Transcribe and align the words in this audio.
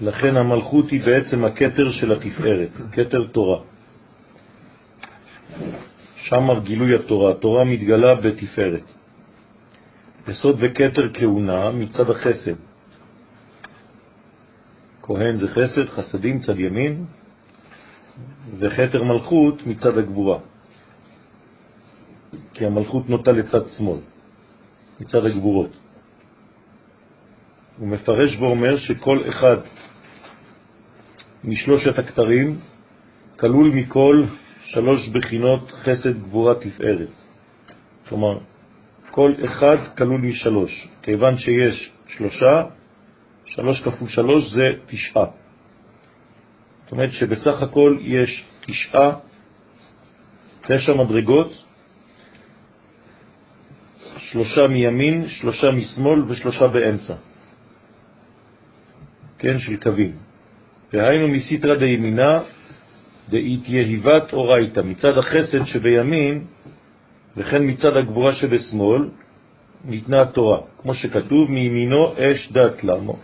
לכן 0.00 0.36
המלכות 0.36 0.90
היא 0.90 1.00
בעצם 1.00 1.44
הכתר 1.44 1.90
של 1.90 2.12
התפארת, 2.12 2.70
כתר 2.92 3.26
תורה. 3.32 3.60
שם 6.16 6.48
גילוי 6.64 6.94
התורה, 6.94 7.30
התורה 7.30 7.64
מתגלה 7.64 8.14
בתפארת. 8.14 8.94
יסוד 10.28 10.56
וכתר 10.60 11.12
כהונה 11.14 11.70
מצד 11.70 12.10
החסד. 12.10 12.54
כהן 15.02 15.38
זה 15.38 15.48
חסד, 15.48 15.88
חסדים 15.88 16.38
צד 16.38 16.58
ימין, 16.58 17.04
וכתר 18.58 19.04
מלכות 19.04 19.66
מצד 19.66 19.98
הגבורה. 19.98 20.38
כי 22.54 22.66
המלכות 22.66 23.08
נוטה 23.10 23.32
לצד 23.32 23.66
שמאל, 23.78 23.98
מצד 25.00 25.26
הגבורות. 25.26 25.76
הוא 27.78 27.88
מפרש 27.88 28.36
ואומר 28.36 28.76
שכל 28.76 29.22
אחד 29.28 29.56
משלושת 31.44 31.98
הכתרים 31.98 32.58
כלול 33.36 33.68
מכל 33.68 34.24
שלוש 34.64 35.08
בחינות 35.08 35.70
חסד, 35.70 36.22
גבורה, 36.22 36.54
תפארת. 36.54 37.08
כלומר, 38.08 38.38
כל 39.10 39.34
אחד 39.44 39.76
כלול 39.98 40.20
משלוש. 40.20 40.88
כיוון 41.02 41.38
שיש 41.38 41.90
שלושה, 42.08 42.62
שלוש 43.44 43.82
כפול 43.82 44.08
שלוש 44.08 44.52
זה 44.52 44.64
תשעה. 44.86 45.24
זאת 46.84 46.92
אומרת 46.92 47.12
שבסך 47.12 47.62
הכל 47.62 47.98
יש 48.00 48.44
תשעה, 48.60 49.10
תשע 50.62 50.94
מדרגות, 50.94 51.64
שלושה 54.18 54.68
מימין, 54.68 55.28
שלושה 55.28 55.70
משמאל 55.70 56.22
ושלושה 56.28 56.66
באמצע. 56.66 57.14
כן, 59.38 59.58
של 59.58 59.76
קווים. 59.76 60.27
והיינו 60.92 61.28
מסיטרא 61.28 61.74
דימינה 61.74 62.40
דאיתיהיבת 63.28 64.32
אורייתא, 64.32 64.80
מצד 64.80 65.18
החסד 65.18 65.64
שבימין 65.64 66.44
וכן 67.36 67.62
מצד 67.64 67.96
הגבורה 67.96 68.34
שבשמאל 68.34 69.08
ניתנה 69.84 70.22
התורה, 70.22 70.60
כמו 70.78 70.94
שכתוב, 70.94 71.50
מימינו 71.50 72.12
אש 72.18 72.52
דת 72.52 72.84
למו. 72.84 73.16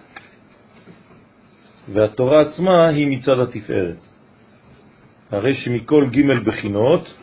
והתורה 1.93 2.41
עצמה 2.41 2.89
היא 2.89 3.07
מצד 3.07 3.41
התפארת. 3.41 4.07
הרי 5.31 5.55
שמכל 5.55 6.07
ג' 6.11 6.45
בחינות 6.45 7.15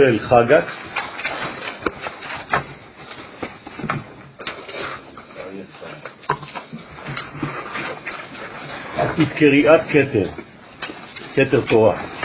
של 0.00 0.18
חגת 0.18 0.64
את 9.22 9.32
קריאת 9.36 9.80
כתר, 9.90 10.28
כתר 11.34 11.60
תורה. 11.68 12.19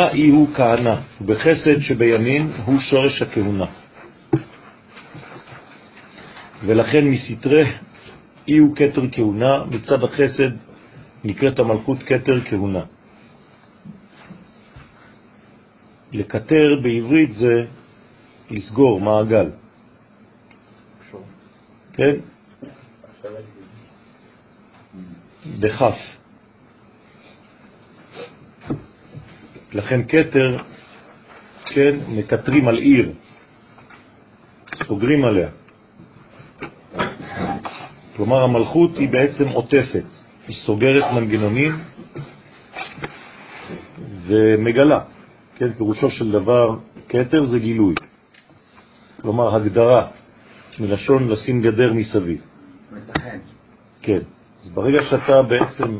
וימינה 0.00 0.12
אי 0.12 0.28
הוא 0.28 0.48
כהנה, 0.54 1.00
ובחסד 1.20 1.80
שבימין 1.80 2.52
הוא 2.64 2.80
שורש 2.80 3.22
הכהונה. 3.22 3.66
ולכן 6.66 7.04
מסתרי 7.04 7.64
אי 8.48 8.58
הוא 8.58 8.76
כתר 8.76 9.02
כהונה, 9.12 9.64
מצד 9.64 10.04
החסד 10.04 10.50
נקראת 11.24 11.58
המלכות 11.58 12.02
כתר 12.02 12.40
כהונה. 12.44 12.84
לקטר 16.12 16.80
בעברית 16.82 17.30
זה 17.34 17.54
לסגור 18.50 19.00
מעגל. 19.00 19.50
כן? 21.92 22.14
בכף. 25.60 26.19
לכן 29.72 30.02
קטר, 30.02 30.56
כן, 31.66 31.96
מקטרים 32.08 32.68
על 32.68 32.76
עיר, 32.78 33.12
סוגרים 34.74 35.24
עליה. 35.24 35.48
כלומר, 38.16 38.42
המלכות 38.42 38.96
היא 38.96 39.08
בעצם 39.08 39.48
עוטפת, 39.48 40.04
היא 40.48 40.56
סוגרת 40.66 41.12
מנגנונים 41.12 41.78
ומגלה. 44.26 45.00
כן, 45.56 45.72
פירושו 45.72 46.10
של 46.10 46.32
דבר, 46.32 46.76
קטר 47.08 47.44
זה 47.44 47.58
גילוי. 47.58 47.94
כלומר, 49.22 49.56
הגדרה, 49.56 50.08
מלשון 50.80 51.28
לשים 51.28 51.62
גדר 51.62 51.92
מסביב. 51.92 52.40
מתחן. 52.92 53.38
כן. 54.02 54.20
אז 54.62 54.68
ברגע 54.68 55.02
שאתה 55.02 55.42
בעצם 55.42 55.98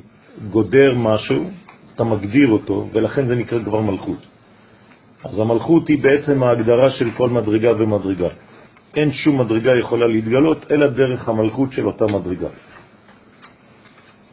גודר 0.51 0.95
משהו, 0.97 1.51
אתה 2.01 2.09
מגדיר 2.09 2.49
אותו, 2.49 2.89
ולכן 2.93 3.27
זה 3.27 3.35
נקרא 3.35 3.59
כבר 3.65 3.81
מלכות. 3.81 4.27
אז 5.25 5.41
המלכות 5.41 5.89
היא 5.89 6.03
בעצם 6.03 6.43
ההגדרה 6.43 6.91
של 6.91 7.11
כל 7.17 7.29
מדרגה 7.29 7.73
ומדרגה. 7.79 8.29
אין 8.97 9.13
שום 9.13 9.41
מדרגה 9.41 9.77
יכולה 9.77 10.07
להתגלות, 10.07 10.67
אלא 10.71 10.87
דרך 10.87 11.29
המלכות 11.29 11.73
של 11.73 11.87
אותה 11.87 12.05
מדרגה. 12.05 12.49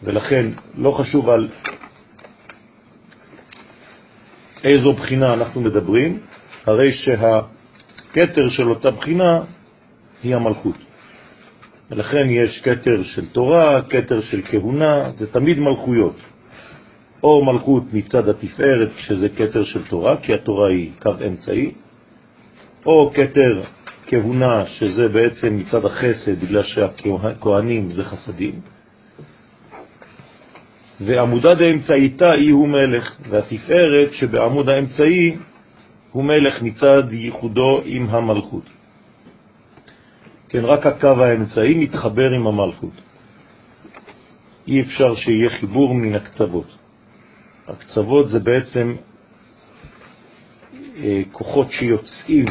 ולכן 0.04 0.46
לא 0.76 0.92
חשוב 0.92 1.30
על 1.30 1.48
איזו 4.64 4.94
בחינה 4.94 5.34
אנחנו 5.34 5.62
מדברים, 5.62 6.20
הרי 6.66 6.92
שהכתר 6.94 8.50
של 8.50 8.70
אותה 8.70 8.92
בחינה 8.92 9.42
היא 10.24 10.36
המלכות. 10.36 10.78
ולכן 11.92 12.30
יש 12.30 12.62
כתר 12.64 13.04
של 13.04 13.30
תורה, 13.30 13.82
כתר 13.90 14.22
של 14.22 14.42
כהונה, 14.46 15.12
זה 15.12 15.28
תמיד 15.32 15.60
מלכויות. 15.60 16.16
או 17.24 17.46
מלכות 17.46 17.84
מצד 17.94 18.30
התפארת, 18.30 18.90
שזה 18.98 19.30
קטר 19.30 19.64
של 19.64 19.88
תורה, 19.88 20.18
כי 20.18 20.34
התורה 20.34 20.70
היא 20.70 20.92
קו 21.02 21.12
אמצעי, 21.28 21.72
או 22.86 23.12
קטר 23.14 23.62
כהונה, 24.06 24.66
שזה 24.66 25.08
בעצם 25.08 25.58
מצד 25.58 25.86
החסד, 25.86 26.40
בגלל 26.40 26.64
שהכהנים 26.64 27.92
זה 27.92 28.04
חסדים, 28.04 28.60
ועמודה 31.02 31.54
דאמצעיתה 31.54 32.32
היא 32.32 32.54
הוא 32.54 32.68
מלך, 32.68 33.18
והתפארת 33.30 34.14
שבעמוד 34.14 34.70
האמצעי 34.70 35.38
הוא 36.12 36.24
מלך 36.24 36.62
מצד 36.62 37.04
ייחודו 37.12 37.82
עם 37.86 38.10
המלכות. 38.10 38.64
כן, 40.50 40.66
רק 40.66 40.86
הקו 40.86 41.24
האמצעי 41.24 41.74
מתחבר 41.78 42.32
עם 42.36 42.48
המלכות. 42.48 43.02
אי 44.68 44.82
אפשר 44.82 45.16
שיהיה 45.16 45.50
חיבור 45.50 45.94
מן 45.94 46.16
הקצוות. 46.16 46.78
הקצוות 47.68 48.30
זה 48.30 48.40
בעצם 48.40 48.96
אה, 50.98 51.22
כוחות 51.32 51.72
שיוצאים 51.72 52.46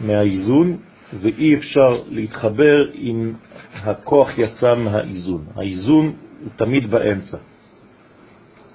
מהאיזון, 0.00 0.76
ואי 1.20 1.54
אפשר 1.54 2.02
להתחבר 2.08 2.94
אם 2.94 3.32
הכוח 3.74 4.38
יצא 4.38 4.74
מהאיזון. 4.74 5.44
האיזון 5.56 6.16
הוא 6.40 6.50
תמיד 6.56 6.90
באמצע. 6.90 7.36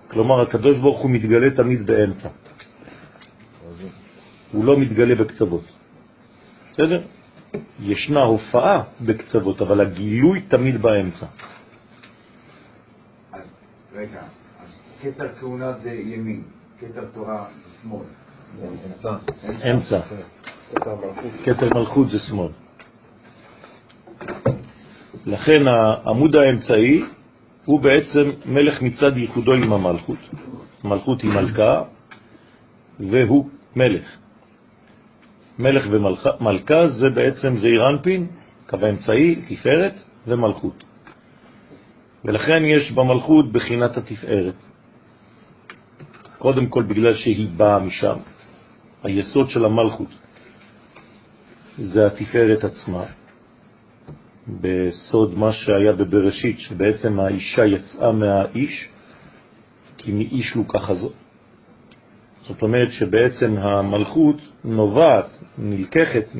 כלומר, 0.07 0.41
הקדוש 0.41 0.77
ברוך 0.77 0.99
הוא 0.99 1.11
מתגלה 1.11 1.51
תמיד 1.55 1.85
באמצע. 1.85 2.29
הוא 4.51 4.65
לא 4.65 4.79
מתגלה 4.79 5.15
בקצוות. 5.15 5.63
בסדר? 6.71 7.01
ישנה 7.79 8.21
הופעה 8.21 8.83
בקצוות, 9.01 9.61
אבל 9.61 9.81
הגילוי 9.81 10.41
תמיד 10.41 10.81
באמצע. 10.81 11.25
אז 13.31 13.41
רגע, 13.95 14.21
כתר 15.03 15.27
כהונה 15.39 15.73
זה 15.73 15.91
ימין, 15.91 16.43
כתר 16.79 17.05
תורה 17.13 17.45
שמאל. 17.81 18.05
אמצע. 19.71 19.99
כתר 21.43 21.69
מלכות 21.75 22.09
זה 22.09 22.19
שמאל. 22.19 22.51
לכן 25.25 25.67
העמוד 25.67 26.35
האמצעי 26.35 27.03
הוא 27.65 27.79
בעצם 27.79 28.31
מלך 28.45 28.81
מצד 28.81 29.17
ייחודו 29.17 29.53
עם 29.53 29.73
המלכות. 29.73 30.19
המלכות 30.83 31.21
היא 31.21 31.31
מלכה 31.31 31.81
והוא 32.99 33.49
מלך. 33.75 34.17
מלך 35.59 35.87
ומלכה 35.91 36.87
זה 36.87 37.09
בעצם 37.09 37.57
זעיר 37.57 37.89
אנפין, 37.89 38.27
קו 38.69 38.77
האמצעי, 38.81 39.41
תפארת 39.47 39.95
ומלכות. 40.27 40.83
ולכן 42.25 42.65
יש 42.65 42.91
במלכות 42.91 43.51
בחינת 43.51 43.97
התפארת. 43.97 44.72
קודם 46.43 46.67
כל 46.67 46.83
בגלל 46.83 47.13
שהיא 47.13 47.47
באה 47.57 47.79
משם. 47.79 48.17
היסוד 49.03 49.49
של 49.49 49.65
המלכות 49.65 50.07
זה 51.77 52.07
התפארת 52.07 52.63
עצמה, 52.63 53.03
בסוד 54.61 55.37
מה 55.37 55.53
שהיה 55.53 55.93
בבראשית, 55.93 56.59
שבעצם 56.59 57.19
האישה 57.19 57.65
יצאה 57.65 58.11
מהאיש, 58.11 58.89
כי 59.97 60.11
מאיש 60.11 60.55
לוקחה 60.55 60.93
זאת. 60.93 61.13
זאת 62.47 62.61
אומרת 62.61 62.91
שבעצם 62.91 63.57
המלכות 63.57 64.41
נובעת, 64.63 65.43
נלקחת 65.57 66.35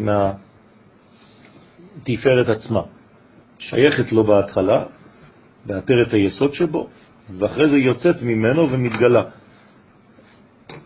מהתפארת 2.03 2.49
עצמה, 2.49 2.81
שייכת 3.59 4.11
לו 4.11 4.23
בהתחלה, 4.23 4.83
בעטרת 5.65 6.13
היסוד 6.13 6.53
שבו, 6.53 6.87
ואחרי 7.39 7.69
זה 7.69 7.77
יוצאת 7.77 8.21
ממנו 8.21 8.71
ומתגלה 8.71 9.23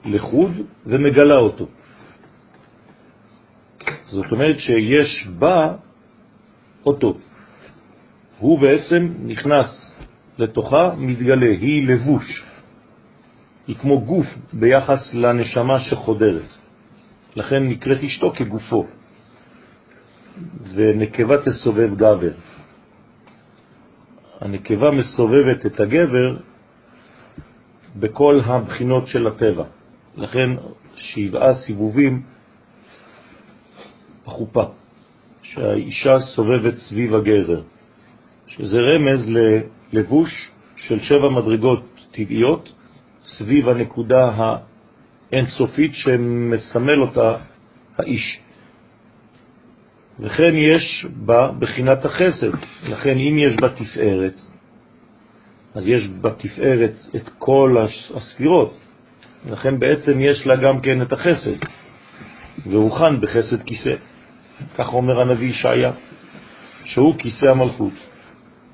לחוד 0.08 0.52
ומגלה 0.86 1.36
אותו. 1.36 1.68
זאת 4.04 4.32
אומרת 4.32 4.60
שיש 4.60 5.28
בה 5.40 5.76
אותו. 6.86 7.18
הוא 8.40 8.60
בעצם 8.60 9.14
נכנס 9.26 9.96
לתוכה, 10.38 10.96
מתגלה, 10.98 11.52
היא 11.62 11.88
לבוש. 11.88 12.44
היא 13.68 13.76
כמו 13.76 14.02
גוף 14.02 14.26
ביחס 14.54 15.14
לנשמה 15.14 15.80
שחודרת. 15.80 16.50
לכן 17.36 17.68
נקראת 17.68 18.04
אשתו 18.04 18.32
כגופו. 18.36 18.86
ונקבה 20.74 21.36
תסובב 21.46 21.96
גבר. 21.96 22.34
הנקבה 24.42 24.92
מסובבת 24.92 25.66
את 25.66 25.80
הגבר 25.80 26.38
בכל 27.96 28.40
הבחינות 28.46 29.08
של 29.08 29.28
הטבע. 29.28 29.64
לכן 30.18 30.50
שבעה 30.96 31.54
סיבובים 31.56 32.22
בחופה, 34.26 34.64
שהאישה 35.44 36.20
סובבת 36.20 36.74
סביב 36.78 37.16
הגבר, 37.16 37.62
שזה 38.48 38.78
רמז 38.80 39.30
ללבוש 39.94 40.52
של 40.76 41.00
שבע 41.00 41.30
מדרגות 41.30 41.84
טבעיות 42.12 42.70
סביב 43.24 43.70
הנקודה 43.70 44.32
האינסופית 45.32 45.92
שמסמל 45.94 47.02
אותה 47.02 47.38
האיש. 47.98 48.40
וכן 50.20 50.56
יש 50.56 51.06
בה 51.26 51.52
בחינת 51.60 52.06
החסד, 52.06 52.54
לכן 52.90 53.18
אם 53.18 53.38
יש 53.40 53.56
בה 53.56 53.70
תפארת, 53.70 54.36
אז 55.76 55.88
יש 55.88 56.10
בתפארת 56.22 56.96
את 57.16 57.30
כל 57.38 57.78
הספירות, 58.16 58.74
לכן 59.50 59.80
בעצם 59.80 60.20
יש 60.20 60.48
לה 60.48 60.56
גם 60.56 60.82
כן 60.82 61.02
את 61.02 61.14
החסד, 61.14 61.58
והוכן 62.66 63.22
בחסד 63.22 63.64
כיסא. 63.64 63.96
כך 64.76 64.94
אומר 64.94 65.22
הנביא 65.22 65.50
ישעיה, 65.50 65.92
שהוא 66.84 67.16
כיסא 67.18 67.46
המלכות. 67.46 67.94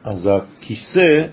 אז 0.03 0.29
הכיסא 0.31 1.25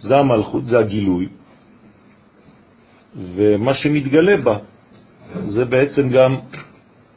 זה 0.00 0.16
המלכות, 0.16 0.66
זה 0.66 0.78
הגילוי, 0.78 1.28
ומה 3.16 3.74
שמתגלה 3.74 4.36
בה 4.36 4.58
זה 5.44 5.64
בעצם 5.64 6.08
גם 6.08 6.36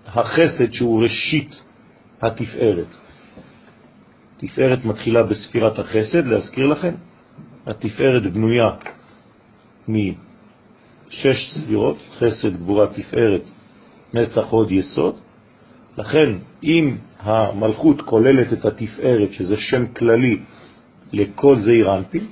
החסד 0.06 0.72
שהוא 0.72 1.04
ראשית 1.04 1.62
התפארת. 2.22 2.88
תפארת 4.38 4.86
מתחילה 4.86 5.24
בספירת 5.24 5.80
החסד, 5.80 6.26
להזכיר 6.26 6.68
לכם, 6.68 6.94
התפארת 7.66 8.34
בנויה 8.34 8.70
משש 9.88 11.52
ספירות, 11.52 11.98
חסד, 12.18 12.58
גבורה, 12.58 12.88
תפארת, 12.88 13.46
נצח, 14.14 14.46
עוד, 14.50 14.72
יסוד. 14.72 15.16
לכן, 15.98 16.30
אם 16.64 16.96
המלכות 17.20 18.02
כוללת 18.02 18.54
את 18.54 18.66
התפארת, 18.66 19.32
שזה 19.32 19.58
שם 19.58 19.88
כללי 19.88 20.40
לכל 21.14 21.60
זעיר 21.60 21.96
אנפין, 21.96 22.26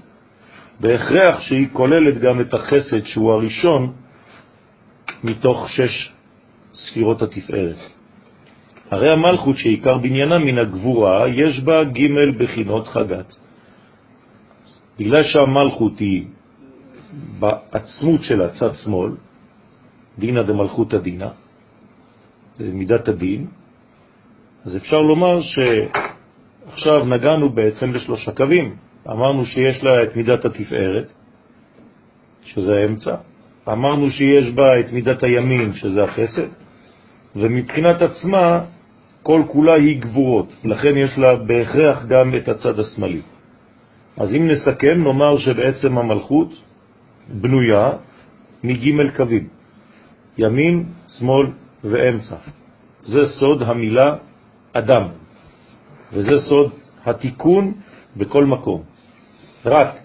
בהכרח 0.79 1.39
שהיא 1.39 1.67
כוללת 1.73 2.21
גם 2.21 2.41
את 2.41 2.53
החסד 2.53 3.05
שהוא 3.05 3.31
הראשון 3.31 3.93
מתוך 5.23 5.69
שש 5.69 6.11
ספירות 6.73 7.21
התפארת. 7.21 7.75
הרי 8.91 9.11
המלכות 9.11 9.57
שעיקר 9.57 9.97
בניינה 9.97 10.37
מן 10.37 10.57
הגבורה, 10.57 11.29
יש 11.29 11.59
בה 11.59 11.83
ג' 11.83 12.37
בחינות 12.37 12.87
חגת. 12.87 13.35
בגלל 14.99 15.23
שהמלכות 15.23 15.99
היא 15.99 16.25
בעצמות 17.39 18.23
של 18.23 18.41
הצד 18.41 18.75
שמאל, 18.75 19.11
דינה 20.19 20.43
דמלכות 20.43 20.93
הדינה, 20.93 21.29
זה 22.55 22.71
מידת 22.73 23.07
הדין, 23.07 23.47
אז 24.65 24.77
אפשר 24.77 25.01
לומר 25.01 25.39
שעכשיו 25.41 27.05
נגענו 27.05 27.49
בעצם 27.49 27.93
לשלושה 27.93 28.31
קווים. 28.31 28.75
אמרנו 29.07 29.45
שיש 29.45 29.83
לה 29.83 30.03
את 30.03 30.15
מידת 30.15 30.45
התפארת, 30.45 31.13
שזה 32.43 32.73
האמצע, 32.73 33.15
אמרנו 33.67 34.09
שיש 34.09 34.51
בה 34.51 34.79
את 34.79 34.91
מידת 34.91 35.23
הימין, 35.23 35.73
שזה 35.73 36.03
החסד, 36.03 36.47
ומבחינת 37.35 38.01
עצמה 38.01 38.61
כל 39.23 39.41
כולה 39.47 39.73
היא 39.73 40.01
גבורות, 40.01 40.53
לכן 40.63 40.97
יש 40.97 41.17
לה 41.17 41.29
בהכרח 41.47 42.05
גם 42.05 42.35
את 42.35 42.47
הצד 42.47 42.79
השמאלי. 42.79 43.21
אז 44.17 44.33
אם 44.33 44.47
נסכם, 44.47 45.03
נאמר 45.03 45.37
שבעצם 45.37 45.97
המלכות 45.97 46.49
בנויה 47.29 47.91
מג' 48.63 49.15
קווים, 49.15 49.47
ימין, 50.37 50.83
שמאל 51.07 51.47
ואמצע. 51.83 52.35
זה 53.01 53.25
סוד 53.25 53.61
המילה 53.61 54.15
אדם, 54.73 55.03
וזה 56.13 56.39
סוד 56.39 56.71
התיקון 57.05 57.73
בכל 58.17 58.45
מקום. 58.45 58.83
רק 59.65 59.95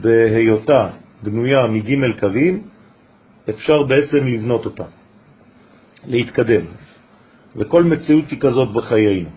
בהיותה 0.00 0.90
בנויה 1.22 1.66
מג' 1.66 2.20
קווים 2.20 2.62
אפשר 3.50 3.82
בעצם 3.82 4.26
לבנות 4.26 4.64
אותה, 4.64 4.84
להתקדם. 6.04 6.64
וכל 7.56 7.82
מציאות 7.84 8.30
היא 8.30 8.40
כזאת 8.40 8.72
בחיינו. 8.72 9.28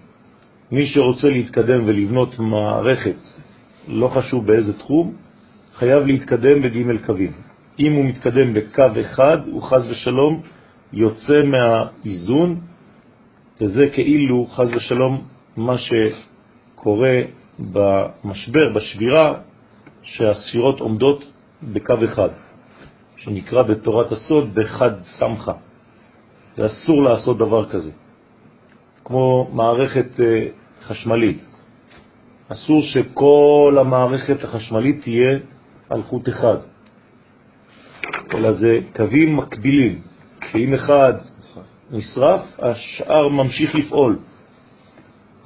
מי 0.71 0.85
שרוצה 0.85 1.29
להתקדם 1.29 1.81
ולבנות 1.85 2.39
מערכת, 2.39 3.15
לא 3.87 4.07
חשוב 4.07 4.47
באיזה 4.47 4.73
תחום, 4.77 5.15
חייב 5.79 6.05
להתקדם 6.05 6.61
בג' 6.61 7.05
קווים. 7.05 7.31
אם 7.79 7.93
הוא 7.93 8.05
מתקדם 8.05 8.53
בקו 8.53 8.83
אחד, 9.01 9.37
הוא 9.47 9.61
חז 9.61 9.87
ושלום 9.91 10.41
יוצא 10.93 11.33
מהאיזון, 11.43 12.59
וזה 13.61 13.89
כאילו 13.89 14.45
חז 14.45 14.71
ושלום 14.75 15.27
מה 15.57 15.75
שקורה 15.77 17.21
במשבר, 17.59 18.73
בשבירה, 18.75 19.33
שהספירות 20.01 20.79
עומדות 20.79 21.23
בקו 21.63 21.93
אחד, 22.03 22.29
שנקרא 23.17 23.61
בתורת 23.61 24.11
הסוד 24.11 24.55
בחד 24.55 25.01
סמכה. 25.01 25.53
ואסור 26.57 27.03
לעשות 27.03 27.37
דבר 27.37 27.69
כזה. 27.69 27.91
כמו 29.05 29.49
מערכת 29.53 30.19
אה, 30.19 30.25
חשמלית. 30.81 31.45
אסור 32.51 32.81
שכל 32.81 33.77
המערכת 33.79 34.43
החשמלית 34.43 35.01
תהיה 35.01 35.39
על 35.89 36.03
חוט 36.03 36.29
אחד, 36.29 36.57
אלא 38.33 38.51
זה 38.51 38.79
קווים 38.95 39.37
מקבילים, 39.37 40.01
שאם 40.51 40.73
אחד 40.73 41.13
נשרף, 41.91 42.41
השאר 42.59 43.27
ממשיך 43.27 43.75
לפעול. 43.75 44.19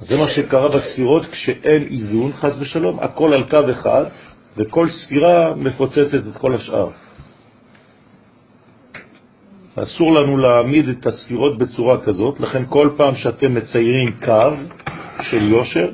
זה 0.00 0.16
מה 0.16 0.28
שקרה 0.28 0.68
בספירות 0.68 1.26
כשאין 1.26 1.82
איזון, 1.82 2.32
חס 2.32 2.56
ושלום, 2.60 3.00
הכל 3.00 3.34
על 3.34 3.44
קו 3.50 3.70
אחד, 3.70 4.04
וכל 4.56 4.88
ספירה 4.88 5.54
מפוצצת 5.54 6.22
את 6.30 6.36
כל 6.36 6.54
השאר. 6.54 6.88
אסור 9.76 10.14
לנו 10.14 10.36
להעמיד 10.36 10.88
את 10.88 11.06
הספירות 11.06 11.58
בצורה 11.58 12.00
כזאת, 12.00 12.40
לכן 12.40 12.62
כל 12.68 12.90
פעם 12.96 13.14
שאתם 13.14 13.54
מציירים 13.54 14.12
קו 14.24 14.50
של 15.22 15.42
יושר, 15.42 15.90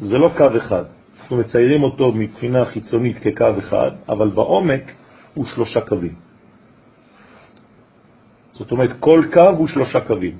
זה 0.00 0.18
לא 0.18 0.30
קו 0.36 0.46
אחד. 0.56 0.84
אנחנו 1.26 1.36
מציירים 1.36 1.82
אותו 1.82 2.12
מבחינה 2.12 2.64
חיצונית 2.64 3.18
כקו 3.18 3.58
אחד, 3.58 3.90
אבל 4.08 4.28
בעומק 4.28 4.92
הוא 5.34 5.46
שלושה 5.46 5.80
קווים. 5.80 6.14
זאת 8.52 8.72
אומרת, 8.72 8.90
כל 9.00 9.24
קו 9.32 9.48
הוא 9.48 9.66
שלושה 9.68 10.00
קווים. 10.00 10.38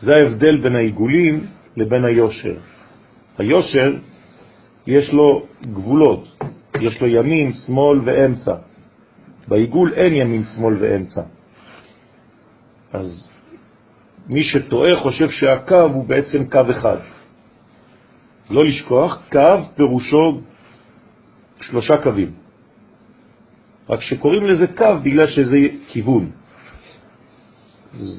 זה 0.00 0.14
ההבדל 0.14 0.62
בין 0.62 0.76
העיגולים 0.76 1.46
לבין 1.76 2.04
היושר. 2.04 2.56
היושר, 3.38 3.94
יש 4.86 5.12
לו 5.12 5.46
גבולות, 5.62 6.42
יש 6.80 7.00
לו 7.00 7.06
ימין, 7.06 7.52
שמאל 7.52 8.00
ואמצע. 8.04 8.54
בעיגול 9.48 9.92
אין 9.94 10.12
ימין, 10.12 10.44
שמאל 10.56 10.76
ואמצע. 10.80 11.22
אז 12.92 13.30
מי 14.28 14.44
שטועה 14.44 14.96
חושב 14.96 15.30
שהקו 15.30 15.82
הוא 15.94 16.04
בעצם 16.04 16.50
קו 16.50 16.60
אחד. 16.70 16.98
לא 18.50 18.64
לשכוח, 18.64 19.22
קו 19.32 19.62
פירושו 19.76 20.40
שלושה 21.60 21.94
קווים. 22.02 22.32
רק 23.90 24.00
שקוראים 24.00 24.44
לזה 24.46 24.66
קו 24.66 24.94
בגלל 25.02 25.26
שזה 25.26 25.56
כיוון. 25.88 26.30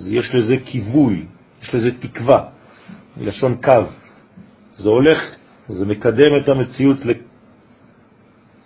יש 0.07 0.35
לזה 0.35 0.55
כיווי, 0.65 1.25
יש 1.61 1.75
לזה 1.75 1.91
תקווה, 1.99 2.49
מלשון 3.17 3.55
קו. 3.63 3.83
זה 4.75 4.89
הולך, 4.89 5.19
זה 5.67 5.85
מקדם 5.85 6.31
את 6.43 6.49
המציאות 6.49 6.97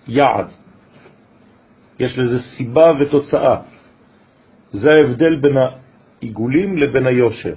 ליעד. 0.08 0.48
יש 2.00 2.18
לזה 2.18 2.40
סיבה 2.58 2.94
ותוצאה. 3.00 3.56
זה 4.72 4.90
ההבדל 4.92 5.36
בין 5.36 5.58
העיגולים 5.58 6.78
לבין 6.78 7.08
היושר. 7.08 7.54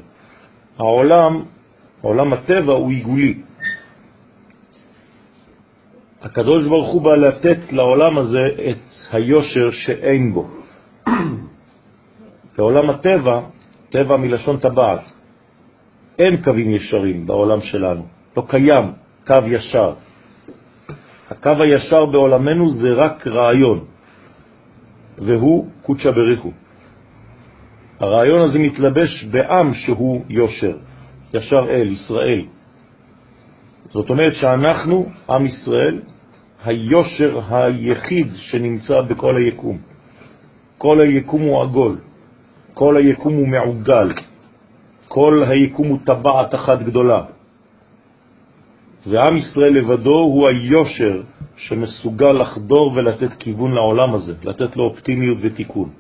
העולם, 0.79 1.43
עולם 2.01 2.33
הטבע 2.33 2.73
הוא 2.73 2.91
עיגולי. 2.91 3.43
הקדוש 6.25 6.69
ברוך 6.69 6.93
הוא 6.93 7.03
בא 7.03 7.15
לתת 7.17 7.73
לעולם 7.73 8.19
הזה 8.19 8.47
את 8.71 9.13
היושר 9.13 9.71
שאין 9.71 10.35
בו. 10.35 10.49
בעולם 12.57 12.91
הטבע, 12.91 13.41
טבע 13.91 14.17
מלשון 14.17 14.57
טבעת, 14.57 15.13
אין 16.19 16.43
קווים 16.45 16.71
ישרים 16.71 17.27
בעולם 17.27 17.61
שלנו, 17.61 18.07
לא 18.37 18.45
קיים 18.49 18.93
קו 19.27 19.47
ישר. 19.47 19.95
הקו 21.31 21.63
הישר 21.63 22.07
בעולמנו 22.07 22.69
זה 22.69 22.93
רק 22.93 23.27
רעיון, 23.27 23.85
והוא 25.19 25.67
קודשא 25.83 26.11
בריחו. 26.11 26.51
הרעיון 28.01 28.41
הזה 28.41 28.59
מתלבש 28.59 29.25
בעם 29.25 29.75
שהוא 29.75 30.25
יושר, 30.29 30.77
ישר 31.35 31.67
אל, 31.71 31.93
ישראל. 31.93 32.45
זאת 33.91 34.11
אומרת 34.11 34.35
שאנחנו, 34.35 35.07
עם 35.31 35.47
ישראל, 35.47 36.01
היושר 36.65 37.41
היחיד 37.51 38.29
שנמצא 38.35 39.01
בכל 39.01 39.37
היקום. 39.37 39.79
כל 40.79 41.01
היקום 41.01 41.43
הוא 41.43 41.63
עגול, 41.63 41.97
כל 42.75 42.97
היקום 42.97 43.35
הוא 43.35 43.49
מעוגל, 43.49 44.09
כל 45.09 45.45
היקום 45.47 45.89
הוא 45.89 45.99
טבעת 46.05 46.55
אחת 46.55 46.79
גדולה. 46.83 47.23
ועם 49.07 49.37
ישראל 49.37 49.73
לבדו 49.73 50.19
הוא 50.19 50.49
היושר 50.49 51.23
שמסוגל 51.57 52.33
לחדור 52.33 52.93
ולתת 52.95 53.33
כיוון 53.39 53.75
לעולם 53.75 54.15
הזה, 54.15 54.35
לתת 54.43 54.77
לו 54.77 54.85
אופטימיות 54.85 55.39
ותיקון. 55.43 55.91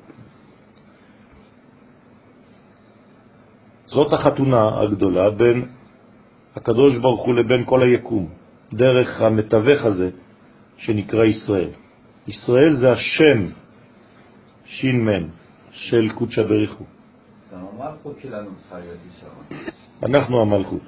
זאת 3.87 4.12
החתונה 4.12 4.80
הגדולה 4.83 5.30
בין 5.30 5.64
הקדוש 6.56 6.99
ברוך 6.99 7.23
הוא 7.25 7.35
לבין 7.35 7.64
כל 7.64 7.83
היקום, 7.83 8.28
דרך 8.73 9.21
המתווך 9.21 9.85
הזה 9.85 10.11
שנקרא 10.76 11.25
ישראל. 11.25 11.71
ישראל 12.28 12.75
זה 12.75 12.93
השם 12.93 13.45
מן 14.85 15.28
של 15.73 16.09
קודשא 16.14 16.43
בריחו. 16.43 16.85
המלכות 17.52 18.16
שלנו 18.23 18.50
צריכה 18.61 18.78
להיות 18.78 18.99
ישרה. 19.09 19.59
אנחנו 20.02 20.40
המלכות. 20.40 20.83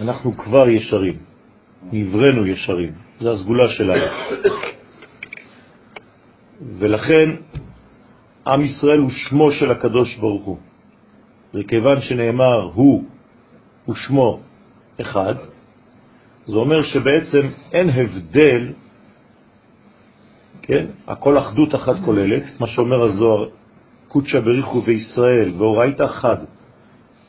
אנחנו 0.00 0.32
כבר 0.32 0.68
ישרים, 0.68 1.16
נברנו 1.92 2.46
ישרים, 2.46 2.92
זה 3.20 3.30
הסגולה 3.30 3.68
שלנו. 3.68 4.06
ולכן 6.78 7.28
עם 8.46 8.60
ישראל 8.64 8.98
הוא 8.98 9.10
שמו 9.10 9.50
של 9.50 9.70
הקדוש 9.70 10.16
ברוך 10.16 10.44
הוא. 10.44 10.58
וכיוון 11.54 12.00
שנאמר 12.00 12.62
הוא 12.74 13.04
ושמו 13.88 14.40
אחד, 15.00 15.34
זה 16.48 16.56
אומר 16.56 16.82
שבעצם 16.82 17.46
אין 17.72 17.90
הבדל, 17.90 18.72
כן? 20.62 20.86
הכל 21.06 21.38
אחדות 21.38 21.74
אחת 21.74 21.96
כוללת, 22.04 22.42
מה 22.60 22.66
שאומר 22.66 23.02
הזוהר, 23.02 23.48
קודשא 24.08 24.40
בריחו 24.40 24.82
וישראל 24.86 25.50
והוראית 25.58 26.00
אחד. 26.00 26.36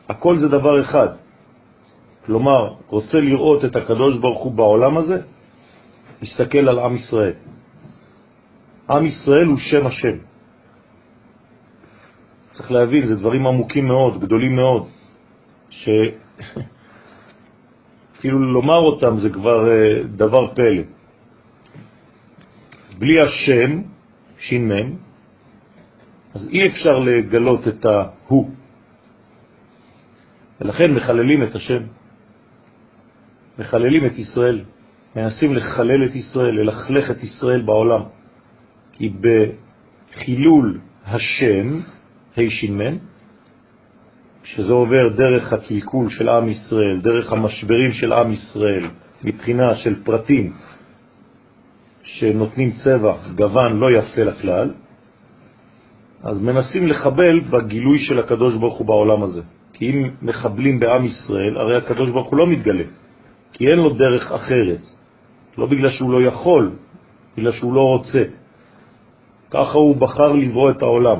הכל 0.09 0.39
זה 0.39 0.47
דבר 0.47 0.81
אחד. 0.81 1.07
כלומר, 2.25 2.73
רוצה 2.87 3.19
לראות 3.19 3.65
את 3.65 3.75
הקדוש 3.75 4.17
ברוך 4.17 4.43
הוא 4.43 4.51
בעולם 4.51 4.97
הזה, 4.97 5.21
מסתכל 6.21 6.69
על 6.69 6.79
עם 6.79 6.95
ישראל. 6.95 7.33
עם 8.89 9.05
ישראל 9.05 9.45
הוא 9.45 9.57
שם 9.57 9.87
השם. 9.87 10.17
צריך 12.53 12.71
להבין, 12.71 13.07
זה 13.07 13.15
דברים 13.15 13.47
עמוקים 13.47 13.87
מאוד, 13.87 14.21
גדולים 14.21 14.55
מאוד, 14.55 14.87
ש... 15.69 15.89
אפילו 18.19 18.53
לומר 18.53 18.77
אותם 18.77 19.17
זה 19.17 19.29
כבר 19.29 19.71
אה, 19.71 20.03
דבר 20.03 20.53
פלא. 20.55 20.81
בלי 22.99 23.21
השם, 23.21 23.81
ש"מ, 24.39 24.71
אז 26.33 26.49
אי 26.49 26.67
אפשר 26.67 26.99
לגלות 26.99 27.67
את 27.67 27.85
ההוא. 27.85 28.49
ולכן 30.61 30.91
מחללים 30.93 31.43
את 31.43 31.55
השם. 31.55 31.83
מחללים 33.59 34.05
את 34.05 34.17
ישראל, 34.19 34.63
מנסים 35.15 35.55
לחלל 35.55 36.05
את 36.05 36.15
ישראל, 36.15 36.51
ללכלך 36.51 37.11
את 37.11 37.23
ישראל 37.23 37.61
בעולם. 37.61 38.01
כי 38.91 39.13
בחילול 39.21 40.79
השם, 41.05 41.79
הישינמן, 42.35 42.97
שזה 44.55 44.73
עובר 44.73 45.09
דרך 45.09 45.53
הקלקול 45.53 46.09
של 46.09 46.29
עם 46.29 46.49
ישראל, 46.49 46.99
דרך 47.01 47.31
המשברים 47.31 47.91
של 47.91 48.13
עם 48.13 48.31
ישראל, 48.31 48.85
מבחינה 49.23 49.75
של 49.75 50.03
פרטים 50.03 50.53
שנותנים 52.03 52.71
צבע, 52.71 53.13
גוון 53.35 53.79
לא 53.79 53.91
יפה 53.91 54.23
לכלל, 54.23 54.73
אז 56.23 56.41
מנסים 56.41 56.87
לחבל 56.87 57.39
בגילוי 57.39 57.99
של 57.99 58.19
הקדוש 58.19 58.57
ברוך 58.57 58.77
הוא 58.77 58.87
בעולם 58.87 59.23
הזה. 59.23 59.41
כי 59.73 59.89
אם 59.89 60.09
מחבלים 60.21 60.79
בעם 60.79 61.05
ישראל, 61.05 61.57
הרי 61.57 61.75
הקדוש 61.75 62.09
ברוך 62.09 62.27
הוא 62.27 62.37
לא 62.37 62.47
מתגלה, 62.47 62.83
כי 63.53 63.67
אין 63.67 63.79
לו 63.79 63.89
דרך 63.89 64.31
אחרת. 64.31 64.81
לא 65.57 65.65
בגלל 65.65 65.89
שהוא 65.89 66.11
לא 66.11 66.21
יכול, 66.21 66.71
בגלל 67.37 67.51
שהוא 67.51 67.73
לא 67.73 67.81
רוצה. 67.81 68.23
ככה 69.51 69.77
הוא 69.77 69.95
בחר 69.95 70.33
לברוא 70.33 70.71
את 70.71 70.81
העולם. 70.81 71.19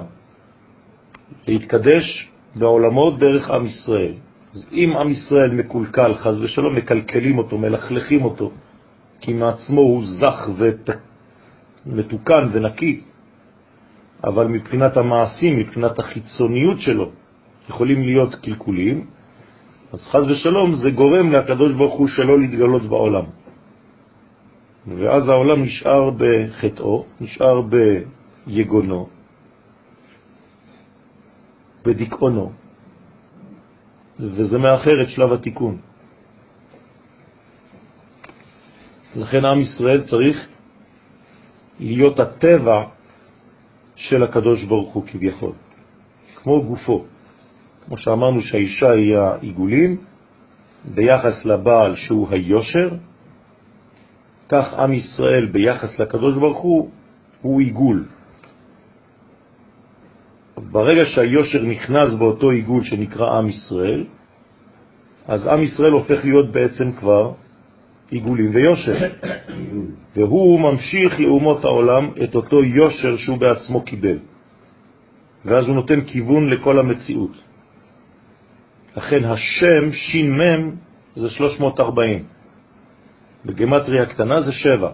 להתקדש 1.48 2.29
בעולמות 2.56 3.20
דרך 3.20 3.50
עם 3.50 3.66
ישראל. 3.66 4.14
אז 4.54 4.70
אם 4.74 4.98
עם 4.98 5.10
ישראל 5.10 5.52
מקולקל, 5.52 6.14
חז 6.14 6.44
ושלום, 6.44 6.76
מקלקלים 6.76 7.38
אותו, 7.38 7.58
מלכלכים 7.58 8.24
אותו, 8.24 8.52
כי 9.22 9.34
מעצמו 9.34 9.82
הוא 9.82 10.04
זך 10.06 10.50
ומתוקן 11.86 12.50
ונקי, 12.52 13.02
אבל 14.24 14.48
מבחינת 14.48 14.98
המעשים, 14.98 15.58
מבחינת 15.58 16.00
החיצוניות 16.00 16.80
שלו, 16.80 17.10
יכולים 17.70 18.04
להיות 18.04 18.36
קלקולים, 18.36 19.06
אז 19.94 20.08
חז 20.08 20.32
ושלום 20.32 20.76
זה 20.76 20.90
גורם 20.92 21.32
לקדוש 21.32 21.74
ברוך 21.74 21.94
הוא 21.94 22.08
שלא 22.08 22.40
להתגלות 22.40 22.82
בעולם. 22.82 23.26
ואז 24.88 25.30
העולם 25.30 25.64
נשאר 25.64 26.10
בחטאו, 26.18 27.06
נשאר 27.22 27.62
ביגונו, 27.62 29.08
בדיכאונו, 31.86 32.52
וזה 34.20 34.58
מאחר 34.58 35.02
את 35.02 35.10
שלב 35.10 35.34
התיקון. 35.34 35.78
לכן 39.16 39.46
עם 39.46 39.60
ישראל 39.60 40.02
צריך 40.02 40.48
להיות 41.80 42.20
הטבע 42.20 42.84
של 43.96 44.24
הקדוש 44.24 44.64
ברוך 44.64 44.94
הוא 44.94 45.04
כביכול, 45.08 45.54
כמו 46.36 46.64
גופו. 46.64 47.06
כמו 47.86 47.98
שאמרנו 47.98 48.42
שהאישה 48.42 48.92
היא 48.92 49.18
העיגולים, 49.18 49.98
ביחס 50.96 51.46
לבעל 51.46 51.96
שהוא 51.96 52.28
היושר, 52.30 52.90
כך 54.50 54.74
עם 54.74 54.94
ישראל 54.94 55.46
ביחס 55.52 56.00
לקדוש 56.00 56.38
ברוך 56.38 56.58
הוא 56.58 56.90
הוא 57.42 57.60
עיגול. 57.60 58.06
ברגע 60.72 61.06
שהיושר 61.06 61.64
נכנס 61.64 62.14
באותו 62.14 62.50
עיגול 62.50 62.84
שנקרא 62.84 63.38
עם 63.38 63.50
ישראל, 63.50 64.06
אז 65.28 65.48
עם 65.48 65.62
ישראל 65.62 65.92
הופך 65.92 66.20
להיות 66.26 66.52
בעצם 66.52 66.92
כבר 66.92 67.32
עיגולים 68.12 68.56
ויושר. 68.56 68.96
והוא 70.16 70.60
ממשיך 70.60 71.20
לאומות 71.20 71.66
העולם 71.66 72.12
את 72.24 72.36
אותו 72.36 72.64
יושר 72.64 73.18
שהוא 73.18 73.38
בעצמו 73.38 73.82
קיבל. 73.82 74.18
ואז 75.46 75.68
הוא 75.68 75.76
נותן 75.76 76.02
כיוון 76.02 76.50
לכל 76.50 76.80
המציאות. 76.80 77.32
לכן 78.98 79.26
השם 79.26 79.92
שין 79.92 80.32
מם 80.32 80.72
זה 81.16 81.30
340. 81.30 82.24
בגמטריה 83.46 84.06
קטנה 84.06 84.42
זה 84.42 84.52
7. 84.52 84.92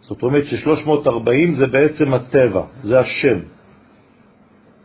זאת 0.00 0.22
אומרת 0.22 0.44
ש-340 0.44 1.54
זה 1.58 1.66
בעצם 1.66 2.14
הטבע, 2.14 2.62
זה 2.82 3.00
השם. 3.00 3.38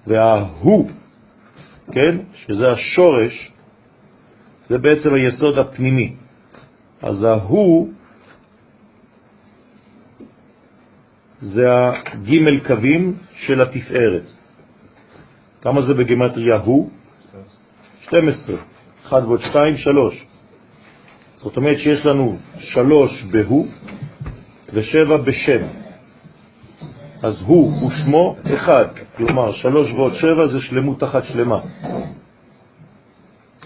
וההוא, 0.07 0.89
כן, 1.91 2.17
שזה 2.33 2.71
השורש, 2.71 3.51
זה 4.67 4.77
בעצם 4.77 5.09
היסוד 5.13 5.57
הפנימי. 5.57 6.15
אז 7.01 7.23
ההוא 7.23 7.89
זה 11.41 11.65
הגימל 12.05 12.59
קווים 12.67 13.17
של 13.35 13.61
התפארת. 13.61 14.23
כמה 15.61 15.81
זה 15.81 15.93
בגמטריה 15.93 16.57
הוא? 16.57 16.89
12. 18.01 18.55
1 19.07 19.23
ועוד 19.23 19.41
2, 19.41 19.77
3. 19.77 20.25
זאת 21.35 21.57
אומרת 21.57 21.77
שיש 21.77 22.05
לנו 22.05 22.37
3 22.59 23.23
בהוא 23.23 23.67
ו-7 24.73 25.17
בשם. 25.17 25.88
אז 27.23 27.41
הוא 27.45 27.87
ושמו 27.87 28.35
אחד, 28.53 28.85
כלומר 29.17 29.51
3 29.51 29.91
ועוד 29.91 30.13
7 30.13 30.47
זה 30.47 30.59
שלמות 30.59 31.03
אחת 31.03 31.23
שלמה. 31.23 31.59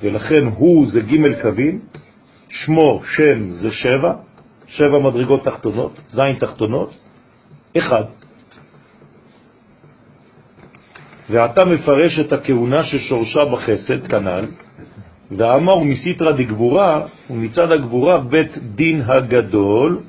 ולכן 0.04 0.44
הוא 0.56 0.88
זה 0.88 1.02
ג' 1.02 1.42
קווים, 1.42 1.80
שמו, 2.50 3.02
שם 3.16 3.50
זה 3.52 3.72
7, 3.72 4.14
7 4.68 5.00
מדרגות 5.00 5.44
תחתונות, 5.44 6.00
זין 6.10 6.36
תחתונות, 6.40 6.94
אחד. 7.78 8.04
ואתה 11.30 11.66
מפרש 11.66 12.20
את 12.20 12.34
הכהונה 12.34 12.84
ששורשה 12.84 13.46
בחסד, 13.46 14.08
כנ"ל, 14.08 14.46
ואמר 15.32 15.80
מסיתרא 15.80 16.32
דגבורה, 16.32 17.06
ומצד 17.30 17.72
הגבורה 17.72 18.18
בית 18.18 18.58
דין 18.58 19.02
הגדול, 19.02 20.00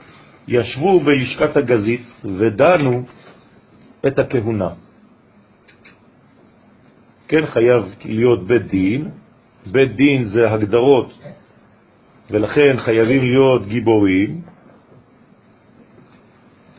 ישבו 0.48 1.00
בלשכת 1.00 1.56
הגזית 1.56 2.06
ודנו 2.24 3.02
את 4.06 4.18
הכהונה. 4.18 4.68
כן, 7.28 7.46
חייב 7.46 7.94
להיות 8.04 8.46
בית 8.46 8.66
דין, 8.66 9.08
בית 9.66 9.96
דין 9.96 10.25
זה 10.25 10.50
הגדרות, 10.50 11.18
ולכן 12.30 12.76
חייבים 12.78 13.23
להיות 13.23 13.66
גיבורים, 13.66 14.40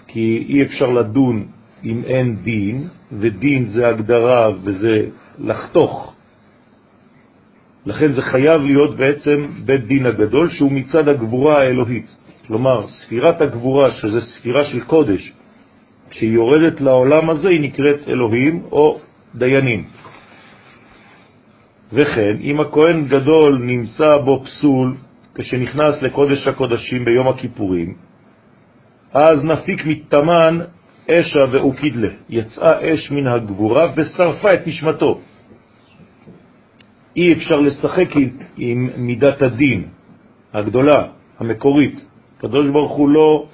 כי 0.08 0.46
אי 0.50 0.62
אפשר 0.64 0.90
לדון 0.90 1.48
אם 1.84 2.02
אין 2.06 2.36
דין, 2.44 2.88
ודין 3.12 3.66
זה 3.66 3.88
הגדרה 3.88 4.50
וזה 4.64 5.06
לחתוך. 5.40 6.14
לכן 7.86 8.12
זה 8.12 8.22
חייב 8.22 8.62
להיות 8.62 8.98
בעצם 8.98 9.46
בית 9.66 9.88
דין 9.88 10.06
הגדול, 10.06 10.50
שהוא 10.50 10.72
מצד 10.72 11.08
הגבורה 11.08 11.62
האלוהית. 11.62 12.16
כלומר, 12.48 12.88
ספירת 12.88 13.42
הגבורה, 13.42 13.92
שזה 13.92 14.22
ספירה 14.22 14.64
של 14.64 14.84
קודש, 14.84 15.34
כשהיא 16.10 16.32
יורדת 16.32 16.82
לעולם 16.82 17.30
הזה, 17.30 17.50
היא 17.50 17.62
נקראת 17.62 18.08
אלוהים 18.08 18.64
או 18.72 19.00
דיינים. 19.36 19.84
וכן, 21.94 22.38
אם 22.42 22.60
הכהן 22.60 23.08
גדול 23.08 23.62
נמצא 23.62 24.18
בו 24.26 24.44
פסול, 24.44 24.96
כשנכנס 25.36 26.02
לקודש 26.02 26.48
הקודשים 26.48 27.06
ביום 27.06 27.28
הכיפורים, 27.28 27.94
אז 29.14 29.44
נפיק 29.44 29.86
מתמן 29.86 30.60
אשה 31.12 31.46
ואוקידלה, 31.52 32.10
יצאה 32.30 32.94
אש 32.94 33.12
מן 33.12 33.28
הגבורה 33.28 33.92
ושרפה 33.96 34.54
את 34.54 34.68
נשמתו. 34.68 35.20
אי 37.16 37.34
אפשר 37.34 37.60
לשחק 37.60 38.10
עם 38.58 38.90
מידת 38.98 39.42
הדין 39.42 39.88
הגדולה, 40.54 41.08
המקורית. 41.40 42.06
הקדוש 42.38 42.70
ברוך 42.70 42.92
הוא 42.92 43.10
לא 43.10 43.48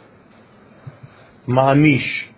מעניש, 1.48 2.31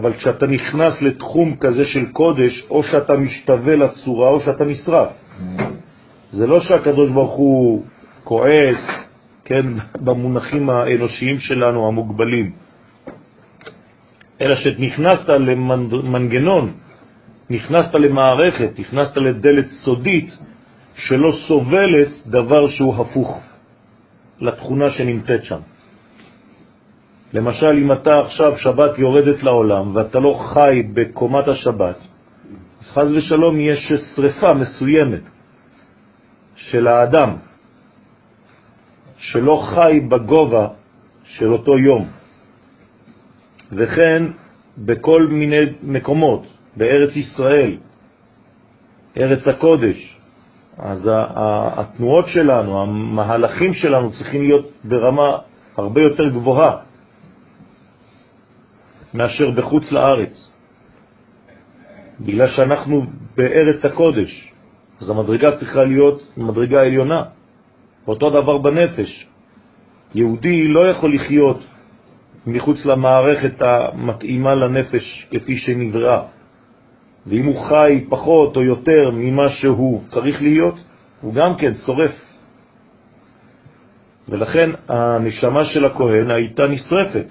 אבל 0.00 0.12
כשאתה 0.12 0.46
נכנס 0.46 1.02
לתחום 1.02 1.56
כזה 1.56 1.84
של 1.84 2.06
קודש, 2.12 2.66
או 2.70 2.82
שאתה 2.82 3.12
משתווה 3.12 3.76
לצורה 3.76 4.28
או 4.28 4.40
שאתה 4.40 4.64
נשרף. 4.64 5.08
זה 6.30 6.46
לא 6.46 6.60
שהקדוש 6.60 7.10
ברוך 7.10 7.34
הוא 7.34 7.82
כועס, 8.24 8.82
כן, 9.44 9.66
במונחים 10.04 10.70
האנושיים 10.70 11.38
שלנו, 11.38 11.88
המוגבלים, 11.88 12.52
אלא 14.40 14.54
שנכנסת 14.54 15.28
למנגנון, 15.28 16.72
נכנסת 17.50 17.94
למערכת, 17.94 18.78
נכנסת 18.78 19.16
לדלת 19.16 19.66
סודית 19.66 20.38
שלא 20.94 21.32
סובלת 21.48 22.08
דבר 22.26 22.68
שהוא 22.68 22.94
הפוך 22.94 23.40
לתכונה 24.40 24.90
שנמצאת 24.90 25.44
שם. 25.44 25.60
למשל, 27.32 27.72
אם 27.82 27.92
אתה 27.92 28.18
עכשיו 28.18 28.56
שבת 28.56 28.98
יורדת 28.98 29.42
לעולם 29.42 29.96
ואתה 29.96 30.18
לא 30.18 30.40
חי 30.54 30.82
בקומת 30.94 31.48
השבת, 31.48 31.96
אז 32.80 32.86
חז 32.90 33.12
ושלום 33.12 33.60
יש 33.60 33.92
שריפה 34.14 34.54
מסוימת 34.54 35.22
של 36.56 36.86
האדם, 36.86 37.36
שלא 39.18 39.62
חי 39.74 40.00
בגובה 40.08 40.68
של 41.24 41.52
אותו 41.52 41.78
יום. 41.78 42.08
וכן 43.72 44.22
בכל 44.78 45.26
מיני 45.26 45.62
מקומות, 45.82 46.46
בארץ 46.76 47.16
ישראל, 47.16 47.76
ארץ 49.16 49.48
הקודש. 49.48 50.16
אז 50.78 51.10
התנועות 51.76 52.28
שלנו, 52.28 52.82
המהלכים 52.82 53.74
שלנו 53.74 54.12
צריכים 54.12 54.42
להיות 54.42 54.70
ברמה 54.84 55.38
הרבה 55.76 56.00
יותר 56.02 56.28
גבוהה 56.28 56.85
מאשר 59.16 59.50
בחוץ 59.50 59.92
לארץ. 59.92 60.52
בגלל 62.20 62.46
שאנחנו 62.46 63.02
בארץ 63.36 63.84
הקודש, 63.84 64.52
אז 65.00 65.10
המדרגה 65.10 65.56
צריכה 65.56 65.84
להיות 65.84 66.22
מדרגה 66.36 66.80
עליונה. 66.80 67.22
אותו 68.08 68.30
דבר 68.30 68.58
בנפש. 68.58 69.26
יהודי 70.14 70.68
לא 70.68 70.88
יכול 70.88 71.14
לחיות 71.14 71.60
מחוץ 72.46 72.86
למערכת 72.86 73.62
המתאימה 73.62 74.54
לנפש 74.54 75.26
כפי 75.30 75.56
שנבראה. 75.56 76.22
ואם 77.26 77.44
הוא 77.44 77.64
חי 77.68 78.04
פחות 78.08 78.56
או 78.56 78.62
יותר 78.62 79.10
ממה 79.12 79.48
שהוא 79.48 80.02
צריך 80.08 80.42
להיות, 80.42 80.74
הוא 81.20 81.34
גם 81.34 81.56
כן 81.56 81.72
שורף. 81.86 82.14
ולכן 84.28 84.70
הנשמה 84.88 85.64
של 85.64 85.84
הכהן 85.84 86.30
הייתה 86.30 86.66
נשרפת, 86.66 87.26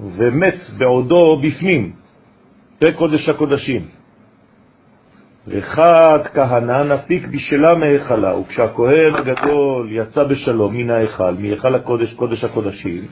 ומת 0.00 0.56
בעודו 0.78 1.40
בפנים, 1.42 1.92
בקודש 2.80 3.28
הקודשים. 3.28 3.82
וחד 5.48 6.18
כהנה 6.34 6.82
נפיק 6.82 7.26
בשלה 7.26 7.74
מהיכלה, 7.74 8.36
וכשהכהן 8.36 9.14
הגדול 9.14 9.88
יצא 9.92 10.24
בשלום 10.24 10.76
מן 10.76 10.90
ההיכל, 10.90 11.34
מהיכל 11.38 11.74
הקודש, 11.74 12.14
קודש 12.14 12.44
הקודשים, 12.44 13.02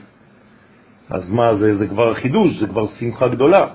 אז 1.09 1.31
מה 1.31 1.55
זה? 1.55 1.75
זה 1.75 1.87
כבר 1.87 2.13
חידוש, 2.13 2.59
זה 2.59 2.67
כבר 2.67 2.87
שמחה 2.87 3.27
גדולה. 3.27 3.67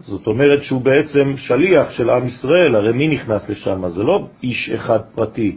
זאת 0.00 0.26
אומרת 0.26 0.62
שהוא 0.62 0.82
בעצם 0.82 1.32
שליח 1.36 1.90
של 1.90 2.10
עם 2.10 2.26
ישראל, 2.26 2.74
הרי 2.74 2.92
מי 2.92 3.08
נכנס 3.08 3.48
לשם? 3.48 3.88
זה 3.88 4.02
לא 4.02 4.28
איש 4.42 4.70
אחד 4.70 5.00
פרטי, 5.14 5.56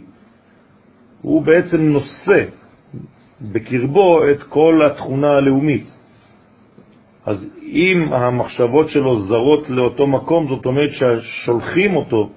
הוא 1.22 1.42
בעצם 1.42 1.82
נושא 1.82 2.44
בקרבו 3.40 4.30
את 4.30 4.42
כל 4.42 4.82
התכונה 4.86 5.30
הלאומית. 5.30 5.95
אז 7.26 7.50
אם 7.62 8.12
המחשבות 8.12 8.88
שלו 8.88 9.20
זרות 9.20 9.70
לאותו 9.70 10.06
מקום, 10.06 10.48
זאת 10.48 10.66
אומרת 10.66 10.90
ששולחים 10.92 11.96
אותו 11.96 12.30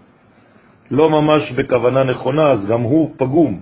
לא 0.92 1.10
ממש 1.10 1.52
בכוונה 1.52 2.04
נכונה, 2.04 2.52
אז 2.52 2.68
גם 2.68 2.82
הוא 2.82 3.14
פגום. 3.18 3.60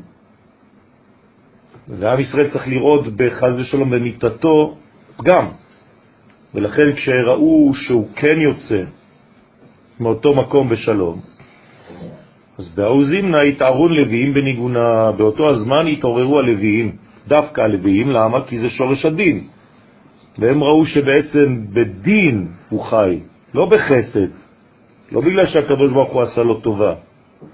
ועם 1.87 2.19
ישראל 2.19 2.49
צריך 2.49 2.67
לראות 2.67 3.07
בחז 3.15 3.59
ושלום 3.59 3.89
במיטתו 3.89 4.77
פגם. 5.17 5.45
ולכן 6.55 6.95
כשראו 6.95 7.71
שהוא 7.73 8.07
כן 8.15 8.39
יוצא 8.39 8.83
מאותו 9.99 10.33
מקום 10.33 10.69
בשלום, 10.69 11.19
אז 12.57 12.69
באוזימנה 12.75 13.41
התערון 13.41 13.93
לוויים 13.93 14.33
בניגונה, 14.33 15.11
באותו 15.11 15.49
הזמן 15.49 15.87
התעוררו 15.87 16.39
הלוויים, 16.39 16.91
דווקא 17.27 17.61
הלוויים, 17.61 18.09
למה? 18.09 18.45
כי 18.47 18.59
זה 18.59 18.69
שורש 18.69 19.05
הדין. 19.05 19.56
והם 20.39 20.63
ראו 20.63 20.85
שבעצם 20.85 21.57
בדין 21.73 22.47
הוא 22.69 22.83
חי, 22.83 23.19
לא 23.53 23.65
בחסד, 23.65 24.27
לא 25.11 25.21
בגלל 25.21 25.45
שהקדוש 25.45 25.91
ברוך 25.91 26.11
הוא 26.11 26.21
עשה 26.21 26.43
לו 26.43 26.59
טובה, 26.59 26.93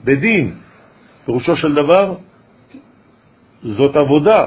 בדין. 0.04 0.54
פירושו 1.26 1.56
של 1.56 1.76
דבר, 1.76 2.16
זאת 3.64 3.96
עבודה, 3.96 4.46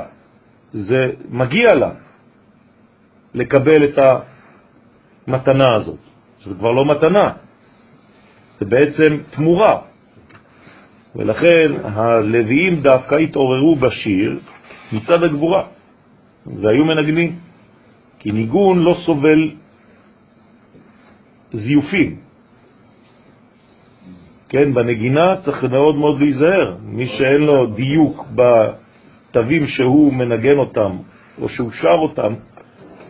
זה 0.69 1.11
מגיע 1.29 1.75
לה 1.75 1.91
לקבל 3.35 3.85
את 3.85 3.99
המתנה 5.27 5.75
הזאת. 5.75 5.99
זה 6.45 6.55
כבר 6.55 6.71
לא 6.71 6.85
מתנה, 6.85 7.33
זה 8.59 8.65
בעצם 8.65 9.17
תמורה. 9.31 9.81
ולכן 11.17 11.73
הלוויים 11.85 12.81
דווקא 12.81 13.15
התעוררו 13.15 13.77
בשיר 13.77 14.39
מצד 14.93 15.23
הגבורה. 15.23 15.67
והיו 16.47 16.85
מנגנים, 16.85 17.39
כי 18.27 18.33
ניגון 18.33 18.83
לא 18.83 18.95
סובל 19.07 19.51
זיופים. 21.53 22.17
כן, 24.49 24.75
בנגינה 24.75 25.37
צריך 25.45 25.65
מאוד 25.65 25.97
מאוד 25.97 26.21
להיזהר. 26.21 26.77
מי 26.83 27.07
שאין 27.07 27.41
לו 27.41 27.67
דיוק 27.67 28.27
בתווים 28.35 29.67
שהוא 29.67 30.13
מנגן 30.13 30.59
אותם 30.59 30.93
או 31.43 31.49
שהוא 31.49 31.71
שר 31.71 31.99
אותם, 32.03 32.35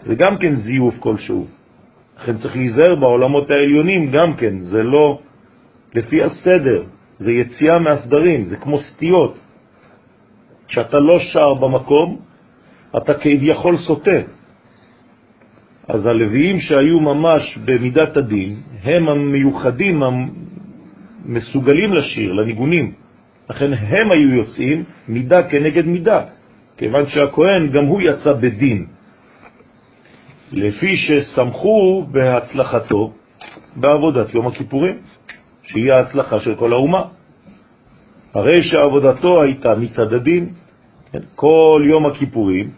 זה 0.03 0.15
גם 0.15 0.37
כן 0.37 0.55
זיוף 0.57 0.95
כלשהו. 1.01 1.47
לכן 2.19 2.37
צריך 2.37 2.57
להיזהר 2.57 2.95
בעולמות 3.01 3.51
העליונים 3.51 4.11
גם 4.13 4.37
כן, 4.37 4.59
זה 4.59 4.83
לא 4.83 5.19
לפי 5.95 6.23
הסדר, 6.23 6.85
זה 7.17 7.33
יציאה 7.33 7.79
מהסדרים, 7.79 8.45
זה 8.45 8.57
כמו 8.57 8.81
סטיות. 8.81 9.39
כשאתה 10.69 10.99
לא 10.99 11.19
שר 11.33 11.55
במקום, 11.55 12.21
אתה 12.97 13.15
כביכול 13.15 13.77
סוטה. 13.77 14.36
אז 15.89 16.07
הלוויים 16.07 16.61
שהיו 16.61 17.01
ממש 17.01 17.59
במידת 17.65 18.17
הדין, 18.17 18.57
הם 18.83 19.09
המיוחדים 19.09 20.03
המסוגלים 20.03 21.93
לשיר, 21.93 22.33
לניגונים. 22.33 22.93
לכן 23.51 23.73
הם 23.73 24.11
היו 24.11 24.35
יוצאים 24.35 24.85
מידה 25.09 25.43
כנגד 25.43 25.87
מידה, 25.87 26.21
כיוון 26.77 27.07
שהכהן 27.07 27.71
גם 27.73 27.85
הוא 27.85 28.01
יצא 28.01 28.33
בדין. 28.33 28.87
לפי 30.53 30.97
שסמכו 30.97 32.07
בהצלחתו 32.11 33.13
בעבודת 33.77 34.35
יום 34.35 34.47
הכיפורים, 34.47 34.99
שהיא 35.63 35.93
ההצלחה 35.93 36.41
של 36.41 36.55
כל 36.55 36.73
האומה. 36.73 37.03
הרי 38.35 38.63
שעבודתו 38.63 39.43
הייתה 39.43 39.75
מצד 39.75 40.13
הדין, 40.13 40.49
כן, 41.13 41.19
כל 41.35 41.83
יום 41.89 42.07
הכיפורים 42.07 42.71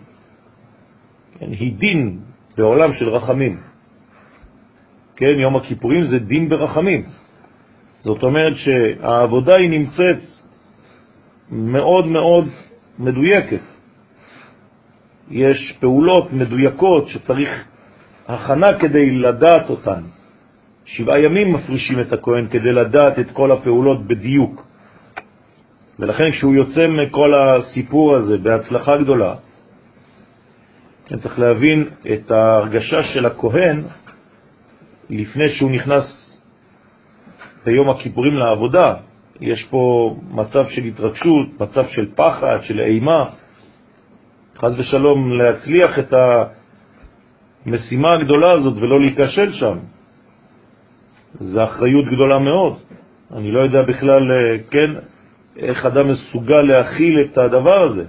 כן, 1.39 1.51
היא 1.51 1.73
דין 1.79 2.19
בעולם 2.59 2.93
של 2.93 3.09
רחמים. 3.09 3.57
כן, 5.17 5.35
יום 5.43 5.57
הכיפורים 5.57 6.03
זה 6.03 6.19
דין 6.19 6.49
ברחמים. 6.49 7.05
זאת 8.01 8.23
אומרת 8.23 8.57
שהעבודה 8.57 9.57
היא 9.57 9.71
נמצאת 9.71 10.19
מאוד 11.51 12.07
מאוד 12.07 12.49
מדויקת. 12.99 13.61
יש 15.31 15.77
פעולות 15.81 16.33
מדויקות 16.33 17.09
שצריך 17.09 17.65
הכנה 18.29 18.79
כדי 18.79 19.11
לדעת 19.11 19.71
אותן. 19.71 20.03
שבעה 20.85 21.19
ימים 21.19 21.53
מפרישים 21.53 22.01
את 22.01 22.13
הכהן 22.13 22.49
כדי 22.51 22.73
לדעת 22.73 23.19
את 23.19 23.31
כל 23.31 23.53
הפעולות 23.53 24.07
בדיוק. 24.07 24.67
ולכן 25.99 26.31
כשהוא 26.31 26.55
יוצא 26.55 26.87
מכל 26.87 27.35
הסיפור 27.35 28.17
הזה 28.17 28.39
בהצלחה 28.39 28.97
גדולה, 28.97 29.35
צריך 31.17 31.39
להבין 31.39 31.89
את 32.13 32.31
ההרגשה 32.31 33.03
של 33.03 33.27
הכהן 33.27 33.81
לפני 35.11 35.49
שהוא 35.49 35.71
נכנס 35.71 36.05
ביום 37.65 37.89
הכיפורים 37.89 38.35
לעבודה. 38.35 38.95
יש 39.41 39.65
פה 39.71 40.15
מצב 40.31 40.65
של 40.69 40.85
התרגשות, 40.85 41.61
מצב 41.61 41.87
של 41.87 42.09
פחד, 42.15 42.59
של 42.63 42.81
אימה. 42.81 43.25
חז 44.59 44.79
ושלום 44.79 45.33
להצליח 45.33 45.99
את 45.99 46.15
המשימה 47.67 48.13
הגדולה 48.13 48.51
הזאת 48.51 48.75
ולא 48.81 49.01
להיכשל 49.01 49.53
שם. 49.53 49.79
זו 51.35 51.65
אחריות 51.65 52.05
גדולה 52.07 52.39
מאוד. 52.39 52.79
אני 53.37 53.51
לא 53.51 53.61
יודע 53.61 53.83
בכלל, 53.83 54.33
אה, 54.33 54.59
כן, 54.71 54.91
איך 55.57 55.87
אדם 55.87 56.09
מסוגל 56.09 56.63
להכיל 56.63 57.15
את 57.25 57.39
הדבר 57.39 57.83
הזה. 57.83 58.05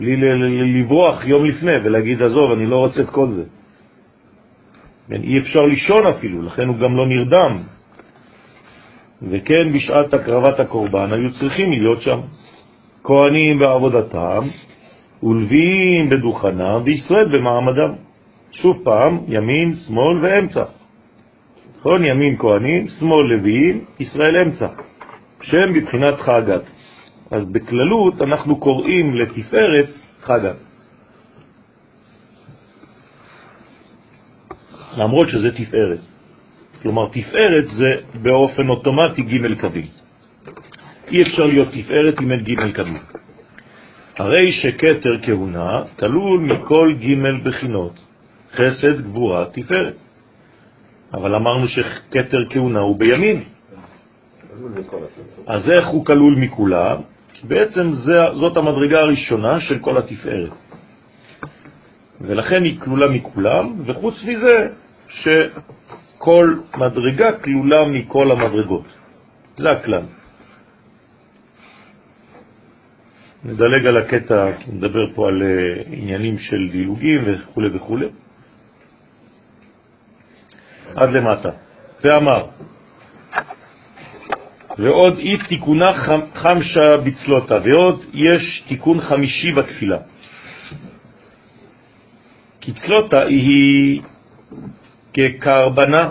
בלי 0.00 0.16
לברוח 0.80 1.24
יום 1.24 1.44
לפני 1.44 1.76
ולהגיד, 1.84 2.22
עזוב, 2.22 2.52
אני 2.52 2.66
לא 2.66 2.76
רוצה 2.76 3.00
את 3.00 3.10
כל 3.10 3.28
זה. 3.28 3.44
כן, 5.08 5.22
אי 5.22 5.38
אפשר 5.38 5.62
לישון 5.66 6.06
אפילו, 6.06 6.42
לכן 6.42 6.68
הוא 6.68 6.76
גם 6.76 6.96
לא 6.96 7.06
נרדם. 7.06 7.58
וכן, 9.22 9.72
בשעת 9.72 10.14
הקרבת 10.14 10.60
הקורבן 10.60 11.12
היו 11.12 11.32
צריכים 11.32 11.70
להיות 11.70 12.02
שם. 12.02 12.18
כהנים 13.04 13.58
בעבודתם 13.58 14.40
ולוויים 15.22 16.10
בדוכנם 16.10 16.80
וישראל 16.84 17.28
במעמדם. 17.38 17.94
שוב 18.52 18.80
פעם, 18.84 19.18
ימין, 19.28 19.74
שמאל 19.74 20.24
ואמצע. 20.24 20.64
נכון? 21.78 22.04
ימין 22.04 22.36
כהנים, 22.38 22.86
שמאל 22.88 23.26
לוויים, 23.26 23.84
ישראל 24.00 24.36
אמצע. 24.36 24.66
שם 25.42 25.72
בבחינת 25.74 26.14
חגת. 26.14 26.70
אז 27.30 27.52
בכללות 27.52 28.22
אנחנו 28.22 28.56
קוראים 28.56 29.14
לתפארת 29.14 29.88
חגת. 30.20 30.56
למרות 34.98 35.28
שזה 35.28 35.52
תפארת. 35.52 36.00
כלומר, 36.82 37.08
תפארת 37.08 37.68
זה 37.68 37.90
באופן 38.22 38.68
אוטומטי 38.68 39.22
ג' 39.22 39.60
קווים. 39.60 39.86
אי 41.10 41.22
אפשר 41.22 41.46
להיות 41.46 41.68
תפארת 41.68 42.20
אם 42.20 42.32
אין 42.32 42.40
ג' 42.40 42.76
קווים. 42.76 43.02
הרי 44.16 44.52
שכתר 44.52 45.18
כהונה 45.22 45.82
כלול 45.98 46.40
מכל 46.40 46.94
ג' 47.00 47.44
בחינות, 47.44 47.94
חסד, 48.52 49.00
גבורה, 49.00 49.44
תפארת. 49.52 49.96
אבל 51.14 51.34
אמרנו 51.34 51.68
שכתר 51.68 52.38
כהונה 52.50 52.80
הוא 52.80 52.96
בימין. 52.96 53.42
אז 55.46 55.70
איך 55.70 55.86
הוא 55.88 56.04
כלול 56.04 56.34
מכולם? 56.38 56.96
בעצם 57.44 57.90
זה, 57.92 58.12
זאת 58.34 58.56
המדרגה 58.56 59.00
הראשונה 59.00 59.60
של 59.60 59.78
כל 59.78 59.98
התפארת. 59.98 60.52
ולכן 62.20 62.64
היא 62.64 62.80
כלולה 62.80 63.10
מכולם, 63.10 63.72
וחוץ 63.86 64.14
מזה 64.24 64.68
שכל 65.08 66.54
מדרגה 66.76 67.32
כלולה 67.32 67.84
מכל 67.84 68.30
המדרגות. 68.30 68.86
זה 69.56 69.70
הכלל. 69.70 70.02
נדלג 73.44 73.86
על 73.86 73.96
הקטע, 73.96 74.52
כי 74.58 74.70
נדבר 74.72 75.14
פה 75.14 75.28
על 75.28 75.42
אה, 75.42 75.82
עניינים 75.86 76.38
של 76.38 76.68
דילוגים 76.72 77.24
וכו' 77.26 77.62
וכו'. 77.74 77.98
עד 80.94 81.10
למטה. 81.10 81.50
ואמר, 82.04 82.46
ועוד 84.78 85.18
אי 85.18 85.36
תיקונה 85.48 85.92
חמשה 86.34 86.96
בצלותה, 87.04 87.56
ועוד 87.64 88.04
יש 88.14 88.64
תיקון 88.68 89.00
חמישי 89.00 89.52
בתפילה. 89.52 89.98
כי 92.60 92.72
צלותה 92.72 93.22
היא 93.22 94.02
כקרבנה. 95.12 96.10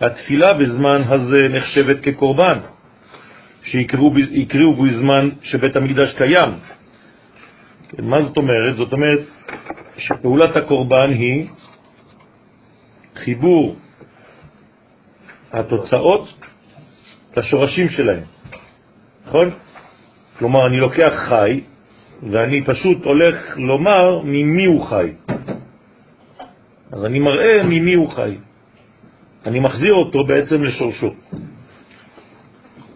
התפילה 0.00 0.54
בזמן 0.54 1.02
הזה 1.08 1.48
נחשבת 1.48 2.00
כקורבן, 2.00 2.58
שיקראו 3.64 4.74
בזמן 4.74 5.28
שבית 5.42 5.76
המקדש 5.76 6.14
קיים. 6.14 6.58
כן, 7.88 8.04
מה 8.04 8.22
זאת 8.22 8.36
אומרת? 8.36 8.76
זאת 8.76 8.92
אומרת 8.92 9.20
שפעולת 9.98 10.56
הקורבן 10.56 11.10
היא 11.10 11.48
חיבור 13.16 13.76
התוצאות 15.52 16.41
לשורשים 17.36 17.88
שלהם, 17.88 18.22
נכון? 19.26 19.50
כלומר, 20.38 20.66
אני 20.66 20.76
לוקח 20.76 21.12
חי, 21.28 21.60
ואני 22.30 22.64
פשוט 22.64 23.04
הולך 23.04 23.56
לומר 23.56 24.20
ממי 24.24 24.64
הוא 24.64 24.84
חי. 24.84 25.10
אז 26.92 27.04
אני 27.04 27.18
מראה 27.18 27.62
ממי 27.62 27.94
הוא 27.94 28.10
חי. 28.10 28.36
אני 29.46 29.60
מחזיר 29.60 29.94
אותו 29.94 30.24
בעצם 30.24 30.62
לשורשו. 30.62 31.14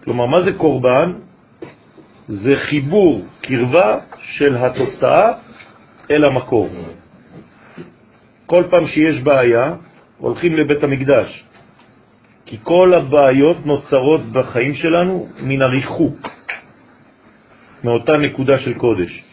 כלומר, 0.04 0.26
מה 0.26 0.42
זה 0.42 0.52
קורבן? 0.52 1.12
זה 2.28 2.56
חיבור, 2.56 3.24
קרבה 3.40 3.98
של 4.22 4.56
התוצאה 4.56 5.32
אל 6.10 6.24
המקור. 6.24 6.68
כל 8.46 8.64
פעם 8.70 8.86
שיש 8.86 9.22
בעיה, 9.22 9.74
הולכים 10.18 10.56
לבית 10.56 10.82
המקדש. 10.82 11.44
כי 12.46 12.56
כל 12.62 12.94
הבעיות 12.94 13.66
נוצרות 13.66 14.20
בחיים 14.32 14.74
שלנו 14.74 15.28
מן 15.42 15.62
הריחוק, 15.62 16.28
מאותה 17.84 18.16
נקודה 18.16 18.58
של 18.58 18.74
קודש. 18.74 19.24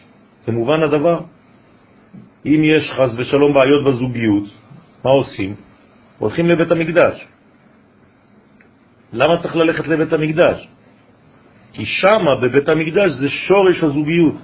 זה 0.44 0.52
מובן 0.52 0.82
הדבר? 0.82 1.20
אם 2.46 2.60
יש 2.64 2.90
חס 2.92 3.18
ושלום 3.18 3.54
בעיות 3.54 3.84
בזוגיות, 3.86 4.44
מה 5.04 5.10
עושים? 5.10 5.54
הולכים 6.18 6.46
לבית 6.46 6.70
המקדש. 6.70 7.26
למה 9.12 9.42
צריך 9.42 9.56
ללכת 9.56 9.86
לבית 9.88 10.12
המקדש? 10.12 10.68
כי 11.72 11.86
שמה 11.86 12.40
בבית 12.42 12.68
המקדש 12.68 13.10
זה 13.10 13.28
שורש 13.28 13.82
הזוגיות, 13.82 14.34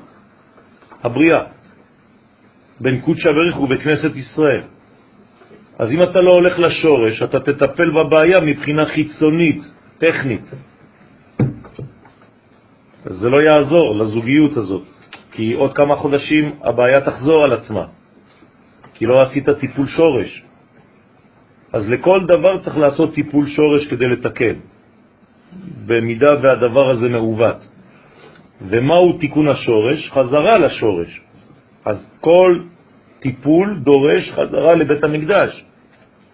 הבריאה, 1.02 1.42
בין 2.80 3.00
קודשא 3.00 3.32
בריך 3.32 3.60
ובכנסת 3.60 4.16
ישראל. 4.16 4.62
אז 5.80 5.92
אם 5.92 6.02
אתה 6.02 6.20
לא 6.20 6.32
הולך 6.32 6.58
לשורש, 6.58 7.22
אתה 7.22 7.40
תטפל 7.40 7.90
בבעיה 7.90 8.40
מבחינה 8.40 8.86
חיצונית, 8.86 9.62
טכנית. 9.98 10.44
אז 13.04 13.14
זה 13.16 13.30
לא 13.30 13.38
יעזור 13.44 13.96
לזוגיות 13.96 14.56
הזאת, 14.56 14.84
כי 15.32 15.52
עוד 15.52 15.72
כמה 15.72 15.96
חודשים 15.96 16.52
הבעיה 16.62 17.00
תחזור 17.04 17.44
על 17.44 17.52
עצמה, 17.52 17.84
כי 18.94 19.06
לא 19.06 19.14
עשית 19.22 19.50
טיפול 19.50 19.86
שורש. 19.86 20.42
אז 21.72 21.88
לכל 21.88 22.18
דבר 22.28 22.58
צריך 22.58 22.76
לעשות 22.78 23.14
טיפול 23.14 23.46
שורש 23.46 23.86
כדי 23.88 24.08
לתקן, 24.08 24.56
במידה 25.86 26.32
והדבר 26.42 26.90
הזה 26.90 27.08
מעוות. 27.08 27.68
ומהו 28.68 29.18
תיקון 29.18 29.48
השורש? 29.48 30.10
חזרה 30.10 30.58
לשורש. 30.58 31.20
אז 31.84 31.96
כל 32.20 32.60
טיפול 33.20 33.80
דורש 33.80 34.32
חזרה 34.36 34.74
לבית 34.74 35.04
המקדש. 35.04 35.69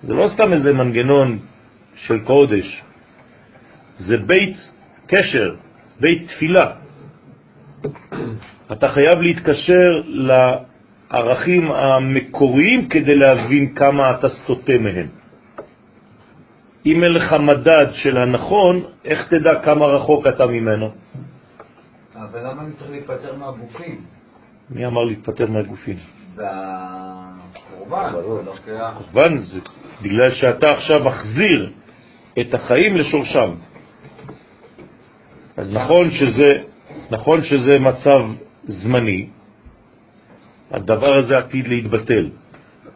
זה 0.07 0.15
לא 0.15 0.29
סתם 0.35 0.53
איזה 0.53 0.73
מנגנון 0.73 1.39
של 1.95 2.19
קודש, 2.25 2.83
זה 3.99 4.17
בית 4.17 4.57
קשר, 5.07 5.55
בית 6.01 6.29
תפילה. 6.29 6.73
אתה 8.73 8.89
חייב 8.89 9.15
להתקשר 9.21 10.03
לערכים 10.07 11.73
המקוריים 11.73 12.89
כדי 12.89 13.17
להבין 13.17 13.75
כמה 13.75 14.11
אתה 14.11 14.29
סוטה 14.29 14.79
מהם. 14.81 15.09
אם 16.87 17.03
אין 17.03 17.13
לך 17.13 17.33
מדד 17.33 17.87
של 17.93 18.17
הנכון, 18.17 18.83
איך 19.05 19.29
תדע 19.29 19.63
כמה 19.65 19.87
רחוק 19.87 20.27
אתה 20.27 20.47
ממנו? 20.47 20.91
אבל 22.15 22.41
למה 22.51 22.63
אני 22.63 22.73
צריך 22.73 22.91
להיפטר 22.91 23.37
מהגופים? 23.37 24.01
מי 24.71 24.87
אמר 24.87 25.05
להתפטר 25.05 25.47
מהגופים? 25.47 25.97
והקורבן, 26.35 28.13
לא 28.47 28.55
קורבן 28.99 29.37
זה 29.37 29.61
בגלל 30.03 30.33
שאתה 30.35 30.67
עכשיו 30.67 31.05
מחזיר 31.05 31.71
את 32.41 32.55
החיים 32.55 32.97
לשורשם. 32.97 33.51
אז 35.57 35.73
נכון 35.73 36.11
שזה, 36.11 36.51
נכון 37.11 37.43
שזה 37.43 37.79
מצב 37.79 38.21
זמני, 38.65 39.27
הדבר 40.71 41.15
הזה 41.15 41.39
עתיד 41.39 41.69
להתבטל. 41.69 42.31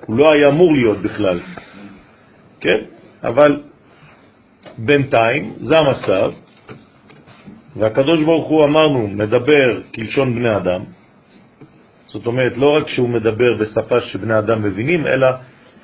הוא 0.06 0.16
לא 0.16 0.32
היה 0.32 0.48
אמור 0.48 0.72
להיות 0.72 0.98
בכלל, 0.98 1.40
כן? 2.60 2.78
אבל 3.22 3.62
בינתיים 4.78 5.54
זה 5.58 5.78
המצב, 5.78 6.32
והקדוש 7.76 8.22
ברוך 8.22 8.48
הוא 8.48 8.64
אמרנו, 8.64 9.08
מדבר 9.08 9.82
כלשון 9.94 10.34
בני 10.34 10.56
אדם, 10.56 10.84
זאת 12.06 12.26
אומרת, 12.26 12.56
לא 12.56 12.76
רק 12.76 12.88
שהוא 12.88 13.08
מדבר 13.08 13.56
בשפה 13.60 14.00
שבני 14.00 14.38
אדם 14.38 14.62
מבינים, 14.62 15.06
אלא 15.06 15.26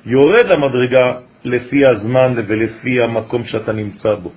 יורד 0.05 0.51
המדרגה 0.51 1.19
לפי 1.45 1.85
הזמן 1.85 2.33
ולפי 2.47 3.01
המקום 3.01 3.43
שאתה 3.43 3.71
נמצא 3.71 4.15
בו. 4.15 4.31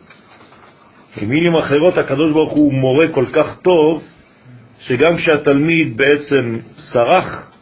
במילים 1.23 1.55
אחרות, 1.55 1.99
הקדוש 1.99 2.33
ברוך 2.33 2.53
הוא 2.53 2.73
מורה 2.73 3.07
כל 3.14 3.27
כך 3.33 3.59
טוב, 3.62 4.03
שגם 4.81 5.16
כשהתלמיד 5.16 5.96
בעצם 5.96 6.59
סרח, 6.79 7.53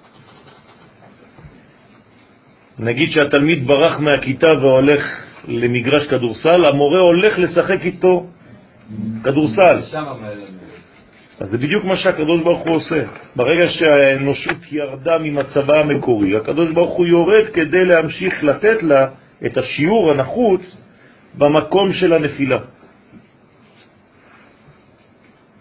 נגיד 2.79 3.11
שהתלמיד 3.11 3.67
ברח 3.67 4.01
מהכיתה 4.01 4.47
והולך 4.61 5.03
למגרש 5.49 6.07
כדורסל, 6.07 6.65
המורה 6.65 7.01
הולך 7.01 7.39
לשחק 7.39 7.81
איתו 7.81 8.27
כדורסל. 9.25 9.79
אז 11.41 11.51
זה 11.51 11.59
בדיוק 11.59 11.85
מה 11.85 11.97
שהקדוש 11.97 12.41
ברוך 12.43 12.67
הוא 12.67 12.77
עושה. 12.77 13.03
ברגע 13.37 13.69
שהאנושות 13.69 14.73
ירדה 14.73 15.19
ממצבה 15.19 15.81
המקורי, 15.81 16.37
הקדוש 16.37 16.71
ברוך 16.71 16.97
הוא 16.97 17.07
יורד 17.07 17.45
כדי 17.55 17.85
להמשיך 17.85 18.45
לתת 18.45 18.83
לה 18.83 19.07
את 19.47 19.57
השיעור 19.59 20.11
הנחוץ 20.11 20.63
במקום 21.39 21.93
של 21.93 22.13
הנפילה. 22.13 22.59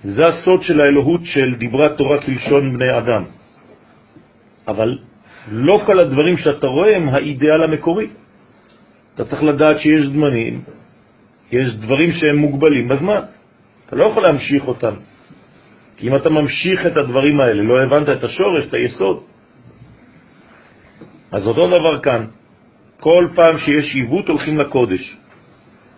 זה 0.04 0.28
הסוד 0.28 0.62
של 0.62 0.82
האלוהות 0.82 1.22
של 1.24 1.56
דיברה 1.56 1.90
תורה 1.98 2.22
כלשון 2.22 2.74
בני 2.74 2.98
אדם. 2.98 3.24
אבל 4.68 4.98
לא 5.52 5.82
כל 5.86 6.00
הדברים 6.00 6.38
שאתה 6.38 6.68
רואה 6.68 6.96
הם 6.96 7.10
האידאל 7.10 7.64
המקורי. 7.64 8.08
אתה 9.16 9.26
צריך 9.26 9.44
לדעת 9.44 9.80
שיש 9.80 10.02
זמנים, 10.06 10.62
יש 11.52 11.74
דברים 11.74 12.12
שהם 12.12 12.36
מוגבלים 12.36 12.88
בזמן. 12.88 13.22
אתה 13.86 13.96
לא 13.96 14.06
יכול 14.06 14.24
להמשיך 14.24 14.68
אותם. 14.68 14.94
כי 15.98 16.08
אם 16.08 16.16
אתה 16.16 16.30
ממשיך 16.30 16.86
את 16.86 16.98
הדברים 16.98 17.40
האלה, 17.40 17.64
לא 17.64 17.84
הבנת 17.84 18.10
את 18.10 18.24
השורש, 18.24 18.66
את 18.66 18.74
היסוד. 18.74 19.24
אז 21.32 21.48
אותו 21.48 21.68
דבר 21.68 22.00
כאן. 22.00 22.26
כל 23.00 23.28
פעם 23.36 23.58
שיש 23.58 23.96
עיוות 23.96 24.28
הולכים 24.28 24.60
לקודש. 24.60 25.18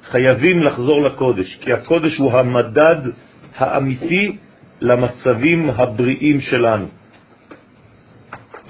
חייבים 0.03 0.63
לחזור 0.63 1.01
לקודש, 1.01 1.55
כי 1.61 1.73
הקודש 1.73 2.17
הוא 2.17 2.31
המדד 2.31 3.01
האמיתי 3.55 4.37
למצבים 4.81 5.69
הבריאים 5.69 6.41
שלנו. 6.41 6.87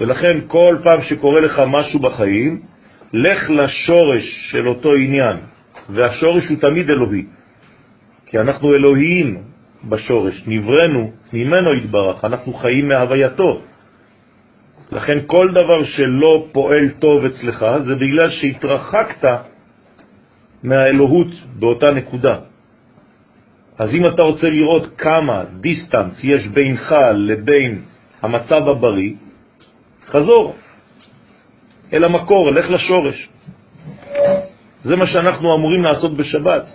ולכן 0.00 0.40
כל 0.46 0.78
פעם 0.84 1.02
שקורה 1.02 1.40
לך 1.40 1.62
משהו 1.66 2.00
בחיים, 2.00 2.60
לך 3.12 3.50
לשורש 3.50 4.50
של 4.50 4.68
אותו 4.68 4.94
עניין, 4.94 5.36
והשורש 5.90 6.48
הוא 6.48 6.58
תמיד 6.60 6.90
אלוהי, 6.90 7.24
כי 8.26 8.38
אנחנו 8.38 8.74
אלוהיים 8.74 9.42
בשורש, 9.84 10.44
נברנו 10.46 11.10
ממנו 11.32 11.74
יתברך, 11.74 12.24
אנחנו 12.24 12.52
חיים 12.52 12.88
מהווייתו. 12.88 13.60
לכן 14.92 15.18
כל 15.26 15.48
דבר 15.50 15.84
שלא 15.84 16.46
פועל 16.52 16.90
טוב 16.98 17.24
אצלך 17.24 17.66
זה 17.78 17.94
בגלל 17.94 18.30
שהתרחקת 18.30 19.28
מהאלוהות 20.62 21.32
באותה 21.58 21.94
נקודה. 21.94 22.36
אז 23.78 23.94
אם 23.94 24.02
אתה 24.04 24.22
רוצה 24.22 24.50
לראות 24.50 24.86
כמה 24.98 25.44
דיסטנס 25.60 26.24
יש 26.24 26.48
בינך 26.48 26.94
לבין 27.14 27.82
המצב 28.22 28.68
הבריא, 28.68 29.14
חזור 30.06 30.54
אל 31.92 32.04
המקור, 32.04 32.50
לך 32.50 32.70
לשורש. 32.70 33.28
זה 34.82 34.96
מה 34.96 35.06
שאנחנו 35.06 35.54
אמורים 35.56 35.84
לעשות 35.84 36.16
בשבת. 36.16 36.66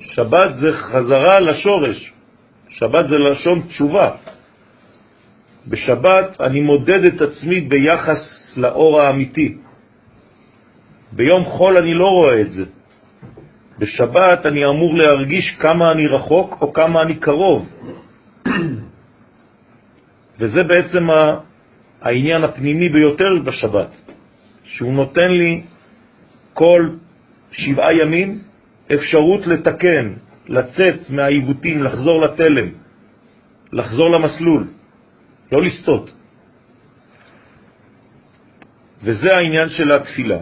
שבת 0.00 0.54
זה 0.54 0.72
חזרה 0.72 1.40
לשורש. 1.40 2.12
שבת 2.70 3.08
זה 3.08 3.18
לשון 3.18 3.60
תשובה. 3.60 4.10
בשבת 5.68 6.40
אני 6.40 6.60
מודד 6.60 7.04
את 7.04 7.20
עצמי 7.20 7.60
ביחס 7.60 8.54
לאור 8.56 9.02
האמיתי. 9.02 9.56
ביום 11.12 11.44
חול 11.44 11.76
אני 11.76 11.94
לא 11.94 12.06
רואה 12.06 12.40
את 12.40 12.50
זה. 12.50 12.64
בשבת 13.78 14.46
אני 14.46 14.64
אמור 14.64 14.94
להרגיש 14.94 15.56
כמה 15.60 15.92
אני 15.92 16.06
רחוק 16.06 16.58
או 16.60 16.72
כמה 16.72 17.02
אני 17.02 17.14
קרוב. 17.14 17.68
וזה 20.38 20.62
בעצם 20.62 21.08
העניין 22.00 22.44
הפנימי 22.44 22.88
ביותר 22.88 23.38
בשבת, 23.44 23.92
שהוא 24.64 24.92
נותן 24.92 25.30
לי 25.30 25.62
כל 26.54 26.88
שבעה 27.52 27.94
ימים 27.94 28.38
אפשרות 28.94 29.46
לתקן, 29.46 30.12
לצאת 30.50 31.10
מהעיוותים, 31.10 31.82
לחזור 31.82 32.20
לתלם, 32.20 32.68
לחזור 33.72 34.08
למסלול, 34.10 34.62
לא 35.52 35.62
לסטות. 35.62 36.10
וזה 39.02 39.28
העניין 39.36 39.68
של 39.68 39.90
התפילה. 39.92 40.38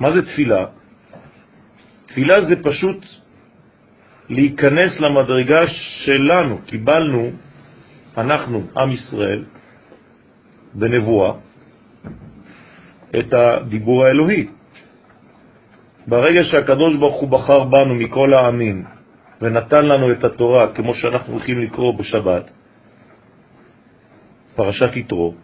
מה 0.00 0.12
זה 0.12 0.22
תפילה? 0.22 0.64
תפילה 2.06 2.44
זה 2.48 2.54
פשוט 2.62 3.04
להיכנס 4.28 5.00
למדרגה 5.00 5.62
שלנו, 5.68 6.58
קיבלנו, 6.66 7.30
אנחנו, 8.16 8.62
עם 8.76 8.90
ישראל, 8.90 9.44
בנבואה, 10.74 11.32
את 13.18 13.32
הדיבור 13.32 14.04
האלוהי. 14.04 14.55
ברגע 16.06 16.44
שהקדוש 16.44 16.96
ברוך 16.96 17.20
הוא 17.20 17.28
בחר 17.28 17.64
בנו 17.64 17.94
מכל 17.94 18.34
העמים 18.34 18.84
ונתן 19.42 19.84
לנו 19.86 20.12
את 20.12 20.24
התורה 20.24 20.74
כמו 20.74 20.94
שאנחנו 20.94 21.32
הולכים 21.32 21.62
לקרוא 21.62 21.98
בשבת, 21.98 22.50
פרשת 24.56 24.96
יתרו, 24.96 25.34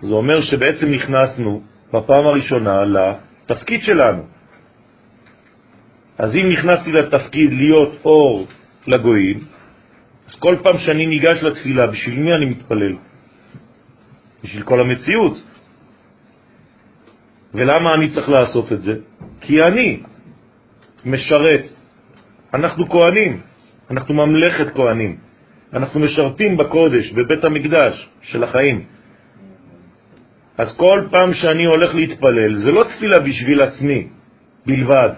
זה 0.00 0.14
אומר 0.14 0.40
שבעצם 0.40 0.86
נכנסנו 0.90 1.62
בפעם 1.92 2.26
הראשונה 2.26 2.84
לתפקיד 2.84 3.82
שלנו. 3.82 4.22
אז 6.18 6.36
אם 6.36 6.48
נכנסתי 6.52 6.92
לתפקיד 6.92 7.52
להיות 7.52 8.00
אור 8.04 8.46
לגויים, 8.86 9.38
אז 10.28 10.34
כל 10.38 10.56
פעם 10.62 10.78
שאני 10.78 11.06
ניגש 11.06 11.42
לתפילה, 11.42 11.86
בשביל 11.86 12.20
מי 12.20 12.34
אני 12.34 12.46
מתפלל? 12.46 12.96
בשביל 14.44 14.62
כל 14.62 14.80
המציאות. 14.80 15.36
ולמה 17.54 17.94
אני 17.94 18.10
צריך 18.10 18.28
לעשות 18.28 18.72
את 18.72 18.80
זה? 18.80 18.94
כי 19.40 19.62
אני 19.62 20.00
משרת. 21.06 21.64
אנחנו 22.54 22.88
כהנים, 22.88 23.40
אנחנו 23.90 24.14
ממלכת 24.14 24.74
כהנים. 24.74 25.16
אנחנו 25.72 26.00
משרתים 26.00 26.56
בקודש, 26.56 27.12
בבית 27.12 27.44
המקדש 27.44 28.08
של 28.22 28.44
החיים. 28.44 28.84
אז 30.58 30.76
כל 30.76 31.02
פעם 31.10 31.34
שאני 31.34 31.64
הולך 31.64 31.94
להתפלל, 31.94 32.54
זה 32.54 32.72
לא 32.72 32.82
תפילה 32.84 33.18
בשביל 33.18 33.62
עצמי 33.62 34.08
בלבד, 34.66 35.10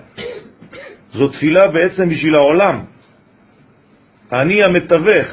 זו 1.13 1.29
תפילה 1.29 1.69
בעצם 1.69 2.09
בשביל 2.09 2.35
העולם. 2.35 2.85
אני 4.33 4.65
המתווך, 4.65 5.29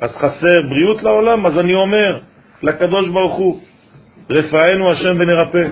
אז 0.00 0.10
חסר 0.10 0.62
בריאות 0.70 1.02
לעולם, 1.02 1.46
אז 1.46 1.58
אני 1.58 1.74
אומר 1.74 2.20
לקדוש 2.62 3.08
ברוך 3.08 3.34
הוא, 3.34 3.60
רפאנו 4.30 4.92
השם 4.92 5.14
ונרפא, 5.18 5.68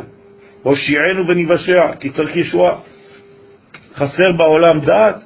הושיענו 0.63 1.27
ונבשע, 1.29 1.95
כי 2.01 2.11
צריך 2.11 2.37
ישועה. 2.37 2.79
חסר 3.95 4.33
בעולם 4.33 4.81
דעת, 4.81 5.17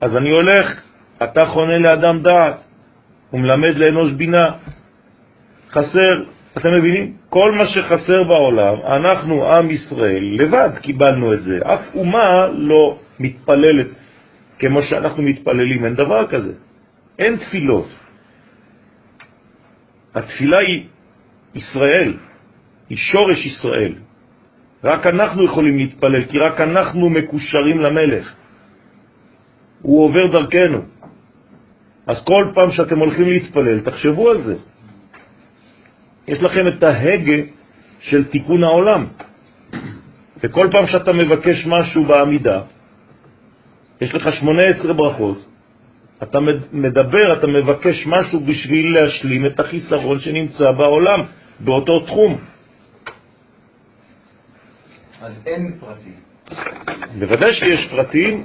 אז 0.00 0.16
אני 0.16 0.30
הולך, 0.30 0.82
אתה 1.22 1.46
חונה 1.46 1.78
לאדם 1.78 2.22
דעת, 2.22 2.64
ומלמד 3.32 3.76
לאנוש 3.76 4.12
בינה. 4.12 4.48
חסר, 5.70 6.24
אתם 6.58 6.74
מבינים? 6.74 7.12
כל 7.28 7.52
מה 7.52 7.66
שחסר 7.66 8.24
בעולם, 8.24 8.76
אנחנו, 8.86 9.52
עם 9.52 9.70
ישראל, 9.70 10.24
לבד 10.38 10.70
קיבלנו 10.82 11.34
את 11.34 11.42
זה. 11.42 11.58
אף 11.64 11.94
אומה 11.94 12.46
לא 12.52 12.98
מתפללת 13.20 13.86
כמו 14.58 14.82
שאנחנו 14.82 15.22
מתפללים, 15.22 15.84
אין 15.84 15.94
דבר 15.94 16.26
כזה. 16.26 16.52
אין 17.18 17.36
תפילות. 17.36 17.88
התפילה 20.14 20.58
היא 20.58 20.86
ישראל, 21.54 22.14
היא 22.88 22.98
שורש 22.98 23.46
ישראל. 23.46 23.94
רק 24.84 25.06
אנחנו 25.06 25.44
יכולים 25.44 25.78
להתפלל, 25.78 26.24
כי 26.24 26.38
רק 26.38 26.60
אנחנו 26.60 27.10
מקושרים 27.10 27.78
למלך. 27.78 28.34
הוא 29.82 30.04
עובר 30.04 30.26
דרכנו. 30.26 30.78
אז 32.06 32.24
כל 32.24 32.52
פעם 32.54 32.70
שאתם 32.70 32.98
הולכים 32.98 33.28
להתפלל, 33.28 33.80
תחשבו 33.80 34.30
על 34.30 34.42
זה. 34.42 34.56
יש 36.28 36.42
לכם 36.42 36.68
את 36.68 36.82
ההגה 36.82 37.42
של 38.00 38.24
תיקון 38.24 38.64
העולם. 38.64 39.06
וכל 40.42 40.68
פעם 40.72 40.86
שאתה 40.86 41.12
מבקש 41.12 41.66
משהו 41.66 42.04
בעמידה, 42.04 42.60
יש 44.00 44.14
לך 44.14 44.32
18 44.32 44.92
ברכות, 44.92 45.46
אתה 46.22 46.38
מדבר, 46.72 47.38
אתה 47.38 47.46
מבקש 47.46 48.06
משהו 48.06 48.40
בשביל 48.40 48.98
להשלים 48.98 49.46
את 49.46 49.60
החיסרון 49.60 50.18
שנמצא 50.18 50.70
בעולם, 50.72 51.20
באותו 51.60 52.00
תחום. 52.00 52.38
אז 55.22 55.32
אין 55.46 55.72
פרטים. 55.80 56.20
בוודאי 57.18 57.52
שיש 57.52 57.88
פרטים, 57.90 58.44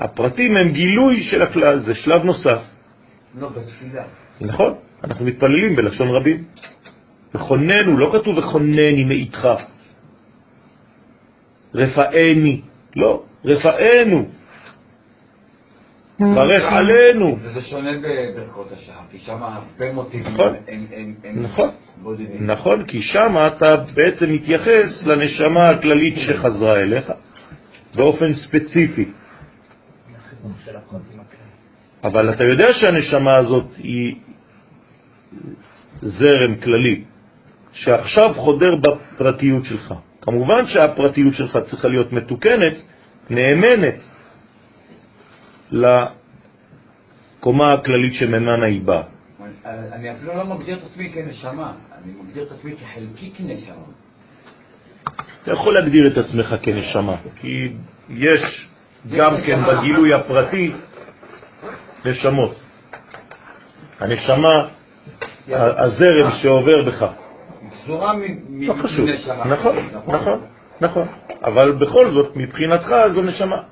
הפרטים 0.00 0.56
הם 0.56 0.68
גילוי 0.68 1.22
של 1.22 1.42
הכלל, 1.42 1.78
זה 1.78 1.94
שלב 1.94 2.24
נוסף. 2.24 2.62
לא, 3.38 3.48
בתפילה. 3.48 4.04
נכון, 4.40 4.74
אנחנו 5.04 5.24
מתפללים 5.24 5.76
בלשון 5.76 6.08
רבים. 6.08 6.44
וכוננו, 7.34 7.98
לא 7.98 8.12
כתוב 8.12 8.38
וכונני 8.38 9.04
מאיתך. 9.04 9.48
רפאני, 11.74 12.60
לא, 12.96 13.22
רפאנו. 13.44 14.28
ברך 16.20 16.64
עלינו. 16.64 17.36
וזה 17.42 17.60
שונה 17.60 17.90
בברכות 17.98 18.72
השעה, 18.72 19.02
כי 19.10 19.18
שם 19.18 19.42
הרבה 19.42 19.92
מוטיבים 19.92 20.32
נכון, 20.32 20.54
נכון, 21.34 21.68
נכון, 22.40 22.84
כי 22.84 23.02
שם 23.02 23.36
אתה 23.46 23.76
בעצם 23.94 24.32
מתייחס 24.32 25.06
לנשמה 25.06 25.68
הכללית 25.68 26.14
שחזרה 26.16 26.80
אליך 26.80 27.12
באופן 27.96 28.32
ספציפי. 28.34 29.04
אבל 32.04 32.30
אתה 32.34 32.44
יודע 32.44 32.72
שהנשמה 32.72 33.36
הזאת 33.36 33.66
היא 33.76 34.14
זרם 36.02 36.54
כללי, 36.54 37.04
שעכשיו 37.72 38.34
חודר 38.34 38.74
בפרטיות 38.76 39.64
שלך. 39.64 39.94
כמובן 40.20 40.66
שהפרטיות 40.66 41.34
שלך 41.34 41.58
צריכה 41.70 41.88
להיות 41.88 42.12
מתוקנת, 42.12 42.82
נאמנת, 43.30 43.94
לקומה 45.72 47.66
הכללית 47.72 48.14
שממנה 48.14 48.66
היא 48.66 48.82
באה. 48.82 49.02
אני 49.64 50.12
אפילו 50.12 50.36
לא 50.36 50.44
מגדיר 50.44 50.78
את 50.78 50.82
עצמי 50.82 51.12
כנשמה, 51.14 51.72
אני 52.04 52.12
מגדיר 52.22 52.42
את 52.42 52.50
עצמי 52.52 52.72
כחלקיק 52.76 53.40
נשמה. 53.40 53.74
אתה 55.42 55.52
יכול 55.52 55.74
להגדיר 55.74 56.06
את 56.06 56.18
עצמך 56.18 56.54
כנשמה, 56.62 57.16
כי 57.36 57.72
יש 58.08 58.68
גם 59.10 59.36
כן 59.46 59.60
בגילוי 59.64 60.14
הפרטי 60.14 60.72
נשמות. 62.04 62.54
הנשמה, 64.00 64.68
הזרם 65.48 66.30
שעובר 66.42 66.82
בך. 66.82 67.06
גזורה 67.72 68.12
לא 68.50 68.74
חשוב, 68.74 69.08
נכון, 69.44 69.76
נכון, 70.06 70.40
נכון. 70.80 71.08
אבל 71.44 71.72
בכל 71.72 72.10
זאת, 72.10 72.36
מבחינתך 72.36 72.94
זו 73.14 73.22
נשמה. 73.22 73.62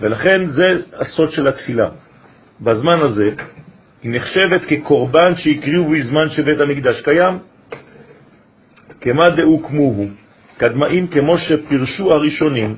ולכן 0.00 0.44
זה 0.44 0.64
הסוד 0.92 1.30
של 1.30 1.48
התפילה. 1.48 1.88
בזמן 2.60 3.00
הזה 3.00 3.30
היא 4.02 4.12
נחשבת 4.12 4.64
כקורבן 4.64 5.36
שהקריאו 5.36 5.84
בזמן 5.90 6.30
שבית 6.30 6.60
המקדש 6.60 7.00
קיים. 7.02 7.38
כמה 9.00 9.30
דאו 9.30 9.62
כמוהו, 9.62 10.06
קדמאים 10.56 11.06
כמו 11.06 11.38
שפרשו 11.38 12.10
הראשונים, 12.12 12.74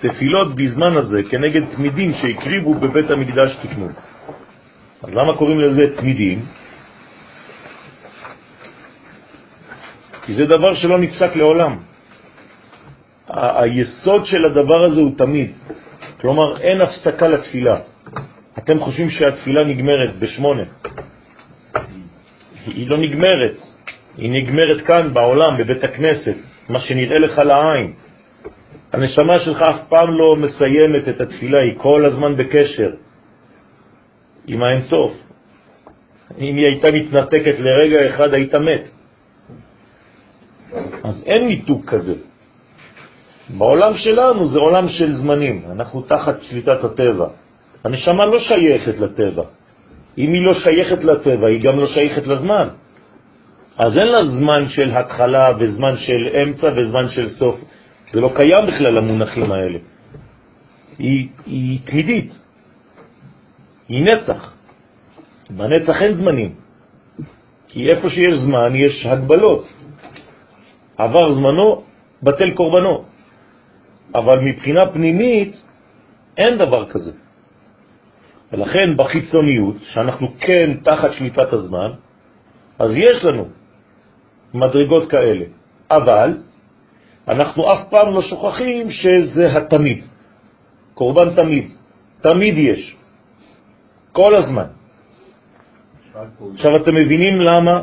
תפילות 0.00 0.54
בזמן 0.54 0.96
הזה 0.96 1.22
כנגד 1.30 1.62
תמידים 1.76 2.12
שהקריבו 2.12 2.74
בבית 2.74 3.10
המקדש 3.10 3.56
תקנו. 3.62 3.88
אז 5.02 5.14
למה 5.14 5.36
קוראים 5.36 5.60
לזה 5.60 5.96
תמידים? 5.96 6.44
כי 10.22 10.34
זה 10.34 10.44
דבר 10.44 10.74
שלא 10.74 10.98
נפסק 10.98 11.36
לעולם. 11.36 11.76
היסוד 13.28 14.26
של 14.26 14.44
הדבר 14.44 14.84
הזה 14.86 15.00
הוא 15.00 15.16
תמיד. 15.16 15.52
כלומר, 16.20 16.60
אין 16.60 16.80
הפסקה 16.80 17.28
לתפילה. 17.28 17.78
אתם 18.58 18.80
חושבים 18.80 19.10
שהתפילה 19.10 19.64
נגמרת 19.64 20.18
בשמונה. 20.18 20.62
היא 22.66 22.90
לא 22.90 22.96
נגמרת. 22.98 23.56
היא 24.16 24.30
נגמרת 24.30 24.80
כאן 24.86 25.14
בעולם, 25.14 25.56
בבית 25.58 25.84
הכנסת, 25.84 26.36
מה 26.68 26.78
שנראה 26.78 27.18
לך 27.18 27.38
לעין. 27.38 27.92
הנשמה 28.92 29.38
שלך 29.38 29.62
אף 29.62 29.80
פעם 29.88 30.08
לא 30.10 30.36
מסיימת 30.38 31.08
את 31.08 31.20
התפילה, 31.20 31.58
היא 31.58 31.74
כל 31.76 32.06
הזמן 32.06 32.36
בקשר 32.36 32.90
עם 34.46 34.62
האינסוף. 34.62 35.12
אם 36.38 36.56
היא 36.56 36.66
הייתה 36.66 36.90
מתנתקת 36.90 37.58
לרגע 37.58 38.06
אחד, 38.06 38.34
היית 38.34 38.54
מת. 38.54 38.84
אז 41.04 41.24
אין 41.26 41.46
ניתוק 41.46 41.84
כזה. 41.84 42.14
בעולם 43.50 43.94
שלנו 43.96 44.48
זה 44.48 44.58
עולם 44.58 44.88
של 44.88 45.12
זמנים, 45.14 45.62
אנחנו 45.70 46.02
תחת 46.02 46.42
שליטת 46.42 46.84
הטבע. 46.84 47.28
הנשמה 47.84 48.26
לא 48.26 48.38
שייכת 48.38 48.98
לטבע. 48.98 49.42
אם 50.18 50.32
היא 50.32 50.42
לא 50.42 50.54
שייכת 50.54 51.04
לטבע, 51.04 51.46
היא 51.48 51.60
גם 51.60 51.78
לא 51.78 51.86
שייכת 51.86 52.26
לזמן. 52.26 52.68
אז 53.78 53.98
אין 53.98 54.06
לה 54.06 54.24
זמן 54.24 54.68
של 54.68 54.90
התחלה 54.90 55.52
וזמן 55.58 55.96
של 55.96 56.28
אמצע 56.42 56.68
וזמן 56.76 57.08
של 57.08 57.28
סוף. 57.28 57.60
זה 58.12 58.20
לא 58.20 58.32
קיים 58.34 58.66
בכלל 58.68 58.98
המונחים 58.98 59.52
האלה. 59.52 59.78
היא, 60.98 61.28
היא 61.46 61.78
תמידית, 61.84 62.32
היא 63.88 64.02
נצח. 64.04 64.54
בנצח 65.50 66.02
אין 66.02 66.12
זמנים, 66.12 66.54
כי 67.68 67.88
איפה 67.88 68.10
שיש 68.10 68.34
זמן 68.34 68.76
יש 68.76 69.06
הגבלות. 69.06 69.64
עבר 70.96 71.32
זמנו, 71.32 71.82
בטל 72.22 72.50
קורבנו. 72.50 73.04
אבל 74.14 74.40
מבחינה 74.40 74.80
פנימית 74.92 75.52
אין 76.36 76.58
דבר 76.58 76.88
כזה. 76.90 77.12
ולכן 78.52 78.96
בחיצוניות, 78.96 79.76
שאנחנו 79.82 80.28
כן 80.40 80.76
תחת 80.82 81.12
שליטת 81.12 81.52
הזמן, 81.52 81.90
אז 82.78 82.90
יש 82.96 83.24
לנו 83.24 83.44
מדרגות 84.54 85.10
כאלה. 85.10 85.44
אבל 85.90 86.36
אנחנו 87.28 87.72
אף 87.72 87.88
פעם 87.90 88.14
לא 88.14 88.22
שוכחים 88.22 88.90
שזה 88.90 89.56
התמיד. 89.56 90.04
קורבן 90.94 91.34
תמיד. 91.34 91.70
תמיד 92.20 92.58
יש. 92.58 92.96
כל 94.12 94.34
הזמן. 94.34 94.66
עכשיו 96.54 96.76
אתם 96.76 96.94
מבינים 96.94 97.40
למה 97.40 97.82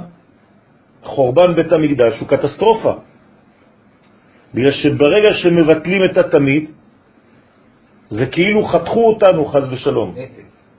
חורבן 1.03 1.55
בית 1.55 1.73
המקדש 1.73 2.19
הוא 2.19 2.27
קטסטרופה. 2.27 2.93
בגלל 4.55 4.71
שברגע 4.71 5.33
שמבטלים 5.33 6.01
את 6.11 6.17
התמיד, 6.17 6.69
זה 8.09 8.25
כאילו 8.25 8.65
חתכו 8.65 9.07
אותנו, 9.07 9.45
חז 9.45 9.73
ושלום, 9.73 10.15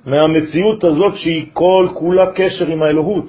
מהמציאות 0.07 0.85
הזאת 0.85 1.17
שהיא 1.17 1.47
כל 1.53 1.89
כולה 1.95 2.33
קשר 2.33 2.67
עם 2.67 2.83
האלוהות. 2.83 3.29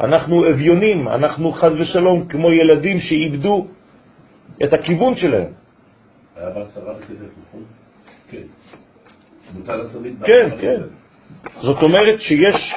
אנחנו 0.00 0.50
אביונים, 0.50 1.08
אנחנו 1.08 1.52
חז 1.52 1.80
ושלום 1.80 2.26
כמו 2.28 2.52
ילדים 2.52 3.00
שאיבדו 3.00 3.66
את 4.64 4.72
הכיוון 4.72 5.16
שלהם. 5.16 5.52
כן. 8.30 8.46
כן, 10.26 10.48
כן. 10.60 10.80
זאת 11.60 11.82
אומרת 11.82 12.20
שיש 12.20 12.74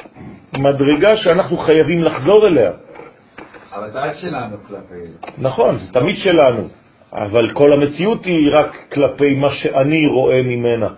מדרגה 0.58 1.16
שאנחנו 1.16 1.56
חייבים 1.56 2.04
לחזור 2.04 2.46
אליה. 2.46 2.72
שלנו 4.14 4.56
כלפי... 4.68 5.02
נכון, 5.38 5.78
זה 5.78 5.92
תמיד 5.92 6.16
שלנו, 6.16 6.68
אבל 7.12 7.50
כל 7.52 7.72
המציאות 7.72 8.24
היא 8.24 8.50
רק 8.52 8.76
כלפי 8.92 9.34
מה 9.34 9.50
שאני 9.52 10.06
רואה 10.06 10.42
ממנה. 10.42 10.88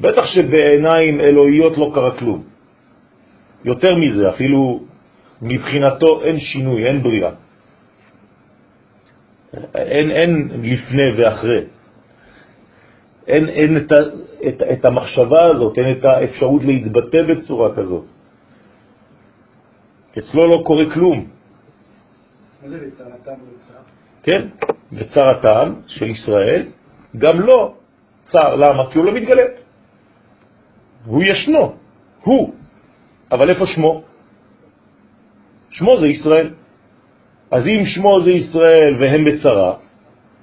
בטח 0.00 0.24
שבעיניים 0.26 1.20
אלוהיות 1.20 1.78
לא 1.78 1.90
קרה 1.94 2.18
כלום. 2.18 2.42
יותר 3.64 3.96
מזה, 3.96 4.28
אפילו 4.28 4.80
מבחינתו 5.42 6.22
אין 6.22 6.38
שינוי, 6.38 6.86
אין 6.86 7.02
בריאה. 7.02 7.30
אין, 9.74 10.10
אין 10.10 10.48
לפני 10.62 11.08
ואחרי. 11.16 11.62
אין, 13.26 13.48
אין 13.48 13.76
את, 13.76 13.92
ה, 13.92 14.00
את, 14.48 14.62
את 14.62 14.84
המחשבה 14.84 15.44
הזאת, 15.44 15.78
אין 15.78 15.92
את 15.98 16.04
האפשרות 16.04 16.64
להתבטא 16.64 17.22
בצורה 17.22 17.74
כזאת. 17.74 18.04
אצלו 20.18 20.46
לא 20.46 20.62
קורה 20.66 20.84
כלום. 20.94 21.37
מה 22.62 22.68
זה 22.68 22.78
וצר? 22.88 23.04
כן, 24.22 24.48
בצרתם 24.92 25.74
של 25.86 26.06
ישראל, 26.06 26.66
גם 27.18 27.40
לא 27.40 27.74
צר. 28.28 28.54
למה? 28.54 28.90
כי 28.90 28.98
הוא 28.98 29.06
לא 29.06 29.12
מתגלה. 29.12 29.42
הוא 31.04 31.22
ישנו, 31.22 31.76
הוא. 32.22 32.54
אבל 33.32 33.50
איפה 33.50 33.66
שמו? 33.66 34.02
שמו 35.70 36.00
זה 36.00 36.06
ישראל. 36.06 36.54
אז 37.50 37.66
אם 37.66 37.86
שמו 37.86 38.20
זה 38.24 38.30
ישראל 38.30 38.96
והם 39.00 39.24
בצרה, 39.24 39.76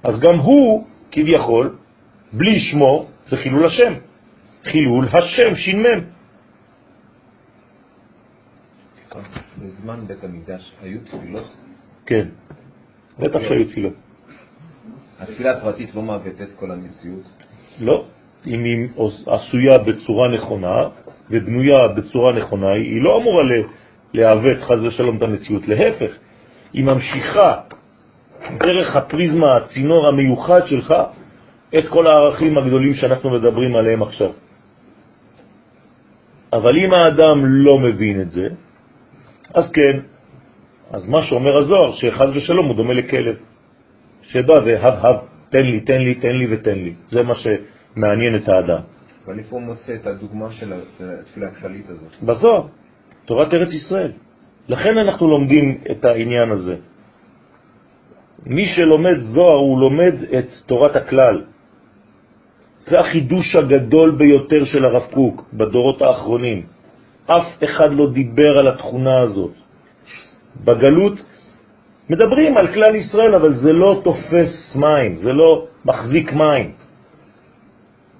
אז 0.02 0.20
גם 0.20 0.38
הוא, 0.38 0.86
כביכול, 1.10 1.76
בלי 2.32 2.60
שמו, 2.60 3.06
זה 3.26 3.36
חילול 3.36 3.66
השם. 3.66 3.92
חילול 4.64 5.08
השם, 5.08 5.56
ש"מ. 5.56 5.84
בזמן 9.58 10.06
בית 10.06 10.24
המקדש 10.24 10.72
היו 10.82 11.00
תפילות? 11.00 11.65
כן, 12.06 12.26
בטח 13.18 13.38
שהיו 13.48 13.64
תפילות. 13.64 13.92
התפילה 15.20 15.58
הפרטית 15.58 15.94
לא 15.94 16.02
מעוותת 16.02 16.40
את 16.40 16.52
כל 16.58 16.70
המציאות? 16.70 17.24
לא, 17.80 18.04
אם 18.46 18.64
היא 18.64 18.88
עשויה 19.26 19.78
בצורה 19.78 20.28
נכונה 20.28 20.88
ובנויה 21.30 21.88
בצורה 21.88 22.32
נכונה, 22.32 22.72
היא 22.72 23.02
לא 23.02 23.16
אמורה 23.16 23.42
לעוות 24.14 24.58
חז 24.62 24.82
ושלום 24.82 25.16
את 25.16 25.22
המציאות, 25.22 25.68
להפך, 25.68 26.10
היא 26.72 26.84
ממשיכה 26.84 27.60
דרך 28.58 28.96
הפריזמה, 28.96 29.56
הצינור 29.56 30.08
המיוחד 30.08 30.66
שלך, 30.66 30.94
את 31.78 31.88
כל 31.88 32.06
הערכים 32.06 32.58
הגדולים 32.58 32.94
שאנחנו 32.94 33.30
מדברים 33.30 33.76
עליהם 33.76 34.02
עכשיו. 34.02 34.30
אבל 36.52 36.78
אם 36.78 36.90
האדם 36.92 37.46
לא 37.46 37.78
מבין 37.78 38.20
את 38.20 38.30
זה, 38.30 38.48
אז 39.54 39.72
כן, 39.72 40.00
אז 40.90 41.08
מה 41.08 41.22
שאומר 41.22 41.56
הזוהר, 41.56 41.92
שחז 41.92 42.30
ושלום 42.36 42.66
הוא 42.66 42.76
דומה 42.76 42.94
לכלב, 42.94 43.36
שבא 44.22 44.52
והב 44.52 45.06
הב, 45.06 45.16
תן 45.50 45.62
לי, 45.62 45.80
תן 45.80 46.00
לי, 46.00 46.14
תן 46.14 46.34
לי 46.36 46.46
ותן 46.54 46.78
לי. 46.78 46.92
זה 47.08 47.22
מה 47.22 47.34
שמעניין 47.34 48.36
את 48.36 48.48
האדם. 48.48 48.82
אבל 49.26 49.38
איפה 49.38 49.56
הוא 49.56 49.62
מוצא 49.62 49.94
את 49.94 50.06
הדוגמה 50.06 50.50
של 50.50 50.72
התפילה 50.72 51.46
הכללית 51.46 51.88
הזאת? 51.88 52.22
בזוהר, 52.22 52.62
תורת 53.24 53.54
ארץ 53.54 53.72
ישראל. 53.72 54.12
לכן 54.68 54.98
אנחנו 54.98 55.28
לומדים 55.28 55.78
את 55.90 56.04
העניין 56.04 56.50
הזה. 56.50 56.76
מי 58.46 58.66
שלומד 58.66 59.18
זוהר 59.20 59.58
הוא 59.58 59.80
לומד 59.80 60.14
את 60.38 60.48
תורת 60.66 60.96
הכלל. 60.96 61.44
זה 62.78 63.00
החידוש 63.00 63.56
הגדול 63.56 64.10
ביותר 64.10 64.64
של 64.64 64.84
הרב 64.84 65.02
קוק 65.14 65.44
בדורות 65.52 66.02
האחרונים. 66.02 66.66
אף 67.26 67.64
אחד 67.64 67.94
לא 67.94 68.10
דיבר 68.12 68.52
על 68.60 68.68
התכונה 68.68 69.20
הזאת. 69.20 69.65
בגלות 70.64 71.16
מדברים 72.10 72.56
על 72.56 72.66
כלל 72.74 72.94
ישראל, 72.94 73.34
אבל 73.34 73.54
זה 73.54 73.72
לא 73.72 74.00
תופס 74.04 74.76
מים, 74.76 75.16
זה 75.16 75.32
לא 75.32 75.66
מחזיק 75.84 76.32
מים. 76.32 76.72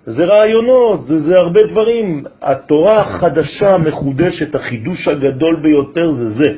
זה 0.06 0.24
רעיונות, 0.24 1.04
זה, 1.06 1.20
זה 1.20 1.34
הרבה 1.38 1.62
דברים. 1.62 2.24
התורה 2.42 2.94
החדשה, 2.94 3.70
המחודשת, 3.74 4.54
החידוש 4.54 5.08
הגדול 5.08 5.62
ביותר 5.62 6.10
זה 6.10 6.30
זה. 6.30 6.50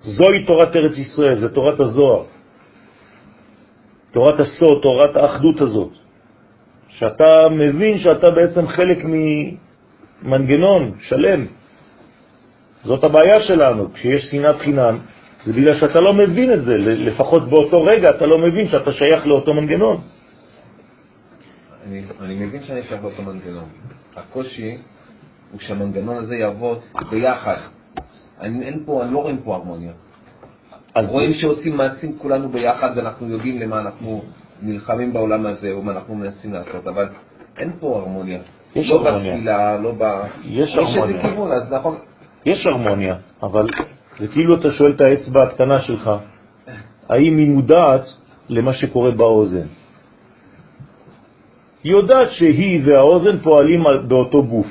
זוהי 0.00 0.44
תורת 0.46 0.76
ארץ 0.76 0.98
ישראל, 0.98 1.40
זה 1.40 1.48
תורת 1.48 1.80
הזוהר. 1.80 2.22
תורת 4.12 4.40
הסוד, 4.40 4.82
תורת 4.82 5.16
האחדות 5.16 5.60
הזאת. 5.60 5.92
שאתה 6.88 7.48
מבין 7.50 7.98
שאתה 7.98 8.30
בעצם 8.30 8.66
חלק 8.66 8.98
ממנגנון 9.04 10.92
שלם. 11.00 11.59
זאת 12.84 13.04
הבעיה 13.04 13.40
שלנו, 13.40 13.92
כשיש 13.92 14.30
שנאת 14.30 14.58
חינם, 14.58 14.98
זה 15.44 15.52
בגלל 15.52 15.74
שאתה 15.74 16.00
לא 16.00 16.12
מבין 16.12 16.52
את 16.52 16.62
זה, 16.62 16.76
לפחות 16.78 17.48
באותו 17.48 17.84
רגע 17.84 18.10
אתה 18.10 18.26
לא 18.26 18.38
מבין 18.38 18.68
שאתה 18.68 18.92
שייך 18.92 19.26
לאותו 19.26 19.54
מנגנון. 19.54 20.00
אני, 21.86 22.02
אני 22.20 22.34
מבין 22.34 22.62
שאני 22.62 22.82
שייך 22.82 23.02
לאותו 23.02 23.22
מנגנון. 23.22 23.68
הקושי 24.16 24.76
הוא 25.52 25.60
שהמנגנון 25.60 26.16
הזה 26.16 26.36
יעבוד 26.36 26.78
ביחד. 27.10 27.56
אני, 28.40 28.64
אין 28.64 28.82
פה, 28.86 29.02
אני 29.04 29.14
לא 29.14 29.18
רואים 29.18 29.38
פה 29.44 29.54
הרמוניה. 29.54 29.92
אז 30.94 31.08
רואים 31.08 31.32
שעושים 31.32 31.76
מעשים 31.76 32.18
כולנו 32.18 32.48
ביחד 32.48 32.90
ואנחנו 32.96 33.28
יודעים 33.28 33.58
למה 33.58 33.80
אנחנו 33.80 34.22
נלחמים 34.62 35.12
בעולם 35.12 35.46
הזה 35.46 35.72
או 35.72 35.82
מה 35.82 35.92
אנחנו 35.92 36.14
מנסים 36.14 36.52
לעשות, 36.52 36.86
אבל 36.86 37.08
אין 37.58 37.72
פה 37.80 37.96
הרמוניה. 37.96 38.40
יש 38.76 38.90
לא 38.90 38.94
הרמוניה. 38.94 39.34
בתפילה, 39.34 39.78
לא 39.78 39.92
ב... 39.98 40.02
יש 40.44 40.68
יש 40.68 40.76
הרמוניה. 40.76 41.04
איזה 41.04 41.28
כיוון, 41.28 41.52
אז 41.52 41.72
נכון. 41.72 41.96
יש 42.46 42.66
הרמוניה, 42.66 43.14
אבל 43.42 43.66
זה 44.18 44.28
כאילו 44.28 44.54
אתה 44.60 44.70
שואל 44.70 44.90
את 44.92 45.00
האצבע 45.00 45.42
הקטנה 45.42 45.80
שלך, 45.80 46.10
האם 47.08 47.36
היא 47.38 47.50
מודעת 47.50 48.04
למה 48.48 48.72
שקורה 48.72 49.10
באוזן? 49.10 49.66
היא 51.84 51.92
יודעת 51.92 52.30
שהיא 52.30 52.80
והאוזן 52.84 53.38
פועלים 53.38 53.86
על- 53.86 54.02
באותו 54.08 54.42
גוף, 54.44 54.66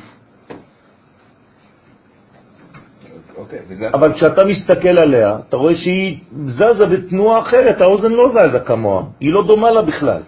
אוקיי, 3.37 3.59
וזה... 3.69 3.89
אבל 3.93 4.13
כשאתה 4.13 4.45
מסתכל 4.45 4.97
עליה, 4.97 5.37
אתה 5.49 5.57
רואה 5.57 5.75
שהיא 5.75 6.19
זזה 6.45 6.85
בתנועה 6.85 7.39
אחרת, 7.41 7.81
האוזן 7.81 8.11
לא 8.11 8.29
זזה 8.29 8.59
כמוה, 8.65 9.03
היא 9.19 9.31
לא 9.33 9.43
דומה 9.47 9.71
לה 9.71 9.81
בכלל. 9.81 10.21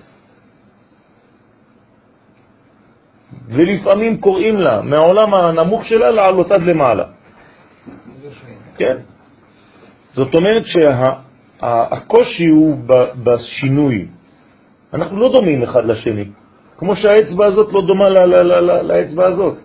ולפעמים 3.48 4.18
קוראים 4.18 4.56
לה 4.60 4.82
מהעולם 4.82 5.34
הנמוך 5.34 5.86
שלה 5.86 6.12
לעלות 6.12 6.52
עד 6.52 6.62
למעלה. 6.62 7.04
כן. 8.78 8.98
זאת 10.14 10.36
אומרת 10.36 10.64
שהקושי 10.66 12.48
הוא 12.48 12.78
ב- 12.86 13.12
בשינוי. 13.24 14.08
אנחנו 14.94 15.20
לא 15.20 15.32
דומים 15.36 15.64
אחד 15.64 15.86
לשני, 15.86 16.26
כמו 16.78 16.96
שהאצבע 16.96 17.46
הזאת 17.46 17.74
לא 17.74 17.82
דומה 17.88 18.10
ל- 18.10 18.26
ל- 18.26 18.42
ל- 18.44 18.72
ל- 18.72 18.82
לאצבע 18.82 19.26
הזאת. 19.28 19.58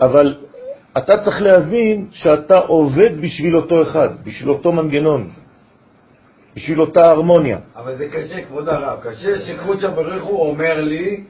אבל 0.00 0.36
אתה 0.98 1.16
צריך 1.24 1.42
להבין 1.42 2.06
שאתה 2.12 2.58
עובד 2.58 3.20
בשביל 3.20 3.56
אותו 3.56 3.82
אחד, 3.82 4.08
בשביל 4.24 4.50
אותו 4.50 4.72
מנגנון, 4.72 5.30
בשביל 6.56 6.80
אותה 6.80 7.00
הרמוניה. 7.00 7.58
אבל 7.76 7.96
זה 7.96 8.08
קשה, 8.08 8.42
כבוד 8.44 8.68
הרב, 8.68 9.00
קשה 9.00 9.38
שקרוצ'ה 9.46 9.88
בריך 9.88 10.24
הוא 10.24 10.48
אומר 10.50 10.80
לי 10.80 11.24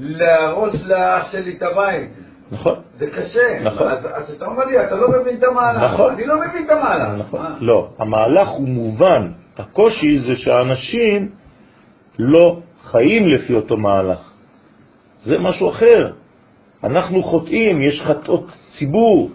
להרוס 0.00 0.74
לאח 0.84 1.32
שלי 1.32 1.56
את 1.56 1.62
הבית. 1.62 2.10
נכון? 2.52 2.74
זה 2.96 3.06
קשה. 3.06 3.60
נכון. 3.62 3.88
אז, 3.88 4.06
אז 4.12 4.34
אתה 4.36 4.46
אומר 4.46 4.64
לי, 4.64 4.86
אתה 4.86 4.96
לא 4.96 5.08
מבין 5.08 5.36
את 5.36 5.44
המהלך. 5.44 5.92
נכון. 5.92 6.12
אני 6.12 6.26
לא 6.26 6.34
מבין 6.36 6.64
את 6.66 6.70
המהלך. 6.70 7.08
נכון. 7.18 7.42
מה? 7.42 7.56
לא, 7.60 7.88
המהלך 7.98 8.48
הוא 8.48 8.68
מובן. 8.68 9.30
הקושי 9.58 10.18
זה 10.18 10.36
שהאנשים 10.36 11.28
לא 12.18 12.60
חיים 12.82 13.28
לפי 13.28 13.54
אותו 13.54 13.76
מהלך. 13.76 14.32
זה 15.18 15.38
משהו 15.38 15.70
אחר. 15.70 16.12
אנחנו 16.84 17.22
חוטאים, 17.22 17.82
יש 17.82 18.00
חטאות 18.00 18.46
ציבור. 18.78 19.30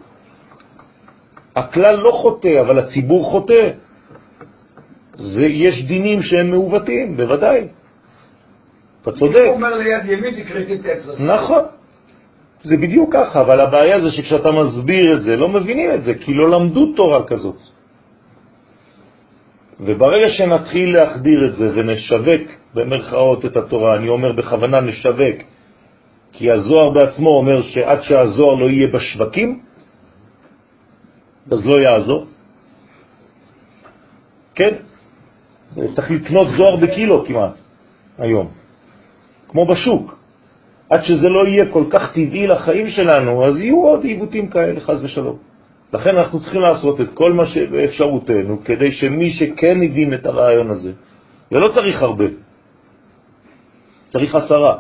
הכלל 1.56 1.96
לא 1.96 2.12
חוטא, 2.12 2.62
אבל 2.62 2.80
הציבור 2.80 3.32
חוטא. 3.32 3.70
זה, 5.16 5.46
יש 5.46 5.86
דינים 5.86 6.22
שהם 6.22 6.52
מעוותים, 6.52 7.18
בוודאי. 7.18 7.68
אתה 9.02 9.12
צודק. 9.12 9.40
הוא 9.40 9.54
אומר 9.54 9.74
ליד 9.74 10.06
ימין 10.06 10.44
תקראתי 10.44 10.76
את. 10.76 10.86
נכון. 11.20 11.64
זה 12.66 12.78
בדיוק 12.78 13.14
ככה, 13.14 13.42
אבל 13.42 13.62
הבעיה 13.62 14.02
זה 14.02 14.12
שכשאתה 14.12 14.52
מסביר 14.52 15.14
את 15.14 15.22
זה, 15.22 15.36
לא 15.36 15.50
מבינים 15.50 15.94
את 15.94 16.04
זה, 16.04 16.14
כי 16.14 16.34
לא 16.34 16.50
למדו 16.50 16.94
תורה 16.96 17.28
כזאת. 17.28 17.58
וברגע 19.80 20.30
שנתחיל 20.30 20.98
להחדיר 20.98 21.46
את 21.46 21.56
זה 21.56 21.70
ונשווק 21.76 22.44
במרכאות 22.74 23.46
את 23.46 23.58
התורה, 23.58 23.96
אני 23.96 24.10
אומר 24.10 24.32
בכוונה 24.32 24.82
נשווק, 24.82 25.38
כי 26.34 26.52
הזוהר 26.52 26.90
בעצמו 26.90 27.30
אומר 27.30 27.62
שעד 27.62 28.02
שהזוהר 28.02 28.56
לא 28.56 28.66
יהיה 28.66 28.88
בשווקים, 28.94 29.60
אז 31.52 31.66
לא 31.66 31.76
יעזור. 31.82 32.26
כן? 34.56 34.74
צריך 35.96 36.12
לקנות 36.12 36.48
זוהר 36.58 36.76
בקילו 36.76 37.26
כמעט 37.26 37.56
היום, 38.18 38.48
כמו 39.48 39.68
בשוק. 39.68 40.25
עד 40.90 41.02
שזה 41.04 41.30
לא 41.30 41.48
יהיה 41.48 41.72
כל 41.72 41.84
כך 41.90 42.14
טבעי 42.14 42.48
לחיים 42.48 42.90
שלנו, 42.90 43.46
אז 43.46 43.58
יהיו 43.58 43.82
עוד 43.82 44.04
עיוותים 44.04 44.48
כאלה, 44.48 44.80
חז 44.80 45.04
ושלום. 45.04 45.38
לכן 45.94 46.18
אנחנו 46.18 46.40
צריכים 46.40 46.62
לעשות 46.62 47.02
את 47.02 47.10
כל 47.14 47.34
מה 47.34 47.46
שבאפשרותנו, 47.46 48.64
כדי 48.66 48.92
שמי 48.92 49.30
שכן 49.30 49.78
הבין 49.84 50.14
את 50.14 50.26
הרעיון 50.26 50.72
הזה, 50.72 50.92
ולא 51.52 51.68
צריך 51.76 52.02
הרבה, 52.02 52.26
צריך 54.10 54.36
עשרה. 54.36 54.78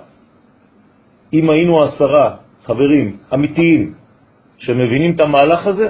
אם 1.33 1.49
היינו 1.49 1.83
עשרה 1.83 2.35
חברים 2.63 3.17
אמיתיים 3.33 3.93
שמבינים 4.57 5.15
את 5.15 5.19
המהלך 5.25 5.67
הזה, 5.67 5.87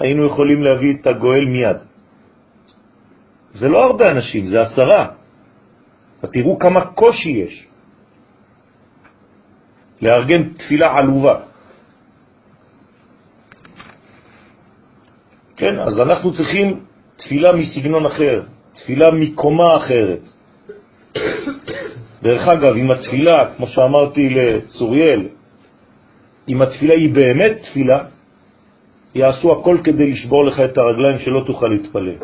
היינו 0.00 0.26
יכולים 0.26 0.62
להביא 0.62 0.94
את 1.00 1.06
הגואל 1.06 1.44
מיד. 1.44 1.76
זה 3.54 3.68
לא 3.68 3.84
הרבה 3.84 4.10
אנשים, 4.10 4.46
זה 4.46 4.60
עשרה. 4.62 5.06
ותראו 6.24 6.58
כמה 6.58 6.80
קושי 6.84 7.30
יש 7.30 7.66
לארגן 10.04 10.42
תפילה 10.48 10.96
עלובה. 10.96 11.36
כן, 15.56 15.78
אז 15.80 16.00
אנחנו 16.00 16.32
צריכים 16.32 16.80
תפילה 17.16 17.52
מסגנון 17.52 18.06
אחר, 18.06 18.42
תפילה 18.74 19.10
מקומה 19.10 19.76
אחרת. 19.76 20.22
דרך 22.22 22.48
אגב, 22.48 22.72
אם 22.76 22.90
התפילה, 22.90 23.54
כמו 23.56 23.66
שאמרתי 23.66 24.28
לצוריאל, 24.30 25.28
אם 26.48 26.62
התפילה 26.62 26.94
היא 26.94 27.14
באמת 27.14 27.56
תפילה, 27.62 27.98
יעשו 29.14 29.52
הכל 29.52 29.76
כדי 29.84 30.10
לשבור 30.10 30.44
לך 30.44 30.60
את 30.60 30.78
הרגליים 30.78 31.18
שלא 31.18 31.40
תוכל 31.46 31.68
להתפלל. 31.68 32.18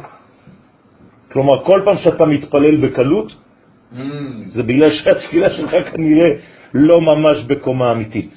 כלומר, 1.33 1.65
כל 1.65 1.83
פעם 1.85 1.97
שאתה 1.97 2.25
מתפלל 2.25 2.77
בקלות, 2.77 3.29
mm. 3.33 3.97
זה 4.49 4.63
בגלל 4.63 4.91
שהתפילה 4.91 5.51
שלך 5.51 5.73
כנראה 5.93 6.31
לא 6.75 7.01
ממש 7.01 7.45
בקומה 7.47 7.93
אמיתית. 7.93 8.33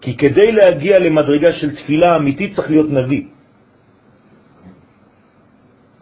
כי 0.00 0.16
כדי 0.16 0.52
להגיע 0.52 0.98
למדרגה 0.98 1.52
של 1.52 1.76
תפילה 1.76 2.16
אמיתית 2.16 2.56
צריך 2.56 2.70
להיות 2.70 2.90
נביא. 2.90 3.24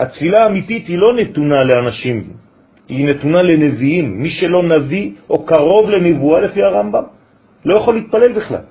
התפילה 0.01 0.39
האמיתית 0.45 0.87
היא 0.87 0.99
לא 0.99 1.15
נתונה 1.17 1.65
לאנשים, 1.65 2.33
היא 2.89 3.07
נתונה 3.07 3.43
לנביאים. 3.43 4.23
מי 4.23 4.31
שלא 4.31 4.63
נביא 4.63 5.13
או 5.31 5.47
קרוב 5.47 5.91
לנבואה 5.91 6.41
לפי 6.41 6.63
הרמב"ם, 6.63 7.05
לא 7.65 7.75
יכול 7.75 7.95
להתפלל 7.95 8.33
בכלל. 8.33 8.65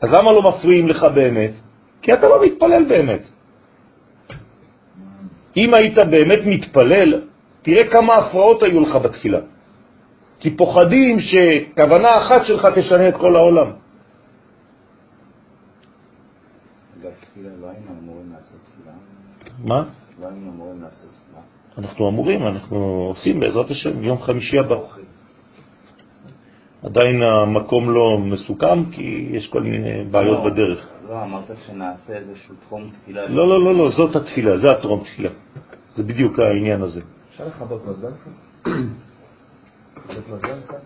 אז 0.00 0.08
למה 0.08 0.32
לא 0.32 0.42
מפריעים 0.42 0.88
לך 0.88 1.04
באמת? 1.14 1.52
כי 2.02 2.12
אתה 2.12 2.28
לא 2.28 2.44
מתפלל 2.44 2.84
באמת. 2.88 3.22
אם 5.56 5.74
היית 5.74 5.98
באמת 5.98 6.42
מתפלל, 6.46 7.29
תראה 7.62 7.90
כמה 7.90 8.12
הפרעות 8.14 8.62
היו 8.62 8.80
לך 8.80 8.96
בתפילה. 8.96 9.38
כי 10.40 10.56
פוחדים 10.56 11.16
שכוונה 11.20 12.08
אחת 12.18 12.46
שלך 12.46 12.66
תשנה 12.74 13.08
את 13.08 13.16
כל 13.16 13.36
העולם. 13.36 13.70
מה? 19.64 19.84
אנחנו 21.78 22.08
אמורים, 22.08 22.46
אנחנו 22.46 22.76
עושים 23.08 23.40
בעזרת 23.40 23.70
השם, 23.70 24.02
יום 24.02 24.18
חמישי 24.22 24.58
הבא. 24.58 24.76
עדיין 26.82 27.22
המקום 27.22 27.90
לא 27.90 28.18
מסוכם 28.18 28.84
כי 28.92 29.28
יש 29.30 29.48
כל 29.48 29.62
מיני 29.62 30.04
בעיות 30.10 30.44
לא, 30.44 30.50
בדרך. 30.50 30.88
לא, 31.08 31.22
אמרת 31.22 31.50
שנעשה 31.66 32.12
איזשהו 32.12 32.54
טרום 32.68 32.90
תפילה. 32.90 33.26
לא, 33.28 33.48
לא, 33.48 33.64
לא, 33.64 33.74
לא, 33.74 33.90
זאת 33.90 34.16
התפילה, 34.16 34.56
זה 34.56 34.68
הטרום 34.68 35.04
תפילה. 35.04 35.30
זה 35.94 36.02
בדיוק 36.02 36.38
העניין 36.38 36.82
הזה. 36.82 37.00
אפשר 37.40 37.64
לכבות 37.64 37.82
כאן? 38.24 38.32
לכבות 40.08 40.28
מזגן 40.28 40.60
כאן? 40.68 40.78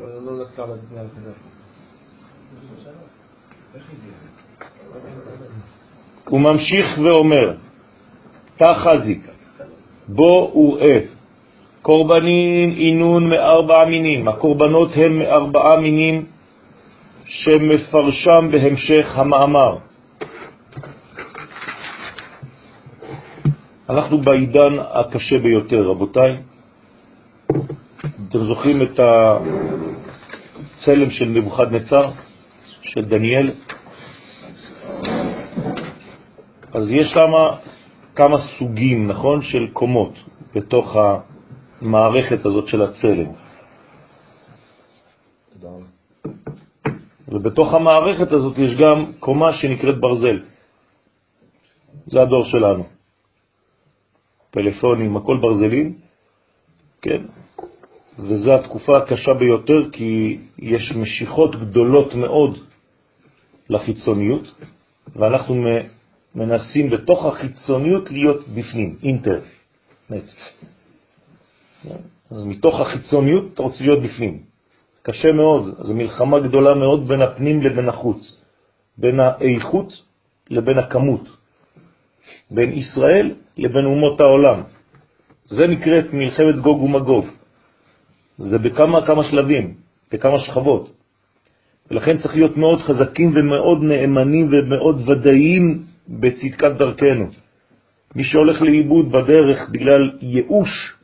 לא 0.00 0.38
להצביע 0.66 1.00
על 1.00 1.06
חדש. 1.08 1.36
הוא 6.28 6.40
ממשיך 6.40 6.86
ואומר, 7.04 7.56
תחזיק, 8.56 9.28
בו 10.08 10.52
וראה, 10.54 10.98
קורבנין 11.82 12.70
אינון 12.70 13.30
מארבע 13.30 13.84
מינים, 13.84 14.28
הקורבנות 14.28 14.90
הם 14.94 15.18
מארבעה 15.18 15.80
מינים 15.80 16.24
שמפרשם 17.24 18.48
בהמשך 18.50 19.18
המאמר. 19.18 19.78
אנחנו 23.94 24.18
בעידן 24.18 24.78
הקשה 24.78 25.38
ביותר, 25.38 25.82
רבותיי. 25.82 26.42
אתם 28.28 28.44
זוכרים 28.44 28.82
את 28.82 29.00
הצלם 29.00 31.10
של 31.10 31.24
נבוכדנצר, 31.24 32.10
של 32.82 33.04
דניאל? 33.04 33.50
אז 36.74 36.90
יש 36.90 37.08
שם 37.08 37.32
כמה 38.16 38.36
סוגים, 38.58 39.06
נכון, 39.06 39.42
של 39.42 39.66
קומות 39.72 40.12
בתוך 40.54 40.96
המערכת 40.96 42.46
הזאת 42.46 42.68
של 42.68 42.82
הצלם. 42.82 43.30
ובתוך 47.28 47.74
המערכת 47.74 48.32
הזאת 48.32 48.58
יש 48.58 48.74
גם 48.74 49.12
קומה 49.20 49.52
שנקראת 49.52 50.00
ברזל. 50.00 50.38
זה 52.06 52.22
הדור 52.22 52.44
שלנו. 52.44 53.03
פלאפונים, 54.54 55.16
הכל 55.16 55.38
ברזלים, 55.42 55.94
כן? 57.02 57.22
וזו 58.18 58.54
התקופה 58.54 58.92
הקשה 58.96 59.34
ביותר 59.34 59.90
כי 59.92 60.38
יש 60.58 60.92
משיכות 60.96 61.56
גדולות 61.60 62.14
מאוד 62.14 62.58
לחיצוניות, 63.70 64.54
ואנחנו 65.16 65.54
מנסים 66.34 66.90
בתוך 66.90 67.24
החיצוניות 67.26 68.10
להיות 68.10 68.48
בפנים, 68.48 68.96
אינטר. 69.02 69.38
אז 72.30 72.44
מתוך 72.46 72.80
החיצוניות 72.80 73.44
אתה 73.54 73.62
רוצה 73.62 73.84
להיות 73.84 74.02
בפנים. 74.02 74.42
קשה 75.02 75.32
מאוד, 75.32 75.74
זו 75.82 75.94
מלחמה 75.94 76.40
גדולה 76.40 76.74
מאוד 76.74 77.08
בין 77.08 77.22
הפנים 77.22 77.62
לבין 77.62 77.88
החוץ, 77.88 78.42
בין 78.98 79.20
האיכות 79.20 79.92
לבין 80.50 80.78
הכמות, 80.78 81.28
בין 82.50 82.72
ישראל 82.72 83.34
לבין 83.56 83.84
אומות 83.84 84.20
העולם. 84.20 84.62
זה 85.44 85.66
נקראת 85.66 86.12
מלחמת 86.12 86.56
גוג 86.62 86.82
ומגוג. 86.82 87.26
זה 88.36 88.58
בכמה 88.58 89.06
כמה 89.06 89.24
שלבים, 89.24 89.74
בכמה 90.12 90.38
שכבות. 90.38 90.90
ולכן 91.90 92.16
צריך 92.18 92.34
להיות 92.34 92.56
מאוד 92.56 92.80
חזקים 92.80 93.32
ומאוד 93.34 93.82
נאמנים 93.82 94.48
ומאוד 94.50 95.08
ודאיים 95.08 95.82
בצדקת 96.08 96.72
דרכנו. 96.78 97.30
מי 98.16 98.24
שהולך 98.24 98.62
לאיבוד 98.62 99.12
בדרך 99.12 99.68
בגלל 99.70 100.10
ייאוש, 100.22 100.94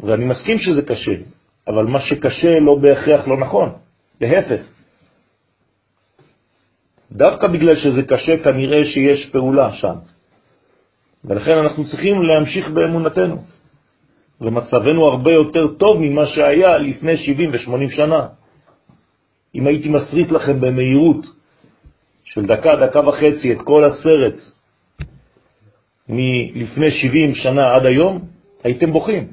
ואני 0.00 0.24
מסכים 0.24 0.58
שזה 0.58 0.82
קשה, 0.82 1.14
אבל 1.68 1.84
מה 1.86 2.00
שקשה 2.00 2.60
לא 2.60 2.74
בהכרח 2.74 3.28
לא 3.28 3.36
נכון, 3.36 3.72
להפך. 4.20 4.62
דווקא 7.12 7.46
בגלל 7.46 7.76
שזה 7.76 8.02
קשה 8.02 8.44
כנראה 8.44 8.84
שיש 8.84 9.30
פעולה 9.32 9.72
שם. 9.72 9.94
ולכן 11.24 11.52
אנחנו 11.52 11.84
צריכים 11.84 12.22
להמשיך 12.22 12.70
באמונתנו. 12.70 13.42
ומצבנו 14.40 15.04
הרבה 15.04 15.32
יותר 15.32 15.66
טוב 15.68 15.98
ממה 16.00 16.26
שהיה 16.26 16.78
לפני 16.78 17.16
70 17.16 17.50
ו-80 17.50 17.90
שנה. 17.96 18.26
אם 19.54 19.66
הייתי 19.66 19.88
מסריט 19.88 20.30
לכם 20.30 20.60
במהירות 20.60 21.26
של 22.24 22.46
דקה, 22.46 22.76
דקה 22.76 23.00
וחצי 23.06 23.52
את 23.52 23.58
כל 23.64 23.84
הסרט 23.84 24.34
מלפני 26.08 26.90
70 26.90 27.34
שנה 27.34 27.74
עד 27.74 27.86
היום, 27.86 28.24
הייתם 28.64 28.92
בוכים. 28.92 29.28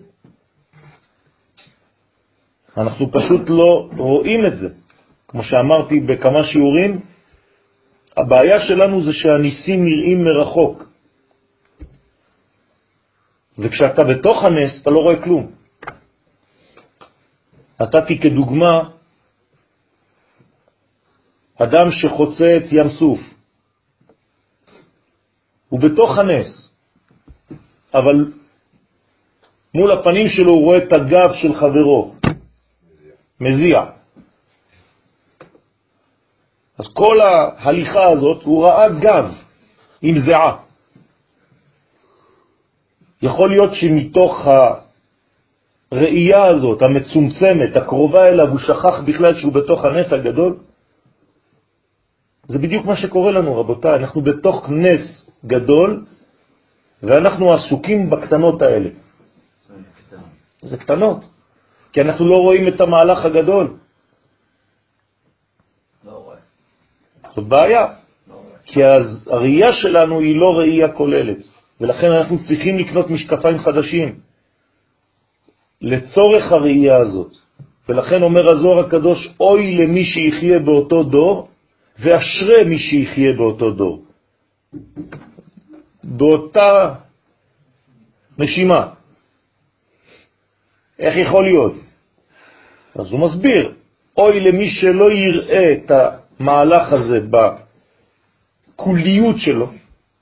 אנחנו 2.78 3.12
פשוט 3.12 3.50
לא 3.50 3.90
רואים 3.98 4.46
את 4.46 4.58
זה. 4.58 4.70
כמו 5.28 5.44
שאמרתי 5.44 6.00
בכמה 6.00 6.44
שיעורים, 6.44 7.00
הבעיה 8.20 8.68
שלנו 8.68 9.04
זה 9.04 9.14
שהניסים 9.14 9.86
נראים 9.86 10.24
מרחוק. 10.24 10.84
וכשאתה 13.58 14.04
בתוך 14.04 14.44
הנס 14.44 14.82
אתה 14.82 14.90
לא 14.90 15.00
רואה 15.00 15.24
כלום. 15.24 15.52
נתתי 17.82 18.20
כדוגמה 18.20 18.90
אדם 21.56 21.88
שחוצה 21.92 22.58
את 22.58 22.68
ים 22.72 22.90
סוף. 22.90 23.20
הוא 25.70 25.80
בתוך 25.80 26.18
הנס, 26.18 26.76
אבל 27.94 28.34
מול 29.74 29.92
הפנים 29.92 30.28
שלו 30.30 30.50
הוא 30.50 30.64
רואה 30.66 30.78
את 30.78 30.94
הגב 30.94 31.34
של 31.34 31.54
חברו, 31.54 32.16
מזיע. 33.40 33.99
אז 36.80 36.86
כל 36.94 37.18
ההליכה 37.22 38.10
הזאת 38.10 38.44
הוא 38.44 38.66
ראה 38.66 38.90
גב 39.00 39.32
עם 40.02 40.20
זיעה. 40.20 40.56
יכול 43.22 43.50
להיות 43.50 43.76
שמתוך 43.76 44.48
הראייה 45.92 46.46
הזאת, 46.46 46.82
המצומצמת, 46.82 47.76
הקרובה 47.76 48.26
אליו, 48.26 48.48
הוא 48.50 48.60
שכח 48.60 49.00
בכלל 49.06 49.34
שהוא 49.34 49.54
בתוך 49.54 49.86
הנס 49.86 50.14
הגדול? 50.14 50.58
זה 52.48 52.58
בדיוק 52.58 52.86
מה 52.86 52.96
שקורה 52.96 53.32
לנו, 53.32 53.60
רבותיי. 53.60 53.96
אנחנו 53.96 54.22
בתוך 54.22 54.70
נס 54.70 55.32
גדול, 55.46 56.06
ואנחנו 57.04 57.54
עסוקים 57.54 58.10
בקטנות 58.10 58.62
האלה. 58.62 58.90
זה 60.62 60.78
קטנות, 60.78 61.26
כי 61.94 62.02
אנחנו 62.02 62.26
לא 62.26 62.38
רואים 62.38 62.68
את 62.68 62.82
המהלך 62.82 63.26
הגדול. 63.26 63.68
זאת 67.36 67.48
בעיה, 67.48 67.88
כי 68.66 68.80
הראייה 69.28 69.74
שלנו 69.74 70.20
היא 70.20 70.36
לא 70.36 70.58
ראייה 70.58 70.92
כוללת, 70.92 71.38
ולכן 71.82 72.12
אנחנו 72.12 72.38
צריכים 72.48 72.78
לקנות 72.78 73.10
משקפיים 73.10 73.58
חדשים 73.58 74.16
לצורך 75.82 76.52
הראייה 76.52 76.94
הזאת. 76.98 77.32
ולכן 77.90 78.22
אומר 78.22 78.52
הזוהר 78.52 78.86
הקדוש, 78.86 79.28
אוי 79.40 79.76
למי 79.76 80.04
שיחיה 80.06 80.60
באותו 80.60 81.04
דור, 81.04 81.50
ואשרה 82.00 82.64
מי 82.66 82.80
שיחיה 82.80 83.34
באותו 83.34 83.72
דור. 83.72 84.04
באותה 86.04 86.94
נשימה. 88.38 88.88
איך 91.00 91.16
יכול 91.18 91.44
להיות? 91.44 91.74
אז 92.96 93.12
הוא 93.12 93.20
מסביר, 93.20 93.74
אוי 94.18 94.40
למי 94.40 94.70
שלא 94.70 95.12
יראה 95.12 95.74
את 95.74 95.92
המהלך 96.40 96.94
הזה 96.94 97.20
בקוליות 98.76 99.36
שלו, 99.40 99.70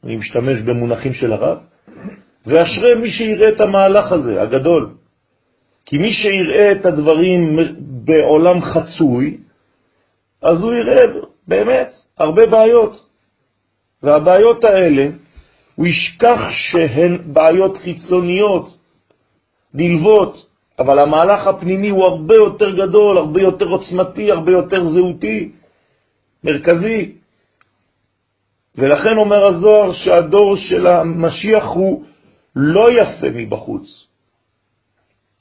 אני 0.04 0.16
משתמש 0.16 0.62
במונחים 0.62 1.14
של 1.14 1.34
הרב, 1.34 1.58
ואשרה 2.46 2.96
מי 2.96 3.10
שיראה 3.10 3.50
את 3.56 3.62
המהלך 3.62 4.12
הזה, 4.12 4.42
הגדול. 4.42 4.90
כי 5.86 5.98
מי 5.98 6.14
שיראה 6.14 6.72
את 6.72 6.86
הדברים 6.86 7.60
בעולם 7.80 8.62
חצוי, 8.62 9.38
אז 10.42 10.64
הוא 10.64 10.74
יראה 10.74 11.02
באמת 11.48 11.92
הרבה 12.18 12.42
בעיות. 12.52 13.08
והבעיות 14.04 14.64
האלה, 14.64 15.08
הוא 15.76 15.88
ישכח 15.88 16.40
שהן 16.50 17.18
בעיות 17.34 17.78
חיצוניות, 17.78 18.78
נלוות, 19.74 20.46
אבל 20.80 21.00
המהלך 21.00 21.48
הפנימי 21.48 21.90
הוא 21.90 22.04
הרבה 22.04 22.36
יותר 22.36 22.76
גדול, 22.76 23.18
הרבה 23.18 23.42
יותר 23.42 23.66
עוצמתי, 23.66 24.32
הרבה 24.32 24.52
יותר 24.52 24.84
זהותי, 24.84 25.52
מרכזי. 26.44 27.12
ולכן 28.76 29.18
אומר 29.18 29.46
הזוהר 29.46 29.94
שהדור 29.94 30.56
של 30.56 30.88
המשיח 30.88 31.66
הוא 31.66 32.04
לא 32.56 32.88
יפה 33.02 33.28
מבחוץ, 33.34 34.08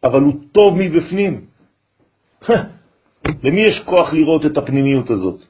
אבל 0.05 0.21
הוא 0.21 0.35
טוב 0.53 0.75
מבפנים. 0.79 1.45
למי 3.45 3.61
יש 3.61 3.83
כוח 3.85 4.13
לראות 4.13 4.47
את 4.47 4.59
הפנימיות 4.59 5.11
הזאת? 5.11 5.41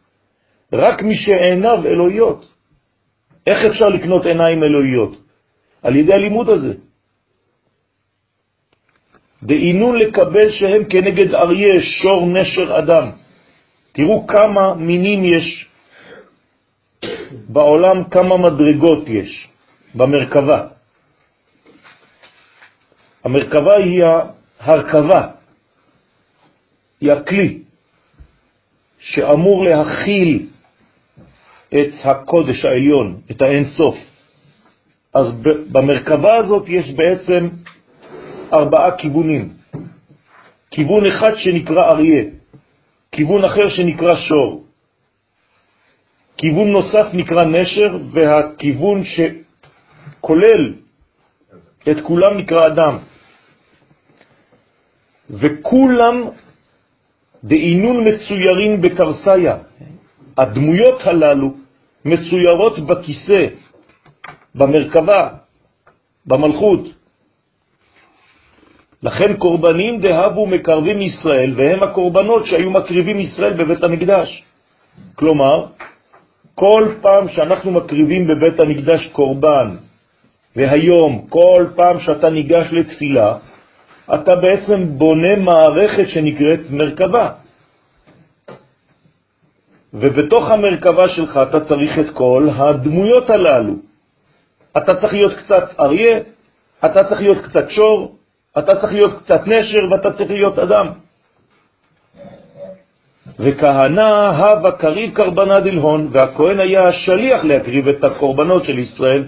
רק 0.72 1.03
מי 1.03 1.14
שעיניו 1.16 1.86
אלוהיות. 1.86 2.53
איך 3.47 3.64
אפשר 3.64 3.88
לקנות 3.88 4.26
עיניים 4.26 4.62
אלוהיות? 4.62 5.22
על 5.82 5.97
ידי 5.97 6.14
הלימוד 6.14 6.49
הזה. 6.49 6.74
דהינון 9.42 9.99
לקבל 9.99 10.51
שהם 10.51 10.84
כנגד 10.84 11.34
אריה, 11.34 11.80
שור, 11.80 12.26
נשר, 12.26 12.78
אדם. 12.78 13.11
תראו 13.97 14.26
כמה 14.26 14.74
מינים 14.74 15.24
יש 15.24 15.66
בעולם, 17.49 18.05
כמה 18.05 18.36
מדרגות 18.36 19.09
יש 19.09 19.49
במרכבה. 19.94 20.66
המרכבה 23.24 23.76
היא 23.76 24.05
ההרכבה, 24.61 25.28
היא 27.01 27.12
הכלי 27.12 27.59
שאמור 28.99 29.64
להכיל 29.64 30.49
את 31.68 31.92
הקודש 32.05 32.64
העליון, 32.64 33.20
את 33.30 33.42
האין 33.42 33.64
סוף. 33.64 33.97
אז 35.14 35.26
במרכבה 35.72 36.36
הזאת 36.36 36.68
יש 36.68 36.92
בעצם 36.92 37.49
ארבעה 38.53 38.97
כיוונים. 38.99 39.53
כיוון 40.70 41.03
אחד 41.07 41.32
שנקרא 41.36 41.82
אריה, 41.92 42.24
כיוון 43.16 43.44
אחר 43.44 43.68
שנקרא 43.68 44.14
שור, 44.28 44.64
כיוון 46.36 46.68
נוסף 46.68 47.06
נקרא 47.12 47.44
נשר, 47.44 47.98
והכיוון 48.12 49.02
שכולל 49.04 50.74
את 51.90 51.96
כולם 52.02 52.38
נקרא 52.38 52.62
אדם. 52.66 52.98
וכולם 55.30 56.16
דעינון 57.44 58.08
מצוירים 58.08 58.82
בקרסיה. 58.82 59.56
הדמויות 60.38 61.00
הללו 61.00 61.54
מצוירות 62.04 62.78
בכיסא, 62.86 63.42
במרכבה, 64.54 65.28
במלכות. 66.26 66.80
לכן 69.07 69.36
קורבנים 69.36 70.00
דהבו 70.00 70.46
מקרבים 70.46 71.02
ישראל, 71.02 71.52
והם 71.57 71.82
הקורבנות 71.82 72.46
שהיו 72.46 72.70
מקריבים 72.70 73.20
ישראל 73.20 73.52
בבית 73.52 73.84
המקדש. 73.84 74.42
כלומר, 75.14 75.66
כל 76.54 76.94
פעם 77.02 77.28
שאנחנו 77.28 77.70
מקריבים 77.70 78.26
בבית 78.26 78.61
המקדש 78.61 79.07
קורבן, 79.12 79.76
והיום, 80.57 81.26
כל 81.28 81.66
פעם 81.76 82.00
שאתה 82.00 82.30
ניגש 82.30 82.66
לתפילה, 82.72 83.36
אתה 84.14 84.32
בעצם 84.42 84.98
בונה 84.98 85.36
מערכת 85.36 86.09
שנקראת 86.09 86.61
מרכבה. 86.70 87.26
ובתוך 89.94 90.50
המרכבה 90.50 91.09
שלך 91.09 91.40
אתה 91.50 91.61
צריך 91.61 91.98
את 91.98 92.11
כל 92.14 92.48
הדמויות 92.57 93.30
הללו. 93.30 93.74
אתה 94.76 94.92
צריך 95.00 95.12
להיות 95.12 95.34
קצת 95.38 95.80
אריה, 95.80 96.18
אתה 96.84 97.04
צריך 97.09 97.20
להיות 97.20 97.44
קצת 97.44 97.70
שור, 97.70 98.16
אתה 98.59 98.76
צריך 98.80 98.92
להיות 98.92 99.22
קצת 99.22 99.40
נשר 99.46 99.90
ואתה 99.90 100.11
צריך 100.12 100.30
להיות 100.30 100.59
אדם. 100.59 100.86
וכהנה 103.38 104.38
הווה 104.38 104.72
קריב 104.72 105.14
קרבנה 105.14 105.61
דלהון, 105.61 106.09
והכהן 106.12 106.61
היה 106.61 106.88
השליח 106.88 107.44
להקריב 107.44 107.88
את 107.88 108.04
הקורבנות 108.04 108.64
של 108.64 108.78
ישראל. 108.78 109.24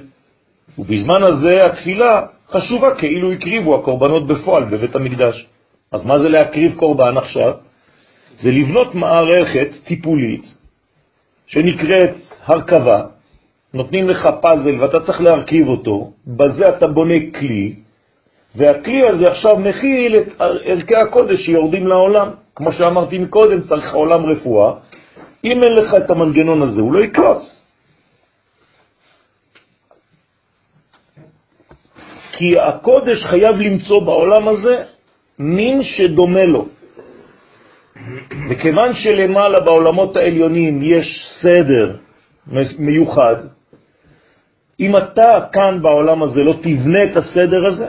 ובזמן 0.78 1.22
הזה 1.22 1.60
התפילה 1.64 2.26
חשובה 2.50 2.94
כאילו 2.94 3.32
הקריבו 3.32 3.74
הקורבנות 3.74 4.26
בפועל 4.26 4.64
בבית 4.64 4.94
המקדש. 4.96 5.46
אז 5.92 6.04
מה 6.06 6.18
זה 6.18 6.28
להקריב 6.28 6.74
קורבן 6.78 7.16
עכשיו? 7.16 7.52
זה 8.40 8.50
לבנות 8.50 8.94
מערכת 8.94 9.68
טיפולית 9.84 10.54
שנקראת 11.46 12.16
הרכבה, 12.44 13.02
נותנים 13.74 14.08
לך 14.08 14.28
פאזל 14.40 14.80
ואתה 14.80 15.00
צריך 15.00 15.20
להרכיב 15.20 15.68
אותו, 15.68 16.12
בזה 16.26 16.64
אתה 16.68 16.86
בונה 16.86 17.14
כלי, 17.38 17.74
והכלי 18.54 19.08
הזה 19.08 19.24
עכשיו 19.24 19.56
מכיל 19.56 20.16
את 20.16 20.40
ערכי 20.64 20.96
הקודש 20.96 21.40
שיורדים 21.46 21.86
לעולם. 21.86 22.28
כמו 22.56 22.72
שאמרתי 22.72 23.18
מקודם, 23.18 23.60
צריך 23.60 23.94
עולם 23.94 24.26
רפואה. 24.26 24.72
אם 25.44 25.62
אין 25.62 25.72
לך 25.72 25.94
את 25.94 26.10
המנגנון 26.10 26.62
הזה, 26.62 26.80
הוא 26.80 26.92
לא 26.92 26.98
יקרוס. 26.98 27.58
כי 32.32 32.58
הקודש 32.58 33.24
חייב 33.24 33.56
למצוא 33.56 34.02
בעולם 34.02 34.48
הזה 34.48 34.84
מין 35.38 35.82
שדומה 35.82 36.42
לו. 36.42 36.66
וכיוון 38.50 38.94
שלמעלה 38.94 39.60
בעולמות 39.60 40.16
העליונים 40.16 40.82
יש 40.82 41.06
סדר 41.42 41.96
מיוחד, 42.78 43.36
אם 44.80 44.96
אתה 44.96 45.46
כאן 45.52 45.82
בעולם 45.82 46.22
הזה 46.22 46.42
לא 46.42 46.52
תבנה 46.62 46.98
את 47.02 47.16
הסדר 47.16 47.66
הזה, 47.66 47.88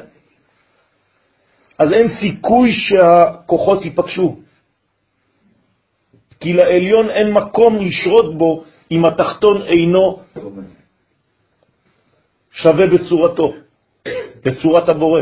אז 1.80 1.94
אין 1.94 2.08
סיכוי 2.20 2.72
שהכוחות 2.74 3.86
ייפגשו. 3.86 4.36
כי 6.40 6.54
לעליון 6.54 7.10
אין 7.10 7.34
מקום 7.34 7.76
לשרות 7.76 8.38
בו 8.38 8.64
אם 8.92 9.06
התחתון 9.06 9.62
אינו 9.62 10.20
שווה 12.52 12.88
בצורתו, 12.88 13.54
בצורת 14.46 14.90
הבורא. 14.90 15.22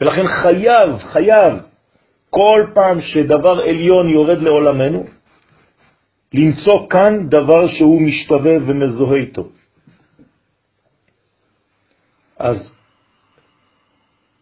ולכן 0.00 0.26
חייב, 0.26 0.98
חייב, 1.12 1.54
כל 2.30 2.60
פעם 2.74 3.00
שדבר 3.00 3.60
עליון 3.62 4.08
יורד 4.08 4.38
לעולמנו, 4.38 5.04
למצוא 6.34 6.90
כאן 6.90 7.28
דבר 7.28 7.68
שהוא 7.68 8.02
משתווה 8.02 8.56
ומזוהה 8.66 9.16
איתו. 9.16 9.48
אז 12.38 12.75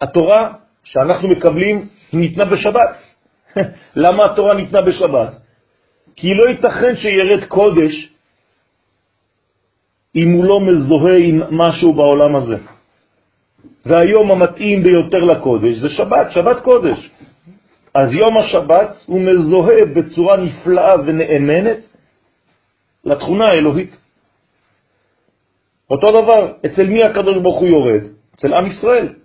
התורה 0.05 0.53
שאנחנו 0.85 1.29
מקבלים 1.29 1.89
ניתנה 2.13 2.45
בשבת. 2.45 2.93
למה 4.05 4.25
התורה 4.25 4.55
ניתנה 4.55 4.83
בשבת? 4.83 5.33
כי 6.17 6.35
לא 6.35 6.49
ייתכן 6.49 6.97
שירד 6.97 7.45
קודש 7.49 8.11
אם 10.17 10.29
הוא 10.33 10.45
לא 10.45 10.61
מזוהה 10.61 11.17
עם 11.19 11.41
משהו 11.51 11.93
בעולם 11.93 12.37
הזה. 12.37 12.57
והיום 13.87 14.33
המתאים 14.33 14.83
ביותר 14.83 15.19
לקודש 15.19 15.75
זה 15.75 15.89
שבת, 15.89 16.33
שבת 16.33 16.63
קודש. 16.63 17.11
אז 17.95 18.09
יום 18.13 18.39
השבת 18.39 19.05
הוא 19.07 19.21
מזוהה 19.21 19.85
בצורה 19.97 20.37
נפלאה 20.37 20.93
ונאמנת 21.07 21.79
לתכונה 23.05 23.45
האלוהית. 23.45 23.97
אותו 25.91 26.07
דבר, 26.07 26.53
אצל 26.67 26.87
מי 26.87 27.05
הקדוש 27.05 27.37
ברוך 27.37 27.59
הוא 27.59 27.69
יורד? 27.69 28.03
אצל 28.35 28.55
עם 28.55 28.67
ישראל. 28.67 29.24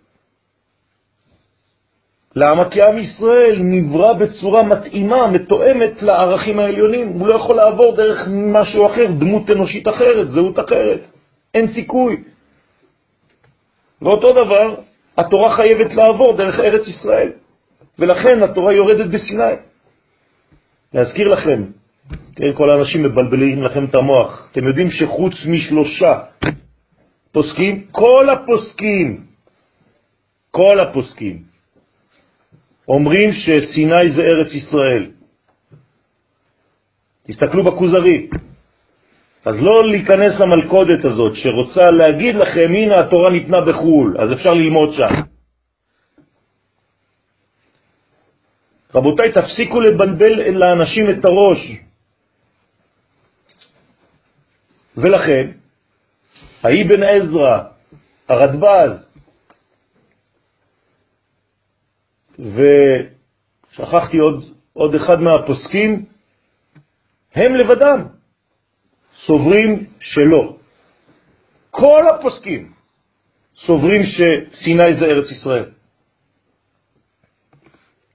למה? 2.36 2.70
כי 2.70 2.80
עם 2.82 2.98
ישראל 2.98 3.60
נברא 3.60 4.14
בצורה 4.14 4.64
מתאימה, 4.64 5.28
מתואמת 5.28 6.02
לערכים 6.02 6.60
העליונים. 6.60 7.08
הוא 7.08 7.28
לא 7.28 7.36
יכול 7.36 7.56
לעבור 7.56 7.96
דרך 7.96 8.28
משהו 8.30 8.86
אחר, 8.88 9.06
דמות 9.20 9.52
אנושית 9.52 9.88
אחרת, 9.88 10.28
זהות 10.30 10.60
אחרת. 10.60 11.02
אין 11.54 11.68
סיכוי. 11.68 12.24
ואותו 14.02 14.28
דבר, 14.28 14.76
התורה 15.18 15.56
חייבת 15.56 15.94
לעבור 15.94 16.38
דרך 16.38 16.60
ארץ 16.60 16.88
ישראל, 16.88 17.32
ולכן 18.00 18.44
התורה 18.44 18.74
יורדת 18.74 19.12
בסיני. 19.12 19.54
להזכיר 20.94 21.28
לכם, 21.28 21.64
כן, 22.36 22.54
כל 22.58 22.70
האנשים 22.70 23.04
מבלבלים 23.04 23.64
לכם 23.64 23.86
את 23.86 23.96
המוח, 23.96 24.50
אתם 24.52 24.68
יודעים 24.68 24.92
שחוץ 24.92 25.34
משלושה 25.46 26.20
פוסקים, 27.32 27.86
כל 27.92 28.28
הפוסקים, 28.34 29.24
כל 30.52 30.80
הפוסקים, 30.80 31.49
אומרים 32.90 33.30
שסיני 33.32 34.10
זה 34.16 34.22
ארץ 34.22 34.54
ישראל. 34.54 35.12
תסתכלו 37.28 37.64
בכוזרי. 37.64 38.30
אז 39.46 39.56
לא 39.62 39.90
להיכנס 39.92 40.40
למלכודת 40.40 41.06
הזאת 41.06 41.36
שרוצה 41.36 41.92
להגיד 41.92 42.36
לכם, 42.36 42.70
הנה 42.70 43.00
התורה 43.00 43.30
ניתנה 43.30 43.58
בחו"ל, 43.62 44.18
אז 44.20 44.34
אפשר 44.34 44.50
ללמוד 44.50 44.94
שם. 44.94 45.14
רבותיי, 48.96 49.32
תפסיקו 49.32 49.82
לבלבל 49.82 50.50
לאנשים 50.52 51.10
את 51.10 51.26
הראש. 51.26 51.72
ולכן, 54.98 55.52
האבן 56.64 57.04
עזרא, 57.04 57.64
הרדב"ז, 58.30 59.09
ושכחתי 62.40 64.18
עוד, 64.18 64.44
עוד 64.74 64.96
אחד 64.96 65.22
מהפוסקים, 65.22 66.06
הם 67.36 67.56
לבדם 67.56 68.06
סוברים 69.26 69.86
שלא. 70.00 70.56
כל 71.72 72.04
הפוסקים 72.10 72.72
סוברים 73.56 74.02
שסיני 74.04 74.94
זה 75.00 75.06
ארץ 75.06 75.32
ישראל. 75.32 75.66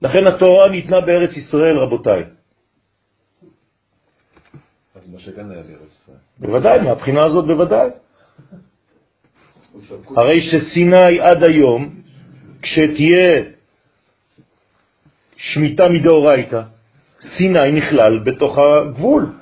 לכן 0.01 0.27
התורה 0.27 0.69
ניתנה 0.69 1.01
בארץ 1.01 1.37
ישראל, 1.37 1.77
רבותיי. 1.77 2.23
אז 4.95 5.09
מה 5.09 5.19
שכן 5.19 5.51
היה 5.51 5.63
בארץ 5.63 5.91
ישראל. 6.01 6.17
בוודאי, 6.39 6.81
מהבחינה 6.81 7.19
הזאת 7.25 7.45
בוודאי. 7.45 7.89
הרי 10.15 10.41
שסיני 10.41 11.19
עד 11.19 11.49
היום, 11.49 12.01
כשתהיה 12.61 13.54
שמיטה 15.37 15.89
מדאורייתא, 15.89 16.61
סיני 17.37 17.71
נכלל 17.71 18.19
בתוך 18.19 18.57
הגבול 18.57 19.33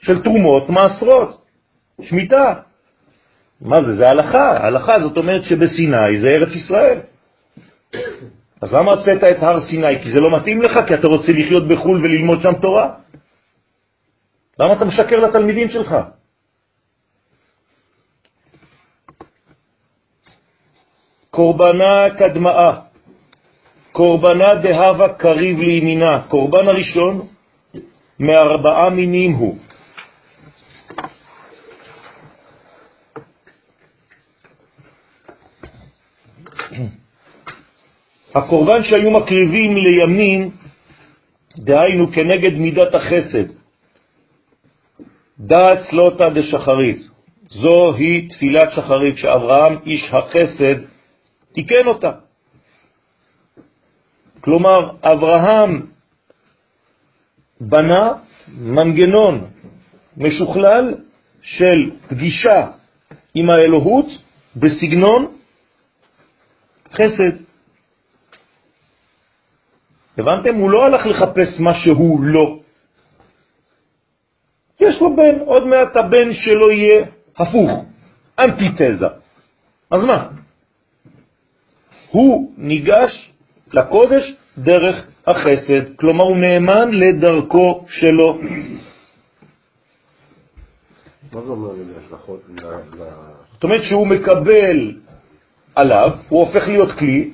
של 0.00 0.22
תרומות 0.22 0.70
מעשרות, 0.70 1.44
שמיטה. 2.02 2.54
מה 3.60 3.76
זה? 3.82 3.96
זה 3.96 4.04
הלכה. 4.08 4.66
הלכה 4.66 5.00
זאת 5.00 5.16
אומרת 5.16 5.42
שבסיני 5.44 6.20
זה 6.20 6.28
ארץ 6.28 6.48
ישראל. 6.56 7.00
אז 8.60 8.72
למה 8.74 8.92
הוצאת 8.92 9.24
את 9.24 9.42
הר 9.42 9.60
סיני? 9.60 10.02
כי 10.02 10.12
זה 10.12 10.20
לא 10.20 10.36
מתאים 10.36 10.62
לך, 10.62 10.72
כי 10.88 10.94
אתה 10.94 11.06
רוצה 11.06 11.32
לחיות 11.32 11.68
בחו"ל 11.68 12.04
וללמוד 12.04 12.42
שם 12.42 12.54
תורה. 12.62 12.94
למה 14.58 14.72
אתה 14.72 14.84
משקר 14.84 15.16
לתלמידים 15.16 15.68
שלך? 15.68 15.96
קורבנה 21.30 22.06
קדמאה, 22.18 22.80
קורבנה 23.92 24.54
דהבה 24.54 25.08
קריב 25.08 25.58
לימינה, 25.58 26.22
קורבן 26.28 26.68
הראשון 26.68 27.26
מארבעה 28.20 28.90
מינים 28.90 29.32
הוא. 29.32 29.56
הקורבן 38.34 38.82
שהיו 38.82 39.10
מקריבים 39.10 39.76
לימין, 39.76 40.50
דהיינו 41.58 42.12
כנגד 42.12 42.54
מידת 42.54 42.94
החסד, 42.94 43.44
דעת 45.38 45.78
סלוטה 45.90 46.30
דשחרית. 46.30 46.98
זו 47.48 47.94
היא 47.94 48.30
תפילת 48.30 48.72
שחרית 48.76 49.18
שאברהם, 49.18 49.78
איש 49.86 50.10
החסד, 50.12 50.86
תיקן 51.54 51.86
אותה. 51.86 52.29
כלומר, 54.40 54.96
אברהם 55.02 55.86
בנה 57.60 58.12
מנגנון 58.48 59.46
משוכלל 60.16 60.94
של 61.42 61.90
פגישה 62.08 62.66
עם 63.34 63.50
האלוהות 63.50 64.06
בסגנון 64.56 65.36
חסד. 66.92 67.36
הבנתם? 70.18 70.54
הוא 70.54 70.70
לא 70.70 70.86
הלך 70.86 71.06
לחפש 71.06 71.60
מה 71.60 71.74
שהוא 71.74 72.20
לא. 72.22 72.58
יש 74.80 75.00
לו 75.00 75.16
בן, 75.16 75.38
עוד 75.38 75.66
מעט 75.66 75.96
הבן 75.96 76.32
שלו 76.32 76.70
יהיה 76.70 77.06
הפוך, 77.36 77.70
אנטיתזה. 78.38 79.06
אז 79.90 80.04
מה? 80.04 80.28
הוא 82.10 82.52
ניגש 82.56 83.32
לקודש 83.72 84.34
דרך 84.58 85.06
החסד, 85.26 85.96
כלומר 85.96 86.24
הוא 86.24 86.36
נאמן 86.36 86.90
לדרכו 86.90 87.84
שלו. 87.88 88.38
מה 91.32 91.40
זה 91.40 91.50
אומר 91.50 91.72
לי 91.72 91.82
השלכות? 91.96 92.40
זאת 93.52 93.64
אומרת 93.64 93.82
שהוא 93.82 94.06
מקבל 94.06 94.94
עליו, 95.74 96.10
הוא 96.28 96.40
הופך 96.40 96.68
להיות 96.68 96.98
כלי 96.98 97.30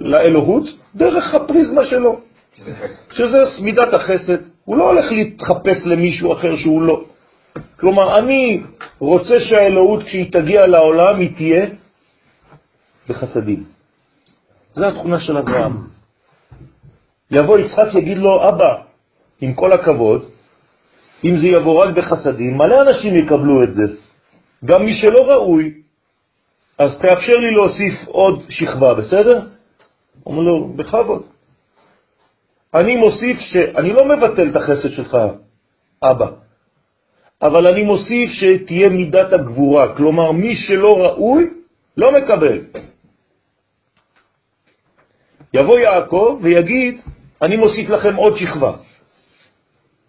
לאלוהות 0.00 0.64
דרך 0.94 1.34
הפריזמה 1.34 1.84
שלו, 1.84 2.20
שזה 3.10 3.38
מידת 3.62 3.94
החסד. 3.94 4.38
הוא 4.64 4.76
לא 4.76 4.90
הולך 4.90 5.12
להתחפש 5.12 5.86
למישהו 5.86 6.32
אחר 6.32 6.56
שהוא 6.56 6.82
לא. 6.82 7.04
כלומר, 7.80 8.18
אני 8.18 8.62
רוצה 8.98 9.34
שהאלוהות 9.40 10.02
כשהיא 10.02 10.32
תגיע 10.32 10.60
לעולם 10.66 11.20
היא 11.20 11.36
תהיה 11.36 11.66
בחסדים. 13.08 13.64
זו 14.76 14.86
התכונה 14.86 15.20
של 15.20 15.36
אברהם. 15.36 15.72
יבוא 17.30 17.58
יצחק 17.58 17.94
יגיד 17.94 18.18
לו, 18.18 18.48
אבא, 18.48 18.72
עם 19.40 19.54
כל 19.54 19.70
הכבוד, 19.72 20.24
אם 21.24 21.36
זה 21.36 21.46
יבוא 21.46 21.84
רק 21.84 21.94
בחסדים, 21.94 22.56
מלא 22.56 22.82
אנשים 22.82 23.16
יקבלו 23.16 23.62
את 23.62 23.72
זה. 23.74 23.82
גם 24.64 24.84
מי 24.84 24.92
שלא 24.94 25.32
ראוי, 25.32 25.72
אז 26.78 26.90
תאפשר 27.02 27.36
לי 27.40 27.50
להוסיף 27.50 28.08
עוד 28.08 28.42
שכבה, 28.48 28.94
בסדר? 28.94 29.40
אומר 30.26 30.42
לו, 30.42 30.68
בכבוד. 30.76 31.22
אני 32.74 32.96
מוסיף 32.96 33.36
שאני 33.40 33.92
לא 33.92 34.04
מבטל 34.04 34.50
את 34.50 34.56
החסד 34.56 34.90
שלך, 34.90 35.16
אבא, 36.02 36.30
אבל 37.42 37.66
אני 37.72 37.82
מוסיף 37.82 38.30
שתהיה 38.30 38.88
מידת 38.88 39.32
הגבורה, 39.32 39.96
כלומר 39.96 40.32
מי 40.32 40.56
שלא 40.56 40.88
ראוי 40.88 41.44
לא 41.96 42.12
מקבל. 42.12 42.60
יבוא 45.54 45.78
יעקב 45.78 46.38
ויגיד, 46.42 47.00
אני 47.42 47.56
מוסיף 47.56 47.90
לכם 47.90 48.16
עוד 48.16 48.36
שכבה. 48.36 48.72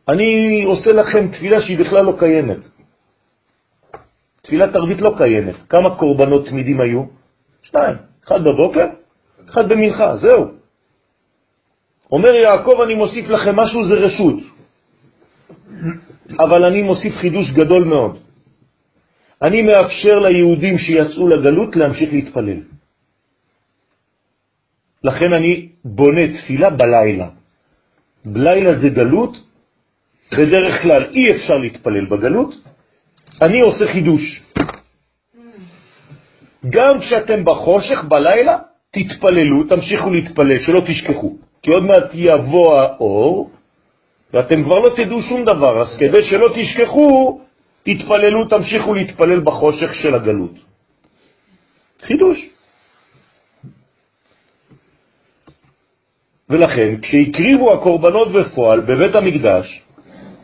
אני 0.09 0.63
עושה 0.63 0.93
לכם 0.93 1.27
תפילה 1.27 1.61
שהיא 1.61 1.79
בכלל 1.79 2.05
לא 2.05 2.13
קיימת. 2.19 2.57
תפילת 4.41 4.75
ערבית 4.75 5.01
לא 5.01 5.09
קיימת. 5.17 5.55
כמה 5.69 5.89
קורבנות 5.95 6.47
תמידים 6.47 6.81
היו? 6.81 7.03
שניים. 7.63 7.95
אחד 8.27 8.43
בבוקר, 8.43 8.87
אחד 9.49 9.69
במנחה, 9.69 10.15
זהו. 10.17 10.45
אומר 12.11 12.33
יעקב, 12.35 12.81
אני 12.81 12.93
מוסיף 12.93 13.29
לכם 13.29 13.55
משהו, 13.55 13.87
זה 13.87 13.93
רשות. 13.93 14.39
אבל 16.39 16.65
אני 16.65 16.81
מוסיף 16.81 17.15
חידוש 17.15 17.51
גדול 17.51 17.83
מאוד. 17.83 18.17
אני 19.41 19.61
מאפשר 19.61 20.15
ליהודים 20.19 20.77
שיצאו 20.77 21.27
לגלות 21.27 21.75
להמשיך 21.75 22.13
להתפלל. 22.13 22.59
לכן 25.03 25.33
אני 25.33 25.69
בונה 25.85 26.21
תפילה 26.37 26.69
בלילה. 26.69 27.27
בלילה 28.25 28.75
זה 28.75 28.89
גלות, 28.89 29.37
בדרך 30.31 30.81
כלל 30.81 31.03
אי 31.11 31.27
אפשר 31.31 31.57
להתפלל 31.57 32.05
בגלות, 32.05 32.53
אני 33.41 33.59
עושה 33.59 33.87
חידוש. 33.87 34.41
גם 36.69 36.99
כשאתם 36.99 37.45
בחושך 37.45 38.03
בלילה, 38.03 38.57
תתפללו, 38.91 39.63
תמשיכו 39.63 40.11
להתפלל, 40.11 40.59
שלא 40.59 40.79
תשכחו. 40.87 41.37
כי 41.61 41.71
עוד 41.71 41.83
מעט 41.83 42.09
יבוא 42.13 42.79
האור, 42.79 43.51
ואתם 44.33 44.63
כבר 44.63 44.79
לא 44.79 44.89
תדעו 44.95 45.21
שום 45.21 45.45
דבר, 45.45 45.81
אז 45.81 45.97
כדי 45.99 46.23
שלא 46.29 46.47
תשכחו, 46.55 47.41
תתפללו, 47.83 48.47
תמשיכו 48.49 48.93
להתפלל 48.93 49.39
בחושך 49.39 49.95
של 49.95 50.15
הגלות. 50.15 50.53
חידוש. 52.01 52.56
ולכן, 56.49 56.95
כשהקריבו 57.01 57.73
הקורבנות 57.73 58.31
בפועל 58.31 58.79
בבית 58.79 59.15
המקדש, 59.15 59.81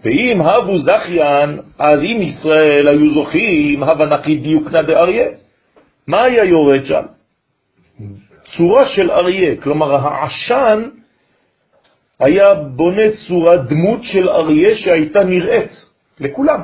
ואם 0.04 0.42
הבו 0.42 0.78
זכיין, 0.78 1.60
אז 1.80 2.00
אם 2.04 2.22
ישראל 2.22 2.86
היו 2.92 3.14
זוכים, 3.14 3.84
הווה 3.84 4.06
נקי 4.06 4.36
דיוקנא 4.36 4.82
דאריה. 4.82 5.28
מה 6.08 6.24
היה 6.24 6.44
יורד 6.44 6.86
שם? 6.86 7.04
צורה 8.58 8.86
של 8.88 9.12
אריה, 9.12 9.62
כלומר 9.62 9.96
העשן 9.96 10.90
היה 12.20 12.46
בונה 12.76 13.02
צורה, 13.28 13.56
דמות 13.58 14.00
של 14.04 14.30
אריה 14.30 14.76
שהייתה 14.76 15.24
נראית 15.24 15.72
לכולם 16.20 16.62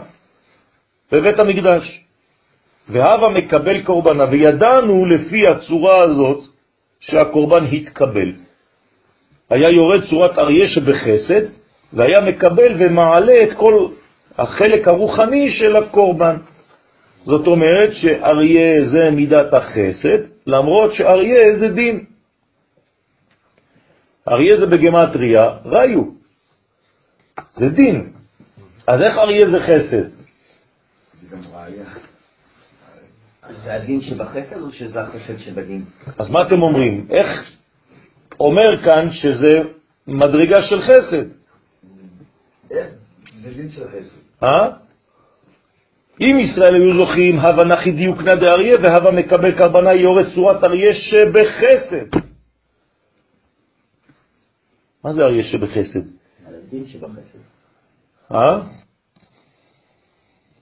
בבית 1.11 1.39
המקדש. 1.39 2.01
והווה 2.89 3.29
מקבל 3.29 3.81
קורבנה, 3.83 4.23
וידענו 4.31 5.05
לפי 5.05 5.47
הצורה 5.47 6.03
הזאת 6.03 6.43
שהקורבן 6.99 7.65
התקבל. 7.71 8.48
היה 9.49 9.69
יורד 9.69 10.01
צורת 10.09 10.37
אריה 10.37 10.67
שבחסד, 10.67 11.45
והיה 11.93 12.21
מקבל 12.21 12.75
ומעלה 12.79 13.33
את 13.43 13.57
כל 13.57 13.87
החלק 14.37 14.87
הרוחני 14.87 15.51
של 15.51 15.75
הקורבן. 15.75 16.35
זאת 17.25 17.47
אומרת 17.47 17.89
שאריה 17.93 18.89
זה 18.91 19.11
מידת 19.11 19.53
החסד, 19.53 20.19
למרות 20.47 20.93
שאריה 20.93 21.57
זה 21.59 21.67
דין. 21.69 22.05
אריה 24.27 24.57
זה 24.57 24.65
בגמטריה, 24.65 25.49
ראיו. 25.65 26.03
זה 27.53 27.69
דין. 27.69 28.09
אז 28.87 29.01
איך 29.01 29.17
אריה 29.17 29.49
זה 29.51 29.59
חסד? 29.59 30.19
זה 33.63 33.73
הדין 33.73 34.01
שבחסד 34.01 34.61
או 34.61 34.71
שזה 34.71 35.01
החסד 35.01 35.37
שבדין? 35.37 35.83
אז 36.17 36.29
מה 36.29 36.47
אתם 36.47 36.61
אומרים? 36.61 37.07
איך 37.09 37.51
אומר 38.39 38.83
כאן 38.83 39.11
שזה 39.11 39.49
מדרגה 40.07 40.61
של 40.69 40.81
חסד? 40.81 41.29
זה 43.41 43.53
דין 43.53 43.69
של 43.71 43.87
חסד. 43.87 44.43
אה? 44.43 44.69
אם 46.21 46.37
ישראל 46.39 46.75
היו 46.75 46.99
זוכים, 46.99 47.39
הווה 47.39 47.63
נחי 47.63 47.91
דיוקנא 47.91 48.35
דאריה 48.35 48.75
והווה 48.83 49.11
מקבל 49.11 49.57
קרבנה 49.57 49.93
יורד 49.93 50.25
צורת 50.35 50.63
אריה 50.63 50.93
שבחסד. 50.93 52.19
מה 55.03 55.13
זה 55.13 55.21
אריה 55.21 55.43
שבחסד? 55.43 56.05
על 56.47 56.55
הדין 56.55 56.87
שבחסד. 56.87 57.39
אה? 58.31 58.61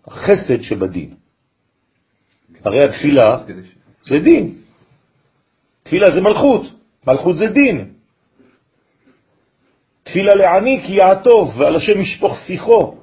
החסד 0.07 0.61
שבדין. 0.61 1.15
הרי 2.65 2.83
התפילה 2.83 3.43
זה 4.05 4.19
דין. 4.19 4.55
תפילה 5.83 6.05
זה 6.15 6.21
מלכות, 6.21 6.76
מלכות 7.07 7.37
זה 7.37 7.47
דין. 7.47 7.85
תפילה 10.03 10.35
לעני 10.35 10.83
כי 10.85 10.93
יעטוב 10.93 11.53
ועל 11.57 11.75
השם 11.75 12.01
ישפוך 12.01 12.37
שיחו. 12.47 12.95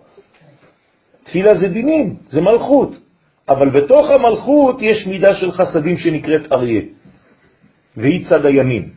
תפילה 1.25 1.55
זה 1.55 1.69
דינים, 1.69 2.17
זה 2.29 2.41
מלכות. 2.41 2.91
אבל 3.49 3.69
בתוך 3.71 4.11
המלכות 4.11 4.83
יש 4.83 5.07
מידה 5.07 5.35
של 5.35 5.53
חסדים 5.53 5.97
שנקראת 5.97 6.53
אריה, 6.53 6.83
והיא 7.97 8.27
צד 8.29 8.47
הימין. 8.47 8.89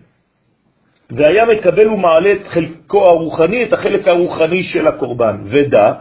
והיה 1.09 1.45
מקבל 1.45 1.87
ומעלה 1.87 2.31
את 2.31 2.47
חלקו 2.47 3.03
הרוחני, 3.05 3.63
את 3.63 3.73
החלק 3.73 4.07
הרוחני 4.07 4.63
של 4.63 4.87
הקורבן. 4.87 5.37
ודע, 5.45 5.93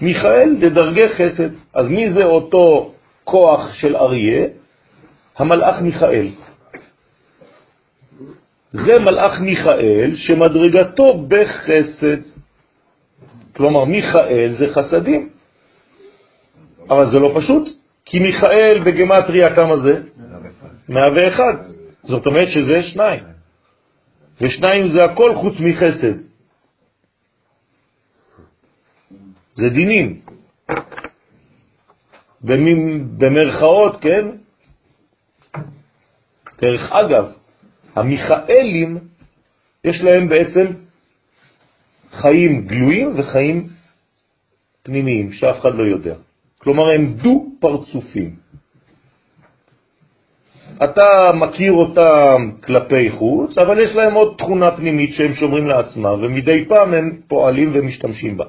מיכאל 0.00 0.56
דדרגי 0.60 1.08
חסד. 1.08 1.50
אז 1.74 1.88
מי 1.88 2.12
זה 2.12 2.24
אותו 2.24 2.92
כוח 3.24 3.74
של 3.74 3.96
אריה? 3.96 4.46
המלאך 5.38 5.80
מיכאל. 5.82 6.28
זה 8.74 8.98
מלאך 8.98 9.40
מיכאל 9.40 10.10
שמדרגתו 10.16 11.26
בחסד. 11.28 12.20
כלומר, 13.56 13.84
מיכאל 13.84 14.54
זה 14.58 14.66
חסדים. 14.74 15.28
אבל 16.90 17.06
זה 17.12 17.18
לא 17.18 17.34
פשוט, 17.36 17.68
כי 18.04 18.18
מיכאל 18.18 18.84
בגמטריה 18.84 19.54
כמה 19.54 19.76
זה? 19.76 20.02
101. 20.88 21.44
זאת 22.02 22.26
אומרת 22.26 22.48
שזה 22.48 22.82
שניים. 22.82 23.20
ושניים 24.40 24.88
זה 24.88 24.98
הכל 25.12 25.34
חוץ 25.34 25.54
מחסד. 25.60 26.18
זה 29.54 29.68
דינים. 29.68 30.20
במרכאות, 33.18 34.00
כן? 34.00 34.28
דרך 36.60 36.92
אגב, 36.92 37.32
המיכאלים, 37.94 38.98
יש 39.84 40.00
להם 40.02 40.28
בעצם 40.28 40.66
חיים 42.10 42.66
גלויים 42.66 43.18
וחיים 43.18 43.66
פנימיים, 44.82 45.32
שאף 45.32 45.60
אחד 45.60 45.74
לא 45.74 45.82
יודע. 45.82 46.14
כלומר, 46.58 46.90
הם 46.90 47.14
דו 47.14 47.46
פרצופים. 47.60 48.36
אתה 50.84 51.06
מכיר 51.34 51.72
אותם 51.72 52.50
כלפי 52.64 53.10
חוץ, 53.10 53.58
אבל 53.58 53.80
יש 53.80 53.94
להם 53.94 54.14
עוד 54.14 54.34
תכונה 54.38 54.76
פנימית 54.76 55.10
שהם 55.14 55.34
שומרים 55.34 55.66
לעצמם, 55.66 56.18
ומדי 56.22 56.64
פעם 56.68 56.94
הם 56.94 57.20
פועלים 57.28 57.70
ומשתמשים 57.74 58.36
בה. 58.36 58.44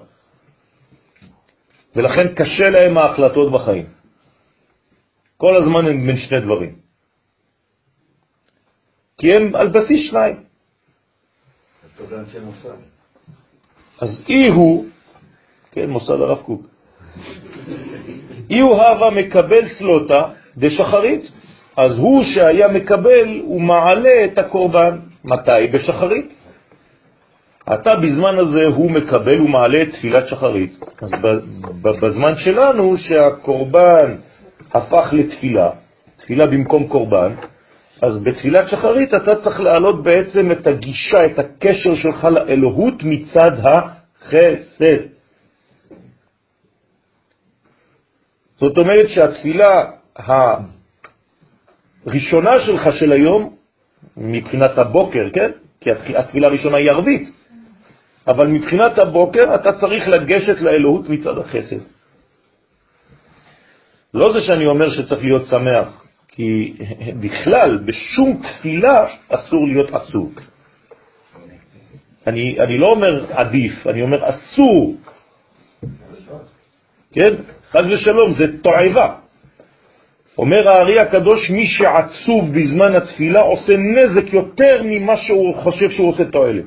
ולכן 1.95 2.27
קשה 2.35 2.69
להם 2.69 2.97
ההחלטות 2.97 3.51
בחיים. 3.51 3.85
כל 5.37 5.55
הזמן 5.55 5.85
הם 5.87 6.07
בין 6.07 6.17
שני 6.17 6.39
דברים. 6.39 6.84
כי 9.17 9.27
הם 9.35 9.55
על 9.55 9.67
בסיס 9.67 10.09
שניים. 10.09 10.35
אז 14.01 14.23
אי 14.29 14.47
הוא, 14.47 14.85
כן, 15.71 15.89
מוסד 15.89 16.11
הרב 16.11 16.37
קוק, 16.37 16.61
אי 18.49 18.59
הוא 18.59 18.75
הווה 18.75 19.09
מקבל 19.09 19.69
סלוטה 19.77 20.23
דשחרית, 20.57 21.31
אז 21.77 21.97
הוא 21.97 22.23
שהיה 22.23 22.67
מקבל, 22.67 23.39
הוא 23.43 23.61
מעלה 23.61 24.25
את 24.25 24.37
הקורבן. 24.37 24.99
מתי? 25.23 25.67
בשחרית. 25.73 26.33
אתה 27.73 27.95
בזמן 27.95 28.37
הזה 28.39 28.65
הוא 28.65 28.91
מקבל 28.91 29.41
ומעלה 29.41 29.83
את 29.83 29.91
תפילת 29.91 30.27
שחרית. 30.27 30.79
אז 31.01 31.11
בזמן 32.01 32.35
שלנו 32.37 32.97
שהקורבן 32.97 34.15
הפך 34.73 35.13
לתפילה, 35.13 35.69
תפילה 36.17 36.45
במקום 36.45 36.87
קורבן, 36.87 37.35
אז 38.01 38.23
בתפילת 38.23 38.67
שחרית 38.69 39.13
אתה 39.13 39.35
צריך 39.43 39.59
להעלות 39.59 40.03
בעצם 40.03 40.51
את 40.51 40.67
הגישה, 40.67 41.25
את 41.25 41.39
הקשר 41.39 41.95
שלך 41.95 42.23
לאלוהות 42.23 42.93
מצד 43.03 43.51
החסד. 43.63 44.97
זאת 48.59 48.77
אומרת 48.77 49.09
שהתפילה 49.09 49.69
הראשונה 52.05 52.51
שלך 52.65 52.81
של 52.99 53.11
היום, 53.11 53.55
מבחינת 54.17 54.77
הבוקר, 54.77 55.29
כן? 55.33 55.51
כי 55.81 55.89
התפילה 56.15 56.47
הראשונה 56.47 56.77
היא 56.77 56.89
ערבית, 56.89 57.29
אבל 58.27 58.47
מבחינת 58.47 58.99
הבוקר 58.99 59.55
אתה 59.55 59.79
צריך 59.79 60.07
לגשת 60.07 60.61
לאלוהות 60.61 61.09
מצד 61.09 61.37
החסד. 61.37 61.79
לא 64.13 64.33
זה 64.33 64.41
שאני 64.41 64.65
אומר 64.65 64.89
שצריך 64.89 65.23
להיות 65.23 65.45
שמח, 65.45 66.04
כי 66.35 66.73
בכלל 67.19 67.77
בשום 67.77 68.41
תפילה 68.43 69.07
אסור 69.29 69.67
להיות 69.67 69.93
עצוב. 69.93 70.35
אני, 72.27 72.59
אני 72.59 72.77
לא 72.77 72.87
אומר 72.87 73.25
עדיף, 73.31 73.87
אני 73.87 74.01
אומר 74.01 74.29
אסור. 74.29 74.95
כן? 77.11 77.33
חז 77.71 77.91
ושלום, 77.91 78.33
זה 78.33 78.45
תועבה. 78.61 79.15
אומר 80.37 80.69
הארי 80.69 80.99
הקדוש, 80.99 81.49
מי 81.49 81.67
שעצוב 81.67 82.53
בזמן 82.53 82.95
התפילה 82.95 83.41
עושה 83.41 83.73
נזק 83.77 84.33
יותר 84.33 84.81
ממה 84.83 85.17
שהוא 85.17 85.55
חושב 85.55 85.89
שהוא 85.89 86.09
עושה 86.09 86.25
תועלת. 86.25 86.65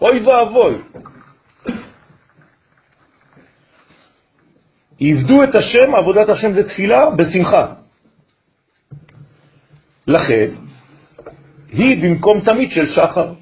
אוי 0.00 0.20
ואבוי. 0.20 0.74
עבדו 5.00 5.42
את 5.42 5.54
השם, 5.56 5.94
עבודת 5.94 6.28
השם 6.28 6.54
זה 6.54 6.68
תפילה, 6.68 7.10
בשמחה. 7.10 7.79
לכן, 10.06 10.46
היא 11.68 12.02
במקום 12.02 12.40
תמיד 12.40 12.70
של 12.70 12.86
שחר. 12.88 13.32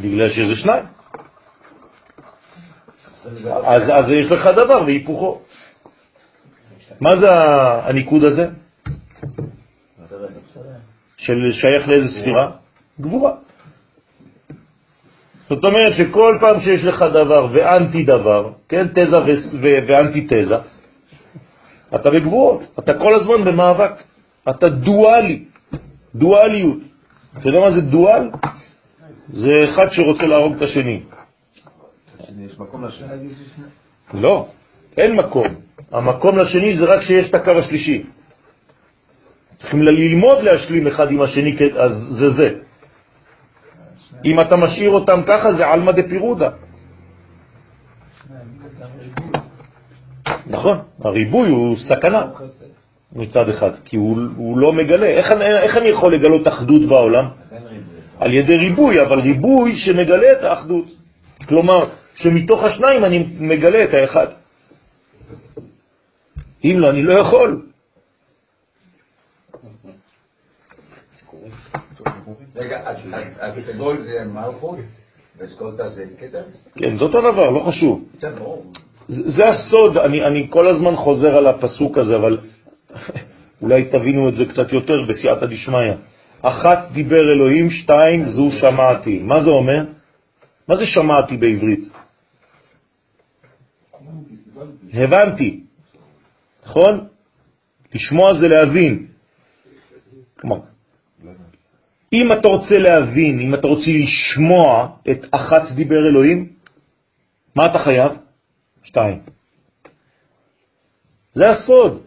בגלל 0.00 0.30
שזה 0.30 0.56
שניים. 0.56 0.84
אז, 3.64 3.82
אז 3.94 4.10
יש 4.10 4.30
לך 4.30 4.44
דבר 4.56 4.82
והיפוכו. 4.82 5.40
מה 7.00 7.10
זה 7.10 7.26
הניקוד 7.82 8.24
הזה? 8.24 8.48
של 11.16 11.52
שייך 11.52 11.88
לאיזה 11.88 12.08
ספירה? 12.20 12.50
גבורה. 13.00 13.32
זאת 15.48 15.64
אומרת 15.64 15.94
שכל 15.96 16.38
פעם 16.40 16.60
שיש 16.60 16.84
לך 16.84 17.02
דבר 17.02 17.46
ואנטי 17.52 18.02
דבר, 18.04 18.52
כן, 18.68 18.88
תזה 18.88 19.16
ואנטי 19.62 20.26
תזה, 20.26 20.56
אתה 21.94 22.10
בגבורות, 22.10 22.62
אתה 22.78 22.98
כל 22.98 23.14
הזמן 23.14 23.44
במאבק, 23.44 23.92
אתה 24.50 24.68
דואלי, 24.68 25.44
דואליות. 26.14 26.78
אתה 27.38 27.48
יודע 27.48 27.60
מה 27.60 27.70
זה 27.70 27.80
דואל? 27.80 28.30
זה 29.28 29.64
אחד 29.64 29.86
שרוצה 29.90 30.26
להרוג 30.26 30.56
את 30.56 30.62
השני. 30.62 31.02
לא, 34.14 34.48
אין 34.96 35.16
מקום. 35.16 35.46
המקום 35.92 36.38
לשני 36.38 36.76
זה 36.76 36.84
רק 36.84 37.00
שיש 37.02 37.30
את 37.30 37.34
הקו 37.34 37.50
השלישי. 37.50 38.02
צריכים 39.56 39.82
ללמוד 39.82 40.38
להשלים 40.42 40.86
אחד 40.86 41.10
עם 41.10 41.22
השני, 41.22 41.56
אז 41.78 41.92
זה 42.18 42.30
זה. 42.30 42.48
אם 44.24 44.40
אתה 44.40 44.56
משאיר 44.56 44.90
אותם 44.90 45.22
ככה 45.26 45.54
זה 45.56 45.62
עלמא 45.74 45.92
דפירודה. 45.92 46.50
נכון, 50.46 50.78
הריבוי 51.00 51.48
הוא 51.48 51.76
סכנה 51.76 52.26
מצד 53.12 53.48
אחד, 53.48 53.70
כי 53.84 53.96
הוא, 53.96 54.18
הוא 54.36 54.58
לא 54.58 54.72
מגלה. 54.72 55.06
איך, 55.06 55.32
איך 55.62 55.76
אני 55.76 55.88
יכול 55.88 56.14
לגלות 56.14 56.48
אחדות 56.48 56.82
בעולם? 56.88 57.28
על 58.18 58.34
ידי 58.34 58.56
ריבוי, 58.56 59.02
אבל 59.02 59.20
ריבוי 59.20 59.76
שמגלה 59.76 60.32
את 60.32 60.44
האחדות. 60.44 60.84
כלומר, 61.48 61.88
שמתוך 62.14 62.62
השניים 62.62 63.04
אני 63.04 63.26
מגלה 63.40 63.84
את 63.84 63.94
האחד. 63.94 64.26
אם 66.64 66.76
לא, 66.78 66.88
אני 66.90 67.02
לא 67.02 67.12
יכול. 67.12 67.62
רגע, 72.56 72.90
הסגול 73.40 74.02
זה 74.02 74.24
מלכות 74.24 74.78
וסקולטה 75.38 75.88
זה 75.88 76.04
כתר? 76.18 76.42
כן, 76.74 76.96
זה 76.96 77.04
אותו 77.04 77.20
דבר, 77.20 77.50
לא 77.50 77.60
חשוב. 77.68 78.04
זה 79.08 79.48
הסוד, 79.48 79.96
אני, 79.96 80.22
אני 80.22 80.46
כל 80.50 80.68
הזמן 80.68 80.96
חוזר 80.96 81.36
על 81.36 81.46
הפסוק 81.46 81.98
הזה, 81.98 82.16
אבל 82.16 82.38
אולי 83.62 83.84
תבינו 83.84 84.28
את 84.28 84.34
זה 84.34 84.44
קצת 84.44 84.72
יותר 84.72 85.02
בסייעתא 85.08 85.46
דשמיא. 85.46 85.92
אחת 86.42 86.78
דיבר 86.92 87.20
אלוהים, 87.34 87.70
שתיים 87.70 88.24
זו 88.28 88.50
שמעתי. 88.60 89.18
מה 89.18 89.42
זה 89.42 89.50
אומר? 89.50 89.84
מה 90.68 90.76
זה 90.76 90.86
שמעתי 90.86 91.36
בעברית? 91.36 91.84
הבנתי, 94.92 95.60
נכון? 96.66 97.06
לשמוע 97.94 98.34
זה 98.40 98.48
להבין. 98.48 99.06
כלומר, 100.40 100.60
אם 102.12 102.32
אתה 102.32 102.48
רוצה 102.48 102.74
להבין, 102.78 103.40
אם 103.40 103.54
אתה 103.54 103.66
רוצה 103.66 103.90
לשמוע 103.90 104.88
את 105.10 105.24
אחת 105.30 105.62
דיבר 105.74 106.08
אלוהים, 106.08 106.48
מה 107.54 107.62
אתה 107.66 107.78
חייב? 107.78 108.25
שתיים. 108.86 109.18
זה 111.34 111.44
הסוד. 111.50 112.02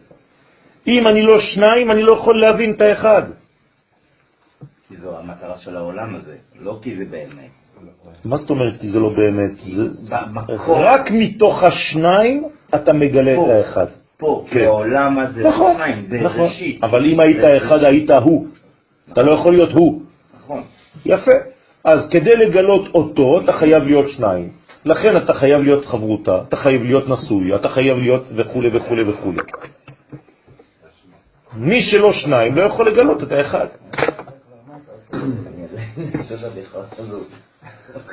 אם 0.86 1.08
אני 1.08 1.22
לא 1.22 1.40
שניים, 1.40 1.90
אני 1.90 2.02
לא 2.02 2.12
יכול 2.12 2.40
להבין 2.40 2.72
את 2.72 2.80
האחד. 2.80 3.22
כי 4.88 4.96
זו 4.96 5.18
המטרה 5.18 5.58
של 5.58 5.76
העולם 5.76 6.14
הזה, 6.14 6.36
לא 6.60 6.78
כי 6.82 6.96
זה 6.96 7.04
באמת. 7.04 7.50
מה 8.24 8.36
זאת 8.36 8.50
אומרת 8.50 8.80
כי 8.80 8.90
זה 8.90 8.98
לא 8.98 9.08
באמת? 9.16 9.50
זה... 9.54 10.16
רק 10.66 11.10
מתוך 11.10 11.62
השניים 11.62 12.44
אתה 12.74 12.92
מגלה 12.92 13.34
את 13.34 13.48
האחד. 13.48 13.86
פה, 14.16 14.44
כן. 14.48 14.56
כי 14.56 14.64
העולם 14.64 15.18
הזה 15.18 15.48
נכון, 15.48 15.72
זה 15.72 15.78
שניים, 15.78 16.24
נכון. 16.24 16.38
בראשית. 16.38 16.84
אבל 16.84 17.04
אם 17.06 17.20
היית 17.20 17.44
אחד, 17.56 17.84
היית 17.84 18.10
הוא. 18.10 18.46
אתה 19.12 19.22
לא 19.22 19.32
יכול 19.32 19.52
להיות 19.52 19.72
הוא. 19.72 20.02
נכון. 20.36 20.62
יפה. 21.06 21.36
אז 21.84 22.08
כדי 22.10 22.30
לגלות 22.30 22.94
אותו, 22.94 23.40
אתה 23.44 23.52
חייב 23.52 23.82
להיות 23.82 24.08
שניים. 24.08 24.59
לכן 24.84 25.16
אתה 25.16 25.32
חייב 25.32 25.62
להיות 25.62 25.86
חברותה, 25.86 26.42
אתה 26.48 26.56
חייב 26.56 26.82
להיות 26.82 27.08
נשוי, 27.08 27.54
אתה 27.54 27.68
חייב 27.68 27.98
להיות 27.98 28.24
וכו' 28.36 28.62
וכו' 28.72 28.96
וכו'. 29.06 29.32
מי 31.56 31.82
שלא 31.82 32.12
שניים 32.12 32.56
לא 32.56 32.62
יכול 32.62 32.86
לגלות 32.86 33.22
את 33.22 33.32
האחד. 33.32 33.66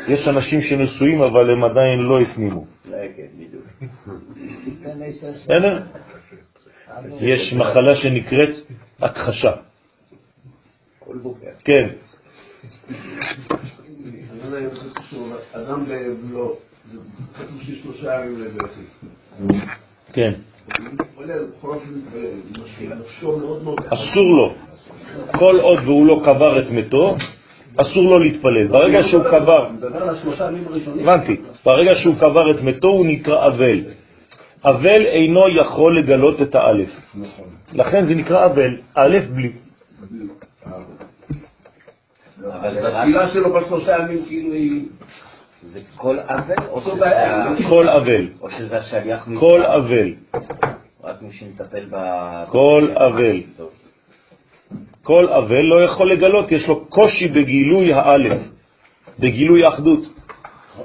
יש 0.08 0.28
אנשים 0.28 0.62
שנשואים 0.62 1.22
אבל 1.22 1.50
הם 1.50 1.64
עדיין 1.64 2.00
לא 2.00 2.22
הפנימו. 2.22 2.66
בסדר? 5.34 5.82
יש 7.20 7.54
מחלה 7.54 7.96
שנקראת 7.96 8.50
הכחשה. 9.02 9.52
כן, 11.64 11.90
לא 14.52 14.56
יודע 14.56 14.70
אם 14.70 14.76
זה 14.76 14.90
קשור, 14.94 15.28
אדם 15.54 15.86
בבלו, 15.86 16.56
זה 16.92 17.00
כתוב 17.34 17.62
שיש 17.62 17.80
שלושה 17.80 18.26
ימים 18.26 18.42
לבכי. 18.42 18.82
כן. 20.14 20.34
אסור 23.90 24.36
לו. 24.36 24.54
כל 25.32 25.60
עוד 25.60 25.80
והוא 25.86 26.06
לא 26.06 26.22
קבר 26.26 26.60
את 26.60 26.72
מתו, 26.72 27.16
אסור 27.78 28.04
לו 28.04 28.20
להתפלל. 28.20 28.68
ברגע 28.68 29.00
שהוא 29.04 29.24
קבר. 29.24 29.70
הבנתי, 31.02 31.42
ברגע 31.66 31.92
שהוא 31.96 32.16
קבר 32.20 32.52
את 32.52 32.62
מתו 32.62 32.88
הוא 32.88 33.06
נקרא 33.06 33.48
אבל. 33.48 33.82
אבל 34.66 35.06
אינו 35.06 35.50
יכול 35.50 36.00
לגלות 36.00 36.42
את 36.42 36.56
האלף. 36.56 36.90
נכון. 37.16 37.46
לכן 37.74 38.06
זה 38.06 38.16
נקרא 38.16 38.46
אבל, 38.46 38.78
א' 38.96 39.18
בלי. 39.36 39.52
אבל 42.54 42.86
רק, 42.86 42.94
התפילה 42.96 43.28
שלו 43.30 43.54
בשלושה 43.54 43.96
ימים 44.00 44.26
כאילו 44.26 44.54
היא... 44.54 44.86
זה 45.64 45.80
כל 45.98 46.20
אבל, 46.20 46.56
או 46.70 46.82
שזה 46.82 46.96
בעיה. 46.96 47.44
ה- 47.44 47.70
כל 47.70 47.90
אבל, 47.90 48.28
או 48.42 48.50
שזה 48.50 48.78
השליח? 48.78 49.28
כל 49.40 49.64
אבל, 49.66 50.14
רק 51.04 51.22
מי 51.22 51.34
שמטפל 51.34 51.86
ב... 51.90 51.96
כל 52.50 52.88
אבל. 52.96 53.42
כל 55.04 55.30
אבל 55.34 55.62
לא 55.62 55.84
יכול 55.84 56.12
לגלות, 56.12 56.52
יש 56.52 56.68
לו 56.68 56.86
קושי 56.86 57.28
בגילוי 57.28 57.94
האלף, 57.94 58.42
בגילוי 59.20 59.62
האחדות. 59.66 60.00
לא. 60.00 60.84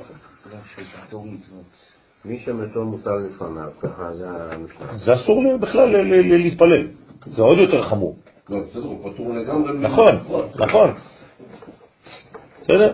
מי 2.25 2.39
שמתו 2.39 2.85
מוטל 2.85 3.11
לפניו, 3.11 3.69
ככה 3.83 4.13
זה 4.13 4.27
המשנה. 4.29 4.97
זה 4.97 5.15
אסור 5.15 5.57
בכלל 5.61 5.89
להתפלל, 6.37 6.87
זה 7.27 7.43
עוד 7.43 7.59
יותר 7.59 7.83
חמור. 7.83 8.17
לא, 8.49 8.59
בסדר, 8.71 8.83
הוא 8.83 9.13
פטור 9.13 9.35
לגמרי. 9.35 9.79
נכון, 9.79 10.19
נכון. 10.59 10.91
בסדר? 12.63 12.93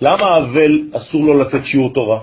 למה 0.00 0.36
אבל 0.38 0.72
אסור 0.96 1.24
לו 1.24 1.38
לתת 1.38 1.64
שיעור 1.64 1.92
תורה? 1.94 2.20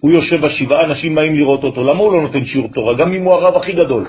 הוא 0.00 0.10
יושב 0.10 0.46
בשבעה, 0.46 0.84
אנשים 0.84 1.14
באים 1.14 1.34
לראות 1.34 1.64
אותו, 1.64 1.84
למה 1.84 1.98
הוא 1.98 2.12
לא 2.12 2.20
נותן 2.22 2.44
שיעור 2.44 2.68
תורה? 2.72 2.94
גם 2.94 3.12
אם 3.12 3.22
הוא 3.24 3.34
הרב 3.34 3.56
הכי 3.56 3.72
גדול. 3.72 4.04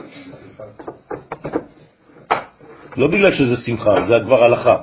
לא 2.98 3.08
בגלל 3.08 3.32
שזה 3.32 3.56
שמחה, 3.66 4.08
זה 4.08 4.16
כבר 4.26 4.44
הלכה. 4.44 4.76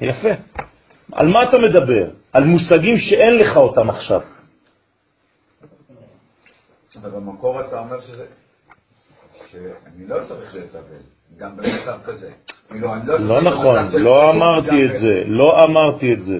יפה. 0.00 0.28
על 1.12 1.28
מה 1.28 1.42
אתה 1.42 1.58
מדבר? 1.58 2.10
על 2.32 2.44
מושגים 2.44 2.96
שאין 2.98 3.34
לך 3.34 3.56
אותם 3.56 3.90
עכשיו. 3.90 4.20
אבל 6.96 7.10
במקור 7.10 7.60
אתה 7.60 7.78
אומר 7.78 8.00
שזה... 8.00 8.26
שאני 9.50 10.06
לא 10.06 10.16
צריך 10.28 10.54
להתאבל, 10.54 11.02
גם 11.36 11.56
במצב 11.56 11.98
כזה. 12.04 12.30
כאילו, 12.70 12.88
לא 13.06 13.16
צריך 13.18 13.44
נכון, 13.44 13.76
לא 13.92 14.28
אמרתי 14.32 14.84
את 14.84 15.00
זה, 15.00 15.22
לא 15.26 15.48
אמרתי 15.68 16.12
את 16.12 16.20
זה. 16.20 16.38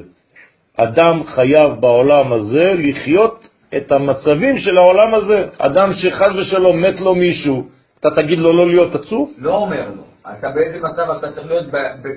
אדם 0.76 1.24
חייב 1.24 1.80
בעולם 1.80 2.32
הזה 2.32 2.72
לחיות 2.78 3.48
את 3.76 3.92
המצבים 3.92 4.58
של 4.58 4.78
העולם 4.78 5.14
הזה. 5.14 5.46
אדם 5.58 5.92
שחז 5.92 6.36
ושלום 6.36 6.82
מת 6.84 7.00
לו 7.00 7.14
מישהו, 7.14 7.68
אתה 8.00 8.08
תגיד 8.16 8.38
לו 8.38 8.52
לא 8.52 8.66
להיות 8.66 8.94
עצוב? 8.94 9.32
לא 9.38 9.56
אומר 9.56 9.88
לו. 9.96 10.02
אתה 10.38 10.48
באיזה 10.54 10.78
מצב 10.78 11.10
אתה 11.10 11.32
צריך 11.32 11.46
להיות 11.46 11.66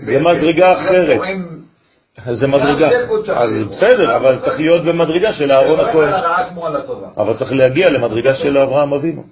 זה 0.06 0.20
מדרגה 0.20 0.80
אחרת. 0.80 1.22
זה 2.32 2.48
מדרגה. 2.48 2.90
אז. 3.36 3.50
בסדר, 3.72 4.16
אבל 4.16 4.40
צריך 4.40 4.60
להיות 4.60 4.86
במדרגה 4.86 5.34
של 5.34 5.52
אהרון 5.52 5.80
הכהן. 5.80 6.14
אבל 7.18 7.38
צריך 7.38 7.52
להגיע 7.52 7.86
למדרגה 7.92 8.36
של 8.36 8.58
אברהם 8.58 8.94
אבינו. 8.94 9.24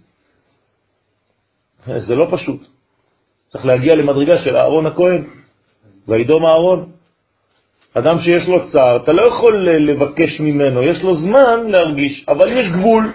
זה 1.86 2.16
לא 2.16 2.28
פשוט. 2.32 2.79
צריך 3.50 3.66
להגיע 3.66 3.96
למדרגה 3.96 4.38
של 4.38 4.58
אהרון 4.58 4.86
הכהן, 4.86 5.24
וידום 6.08 6.46
אהרון. 6.46 6.92
אדם 7.94 8.20
שיש 8.20 8.48
לו 8.48 8.72
צער, 8.72 9.04
אתה 9.04 9.12
לא 9.12 9.22
יכול 9.22 9.70
לבקש 9.70 10.40
ממנו, 10.40 10.84
יש 10.84 11.02
לו 11.04 11.16
זמן 11.16 11.68
להרגיש, 11.68 12.26
אבל 12.28 12.52
יש 12.52 12.66
גבול. 12.72 13.14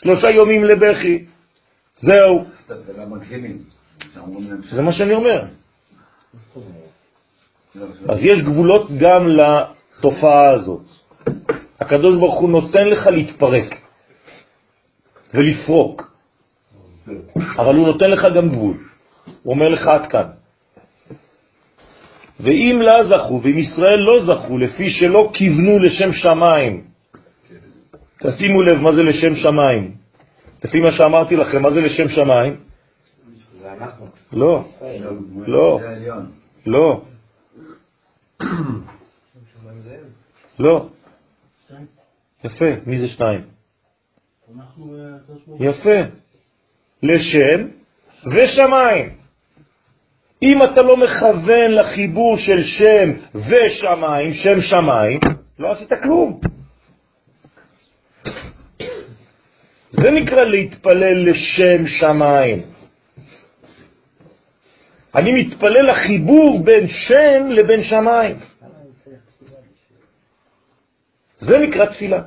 שלושה 0.00 0.26
יומים 0.40 0.64
לבכי, 0.64 1.24
זהו. 1.96 2.44
זה 4.70 4.82
מה 4.82 4.92
שאני 4.92 5.14
אומר. 5.14 5.42
אז 8.08 8.18
יש 8.22 8.42
גבולות 8.42 8.88
גם 8.98 9.28
לתופעה 9.28 10.50
הזאת. 10.50 10.82
הקדוש 11.80 12.16
ברוך 12.16 12.40
הוא 12.40 12.50
נותן 12.50 12.88
לך 12.88 13.06
להתפרק 13.06 13.80
ולפרוק, 15.34 16.15
אבל 17.58 17.74
הוא 17.74 17.86
נותן 17.86 18.10
לך 18.10 18.24
גם 18.36 18.48
גבול. 18.48 18.76
הוא 19.42 19.54
אומר 19.54 19.68
לך 19.68 19.86
עד 19.86 20.06
כאן. 20.06 20.28
ואם 22.40 22.78
לה 22.82 23.04
זכו, 23.04 23.40
ואם 23.42 23.58
ישראל 23.58 23.98
לא 23.98 24.24
זכו, 24.26 24.58
לפי 24.58 24.90
שלא 24.90 25.30
כיוונו 25.34 25.78
לשם 25.78 26.12
שמיים. 26.12 26.84
תשימו 28.18 28.62
לב 28.62 28.76
מה 28.76 28.94
זה 28.94 29.02
לשם 29.02 29.34
שמיים. 29.34 29.94
לפי 30.64 30.80
מה 30.80 30.92
שאמרתי 30.92 31.36
לכם, 31.36 31.62
מה 31.62 31.70
זה 31.70 31.80
לשם 31.80 32.08
שמיים? 32.08 32.60
זה 33.52 33.72
אנחנו. 33.72 34.06
לא, 34.32 34.64
לא. 35.46 35.80
לא, 36.66 37.02
לא. 40.58 40.88
יפה, 42.44 42.64
מי 42.86 42.98
זה 42.98 43.08
שניים? 43.08 43.40
יפה. 45.60 45.98
לשם 47.06 47.68
ושמיים. 48.26 49.16
אם 50.42 50.62
אתה 50.62 50.82
לא 50.82 50.96
מכוון 50.96 51.70
לחיבור 51.70 52.38
של 52.38 52.62
שם 52.64 53.12
ושמיים, 53.34 54.34
שם 54.34 54.60
שמיים, 54.60 55.20
לא 55.58 55.72
עשית 55.72 55.92
כלום. 56.02 56.40
זה 59.90 60.10
נקרא 60.10 60.44
להתפלל 60.44 61.30
לשם 61.30 61.86
שמיים. 61.86 62.62
אני 65.14 65.32
מתפלל 65.32 65.90
לחיבור 65.90 66.64
בין 66.64 66.88
שם 66.88 67.48
לבין 67.50 67.82
שמיים. 67.84 68.36
זה 71.38 71.58
נקרא 71.58 71.86
תפילה. 71.86 72.22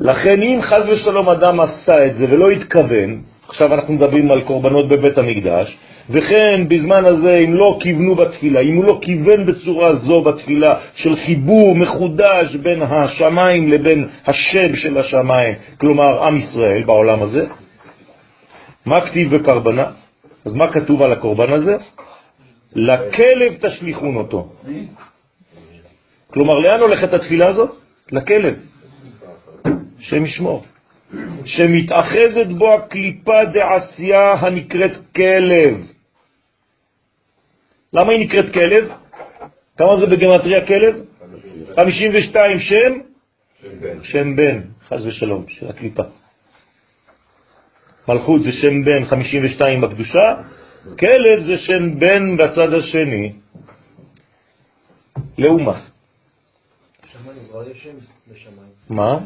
לכן 0.00 0.42
אם 0.42 0.58
חז 0.62 0.88
ושלום 0.88 1.28
אדם 1.28 1.60
עשה 1.60 2.06
את 2.06 2.16
זה 2.16 2.26
ולא 2.30 2.48
התכוון, 2.50 3.22
עכשיו 3.48 3.74
אנחנו 3.74 3.94
מדברים 3.94 4.30
על 4.30 4.40
קורבנות 4.40 4.88
בבית 4.88 5.18
המקדש, 5.18 5.78
וכן 6.10 6.68
בזמן 6.68 7.04
הזה 7.04 7.34
אם 7.36 7.54
לא 7.54 7.78
כיוונו 7.82 8.14
בתפילה, 8.14 8.60
אם 8.60 8.76
הוא 8.76 8.84
לא 8.84 8.98
כיוון 9.02 9.46
בצורה 9.46 9.94
זו 9.94 10.20
בתפילה 10.20 10.74
של 10.94 11.16
חיבור 11.16 11.74
מחודש 11.74 12.56
בין 12.62 12.82
השמיים 12.82 13.68
לבין 13.68 14.08
השם 14.26 14.76
של 14.76 14.98
השמיים, 14.98 15.54
כלומר 15.78 16.24
עם 16.24 16.36
ישראל 16.36 16.82
בעולם 16.86 17.22
הזה, 17.22 17.46
מה 18.86 19.00
כתיב 19.00 19.34
בקרבנה? 19.34 19.86
אז 20.44 20.54
מה 20.54 20.72
כתוב 20.72 21.02
על 21.02 21.12
הקורבן 21.12 21.52
הזה? 21.52 21.76
לכלב 22.74 23.54
תשליכון 23.60 24.16
אותו. 24.16 24.48
כלומר, 26.30 26.54
לאן 26.54 26.80
הולכת 26.80 27.14
התפילה 27.14 27.48
הזאת? 27.48 27.70
לכלב. 28.12 28.54
שם 29.98 30.24
ישמור. 30.24 30.64
שמתאחזת 31.44 32.46
בו 32.58 32.70
הקליפה 32.70 33.44
דעשייה 33.44 34.32
הנקראת 34.32 34.96
כלב. 35.16 35.86
למה 37.92 38.12
היא 38.12 38.26
נקראת 38.26 38.52
כלב? 38.52 38.92
כמה 39.78 40.00
זה 40.00 40.06
בגמטריה 40.06 40.66
כלב? 40.66 41.04
52 41.80 42.60
שם? 42.60 42.98
שם 44.02 44.36
בן, 44.36 44.60
חז 44.88 45.06
ושלום, 45.06 45.44
של 45.48 45.68
הקליפה. 45.68 46.02
מלכות 48.08 48.42
זה 48.42 48.52
שם 48.52 48.84
בן 48.84 49.04
52 49.04 49.80
בקדושה, 49.80 50.34
כלב 50.98 51.42
זה 51.46 51.58
שם 51.58 51.98
בן 51.98 52.36
בצד 52.36 52.72
השני, 52.72 53.32
לאומה. 55.38 55.80
מה? 58.90 59.18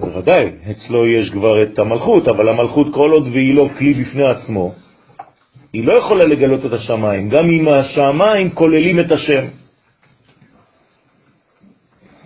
בוודאי, 0.00 0.50
אצלו 0.70 1.06
יש 1.06 1.30
כבר 1.30 1.62
את 1.62 1.78
המלכות, 1.78 2.28
אבל 2.28 2.48
המלכות 2.48 2.86
כל 2.94 3.10
עוד 3.10 3.28
והיא 3.32 3.54
לא 3.54 3.68
כלי 3.78 3.94
בפני 3.94 4.24
עצמו, 4.24 4.72
היא 5.72 5.84
לא 5.84 5.92
יכולה 5.92 6.24
לגלות 6.24 6.66
את 6.66 6.72
השמיים, 6.72 7.28
גם 7.28 7.50
אם 7.50 7.68
השמיים 7.68 8.50
כוללים 8.50 9.00
את 9.00 9.12
השם. 9.12 9.44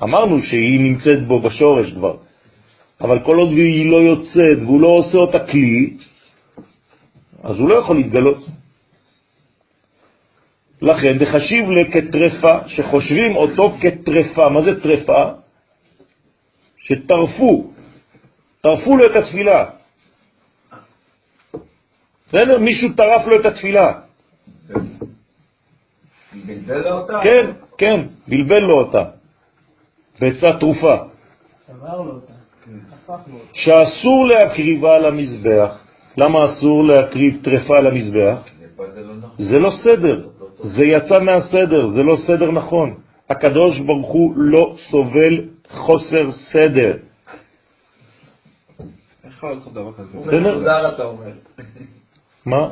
אמרנו 0.02 0.40
שהיא 0.40 0.80
נמצאת 0.80 1.26
בו 1.26 1.40
בשורש 1.40 1.92
כבר, 1.92 2.16
אבל 3.00 3.18
כל 3.18 3.36
עוד 3.36 3.48
והיא 3.48 3.90
לא 3.90 3.96
יוצאת 3.96 4.58
והוא 4.60 4.80
לא 4.80 4.88
עושה 4.88 5.18
אותה 5.18 5.38
כלי, 5.38 5.96
אז 7.42 7.58
הוא 7.58 7.68
לא 7.68 7.74
יכול 7.74 7.96
להתגלות. 7.96 8.46
לכן 10.82 11.18
דחשיב 11.18 11.70
לכטרפה, 11.70 12.68
שחושבים 12.68 13.36
אותו 13.36 13.76
כטרפה. 13.80 14.48
מה 14.48 14.62
זה 14.62 14.80
טרפה? 14.80 15.43
שטרפו, 16.84 17.70
טרפו 18.60 18.96
לו 18.96 19.04
את 19.04 19.16
התפילה. 19.16 19.64
בסדר? 22.28 22.58
מישהו 22.58 22.88
טרף 22.96 23.26
לו 23.26 23.40
את 23.40 23.46
התפילה. 23.46 23.92
בלבל 26.46 26.80
לו 26.80 26.90
אותה? 26.90 27.20
כן, 27.22 27.50
כן, 27.78 28.00
בלבל 28.28 28.62
לו 28.62 28.74
אותה. 28.74 29.04
בעצה 30.20 30.46
תרופה. 30.60 30.96
שבר 31.66 32.00
לו 32.00 32.12
אותה, 32.12 32.32
הפך 32.92 33.28
לו 33.28 33.34
אותה. 33.34 33.46
שאסור 33.52 34.28
להקריבה 34.28 34.96
על 34.96 35.04
המזבח. 35.06 35.84
למה 36.16 36.38
אסור 36.44 36.84
להקריב 36.84 37.40
טרפה 37.44 37.74
על 37.78 37.86
המזבח? 37.86 38.38
זה 39.38 39.58
לא 39.58 39.70
סדר, 39.84 40.28
זה 40.62 40.84
יצא 40.86 41.18
מהסדר, 41.18 41.86
זה 41.86 42.02
לא 42.02 42.16
סדר 42.26 42.50
נכון. 42.50 42.94
הקדוש 43.30 43.80
ברוך 43.80 44.12
הוא 44.12 44.32
לא 44.36 44.74
סובל 44.90 45.53
חוסר 45.74 46.32
סדר. 46.32 46.96
איך 49.24 49.36
יכול 49.36 49.48
להיות 49.50 49.72
דבר 49.72 49.92
כזה? 49.92 50.08
הוא 50.18 50.26
מסודר 50.26 50.94
אתה 50.94 51.04
אומר. 51.04 51.30
מה? 52.46 52.70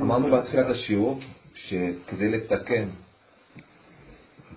אמרנו 0.00 0.30
בתחילת 0.36 0.66
השיעור 0.66 1.20
שכדי 1.54 2.28
לתקן 2.30 2.88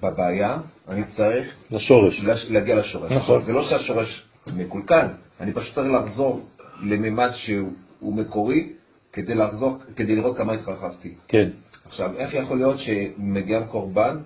בבעיה, 0.03 0.57
אני 0.87 1.03
צריך 1.15 1.55
לשורש. 1.71 2.19
לש- 2.23 2.45
להגיע 2.49 2.75
לשורש. 2.75 3.11
נכון. 3.11 3.41
זה 3.41 3.53
לא 3.53 3.63
שהשורש 3.69 4.25
מקולקל, 4.55 5.07
אני 5.39 5.53
פשוט 5.53 5.75
צריך 5.75 5.87
לחזור 5.91 6.47
לממד 6.83 7.29
שהוא 7.33 7.71
הוא 7.99 8.13
מקורי 8.15 8.73
כדי 9.13 9.35
לחזור, 9.35 9.77
כדי 9.95 10.15
לראות 10.15 10.37
כמה 10.37 10.53
התרחבתי. 10.53 11.13
כן. 11.27 11.49
עכשיו, 11.85 12.11
איך 12.17 12.33
יכול 12.33 12.57
להיות 12.57 12.79
שמגיע 12.79 13.63
קורבן, 13.71 14.17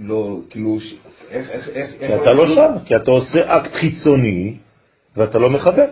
לא, 0.00 0.36
כאילו, 0.50 0.78
איך, 1.30 1.50
איך, 1.50 1.68
איך, 1.68 1.90
כי 1.98 2.04
איך 2.04 2.22
אתה 2.22 2.32
לא 2.32 2.46
שם, 2.46 2.72
כי 2.84 2.96
אתה 2.96 3.10
עושה 3.10 3.56
אקט 3.56 3.72
חיצוני 3.72 4.56
ואתה 5.16 5.38
לא 5.38 5.50
מכוון. 5.50 5.90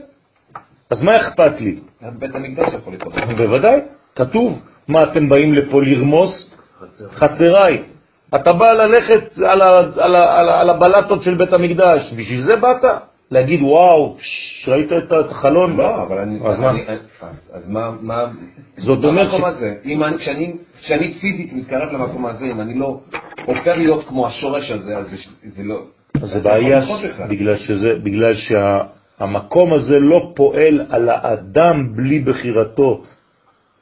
אז 0.91 1.03
מה 1.03 1.15
אכפת 1.17 1.61
לי? 1.61 1.81
בית 2.19 2.35
המקדש 2.35 2.75
יכול 2.75 2.93
לקרות. 2.93 3.15
בוודאי, 3.37 3.81
כתוב. 4.17 4.63
מה, 4.89 5.03
אתם 5.03 5.29
באים 5.29 5.55
לפה 5.55 5.83
לרמוס? 5.83 6.55
חצריי. 7.11 7.83
אתה 8.35 8.53
בא 8.53 8.73
ללכת 8.73 9.39
על, 9.39 9.61
ה, 9.61 9.79
על, 9.79 10.17
ה, 10.17 10.39
על, 10.39 10.49
ה, 10.49 10.61
על 10.61 10.71
הבלטות 10.71 11.23
של 11.23 11.35
בית 11.35 11.53
המקדש, 11.53 12.13
בשביל 12.17 12.43
זה 12.43 12.57
באת? 12.57 12.85
להגיד, 13.31 13.63
וואו, 13.63 14.17
ראית 14.69 14.93
את 14.93 15.13
החלון? 15.31 15.77
לא, 15.77 16.03
אבל 16.03 16.19
אני... 16.19 16.39
אז 16.45 16.59
מה? 16.61 16.73
אז- 17.53 17.71
מה... 18.03 18.25
זאת 18.77 19.05
אומרת 19.05 19.27
המקום 19.27 19.41
ש- 19.41 19.45
הזה, 19.45 19.75
אם 19.85 20.03
אני, 20.03 20.17
כשאני, 20.81 21.13
פיזית 21.21 21.53
מתקרב 21.53 21.93
למקום 21.93 22.27
הזה, 22.27 22.45
אם 22.47 22.61
אני 22.61 22.79
לא 22.79 23.01
הופך 23.45 23.67
להיות 23.67 24.09
כמו 24.09 24.27
השורש 24.27 24.71
הזה, 24.71 24.97
אז 24.97 25.07
זה, 25.43 25.63
לא... 25.65 25.81
אז 26.23 26.31
זה 26.31 26.41
בעיה, 26.41 26.81
בגלל 28.03 28.35
שהמקום 28.35 29.73
הזה 29.73 29.99
לא 29.99 30.33
פועל 30.37 30.87
על 30.91 31.09
האדם 31.09 31.97
בלי 31.97 32.19
בחירתו. 32.21 33.03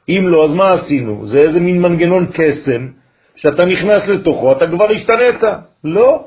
אם 0.09 0.27
לא, 0.27 0.45
אז 0.45 0.53
מה 0.53 0.67
עשינו? 0.67 1.27
זה 1.27 1.37
איזה 1.37 1.59
מין 1.59 1.81
מנגנון 1.81 2.25
קסם, 2.33 2.87
שאתה 3.35 3.65
נכנס 3.65 4.07
לתוכו, 4.07 4.51
אתה 4.51 4.67
כבר 4.67 4.91
השתנית. 4.91 5.43
לא. 5.83 6.25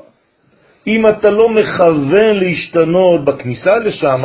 אם 0.87 1.07
אתה 1.07 1.29
לא 1.29 1.49
מכוון 1.49 2.35
להשתנות 2.35 3.25
בכניסה 3.25 3.77
לשם, 3.77 4.23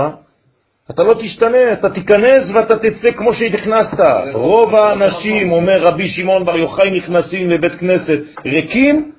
אתה 0.90 1.02
לא 1.02 1.14
תשתנה, 1.22 1.72
אתה 1.72 1.90
תיכנס 1.90 2.50
ואתה 2.54 2.78
תצא 2.78 3.10
כמו 3.10 3.34
שנכנסת. 3.34 4.04
רוב 4.32 4.74
האנשים, 4.74 5.52
אומר 5.52 5.82
רבי 5.82 6.08
שמעון 6.08 6.44
בר 6.44 6.56
יוחאי, 6.56 6.98
נכנסים 6.98 7.50
לבית 7.50 7.74
כנסת 7.74 8.18
ריקים 8.44 9.12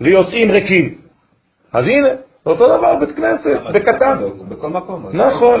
ויוצאים 0.00 0.50
ריקים. 0.50 0.94
אז 1.72 1.86
הנה, 1.86 2.08
אותו 2.46 2.78
דבר 2.78 2.96
בית 2.96 3.16
כנסת, 3.16 3.60
בקטן. 3.74 4.18
בכל 4.48 4.68
מקום. 4.68 5.06
נכון. 5.12 5.60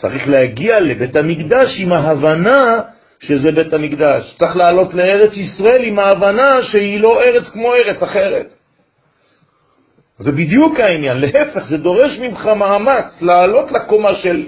צריך 0.00 0.28
להגיע 0.28 0.80
לבית 0.80 1.16
המקדש 1.16 1.80
עם 1.80 1.92
ההבנה 1.92 2.80
שזה 3.20 3.52
בית 3.52 3.72
המקדש. 3.72 4.36
צריך 4.38 4.56
לעלות 4.56 4.94
לארץ 4.94 5.32
ישראל 5.36 5.84
עם 5.84 5.98
ההבנה 5.98 6.62
שהיא 6.62 7.00
לא 7.00 7.20
ארץ 7.26 7.50
כמו 7.52 7.68
ארץ 7.74 8.02
אחרת. 8.02 8.57
זה 10.18 10.32
בדיוק 10.32 10.80
העניין, 10.80 11.16
להפך, 11.16 11.68
זה 11.70 11.76
דורש 11.76 12.18
ממך 12.20 12.46
מאמץ 12.46 13.22
לעלות 13.22 13.72
לקומה 13.72 14.14
של 14.14 14.46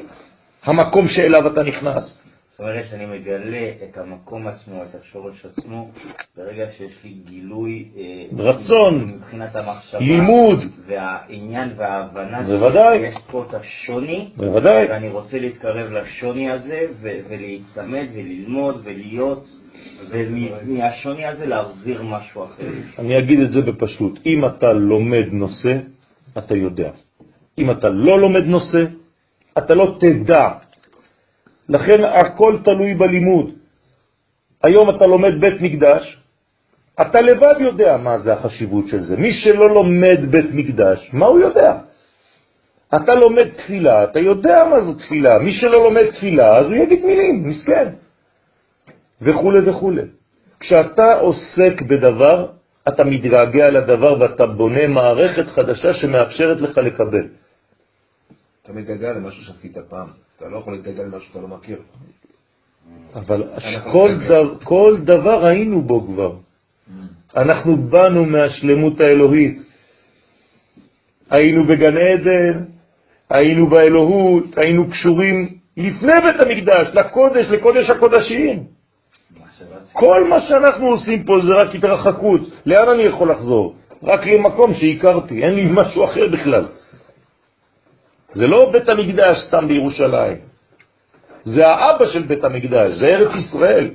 המקום 0.65 1.09
שאליו 1.09 1.53
אתה 1.53 1.63
נכנס. 1.63 2.21
זאת 2.51 2.61
אומרת 2.61 2.85
שאני 2.91 3.07
מגלה 3.07 3.71
את 3.91 3.99
המקום 3.99 4.47
עצמו, 4.47 4.83
את 4.83 5.01
השורש 5.01 5.47
עצמו, 5.47 5.91
ברגע 6.37 6.67
שיש 6.79 6.99
לי 7.05 7.11
גילוי 7.11 7.89
אה, 7.97 8.25
רצון, 8.39 9.15
מבחינת 9.17 9.57
המחשבה, 9.57 10.01
לימוד. 10.01 10.65
והעניין 10.87 11.73
וההבנה 11.77 12.43
בוודאי. 12.43 12.99
שיש 12.99 13.23
פה 13.31 13.45
את 13.49 13.55
השוני, 13.55 14.29
בוודאי. 14.37 14.87
ואני 14.89 15.09
רוצה 15.09 15.39
להתקרב 15.39 15.93
לשוני 15.93 16.51
הזה 16.51 16.87
ולהיצמד 17.01 18.07
וללמוד 18.15 18.81
ולהיות, 18.85 19.45
ומהשוני 20.11 21.27
הזה 21.27 21.47
להחזיר 21.47 22.03
משהו 22.03 22.45
אחר. 22.45 22.65
אני 22.99 23.19
אגיד 23.19 23.41
את 23.41 23.51
זה 23.53 23.61
בפשטות. 23.63 24.19
אם 24.27 24.45
אתה 24.47 24.73
לומד 24.73 25.27
נושא, 25.33 25.77
אתה 26.39 26.55
יודע. 26.55 26.91
אם 27.59 27.71
אתה 27.71 27.89
לא 27.89 28.21
לומד 28.21 28.45
נושא, 28.45 28.85
אתה 29.59 29.75
לא 29.75 29.97
תדע. 30.01 30.49
לכן 31.69 32.05
הכל 32.05 32.59
תלוי 32.65 32.95
בלימוד. 32.95 33.51
היום 34.63 34.97
אתה 34.97 35.07
לומד 35.07 35.41
בית 35.41 35.61
מקדש, 35.61 36.19
אתה 37.01 37.21
לבד 37.21 37.55
יודע 37.61 37.97
מה 37.97 38.19
זה 38.19 38.33
החשיבות 38.33 38.89
של 38.89 39.03
זה. 39.05 39.17
מי 39.17 39.33
שלא 39.33 39.69
לומד 39.69 40.19
בית 40.31 40.51
מקדש, 40.53 41.11
מה 41.13 41.27
הוא 41.27 41.39
יודע? 41.39 41.79
אתה 42.95 43.15
לומד 43.15 43.49
תפילה, 43.49 44.05
אתה 44.05 44.19
יודע 44.21 44.65
מה 44.71 44.81
זו 44.81 44.95
תפילה. 44.95 45.39
מי 45.39 45.53
שלא 45.53 45.85
לומד 45.85 46.11
תפילה, 46.11 46.57
אז 46.57 46.67
הוא 46.67 46.75
יגיד 46.75 47.05
מילים, 47.05 47.49
מסכן. 47.49 47.89
וכו' 49.23 49.53
וכו'. 49.67 49.93
כשאתה 50.61 51.15
עוסק 51.15 51.83
בדבר, 51.83 52.47
אתה 52.89 53.05
מתגעגע 53.05 53.71
לדבר 53.71 54.21
ואתה 54.21 54.47
בונה 54.47 54.87
מערכת 54.87 55.47
חדשה 55.49 55.95
שמאפשרת 55.95 56.61
לך 56.61 56.79
לקבל. 56.79 57.27
אתה 58.63 58.73
מתגעגע 58.73 59.13
למשהו 59.13 59.45
שעשית 59.45 59.79
פעם, 59.89 60.09
אתה 60.37 60.49
לא 60.49 60.57
יכול 60.57 60.73
להתגעגע 60.73 61.03
למשהו 61.03 61.29
שאתה 61.29 61.41
לא 61.41 61.49
מכיר. 61.49 61.79
אבל 63.15 63.43
כל. 63.93 64.19
דבר, 64.25 64.59
כל 64.65 64.97
דבר 65.05 65.47
היינו 65.47 65.83
בו 65.83 66.07
כבר. 66.07 66.37
אנחנו 67.37 67.77
באנו 67.77 68.25
מהשלמות 68.25 69.01
האלוהית. 69.01 69.59
היינו 71.31 71.65
בגן 71.65 71.97
עדן, 71.97 72.65
היינו 73.31 73.67
באלוהות, 73.67 74.59
היינו 74.59 74.91
קשורים 74.91 75.59
לפני 75.77 76.13
בית 76.13 76.45
המקדש, 76.45 76.89
לקודש, 76.95 77.47
לקודש 77.47 77.91
הקודשים. 77.91 78.65
כל 79.93 80.25
מה 80.29 80.41
שאנחנו 80.41 80.87
עושים 80.87 81.25
פה 81.25 81.39
זה 81.47 81.53
רק 81.53 81.75
התרחקות. 81.75 82.41
לאן 82.67 82.89
אני 82.89 83.03
יכול 83.03 83.31
לחזור? 83.31 83.75
רק 84.03 84.27
למקום 84.27 84.75
שהכרתי, 84.75 85.43
אין 85.45 85.55
לי 85.55 85.67
משהו 85.73 86.05
אחר 86.05 86.27
בכלל. 86.33 86.65
זה 88.33 88.47
לא 88.47 88.71
בית 88.73 88.89
המקדש 88.89 89.37
סתם 89.49 89.69
בירושלים. 89.69 90.37
זה 91.43 91.63
האבא 91.67 92.05
של 92.07 92.23
בית 92.23 92.45
המקדש, 92.45 92.91
זה 92.95 93.07
ארץ 93.07 93.35
ישראל. 93.35 93.91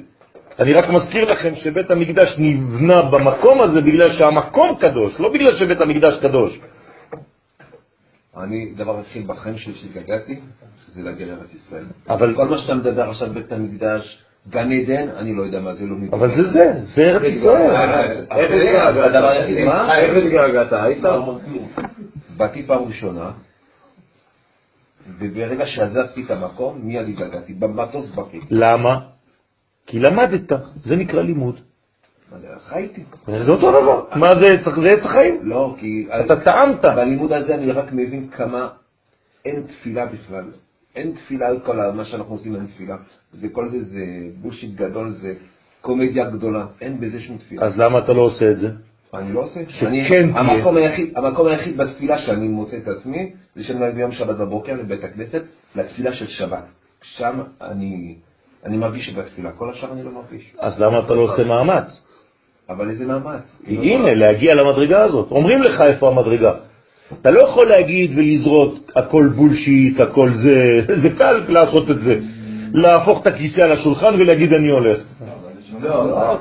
אני 0.59 0.73
רק 0.73 0.89
מזכיר 0.89 1.31
לכם 1.31 1.55
שבית 1.55 1.91
המקדש 1.91 2.35
נבנה 2.37 3.01
במקום 3.01 3.61
הזה 3.61 3.81
בגלל 3.81 4.11
שהמקום 4.17 4.77
קדוש, 4.79 5.19
לא 5.19 5.29
בגלל 5.33 5.53
שבית 5.59 5.81
המקדש 5.81 6.19
קדוש. 6.21 6.59
אני, 8.37 8.73
דבר 8.75 8.99
התחיל 8.99 9.23
בחיים 9.27 9.57
שלי 9.57 9.73
שהתגעגעתי, 9.73 10.39
זה 10.87 11.01
להגיע 11.03 11.27
לארץ 11.27 11.53
ישראל. 11.53 11.85
אבל, 12.09 12.35
כל 12.35 12.47
מה 12.47 12.57
שאתה 12.57 12.75
מדבר 12.75 13.09
עכשיו 13.09 13.29
בית 13.33 13.51
המקדש, 13.51 14.24
גן 14.49 14.71
עדן, 14.71 15.07
אני 15.09 15.33
לא 15.35 15.41
יודע 15.43 15.59
מה 15.59 15.73
זה, 15.73 15.85
לא 15.85 15.95
מבין. 15.95 16.09
אבל 16.13 16.35
זה 16.35 16.43
זה, 16.51 16.73
זה 16.95 17.01
ארץ 17.01 17.21
ישראל. 17.23 17.75
איך 19.97 20.17
התגעגעת? 20.25 20.73
היית? 20.73 21.03
באתי 22.37 22.63
פעם 22.63 22.83
ראשונה, 22.83 23.31
וברגע 25.19 25.65
שעזבתי 25.65 26.23
את 26.23 26.31
המקום, 26.31 26.79
מיד 26.83 27.07
התגעגעתי. 27.09 27.53
במטוס 27.53 28.05
בכיתי. 28.15 28.45
למה? 28.49 28.99
כי 29.87 29.99
למדת, 29.99 30.51
זה 30.75 30.95
נקרא 30.95 31.21
לימוד. 31.21 31.59
חייתי. 32.69 33.03
זה 33.27 33.51
אותו 33.51 33.71
דבר. 33.71 34.03
מה 34.15 34.29
זה 34.39 34.47
עץ- 34.47 34.99
החיים? 35.05 35.39
לא, 35.43 35.75
כי... 35.79 36.07
אתה 36.25 36.35
טעמת. 36.39 36.85
בלימוד 36.85 37.33
הזה 37.33 37.55
אני 37.55 37.71
רק 37.71 37.91
מבין 37.91 38.27
כמה 38.27 38.67
אין 39.45 39.61
תפילה 39.67 40.05
בכלל. 40.05 40.43
אין 40.95 41.11
תפילה, 41.11 41.59
כל 41.59 41.91
מה 41.95 42.05
שאנחנו 42.05 42.33
עושים 42.33 42.55
אין 42.55 42.65
תפילה. 42.65 42.97
זה 43.33 43.49
כל 43.49 43.67
זה, 43.69 43.83
זה 43.83 44.05
בושיט 44.41 44.75
גדול, 44.75 45.11
זה 45.11 45.33
קומדיה 45.81 46.29
גדולה. 46.29 46.65
אין 46.81 46.99
בזה 46.99 47.21
שום 47.21 47.37
תפילה. 47.37 47.65
אז 47.65 47.79
למה 47.79 47.99
אתה 47.99 48.13
לא 48.13 48.21
עושה 48.21 48.51
את 48.51 48.59
זה? 48.59 48.69
אני 49.13 49.33
לא 49.33 49.39
עושה. 49.39 49.59
שכן 49.69 49.89
תהיה. 49.89 50.39
המקום 50.39 50.77
היחיד, 50.77 51.17
המקום 51.17 51.47
היחיד 51.47 51.77
בתפילה 51.77 52.17
שאני 52.17 52.47
מוצא 52.47 52.77
את 52.77 52.87
עצמי, 52.87 53.31
זה 53.55 53.63
שאני 53.63 53.79
הולך 53.79 53.95
ביום 53.95 54.11
שבת 54.11 54.35
בבוקר 54.35 54.73
לבית 54.73 55.03
הכנסת, 55.03 55.43
לתפילה 55.75 56.13
של 56.13 56.27
שבת. 56.27 56.65
שם 57.01 57.39
אני, 57.61 58.15
אני 58.65 58.77
מרגיש 58.77 59.05
שבתפילה. 59.05 59.51
כל 59.51 59.69
השאר 59.69 59.91
אני 59.91 60.03
לא 60.03 60.11
מרגיש. 60.11 60.53
אז 60.59 60.81
למה 60.81 60.99
אתה 60.99 61.13
לא 61.13 61.21
עושה 61.21 61.43
מאמץ? 61.43 62.01
אבל 62.69 62.89
איזה 62.89 63.05
מאמץ. 63.05 63.61
הנה, 63.67 64.13
להגיע 64.13 64.53
למדרגה 64.53 65.03
הזאת. 65.03 65.31
אומרים 65.31 65.61
לך 65.61 65.81
איפה 65.81 66.07
המדרגה. 66.07 66.53
אתה 67.13 67.31
לא 67.31 67.39
יכול 67.39 67.69
להגיד 67.69 68.11
ולזרות 68.17 68.91
הכל 68.95 69.27
בולשיט, 69.35 69.99
הכל 69.99 70.33
זה, 70.33 70.51
זה 71.01 71.09
קל 71.17 71.43
לעשות 71.47 71.91
את 71.91 71.99
זה. 71.99 72.19
להפוך 72.73 73.21
את 73.21 73.27
הכיסא 73.27 73.61
על 73.63 73.71
השולחן 73.71 74.13
ולהגיד 74.19 74.53
אני 74.53 74.69
הולך. 74.69 74.97
לא, 75.81 75.89
לא, 76.07 76.33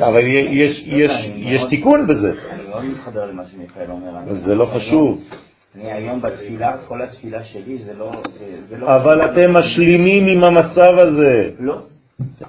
אבל 0.00 0.22
לא 0.22 0.28
יש, 0.50 0.84
יש, 0.86 1.10
יש 1.36 1.62
תיקון 1.70 2.06
בזה. 2.06 2.32
אני 2.52 2.68
מאוד 2.68 2.84
מתחבר 2.84 3.30
למה 3.30 3.42
שמיכאל 3.52 3.90
אומר. 3.90 4.18
אני- 4.18 4.34
זה 4.34 4.54
לא 4.54 4.66
חשוב. 4.74 5.20
אני 5.74 5.92
היום 5.92 6.20
בתפילה, 6.20 6.76
כל 6.88 7.02
התפילה 7.02 7.44
שלי 7.44 7.78
זה 7.78 7.92
לא... 7.98 8.12
זה 8.68 8.78
לא 8.78 8.96
אבל 8.96 9.24
אתם 9.24 9.52
משלימים 9.52 10.26
עם 10.26 10.44
המצב 10.44 10.98
הזה. 10.98 11.50
לא. 11.60 11.78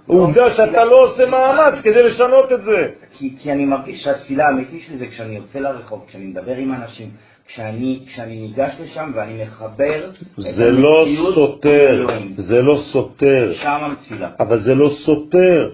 עובדה 0.07 0.53
שאתה 0.53 0.85
לא 0.85 1.03
עושה 1.03 1.25
מאמץ 1.25 1.73
כדי 1.83 2.03
לשנות 2.03 2.51
את 2.51 2.63
זה. 2.63 2.87
כי, 3.11 3.35
כי 3.39 3.51
אני 3.51 3.65
מרגיש 3.65 4.03
שהתפילה 4.03 4.47
האמיתית 4.47 4.81
שלי 4.87 4.97
זה 4.97 5.07
כשאני 5.07 5.35
יוצא 5.35 5.59
לרחוב, 5.59 6.05
כשאני 6.07 6.25
מדבר 6.25 6.55
עם 6.55 6.73
אנשים, 6.73 7.09
כשאני, 7.47 7.99
כשאני 8.07 8.41
ניגש 8.41 8.73
לשם 8.79 9.11
ואני 9.15 9.43
מחבר 9.43 10.11
זה 10.37 10.71
לא 10.71 11.05
סותר. 11.33 12.07
זה 12.35 12.61
לא 12.61 12.81
סותר, 12.91 13.53
שם 13.53 13.91
התפילה. 13.91 14.29
אבל 14.39 14.59
זה 14.59 14.73
לא 14.75 14.89
סותר. 15.05 15.69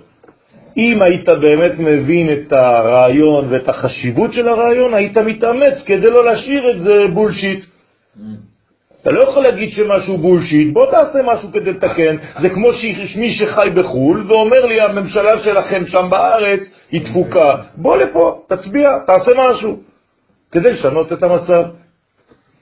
אם 0.77 1.01
היית 1.01 1.29
באמת 1.29 1.71
מבין 1.79 2.29
את 2.33 2.53
הרעיון 2.53 3.53
ואת 3.53 3.69
החשיבות 3.69 4.33
של 4.33 4.47
הרעיון, 4.47 4.93
היית 4.93 5.17
מתאמץ 5.17 5.83
כדי 5.85 6.09
לא 6.09 6.25
להשאיר 6.25 6.71
את 6.71 6.81
זה 6.81 6.95
בולשיט. 7.13 7.65
אתה 9.03 9.11
לא 9.11 9.19
יכול 9.29 9.43
להגיד 9.43 9.69
שמשהו 9.69 10.17
בולשיט, 10.17 10.73
בוא 10.73 10.91
תעשה 10.91 11.19
משהו 11.25 11.49
כדי 11.51 11.71
לתקן. 11.71 12.15
זה 12.41 12.49
כמו 12.49 12.73
ש- 12.73 13.15
מי 13.17 13.31
שחי 13.35 13.69
בחו"ל 13.75 14.23
ואומר 14.27 14.65
לי, 14.65 14.81
הממשלה 14.81 15.39
שלכם 15.39 15.83
שם 15.87 16.07
בארץ 16.09 16.59
היא 16.91 17.05
תפוקה. 17.05 17.49
בוא 17.75 17.97
לפה, 17.97 18.43
תצביע, 18.47 18.99
תעשה 19.05 19.31
משהו, 19.37 19.79
כדי 20.51 20.71
לשנות 20.71 21.13
את 21.13 21.23
המצב. 21.23 21.63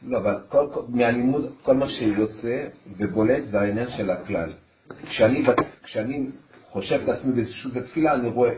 לא, 0.08 0.18
אבל 0.18 0.36
כל, 0.50 0.66
כל, 0.74 0.82
מהלימוד, 0.90 1.46
כל 1.64 1.74
מה 1.74 1.86
שיוצא 1.90 2.58
ובולט 2.98 3.44
זה 3.44 3.62
העניין 3.62 3.88
של 3.98 4.12
הכלל. 4.12 4.50
כשאני, 5.10 5.44
כשאני 5.84 6.26
חושב 6.72 7.00
את 7.04 7.10
עצמי 7.10 7.34
באיזושהי 7.34 7.72
תפילה, 7.82 8.14
אני 8.14 8.30
רואה 8.30 8.52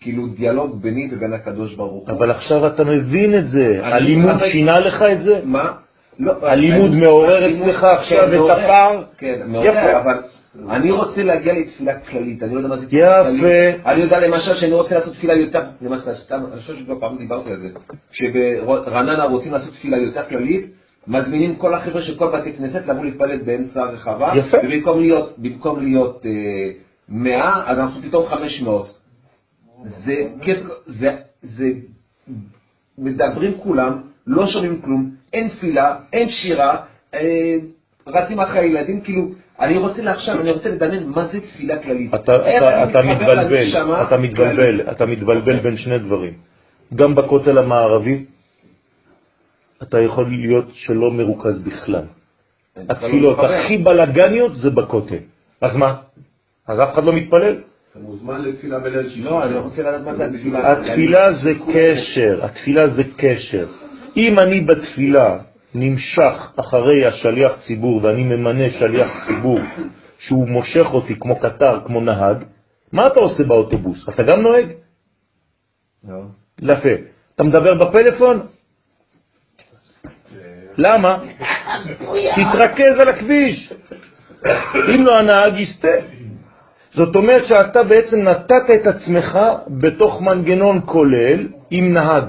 כאילו 0.00 0.26
דיאלוג 0.26 0.82
ביני 0.82 1.08
ובין 1.12 1.32
הקדוש 1.32 1.74
ברוך 1.74 2.08
הוא. 2.08 2.16
אבל 2.16 2.30
עכשיו 2.30 2.66
אתה 2.66 2.84
מבין 2.84 3.38
את 3.38 3.48
זה. 3.48 3.66
הלימוד 3.82 4.30
שינה 4.52 4.74
לך 4.78 5.02
את 5.12 5.20
זה? 5.20 5.40
מה? 5.44 5.72
לא, 6.18 6.32
הלימוד 6.42 6.90
אני- 6.90 7.00
מעורר 7.00 7.46
אצלך 7.50 7.84
עכשיו 7.84 8.18
כן, 8.18 8.24
את 8.24 8.30
מעורר. 8.32 8.52
הפער? 8.52 9.04
כן, 9.18 9.40
מעורר, 9.46 9.66
יפה. 9.68 9.98
אבל 10.00 10.14
אני 10.70 10.90
רוצה 10.90 11.22
להגיע 11.24 11.52
לתפילה 11.54 12.00
כללית, 12.00 12.42
אני 12.42 12.52
לא 12.54 12.58
יודע 12.58 12.68
מה 12.68 12.76
זה 12.76 12.86
תפילה 12.86 13.20
יפה. 13.20 13.30
כללית. 13.40 13.86
אני 13.86 14.00
יודע 14.02 14.20
למשל 14.20 14.54
שאני 14.54 14.72
רוצה 14.72 14.94
לעשות 14.94 15.14
תפילה 15.14 15.34
יותר, 15.34 15.60
סתם, 16.14 16.40
אני 16.52 16.60
חושב 16.60 16.76
שכבר 16.76 17.00
פעם 17.00 17.18
דיברתי 17.18 17.50
על 17.50 17.56
זה, 17.56 17.68
כשברעננה 18.12 19.24
רוצים 19.24 19.52
לעשות 19.52 19.72
תפילה 19.74 19.96
יותר 19.96 20.22
כללית, 20.28 20.66
מזמינים 21.08 21.56
כל 21.56 21.74
החבר'ה 21.74 22.02
של 22.02 22.14
כל 22.18 22.30
בתי 22.32 22.52
כנסת 22.52 22.86
לבוא 22.86 23.04
להתפלל 23.04 23.36
באמצע 23.42 23.82
הרחבה, 23.82 24.32
יפה. 24.36 24.56
ובמקום 24.64 25.00
להיות, 25.00 25.34
במקום 25.38 25.80
להיות 25.82 26.26
אה, 26.26 26.30
100, 27.08 27.62
אז 27.66 27.78
אנחנו 27.78 28.02
פתאום 28.02 28.26
500. 28.26 28.98
זה, 29.84 30.14
זה, 30.86 31.10
זה, 31.42 31.64
מדברים 32.98 33.52
כולם, 33.58 33.92
לא 34.26 34.46
שומעים 34.46 34.80
כלום, 34.82 35.10
אין 35.32 35.48
תפילה, 35.48 35.96
אין 36.12 36.28
שירה, 36.28 36.76
אה, 37.14 37.20
רצים 38.06 38.40
אחרי 38.40 38.58
הילדים, 38.60 39.00
כאילו, 39.00 39.22
אני 39.60 39.76
רוצה 39.78 40.02
לעכשיו, 40.02 40.40
אני 40.40 40.50
רוצה 40.50 40.68
לדמיין 40.68 41.08
מה 41.08 41.26
זה 41.26 41.40
תפילה 41.40 41.82
כללית. 41.82 42.14
אתה, 42.14 42.32
אתה, 42.36 42.84
אתה 42.84 43.02
מתבלבל, 43.02 43.60
לנשמה 43.60 44.02
אתה 44.02 44.16
מתבלבל, 44.16 44.56
כללית. 44.56 44.88
אתה 44.88 45.06
מתבלבל 45.06 45.58
בין 45.58 45.76
שני 45.76 45.98
דברים. 45.98 46.32
גם 46.94 47.14
בכותל 47.14 47.58
המערבי, 47.58 48.24
אתה 49.82 50.00
יכול 50.00 50.26
להיות 50.30 50.70
שלא 50.74 51.10
מרוכז 51.10 51.62
בכלל. 51.62 52.02
לא 52.76 52.82
התפילות. 52.88 53.38
הכי 53.38 53.78
בלגניות 53.78 54.56
זה 54.56 54.70
בכותל. 54.70 55.24
אז 55.60 55.76
מה? 55.76 55.94
אז 56.68 56.80
אף 56.80 56.94
אחד 56.94 57.04
לא 57.04 57.12
מתפלל? 57.12 57.56
אתה 57.90 57.98
מוזמן 57.98 58.42
לתפילה 58.42 58.78
בליל 58.78 59.08
שישי. 59.08 59.22
לא, 59.22 59.44
אני 59.44 59.58
רוצה 59.58 59.82
לדעת 59.82 60.04
מה 60.04 60.14
זה 60.14 60.24
התפילה. 60.24 60.72
התפילה 60.72 61.32
זה 61.32 61.52
קשר, 61.72 62.44
התפילה 62.44 62.88
זה 62.88 63.02
קשר. 63.16 63.66
אם 64.16 64.38
אני 64.38 64.60
בתפילה 64.60 65.38
נמשך 65.74 66.52
אחרי 66.56 67.06
השליח 67.06 67.52
ציבור 67.66 68.00
ואני 68.04 68.24
ממנה 68.24 68.70
שליח 68.70 69.26
ציבור 69.26 69.58
שהוא 70.18 70.48
מושך 70.48 70.86
אותי 70.92 71.14
כמו 71.20 71.36
קטר, 71.40 71.80
כמו 71.86 72.00
נהג, 72.00 72.44
מה 72.92 73.06
אתה 73.06 73.20
עושה 73.20 73.44
באוטובוס? 73.44 74.08
אתה 74.08 74.22
גם 74.22 74.40
נוהג? 74.42 74.66
לא. 76.08 76.22
יפה. 76.62 76.88
אתה 77.34 77.42
מדבר 77.42 77.74
בפלאפון? 77.74 78.40
למה? 80.78 81.18
תתרכז 82.36 82.98
על 83.00 83.08
הכביש. 83.08 83.72
אם 84.94 85.04
לא 85.06 85.18
הנהג 85.18 85.58
יסתה. 85.58 85.96
זאת 86.90 87.16
אומרת 87.16 87.46
שאתה 87.46 87.82
בעצם 87.82 88.16
נתת 88.16 88.70
את 88.74 88.86
עצמך 88.86 89.38
בתוך 89.68 90.22
מנגנון 90.22 90.80
כולל 90.84 91.48
עם 91.70 91.94
נהג. 91.94 92.24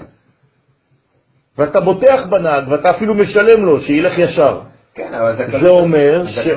ואתה 1.57 1.81
בוטח 1.81 2.25
בנהג 2.29 2.67
ואתה 2.71 2.89
אפילו 2.89 3.13
משלם 3.13 3.65
לו 3.65 3.79
שילך 3.79 4.17
ישר. 4.17 4.59
כן, 4.97 5.13
אבל 5.13 5.35
זה 5.61 5.69
אומר 5.69 6.27
ש... 6.27 6.39
ש... 6.39 6.47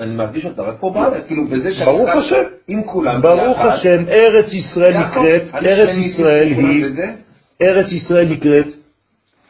אני 0.00 0.14
מרגיש 0.14 0.46
אותה 0.46 0.62
רק 0.62 0.74
פה 0.80 0.90
בארץ, 0.94 1.26
כאילו 1.26 1.46
בזה 1.48 1.74
שאתה... 1.74 1.90
ברוך 1.90 2.10
השם. 2.10 2.42
עם 2.68 2.82
כולם. 2.82 3.22
ברוך. 3.22 3.60
השם, 3.60 4.08
ארץ 4.08 4.52
ישראל 4.52 4.98
נקראת, 4.98 5.42
ארץ 5.54 5.96
ישראל 5.96 6.52
היא, 6.56 6.84
בזה. 6.84 7.06
ארץ 7.62 7.92
ישראל 7.92 8.28
נקראת 8.28 8.66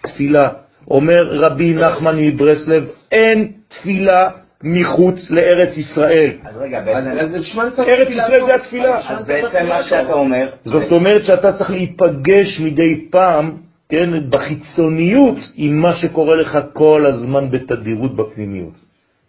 תפילה. 0.02 0.48
אומר 0.90 1.28
רבי 1.32 1.74
נחמן 1.74 2.16
מברסלב, 2.18 2.88
אין 3.12 3.52
תפילה 3.68 4.30
מחוץ 4.62 5.30
לארץ 5.30 5.76
ישראל. 5.76 6.30
אז 6.44 6.56
רגע, 6.56 6.78
אז 6.78 7.06
ארץ 7.06 8.08
ישראל? 8.08 8.46
זה 8.46 8.54
התפילה. 8.54 8.98
אז 9.08 9.26
בעצם 9.26 9.66
מה 9.68 9.82
שאתה 9.82 10.12
אומר, 10.12 10.48
זאת 10.64 10.92
אומרת 10.92 11.24
שאתה 11.24 11.52
צריך 11.52 11.70
להיפגש 11.70 12.60
מדי 12.60 13.08
פעם, 13.10 13.69
כן, 13.90 14.30
בחיצוניות 14.30 15.36
עם 15.56 15.78
מה 15.82 15.94
שקורה 15.94 16.36
לך 16.36 16.58
כל 16.72 17.06
הזמן 17.06 17.50
בתדירות 17.50 18.16
בפנימיות. 18.16 18.74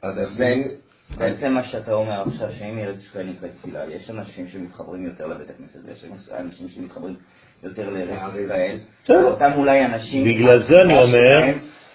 אז. 0.04 0.38
בעצם- 1.18 1.54
מה 1.54 1.64
שאתה 1.64 1.94
אומר 1.94 2.22
עכשיו, 2.22 2.48
שאם 2.60 2.78
ארץ 2.78 2.98
ישראל 2.98 3.26
נקראת 3.30 3.52
תפילה, 3.62 3.80
יש 3.96 4.10
אנשים 4.10 4.48
שמתחברים 4.48 5.06
יותר 5.06 5.28
לבית 5.28 5.48
הכנסת, 5.50 5.80
ויש 5.88 6.06
אנשים 6.40 6.68
שמתחברים 6.70 7.16
יותר 7.64 7.90
לארץ 7.90 8.36
ישראל, 8.46 8.78
בסדר. 9.04 9.24
אותם 9.24 9.52
אולי 9.56 9.86
אנשים, 9.86 10.26
בגלל 10.26 10.64
זה 10.64 10.82
אני 10.82 10.98
אומר- 10.98 11.44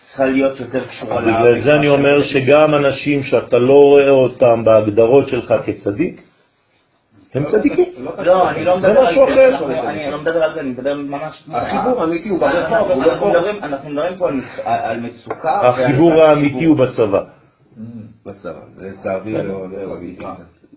צריכה 0.09 0.25
להיות 0.25 0.61
יותר 0.61 0.87
קשורה 0.89 1.21
בגלל 1.23 1.61
זה 1.65 1.75
אני 1.75 1.89
אומר 1.89 2.23
שגם 2.25 2.75
אנשים 2.75 3.23
שאתה 3.23 3.59
לא 3.59 3.73
רואה 3.83 4.11
אותם 4.11 4.65
בהגדרות 4.65 5.29
שלך 5.29 5.55
כצדיק, 5.67 6.23
הם 7.37 7.45
צדיקים. 7.51 7.85
לא, 8.19 8.51
אני 8.51 8.65
לא 8.65 8.81
זה 8.81 8.89
מדבר 8.89 9.01
על 9.01 9.07
משהו 9.13 9.25
אחר. 9.25 9.67
אני 9.89 10.11
לא 10.11 10.19
מדבר 10.21 10.43
על 10.43 10.55
זה, 10.55 10.61
אני 10.61 10.71
מדבר 10.71 10.95
ממש... 10.95 11.43
החיבור 11.53 12.01
האמיתי 12.01 12.29
הוא 12.29 12.39
ברחוב, 12.41 12.91
אנחנו 12.91 12.95
הוא 12.95 13.05
לא 13.05 13.21
פה. 13.21 13.29
מדברים- 13.31 13.63
אנחנו 13.63 13.91
מדברים 13.91 14.19
פה 14.19 14.29
על 14.29 14.35
מצ- 14.35 14.61
על 14.67 15.01
מצוקה. 15.01 15.61
החיבור 15.61 16.13
האמיתי 16.23 16.65
הוא 16.65 16.77
בצבא. 16.77 17.23
בצבא, 18.27 18.53
לצערי 18.79 19.33
לא 19.33 19.43
לא 19.69 19.93
ראיתי. 20.01 20.25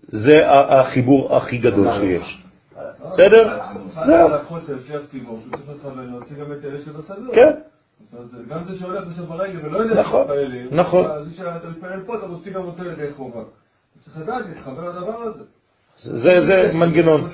זה 0.08 0.32
החיבור 0.50 1.36
הכי 1.36 1.58
גדול 1.58 1.88
שיש. 2.00 2.42
בסדר? 3.12 3.58
זהו. 4.06 4.28
כן, 7.32 7.50
גם 8.48 8.60
זה 8.68 8.78
שהולך 8.78 9.08
עכשיו 9.08 9.24
ברגל 9.24 9.66
ולא 9.66 9.78
יודע 9.78 10.00
נכון, 10.00 10.26
שמתפללים, 10.26 10.68
נכון. 10.72 11.10
אז 11.10 11.24
זה 11.26 11.36
שאתה 11.36 11.68
מתפלל 11.68 12.00
פה, 12.06 12.16
אתה 12.18 12.26
מוציא 12.26 12.52
גם 12.52 12.60
אותו 12.64 12.84
ידי 12.84 13.12
חובה. 13.16 13.40
צריך 14.04 14.18
לדעת 14.18 14.42
להתחבר 14.48 14.88
לדבר 14.88 15.22
הזה. 15.22 15.44
זה 16.02 16.46
זה 16.46 16.78
מנגנון. 16.78 17.30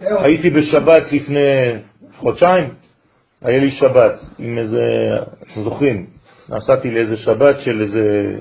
הייתי 0.00 0.50
בשבת 0.50 1.12
לפני 1.12 1.74
חודשיים, 2.16 2.74
היה 3.42 3.58
לי 3.58 3.70
שבת 3.70 4.18
עם 4.38 4.58
איזה, 4.58 4.84
אתם 5.42 5.62
זוכרים, 5.64 6.06
נסעתי 6.48 6.90
לאיזה 6.90 7.16
שבת 7.16 7.60
של 7.60 7.80
איזה, 7.80 8.38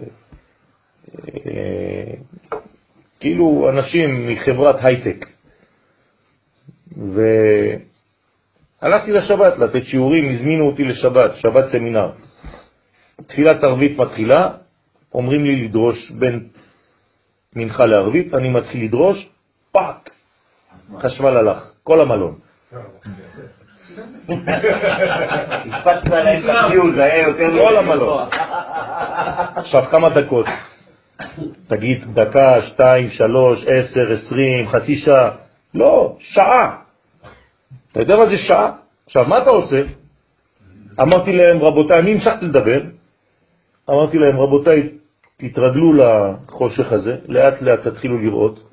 אה, 1.36 2.14
כאילו 3.20 3.70
אנשים 3.70 4.28
מחברת 4.28 4.76
הייטק. 4.86 5.26
והלכתי 8.82 9.12
לשבת 9.12 9.60
לתת 9.60 9.84
שיעורים, 9.84 10.30
הזמינו 10.30 10.68
אותי 10.68 10.84
לשבת, 10.84 11.36
שבת 11.36 11.66
סמינר. 11.72 12.12
תפילת 13.28 13.64
ערבית 13.64 13.98
מתחילה, 13.98 14.50
אומרים 15.14 15.44
לי 15.44 15.66
לדרוש 15.66 16.12
בין 16.12 16.48
מנחה 17.58 17.86
לערבית, 17.86 18.34
אני 18.34 18.50
מתחיל 18.50 18.84
לדרוש, 18.84 19.30
פאק, 19.72 20.10
חשמל 21.00 21.38
הלך, 21.38 21.72
כל 21.84 22.02
המלון. 22.02 22.36
הקפצת 25.74 26.10
להם 26.10 26.44
את 26.44 26.50
הציון, 26.50 26.96
זה 26.96 27.04
היה 27.04 27.28
יותר... 27.28 27.68
כל 27.68 27.78
המלון. 27.78 28.28
עכשיו 29.56 29.86
כמה 29.92 30.10
דקות? 30.10 30.46
תגיד 31.68 32.14
דקה, 32.14 32.62
שתיים, 32.62 33.10
שלוש, 33.10 33.66
עשר, 33.68 34.12
עשרים, 34.12 34.68
חצי 34.68 34.96
שעה. 34.96 35.32
לא, 35.74 36.16
שעה. 36.20 36.78
אתה 37.92 38.02
יודע 38.02 38.16
מה 38.16 38.26
זה 38.26 38.38
שעה? 38.38 38.72
עכשיו, 39.06 39.26
מה 39.26 39.38
אתה 39.38 39.50
עושה? 39.50 39.82
אמרתי 41.02 41.32
להם, 41.32 41.62
רבותיי, 41.62 42.00
אני 42.00 42.14
המשכתי 42.14 42.46
לדבר, 42.46 42.82
אמרתי 43.90 44.18
להם, 44.18 44.40
רבותיי, 44.40 44.90
תתרגלו 45.38 45.94
לחושך 45.94 46.92
הזה, 46.92 47.18
לאט 47.28 47.62
לאט 47.62 47.88
תתחילו 47.88 48.18
לראות, 48.22 48.64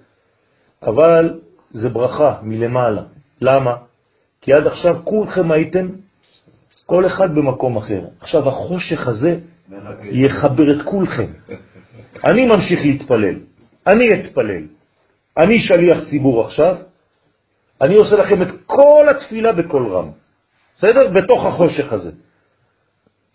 אבל 0.82 1.40
זה 1.70 1.88
ברכה 1.88 2.38
מלמעלה. 2.42 3.02
למה? 3.40 3.74
כי 4.40 4.52
עד 4.52 4.66
עכשיו 4.66 4.96
כולכם 5.04 5.50
הייתם, 5.50 5.88
כל 6.86 7.06
אחד 7.06 7.34
במקום 7.34 7.76
אחר. 7.76 8.00
עכשיו 8.20 8.48
החושך 8.48 9.08
הזה 9.08 9.38
יחבר 10.02 10.80
את 10.80 10.84
כולכם. 10.84 11.30
אני 12.30 12.46
ממשיך 12.46 12.80
להתפלל, 12.80 13.34
אני 13.86 14.08
אתפלל. 14.08 14.62
אני 15.38 15.58
שליח 15.60 15.98
ציבור 16.10 16.40
עכשיו, 16.44 16.76
אני 17.80 17.94
עושה 17.94 18.16
לכם 18.16 18.42
את 18.42 18.48
כל 18.66 19.06
התפילה 19.10 19.52
בקול 19.52 19.92
רם. 19.92 20.10
בסדר? 20.76 21.08
בתוך 21.08 21.46
החושך 21.46 21.92
הזה. 21.92 22.10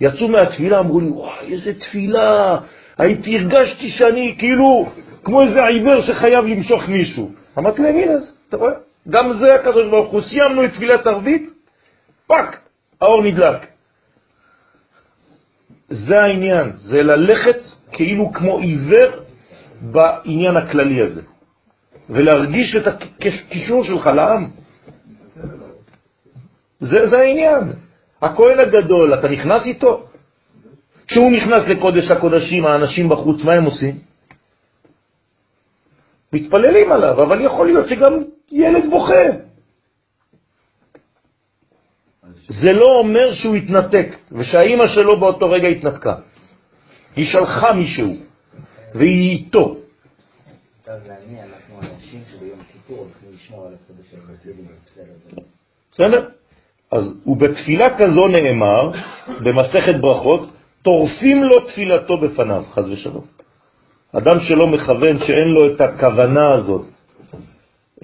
יצאו 0.01 0.27
מהתפילה, 0.27 0.79
אמרו 0.79 0.99
לי, 0.99 1.09
וואי, 1.09 1.53
איזה 1.53 1.79
תפילה. 1.79 2.59
הייתי, 2.99 3.37
הרגשתי 3.37 3.89
שאני 3.89 4.35
כאילו 4.39 4.89
כמו 5.23 5.41
איזה 5.41 5.65
עיוור 5.65 6.01
שחייב 6.01 6.45
למשוך 6.45 6.89
מישהו. 6.89 7.31
אמרתי 7.57 7.81
להם, 7.81 7.95
הנה, 7.95 8.13
אתה 8.49 8.57
רואה? 8.57 8.73
גם 9.09 9.33
זה 9.33 9.55
הקדוש 9.55 9.87
ברוך 9.87 10.11
הוא. 10.11 10.21
סיימנו 10.21 10.65
את 10.65 10.73
תפילת 10.73 11.07
ערבית, 11.07 11.49
פאק, 12.27 12.59
האור 13.01 13.23
נדלק. 13.23 13.67
זה 15.89 16.15
העניין, 16.19 16.71
זה 16.71 16.97
ללכת 16.97 17.59
כאילו 17.91 18.31
כמו 18.33 18.57
עיוור 18.57 19.11
בעניין 19.81 20.57
הכללי 20.57 21.01
הזה, 21.01 21.21
ולהרגיש 22.09 22.75
את 22.75 22.87
הקישור 22.87 23.83
שלך 23.83 24.07
לעם. 24.07 24.47
זה, 26.79 27.09
זה 27.09 27.19
העניין. 27.19 27.73
הכהן 28.21 28.59
הגדול, 28.59 29.13
אתה 29.13 29.27
נכנס 29.27 29.65
איתו? 29.65 30.08
כשהוא 31.09 31.31
נכנס 31.31 31.63
לקודש 31.67 32.11
הקודשים, 32.11 32.65
האנשים 32.65 33.09
בחוץ, 33.09 33.43
מה 33.43 33.53
הם 33.53 33.63
עושים? 33.63 33.99
מתפללים 36.33 36.91
עליו, 36.91 37.23
אבל 37.23 37.45
יכול 37.45 37.65
להיות 37.67 37.87
שגם 37.87 38.13
ילד 38.51 38.89
בוכה. 38.89 39.25
זה 42.47 42.73
לא 42.73 42.85
אומר 42.99 43.33
שהוא 43.33 43.55
התנתק, 43.55 44.15
ושהאימא 44.31 44.87
שלו 44.87 45.19
באותו 45.19 45.49
רגע 45.49 45.67
התנתקה. 45.67 46.15
היא 47.15 47.25
שלחה 47.25 47.73
מישהו, 47.73 48.07
והיא 48.95 49.29
איתו. 49.31 49.75
חסידים, 54.27 54.65
בסדר. 54.85 55.41
בסדר? 55.91 56.29
אז 56.91 57.03
ובתפילה 57.25 57.97
כזו 57.97 58.27
נאמר, 58.27 58.91
במסכת 59.43 59.95
ברכות, 60.01 60.49
טורפים 60.81 61.43
לו 61.43 61.59
תפילתו 61.59 62.17
בפניו, 62.17 62.63
חז 62.73 62.89
ושלום. 62.89 63.25
אדם 64.13 64.39
שלא 64.39 64.67
מכוון, 64.67 65.19
שאין 65.19 65.47
לו 65.47 65.73
את 65.73 65.81
הכוונה 65.81 66.51
הזאת, 66.51 66.85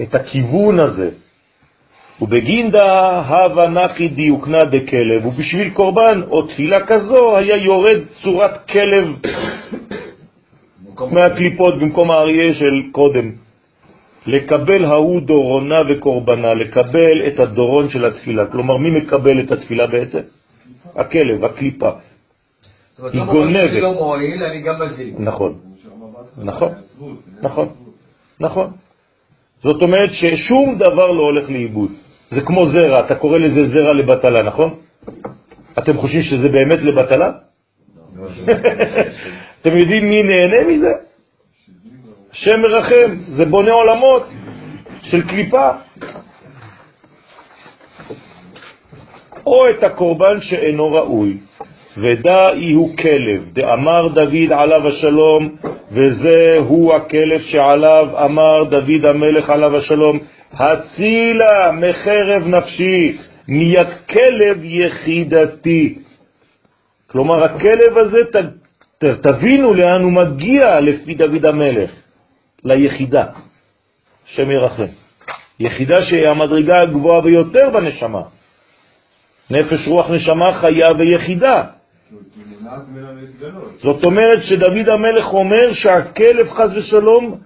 את 0.02 0.16
הכיוון 0.16 0.80
הזה, 0.80 1.10
ובגינדה 2.22 3.20
הווה 3.28 3.70
נחי 3.70 4.08
דיוקנה 4.08 4.60
דכלב, 4.60 5.26
ובשביל 5.26 5.70
קורבן 5.70 6.22
או 6.30 6.42
תפילה 6.42 6.86
כזו 6.88 7.38
היה 7.38 7.58
יורד 7.58 8.00
צורת 8.24 8.66
כלב 8.70 9.08
מהקליפות 11.12 11.80
במקום 11.80 12.12
האריה 12.12 12.54
של 12.54 12.74
קודם. 12.92 13.32
לקבל 14.28 14.86
ההוא 14.86 15.22
דורונה 15.22 15.76
וקורבנה, 15.90 16.54
לקבל 16.54 17.28
את 17.28 17.40
הדורון 17.40 17.90
של 17.90 18.06
התפילה. 18.06 18.46
כלומר, 18.46 18.78
מי 18.78 18.90
מקבל 18.90 19.40
את 19.40 19.52
התפילה 19.52 19.88
בעצם? 19.88 20.20
הכלב, 20.96 21.46
הקליפה. 21.46 21.90
זאת 22.96 23.00
אומרת, 23.00 23.14
היא 23.14 23.22
לא 23.22 23.32
אני 23.32 23.34
גונבת. 23.34 23.82
לא 23.82 23.94
מועיל, 23.94 24.44
אני 24.44 24.62
גם 24.62 24.82
מזיק. 24.82 25.16
נכון, 25.20 25.54
נכון, 26.38 26.72
נכון, 27.42 27.70
נכון. 28.40 28.72
זאת 29.64 29.82
אומרת 29.82 30.10
ששום 30.14 30.76
דבר 30.78 31.12
לא 31.12 31.22
הולך 31.22 31.50
לאיבוד. 31.50 31.92
זה 32.32 32.42
כמו 32.42 32.66
זרע, 32.66 33.06
אתה 33.06 33.16
קורא 33.16 33.38
לזה 33.38 33.68
זרע 33.68 33.94
לבטלה, 33.94 34.44
נכון? 34.44 34.70
אתם 35.80 35.98
חושבים 35.98 36.22
שזה 36.22 36.50
באמת 36.50 36.82
לבטלה? 36.82 37.32
אתם 39.62 39.78
יודעים 39.78 40.10
מי 40.10 40.24
נהנה 40.24 40.68
מזה? 40.68 40.92
השם 42.32 42.62
מרחם, 42.62 43.16
זה 43.28 43.46
בונה 43.46 43.72
עולמות 43.72 44.28
של 45.04 45.28
קליפה. 45.28 45.70
או 49.46 49.62
את 49.70 49.84
הקורבן 49.88 50.42
שאינו 50.42 50.92
ראוי, 50.92 51.38
ודאי 51.98 52.72
הוא 52.72 52.98
כלב, 52.98 53.52
דאמר 53.54 54.08
דוד 54.08 54.52
עליו 54.52 54.88
השלום, 54.88 55.56
וזה 55.92 56.58
הוא 56.58 56.96
הכלב 56.96 57.42
שעליו 57.42 58.26
אמר 58.26 58.64
דוד 58.64 59.06
המלך 59.10 59.50
עליו 59.50 59.78
השלום, 59.78 60.20
הצילה 60.54 61.72
מחרב 61.72 62.48
נפשי, 62.48 63.18
מיד 63.48 63.88
כלב 64.10 64.64
יחידתי. 64.64 66.00
כלומר, 67.08 67.44
הכלב 67.44 67.98
הזה, 67.98 68.18
ת, 68.32 68.36
ת, 68.98 69.06
תבינו 69.06 69.74
לאן 69.74 70.02
הוא 70.02 70.12
מגיע 70.12 70.80
לפי 70.80 71.14
דוד 71.14 71.46
המלך, 71.46 71.92
ליחידה, 72.64 73.26
שם 74.26 74.52
ירחם. 74.52 74.92
יחידה 75.60 76.02
שהיא 76.02 76.28
המדרגה 76.28 76.82
הגבוהה 76.82 77.22
ביותר 77.22 77.70
בנשמה. 77.74 78.22
נפש, 79.50 79.88
רוח, 79.88 80.10
נשמה, 80.10 80.54
חיה 80.54 80.88
ויחידה. 81.00 81.64
זאת 83.82 84.04
אומרת 84.04 84.44
שדוד 84.44 84.90
המלך 84.90 85.34
אומר 85.34 85.74
שהכלב 85.74 86.50
חז 86.50 86.78
ושלום 86.78 87.38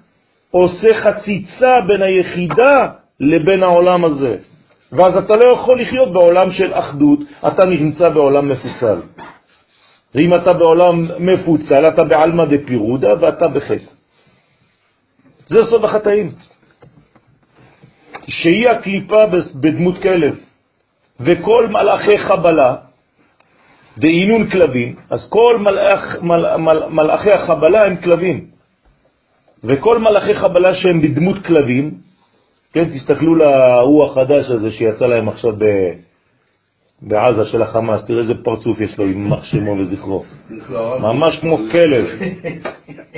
עושה 0.52 0.88
חציצה 0.94 1.76
בין 1.88 2.02
היחידה 2.02 2.88
לבין 3.20 3.64
העולם 3.64 4.06
הזה. 4.06 4.36
ואז 4.92 5.18
אתה 5.18 5.34
לא 5.44 5.54
יכול 5.54 5.82
לחיות 5.82 6.14
בעולם 6.14 6.52
של 6.52 6.74
אחדות, 6.74 7.20
אתה 7.48 7.68
נמצא 7.68 8.10
בעולם 8.10 8.50
מפוצל. 8.50 9.02
ואם 10.16 10.36
אתה 10.36 10.54
בעולם 10.54 11.06
מפוצל, 11.20 11.88
אתה 11.88 12.04
בעלמא 12.04 12.46
דפירודה 12.46 13.10
ואתה 13.22 13.48
בחטא. 13.48 13.92
זה 15.48 15.58
סוד 15.70 15.84
החטאים. 15.86 16.30
שהיא 18.28 18.70
הקליפה 18.70 19.18
בדמות 19.56 20.02
כלב, 20.02 20.36
וכל 21.20 21.68
מלאכי 21.68 22.18
חבלה, 22.18 22.76
דהינון 24.00 24.50
כלבים, 24.50 24.96
אז 25.10 25.30
כל 25.30 25.58
מלאכ, 25.60 26.22
מל, 26.22 26.58
מל, 26.58 26.90
מלאכי 26.90 27.32
החבלה 27.32 27.80
הם 27.86 27.96
כלבים, 27.96 28.46
וכל 29.64 30.00
מלאכי 30.00 30.34
חבלה 30.34 30.74
שהם 30.74 31.02
בדמות 31.02 31.46
כלבים, 31.46 31.92
כן, 32.74 32.90
תסתכלו 32.90 33.36
להוא 33.36 34.06
החדש 34.06 34.50
הזה 34.50 34.72
שיצא 34.72 35.06
להם 35.06 35.30
עכשיו 35.30 35.52
ב... 35.58 35.66
בעזה 37.02 37.46
של 37.46 37.62
החמאס, 37.62 38.06
תראה 38.06 38.22
איזה 38.22 38.34
פרצוף 38.44 38.80
יש 38.80 38.98
לו, 38.98 39.06
עם 39.06 39.30
מח 39.30 39.44
שמו 39.44 39.72
וזכרו. 39.72 40.24
ממש 41.00 41.40
כמו 41.42 41.58
כלב. 41.72 42.06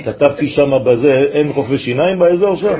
כתבתי 0.04 0.48
שם 0.48 0.70
בזה, 0.86 1.12
אין 1.34 1.48
רופא 1.48 1.76
שיניים 1.76 2.18
באזור 2.18 2.56
שם? 2.56 2.74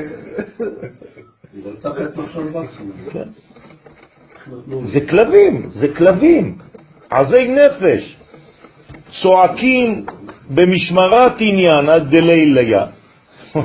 כן. 3.12 3.28
זה 4.84 5.00
כלבים, 5.10 5.68
זה 5.70 5.88
כלבים, 5.88 6.58
עזי 7.14 7.48
נפש, 7.48 8.16
צועקים 9.22 10.06
במשמרת 10.50 11.32
עניינה 11.38 11.98
דליליה. 11.98 12.86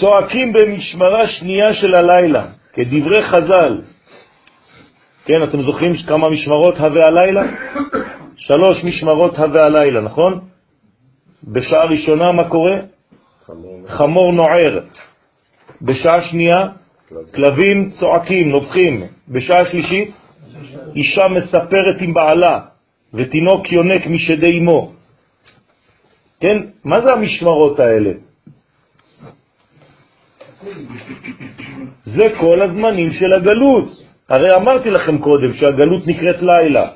צועקים 0.00 0.52
במשמרה 0.52 1.28
שנייה 1.28 1.74
של 1.74 1.94
הלילה, 1.94 2.46
כדברי 2.72 3.22
חז"ל. 3.22 3.80
כן, 5.24 5.42
אתם 5.48 5.62
זוכרים 5.62 5.92
כמה 6.08 6.28
משמרות 6.30 6.76
הווה 6.76 7.06
הלילה? 7.06 7.42
שלוש 8.46 8.84
משמרות 8.84 9.38
הווה 9.38 9.62
הלילה, 9.64 10.00
נכון? 10.00 10.40
בשעה 11.44 11.84
ראשונה 11.84 12.32
מה 12.32 12.48
קורה? 12.48 12.76
חמור 13.86 14.32
נוער. 14.32 14.80
בשעה 15.82 16.20
שנייה 16.20 16.68
כלבים 17.34 17.90
צועקים, 17.90 18.50
נובחים. 18.50 19.02
בשעה 19.28 19.64
שלישית, 19.64 20.10
אישה 20.96 21.28
מספרת 21.28 22.00
עם 22.00 22.14
בעלה, 22.14 22.60
ותינוק 23.14 23.72
יונק 23.72 24.06
משדי 24.06 24.58
אמו. 24.58 24.92
כן? 26.40 26.56
מה 26.84 27.00
זה 27.00 27.12
המשמרות 27.12 27.80
האלה? 27.80 28.10
זה 32.04 32.26
כל 32.40 32.62
הזמנים 32.62 33.10
של 33.12 33.32
הגלות. 33.32 33.88
הרי 34.28 34.54
אמרתי 34.56 34.90
לכם 34.90 35.18
קודם 35.18 35.52
שהגלות 35.52 36.06
נקראת 36.06 36.42
לילה. 36.42 36.88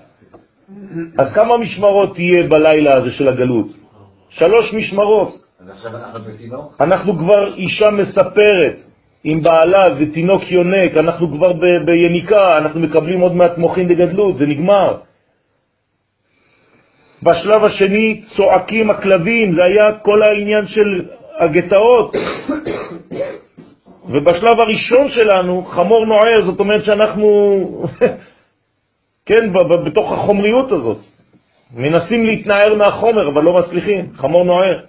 אז 1.18 1.32
כמה 1.34 1.56
משמרות 1.58 2.14
תהיה 2.14 2.48
בלילה 2.48 2.90
הזה 2.96 3.10
של 3.10 3.28
הגלות? 3.28 3.66
שלוש 4.28 4.74
משמרות. 4.74 5.44
אנחנו 6.80 7.18
כבר 7.18 7.54
אישה 7.54 7.90
מספרת, 7.90 8.76
עם 9.24 9.42
בעלה 9.42 9.94
ותינוק 9.98 10.42
יונק, 10.50 10.96
אנחנו 10.96 11.28
כבר 11.28 11.52
ביניקה, 11.84 12.58
אנחנו 12.58 12.80
מקבלים 12.80 13.20
עוד 13.20 13.34
מעט 13.34 13.58
מוחין 13.58 13.88
דגדלות, 13.88 14.36
זה 14.38 14.46
נגמר. 14.46 14.98
בשלב 17.22 17.64
השני 17.64 18.20
צועקים 18.36 18.90
הכלבים, 18.90 19.52
זה 19.52 19.64
היה 19.64 19.98
כל 20.02 20.22
העניין 20.22 20.66
של 20.66 21.04
הגטאות. 21.38 22.12
ובשלב 24.08 24.60
הראשון 24.60 25.08
שלנו, 25.08 25.64
חמור 25.64 26.06
נוער, 26.06 26.40
זאת 26.46 26.60
אומרת 26.60 26.84
שאנחנו, 26.84 27.28
כן, 29.26 29.52
בתוך 29.86 30.12
החומריות 30.12 30.72
הזאת. 30.72 30.98
מנסים 31.74 32.26
להתנער 32.26 32.74
מהחומר, 32.74 33.28
אבל 33.28 33.42
לא 33.42 33.52
מצליחים, 33.52 34.12
חמור 34.14 34.44
נוער. 34.44 34.84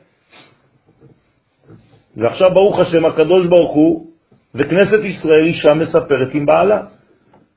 ועכשיו, 2.18 2.52
ברוך 2.53 2.80
השם, 2.80 3.06
הקדוש 3.06 3.48
ברוך 3.48 3.72
הוא 3.72 4.15
וכנסת 4.56 5.03
ישראל 5.03 5.45
אישה 5.45 5.73
מספרת 5.73 6.34
עם 6.34 6.45
בעלה. 6.45 6.82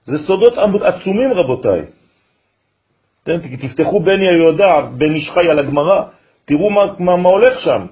זה 0.05 0.19
סודות 0.19 0.55
עצומים, 0.83 1.33
רבותיי. 1.33 1.83
תפתחו 3.61 4.01
בני 4.01 4.29
היודע, 4.29 4.81
בן 4.99 5.15
איש 5.15 5.31
חי 5.31 5.51
על 5.51 5.59
הגמרא, 5.59 6.03
תראו 6.45 6.71
מה, 6.71 6.83
מה, 6.99 7.17
מה 7.17 7.29
הולך 7.29 7.61
שם. 7.61 7.87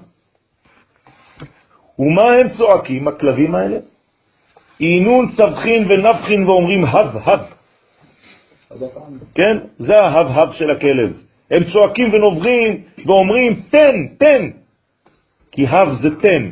ומה 1.99 2.23
הם 2.23 2.49
צועקים, 2.57 3.07
הכלבים 3.07 3.55
האלה? 3.55 3.77
עינון, 4.79 5.31
צווחין 5.37 5.91
ונפחין 5.91 6.43
ואומרים 6.43 6.85
הב, 6.85 7.17
הב. 7.17 7.41
כן? 9.35 9.57
זה 9.77 9.93
ההב-הב 10.03 10.53
של 10.53 10.71
הכלב. 10.71 11.13
הם 11.51 11.63
צועקים 11.63 12.13
ונוברים 12.13 12.83
ואומרים 13.05 13.61
תן, 13.69 14.07
תן, 14.17 14.49
כי 15.51 15.67
הב 15.67 15.89
זה 16.01 16.09
תן. 16.21 16.49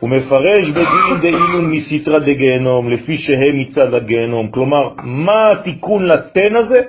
הוא 0.00 0.10
מפרש 0.10 0.68
בדין 0.70 1.20
דאינון 1.22 1.72
מסיטרא 1.72 2.18
דגיהנום, 2.18 2.90
לפי 2.90 3.18
שהם 3.18 3.60
מצד 3.60 3.94
הגיהנום. 3.94 4.50
כלומר, 4.50 4.94
מה 5.02 5.50
התיקון 5.50 6.06
לתן 6.06 6.56
הזה? 6.56 6.80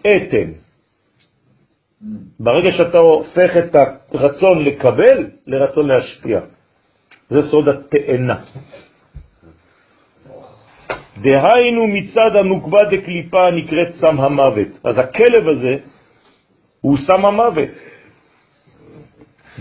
אתן. 0.00 0.48
ברגע 2.40 2.72
שאתה 2.72 2.98
הופך 2.98 3.50
את 3.56 3.76
הרצון 4.12 4.64
לקבל 4.64 5.26
לרצון 5.46 5.88
להשפיע. 5.88 6.40
זה 7.28 7.42
סוד 7.42 7.68
התאנה. 7.68 8.36
דהיינו 11.22 11.86
מצד 11.86 12.36
הנוקבה 12.36 12.78
דקליפה 12.90 13.50
נקראת 13.50 13.88
סם 13.94 14.20
המוות. 14.20 14.68
אז 14.84 14.98
הכלב 14.98 15.48
הזה 15.48 15.76
הוא 16.80 16.96
סם 16.98 17.24
המוות. 17.24 17.93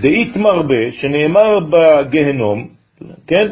דאית 0.02 0.36
מרבה, 0.36 0.92
שנאמר 0.92 1.60
בגהנום, 1.60 2.68
כן? 3.28 3.48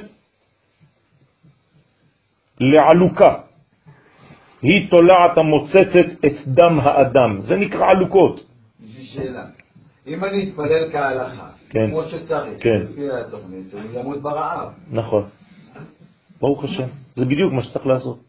לעלוקה. 2.59 3.35
היא 4.61 4.89
תולעת 4.89 5.37
המוצצת 5.37 6.25
את 6.25 6.47
דם 6.47 6.79
האדם. 6.79 7.41
זה 7.41 7.55
נקרא 7.55 7.89
עלוקות. 7.89 8.43
שאלה. 9.01 9.45
אם 10.07 10.23
אני 10.23 10.49
אתפלל 10.49 10.91
כהלכה, 10.91 11.49
כן. 11.69 11.89
כמו 11.89 12.03
שצריך, 12.03 12.63
כן. 12.63 12.81
לפי 12.91 13.11
התוכנית, 13.11 13.73
הוא 13.73 13.81
ימות 13.99 14.21
ברעב. 14.21 14.69
נכון. 14.91 15.23
ברוך 16.41 16.63
השם. 16.63 16.87
זה 17.15 17.25
בדיוק 17.25 17.53
מה 17.53 17.63
שצריך 17.63 17.87
לעשות. 17.87 18.19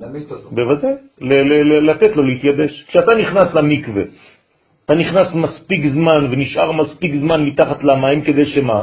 להמית 0.00 0.30
אותו. 0.30 0.50
בוודאי. 0.50 0.92
לתת 1.90 2.16
לו 2.16 2.22
להתייבש. 2.22 2.84
כשאתה 2.88 3.10
נכנס 3.22 3.54
למקווה, 3.54 4.02
אתה 4.86 4.94
נכנס 4.94 5.34
מספיק 5.34 5.86
זמן 5.86 6.26
ונשאר 6.30 6.72
מספיק 6.72 7.14
זמן 7.14 7.44
מתחת 7.44 7.84
למים 7.84 8.22
כדי 8.22 8.44
שמה? 8.44 8.82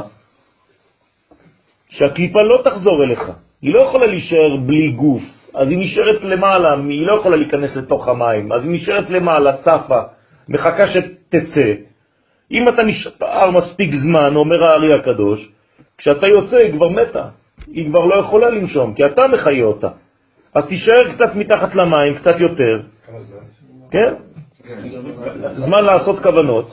שהקליפה 1.90 2.38
לא 2.42 2.60
תחזור 2.64 3.04
אליך. 3.04 3.32
היא 3.62 3.74
לא 3.74 3.78
יכולה 3.78 4.06
להישאר 4.06 4.56
בלי 4.66 4.90
גוף. 4.90 5.22
אז 5.54 5.70
היא 5.70 5.78
נשארת 5.78 6.22
למעלה, 6.24 6.74
היא 6.88 7.06
לא 7.06 7.12
יכולה 7.12 7.36
להיכנס 7.36 7.76
לתוך 7.76 8.08
המים. 8.08 8.52
אז 8.52 8.64
היא 8.64 8.74
נשארת 8.74 9.10
למעלה, 9.10 9.56
צפה, 9.56 10.00
מחכה 10.48 10.82
שתצא. 10.86 11.72
אם 12.52 12.68
אתה 12.68 12.82
נשאר 12.82 13.50
מספיק 13.50 13.90
זמן, 13.94 14.36
אומר 14.36 14.64
הארי 14.64 14.94
הקדוש, 14.94 15.48
כשאתה 15.98 16.26
יוצא 16.26 16.56
היא 16.56 16.72
כבר 16.72 16.88
מתה, 16.88 17.24
היא 17.66 17.88
כבר 17.88 18.04
לא 18.04 18.14
יכולה 18.14 18.50
לנשום, 18.50 18.94
כי 18.94 19.06
אתה 19.06 19.22
מחיה 19.28 19.64
אותה. 19.64 19.88
אז 20.54 20.68
תישאר 20.68 21.14
קצת 21.14 21.34
מתחת 21.34 21.74
למים, 21.74 22.14
קצת 22.14 22.40
יותר. 22.40 22.80
כן? 23.90 24.14
זמן 25.54 25.84
לעשות 25.84 26.18
כוונות, 26.22 26.70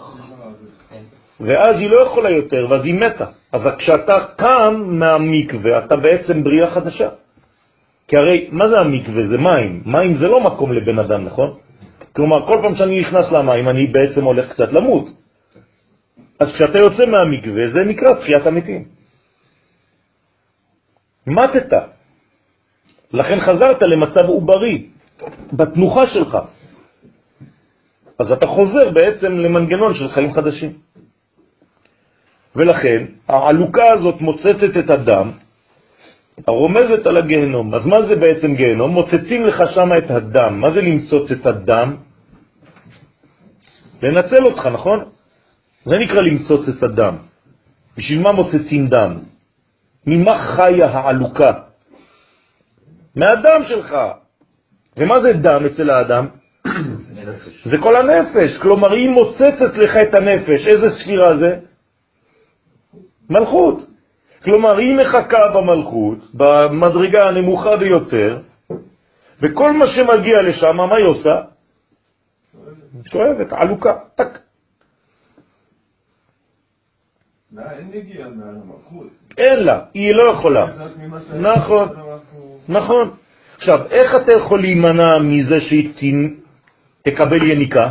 ואז 1.40 1.80
היא 1.80 1.90
לא 1.90 2.04
יכולה 2.04 2.30
יותר, 2.30 2.68
ואז 2.70 2.86
היא 2.86 2.94
מתה. 2.94 3.26
אז 3.52 3.62
כשאתה 3.78 4.16
קם 4.38 4.74
מהמקווה, 4.86 5.86
אתה 5.86 5.96
בעצם 5.96 6.44
בריאה 6.44 6.72
חדשה. 6.72 7.10
כי 8.08 8.18
הרי, 8.18 8.48
מה 8.52 8.68
זה 8.68 8.76
המקווה? 8.80 9.28
זה 9.28 9.38
מים. 9.38 9.84
מים 9.86 10.14
זה 10.14 10.28
לא 10.28 10.40
מקום 10.42 10.74
לבן 10.74 11.00
אדם, 11.00 11.26
נכון? 11.26 11.58
כלומר, 12.16 12.48
כל 12.48 12.60
פעם 12.62 12.76
שאני 12.76 13.00
נכנס 13.00 13.32
למים, 13.32 13.70
אני 13.70 13.88
בעצם 13.88 14.24
הולך 14.24 14.52
קצת 14.52 14.74
למות. 14.74 15.06
אז 16.40 16.48
כשאתה 16.54 16.78
יוצא 16.78 17.10
מהמקווה, 17.10 17.70
זה 17.70 17.84
נקרא 17.84 18.14
תחיית 18.14 18.46
המתים. 18.46 18.84
מתת. 21.28 21.74
לכן 23.14 23.40
חזרת 23.40 23.82
למצב 23.82 24.26
עוברי, 24.26 24.90
בתנוחה 25.54 26.08
שלך. 26.08 26.38
אז 28.22 28.32
אתה 28.32 28.48
חוזר 28.48 28.90
בעצם 28.90 29.32
למנגנון 29.34 29.94
של 29.94 30.10
חיים 30.10 30.34
חדשים. 30.34 30.72
ולכן 32.56 33.06
העלוקה 33.28 33.86
הזאת 33.94 34.22
מוצצת 34.22 34.78
את 34.80 34.90
הדם, 34.90 35.32
הרומזת 36.48 37.06
על 37.06 37.18
הגהנום. 37.18 37.76
אז 37.76 37.86
מה 37.86 38.02
זה 38.02 38.16
בעצם 38.16 38.56
גהנום? 38.56 38.92
מוצצים 38.92 39.46
לך 39.46 39.58
שם 39.76 39.90
את 39.98 40.12
הדם. 40.12 40.62
מה 40.62 40.72
זה 40.72 40.82
למצוץ 40.82 41.32
את 41.32 41.46
הדם? 41.46 41.96
לנצל 44.04 44.44
אותך, 44.44 44.66
נכון? 44.66 45.00
זה 45.86 45.96
נקרא 45.98 46.22
למצוץ 46.22 46.68
את 46.70 46.84
הדם. 46.84 47.16
בשביל 47.98 48.22
מה 48.22 48.32
מוצצים 48.32 48.88
דם? 48.88 49.18
ממה 50.08 50.34
חיה 50.56 50.86
העלוקה? 50.86 51.52
מהדם 53.16 53.62
שלך. 53.70 53.96
ומה 54.98 55.16
זה 55.22 55.34
דם 55.34 55.66
אצל 55.66 55.90
האדם? 55.90 56.28
זה 57.64 57.78
כל 57.78 57.96
הנפש, 57.96 58.58
כלומר 58.62 58.92
היא 58.92 59.10
מוצצת 59.10 59.78
לך 59.78 59.98
את 59.98 60.14
הנפש. 60.14 60.68
איזה 60.68 60.88
ספירה 60.90 61.38
זה? 61.38 61.56
מלכות. 63.30 63.78
כלומר 64.44 64.78
היא 64.78 64.96
מחכה 64.96 65.48
במלכות, 65.48 66.18
במדרגה 66.34 67.28
הנמוכה 67.28 67.78
ביותר, 67.78 68.40
וכל 69.42 69.74
מה 69.74 69.88
שמגיע 69.88 70.42
לשם, 70.42 70.78
מה 70.78 70.96
היא 70.96 71.06
עושה? 71.06 71.42
שואבת, 73.06 73.54
עלוקה, 73.54 73.94
טק. 74.16 74.40
אין 79.38 79.60
לה, 79.60 79.80
היא 79.94 80.16
לא 80.16 80.32
יכולה. 80.32 80.66
נכון, 81.36 81.90
נכון. 82.70 83.12
עכשיו, 83.58 83.88
איך 83.92 84.16
אתה 84.16 84.38
יכול 84.38 84.62
להימנע 84.62 85.20
מזה 85.20 85.62
שהיא 85.62 85.94
תקבל 87.04 87.52
יניקה? 87.52 87.90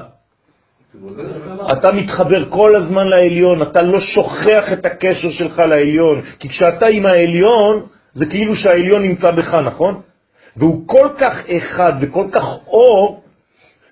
אתה 1.72 1.92
מתחבר 1.92 2.50
כל 2.50 2.76
הזמן 2.76 3.06
לעליון, 3.06 3.62
אתה 3.62 3.82
לא 3.82 4.00
שוכח 4.00 4.72
את 4.72 4.86
הקשר 4.86 5.30
שלך 5.30 5.58
לעליון, 5.58 6.22
כי 6.38 6.48
כשאתה 6.48 6.86
עם 6.86 7.06
העליון, 7.06 7.86
זה 8.12 8.26
כאילו 8.26 8.56
שהעליון 8.56 9.02
נמצא 9.02 9.30
בך, 9.30 9.54
נכון? 9.54 10.00
והוא 10.56 10.88
כל 10.88 11.08
כך 11.20 11.34
אחד 11.56 11.92
וכל 12.00 12.26
כך 12.32 12.44
אור, 12.66 13.22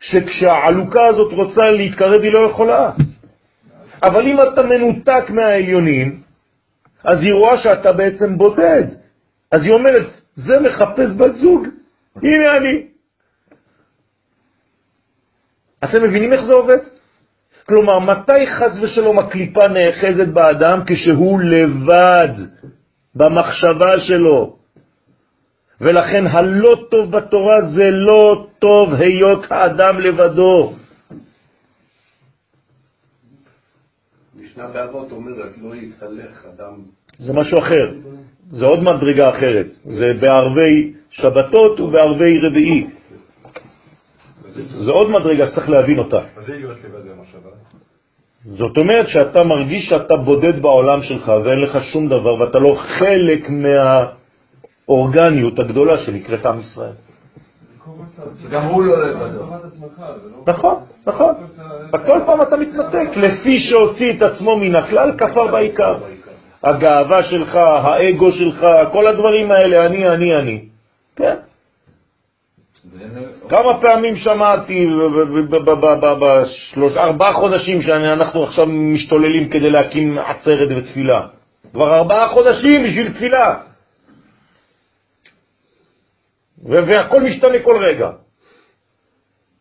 שכשהעלוקה 0.01 1.07
הזאת 1.07 1.33
רוצה 1.33 1.71
להתקרב 1.71 2.23
היא 2.23 2.33
לא 2.33 2.51
יכולה. 2.51 2.91
אבל 4.05 4.27
אם 4.27 4.37
אתה 4.41 4.63
מנותק 4.63 5.31
מהעליונים, 5.31 6.21
אז 7.05 7.19
היא 7.23 7.35
רואה 7.35 7.59
שאתה 7.59 7.93
בעצם 7.93 8.39
בודד. 8.39 8.85
אז 9.53 9.65
היא 9.65 9.73
אומרת, 9.73 10.07
זה 10.37 10.61
מחפש 10.61 11.17
בת 11.17 11.35
זוג, 11.35 11.67
הנה 12.17 12.57
אני. 12.57 12.83
אתם 15.85 16.03
מבינים 16.03 16.33
איך 16.33 16.41
זה 16.45 16.53
עובד? 16.53 16.79
כלומר, 17.67 17.99
מתי 17.99 18.47
חז 18.47 18.83
ושלום 18.83 19.19
הקליפה 19.19 19.61
נאחזת 19.69 20.29
באדם? 20.29 20.83
כשהוא 20.87 21.41
לבד 21.41 22.35
במחשבה 23.15 23.99
שלו. 23.99 24.57
ולכן 25.81 26.27
הלא 26.27 26.75
טוב 26.91 27.11
בתורה 27.17 27.61
זה 27.77 27.85
לא 27.91 28.47
טוב 28.59 28.95
היות 28.95 29.47
האדם 29.51 30.01
לבדו. 30.01 30.73
משנה 34.37 34.67
באבות 34.67 35.13
אומרת, 35.13 35.59
לא 35.63 35.75
אדם... 36.55 36.75
זה 37.19 37.33
משהו 37.33 37.59
אחר, 37.59 37.93
זה 38.51 38.67
עוד 38.67 38.81
מדרגה 38.83 39.31
אחרת, 39.31 39.67
זה 39.85 40.13
בערבי 40.21 40.93
שבתות 41.11 41.81
ובערבי 41.81 42.39
רביעי. 42.39 42.87
זה 44.85 44.91
עוד 44.91 45.11
מדרגה 45.11 45.47
שצריך 45.47 45.71
להבין 45.71 45.99
אותה. 45.99 46.21
זאת 48.45 48.79
אומרת 48.79 49.09
שאתה 49.09 49.45
מרגיש 49.45 49.89
שאתה 49.89 50.17
בודד 50.17 50.63
בעולם 50.63 51.03
שלך 51.03 51.33
ואין 51.45 51.61
לך 51.61 51.79
שום 51.93 52.09
דבר 52.09 52.35
ואתה 52.41 52.59
לא 52.59 52.75
חלק 52.75 53.51
מהאורגניות 54.89 55.59
הגדולה 55.59 55.99
שנקראת 55.99 56.47
עם 56.47 56.61
ישראל. 56.61 56.93
גם 58.51 58.65
הוא 58.65 58.85
לא 58.85 59.09
לבדו. 59.09 59.45
נכון, 60.47 60.75
נכון. 61.07 61.35
כל 61.91 62.21
פעם 62.27 62.43
אתה 62.43 62.57
מתנתק. 62.57 63.17
לפי 63.17 63.59
שהוציא 63.59 64.13
את 64.17 64.23
עצמו 64.23 64.57
מן 64.57 64.75
הכלל, 64.75 65.13
כפר 65.19 65.47
בעיקר. 65.47 65.97
הגאווה 66.63 67.23
שלך, 67.23 67.55
האגו 67.57 68.33
שלך, 68.33 68.67
כל 68.93 69.07
הדברים 69.07 69.51
האלה, 69.51 69.87
אני, 69.87 70.09
אני, 70.09 70.37
אני. 70.37 70.65
כן. 71.17 71.37
כמה 73.49 73.81
פעמים 73.81 74.17
שמעתי 74.17 74.87
בשלוש, 76.21 76.97
ארבעה 76.97 77.33
חודשים 77.33 77.83
שאנחנו 77.83 78.45
עכשיו 78.45 78.67
משתוללים 78.67 79.49
כדי 79.49 79.71
להקים 79.71 80.19
עצרת 80.19 80.69
ותפילה. 80.77 81.27
כבר 81.73 81.95
ארבעה 81.95 82.29
חודשים 82.29 82.85
בשביל 82.85 83.13
תפילה. 83.13 83.57
והכל 86.65 87.21
משתנה 87.23 87.59
כל 87.65 87.77
רגע. 87.77 88.11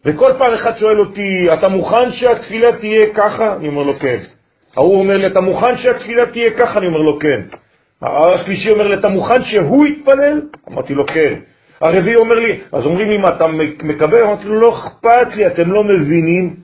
וכל 0.06 0.34
פעם 0.38 0.54
אחד 0.54 0.78
שואל 0.78 1.00
אותי, 1.00 1.48
אתה 1.54 1.68
מוכן 1.68 2.12
שהתפילה 2.12 2.78
תהיה 2.80 3.06
ככה? 3.14 3.56
אני 3.56 3.68
אומר 3.68 3.84
לו 3.84 3.94
כן. 3.94 4.18
ההוא 4.78 5.00
אומר 5.00 5.18
לי, 5.18 5.28
אתה 5.28 5.42
מוכן 5.42 5.78
שהתפילה 5.78 6.26
תהיה 6.26 6.52
ככה? 6.52 6.80
אני 6.80 6.88
אומר 6.88 7.02
לו 7.02 7.20
כן. 7.20 7.42
השלישי 8.02 8.70
אומר 8.72 8.88
לי, 8.88 9.00
אתה 9.00 9.08
מוכן 9.08 9.44
שהוא 9.44 9.86
יתפלל? 9.86 10.42
אמרתי 10.70 10.94
לו 10.94 11.08
כן. 11.08 11.34
הרביעי 11.82 12.16
אומר 12.16 12.36
לי, 12.36 12.62
אז 12.72 12.86
אומרים 12.86 13.10
לי, 13.10 13.18
מה, 13.18 13.28
אתה 13.28 13.46
מקבל? 13.84 14.24
אמרתי 14.24 14.44
לו, 14.44 14.60
לא 14.60 14.70
אכפת 14.70 15.36
לי, 15.36 15.48
אתם 15.48 15.72
לא 15.72 15.84
מבינים. 15.84 16.56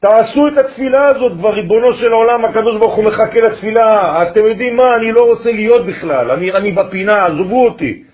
תעשו 0.00 0.48
את 0.48 0.58
התפילה 0.58 1.04
הזאת, 1.04 1.32
כבר 1.32 1.52
ריבונו 1.52 1.92
של 1.92 2.12
העולם, 2.12 2.44
הקדוש 2.44 2.76
ברוך 2.78 2.94
הוא 2.94 3.04
מחכה 3.04 3.40
לתפילה. 3.40 4.22
אתם 4.22 4.44
יודעים 4.44 4.76
מה, 4.76 4.96
אני 4.96 5.12
לא 5.12 5.20
רוצה 5.20 5.52
להיות 5.52 5.86
בכלל, 5.86 6.30
אני, 6.30 6.52
אני 6.52 6.72
בפינה, 6.72 7.26
עזבו 7.26 7.66
אותי. 7.66 8.04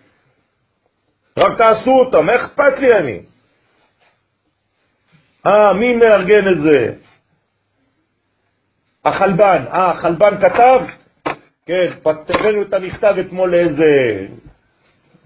רק 1.39 1.59
תעשו 1.59 1.91
אותה, 1.91 2.21
מה 2.21 2.37
אכפת 2.37 2.79
לי 2.79 2.93
אני? 2.93 3.21
אה, 5.47 5.73
מי 5.73 5.97
מארגן 5.97 6.49
את 6.53 6.61
זה? 6.61 6.95
החלבן. 9.05 9.65
אה, 9.73 9.91
החלבן 9.91 10.41
כתב? 10.41 10.81
כן, 11.67 11.93
הבאנו 12.05 12.63
את 12.63 12.75
המכתב 12.75 13.15
אתמול 13.21 13.51
לאיזה 13.51 13.87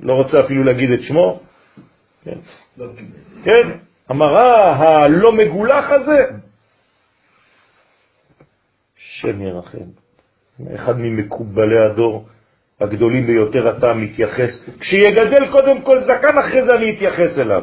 לא 0.01 0.13
רוצה 0.13 0.41
אפילו 0.45 0.65
להגיד 0.65 0.91
את 0.91 1.01
שמו, 1.03 1.41
כן, 2.25 2.39
כן 3.45 3.79
המראה 4.09 4.73
הלא 4.73 5.33
מגולח 5.33 5.91
הזה, 5.91 6.27
שם 8.97 9.43
ירחם. 9.43 9.89
אחד 10.75 10.99
ממקובלי 10.99 11.79
הדור 11.79 12.29
הגדולים 12.81 13.27
ביותר 13.27 13.79
אתה 13.79 13.95
מתייחס. 13.95 14.65
כשיגדל 14.81 15.53
קודם 15.53 15.83
כל 15.83 16.01
זקן, 16.01 16.39
אחרי 16.39 16.63
זה 16.69 16.77
אני 16.77 16.97
אתייחס 16.97 17.39
אליו. 17.39 17.63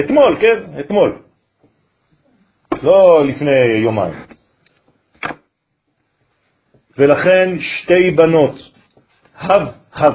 אתמול, 0.00 0.38
כן? 0.40 0.80
אתמול. 0.80 1.22
לא 2.82 3.26
לפני 3.26 3.64
יומיים. 3.84 4.33
ולכן 6.98 7.48
שתי 7.60 8.10
בנות, 8.10 8.54
הב, 9.36 9.68
הב. 9.92 10.14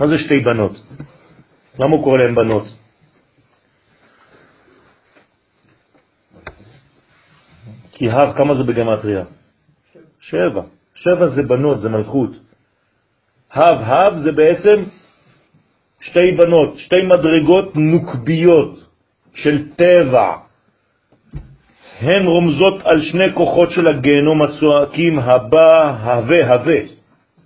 מה 0.00 0.06
זה 0.08 0.18
שתי 0.18 0.40
בנות? 0.40 0.72
למה 1.78 1.96
הוא 1.96 2.04
קורא 2.04 2.18
להן 2.18 2.34
בנות? 2.34 2.64
כי 7.92 8.10
הב, 8.10 8.36
כמה 8.36 8.54
זה 8.54 8.62
בגמטריה? 8.62 9.24
שבע. 10.20 10.62
שבע 10.94 11.26
זה 11.26 11.42
בנות, 11.42 11.80
זה 11.80 11.88
מלכות. 11.88 12.30
הב, 13.52 13.78
הב 13.80 14.18
זה 14.24 14.32
בעצם 14.32 14.84
שתי 16.00 16.32
בנות, 16.32 16.78
שתי 16.78 17.02
מדרגות 17.02 17.76
נוקביות 17.76 18.78
של 19.34 19.68
טבע. 19.76 20.45
הן 22.00 22.26
רומזות 22.26 22.80
על 22.84 23.02
שני 23.02 23.34
כוחות 23.34 23.70
של 23.70 23.88
הגיהנום 23.88 24.42
הצועקים 24.42 25.18
הבא, 25.18 25.96
הווה, 26.04 26.52
הווה. 26.54 26.78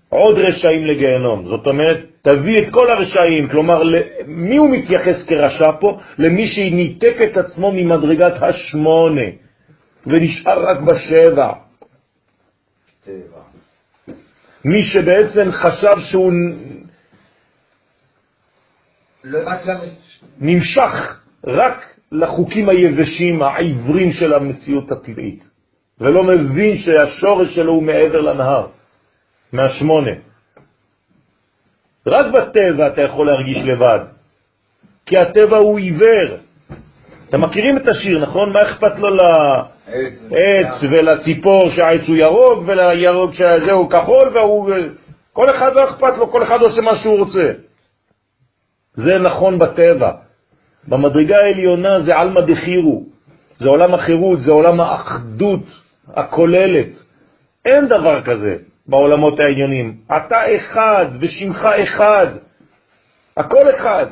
עוד 0.09 0.39
רשעים 0.39 0.87
לגיהנום. 0.87 1.45
זאת 1.45 1.67
אומרת, 1.67 1.99
תביא 2.23 2.59
את 2.59 2.71
כל 2.71 2.91
הרשעים, 2.91 3.49
כלומר, 3.49 3.83
למי 3.83 4.57
הוא 4.57 4.71
מתייחס 4.71 5.23
כרשע 5.27 5.73
פה? 5.81 5.99
למי 6.19 6.49
שניתק 6.49 7.17
את 7.25 7.37
עצמו 7.37 7.73
ממדרגת 7.73 8.43
השמונה, 8.43 9.29
ונשאר 10.07 10.65
רק 10.69 10.79
בשבע. 10.81 11.53
מי 14.65 14.83
שבעצם 14.83 15.53
חשב 15.53 16.01
שהוא 16.11 16.33
נמשך 20.41 21.21
רק 21.47 21.90
לחוקים 22.13 22.69
היבשים, 22.69 23.43
העיוורים 23.43 24.13
של 24.13 24.35
המציאות 24.35 24.93
הטבעית, 24.93 25.49
ולא 26.01 26.25
מבין 26.25 26.79
שהשורש 26.79 27.55
שלו 27.55 27.73
הוא 27.73 27.83
מעבר 27.83 28.21
לנהר, 28.21 28.67
מהשמונה. 29.53 30.11
רק 32.07 32.27
בטבע 32.27 32.87
אתה 32.87 33.03
יכול 33.03 33.27
להרגיש 33.27 33.59
לבד, 33.65 34.01
כי 35.07 35.17
הטבע 35.19 35.57
הוא 35.57 35.79
עיוור. 35.79 36.37
אתם 37.29 37.41
מכירים 37.41 37.77
את 37.77 37.89
השיר, 37.89 38.23
נכון? 38.23 38.53
מה 38.53 38.59
אכפת 38.63 38.99
לו 38.99 39.09
לעץ 39.11 40.83
ולציפור 40.91 41.71
שהעץ 41.71 42.09
הוא 42.09 42.17
ירוק 42.17 42.65
ולירוק 42.67 43.35
שזהו 43.35 43.89
כחול 43.89 44.29
והוא... 44.35 44.71
כל 45.33 45.51
אחד 45.51 45.75
לא 45.75 45.91
אכפת 45.91 46.19
לו, 46.19 46.31
כל 46.31 46.43
אחד 46.43 46.61
עושה 46.61 46.81
מה 46.81 46.97
שהוא 46.97 47.19
רוצה. 47.19 47.53
זה 48.95 49.19
נכון 49.19 49.59
בטבע. 49.59 50.13
במדרגה 50.89 51.37
העליונה 51.37 52.01
זה 52.01 52.11
עלמא 52.17 52.41
דחירו, 52.41 53.05
זה 53.59 53.69
עולם 53.69 53.95
החירות, 53.95 54.41
זה 54.41 54.51
עולם 54.51 54.81
האחדות 54.81 55.65
הכוללת. 56.09 56.93
אין 57.65 57.87
דבר 57.87 58.23
כזה 58.23 58.57
בעולמות 58.87 59.41
העניונים. 59.41 59.97
אתה 60.17 60.37
אחד 60.57 61.07
ושמך 61.21 61.65
אחד, 61.65 62.27
הכל 63.37 63.71
אחד. 63.77 64.07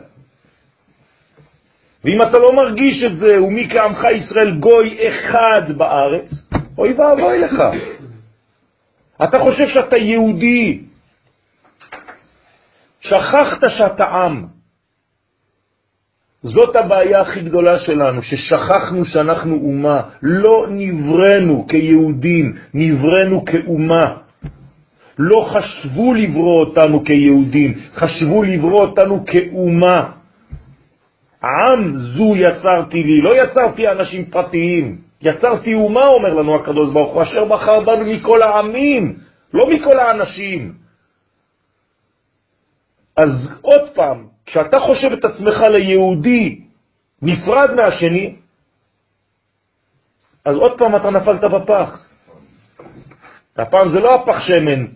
ואם 2.04 2.22
אתה 2.22 2.38
לא 2.38 2.52
מרגיש 2.56 3.04
את 3.04 3.16
זה, 3.16 3.42
ומי 3.42 3.68
כעמך 3.70 4.04
ישראל 4.16 4.58
גוי 4.58 5.08
אחד 5.08 5.62
בארץ, 5.76 6.30
אוי 6.78 6.92
ואבוי 6.92 7.38
לך. 7.38 7.62
אתה 9.22 9.38
חושב 9.38 9.68
שאתה 9.68 9.96
יהודי, 9.96 10.80
שכחת 13.00 13.68
שאתה 13.68 14.04
עם. 14.04 14.57
זאת 16.42 16.76
הבעיה 16.76 17.20
הכי 17.20 17.40
גדולה 17.40 17.78
שלנו, 17.78 18.22
ששכחנו 18.22 19.04
שאנחנו 19.04 19.54
אומה. 19.54 20.02
לא 20.22 20.66
נברנו 20.70 21.66
כיהודים, 21.68 22.56
נברנו 22.74 23.44
כאומה. 23.44 24.16
לא 25.18 25.48
חשבו 25.52 26.14
לברוא 26.14 26.60
אותנו 26.60 27.04
כיהודים, 27.04 27.74
חשבו 27.94 28.42
לברוא 28.42 28.80
אותנו 28.80 29.24
כאומה. 29.26 30.10
עם 31.42 31.92
זו 31.94 32.36
יצרתי 32.36 33.02
לי, 33.02 33.20
לא 33.20 33.42
יצרתי 33.42 33.88
אנשים 33.88 34.24
פרטיים, 34.24 34.98
יצרתי 35.22 35.74
אומה, 35.74 36.04
אומר 36.06 36.34
לנו 36.34 36.56
הקדוש 36.56 36.92
ברוך 36.92 37.12
הוא, 37.14 37.22
אשר 37.22 37.44
בחר 37.44 37.80
בנו 37.80 38.04
מכל 38.04 38.42
העמים, 38.42 39.16
לא 39.54 39.66
מכל 39.70 39.98
האנשים. 39.98 40.72
אז 43.16 43.58
עוד 43.62 43.90
פעם, 43.94 44.26
כשאתה 44.48 44.80
חושב 44.80 45.12
את 45.12 45.24
עצמך 45.24 45.60
ליהודי 45.60 46.60
נפרד 47.22 47.74
מהשני, 47.74 48.36
אז 50.44 50.56
עוד 50.56 50.78
פעם 50.78 50.96
אתה 50.96 51.10
נפלת 51.10 51.44
בפח. 51.44 52.08
הפעם 53.56 53.88
זה 53.88 54.00
לא 54.00 54.14
הפח 54.14 54.40
שמן 54.40 54.86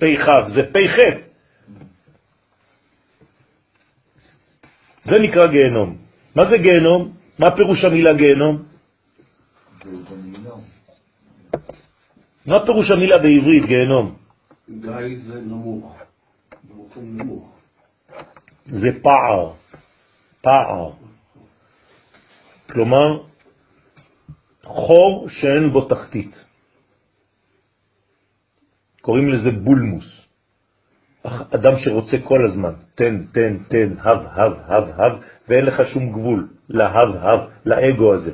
חב, 0.00 0.48
זה 0.54 0.62
חטא. 0.88 1.20
זה 5.04 5.18
נקרא 5.18 5.46
גיהנום. 5.46 5.96
מה 6.34 6.42
זה 6.50 6.58
גיהנום? 6.58 7.12
מה 7.38 7.56
פירוש 7.56 7.84
המילה 7.84 8.14
גיהנום? 8.14 8.62
מה 12.46 12.66
פירוש 12.66 12.90
המילה 12.90 13.18
בעברית 13.18 13.64
גיהנום? 13.66 14.16
גיא 14.68 15.18
זה 15.26 15.40
נמוך, 15.40 15.98
נמוך. 16.96 17.55
זה 18.68 18.88
פער, 19.02 19.52
פער. 20.40 20.90
כלומר, 22.70 23.22
חור 24.64 25.28
שאין 25.28 25.70
בו 25.70 25.80
תחתית. 25.80 26.44
קוראים 29.00 29.28
לזה 29.28 29.50
בולמוס. 29.50 30.26
אדם 31.54 31.72
שרוצה 31.76 32.16
כל 32.24 32.46
הזמן, 32.46 32.72
תן, 32.94 33.22
תן, 33.32 33.56
תן, 33.68 33.94
הב, 34.00 34.26
הב, 34.30 34.52
הב, 34.66 35.00
הב, 35.00 35.18
ואין 35.48 35.64
לך 35.64 35.82
שום 35.94 36.12
גבול 36.12 36.48
להב, 36.68 37.16
הב, 37.16 37.40
לאגו 37.66 38.14
הזה. 38.14 38.32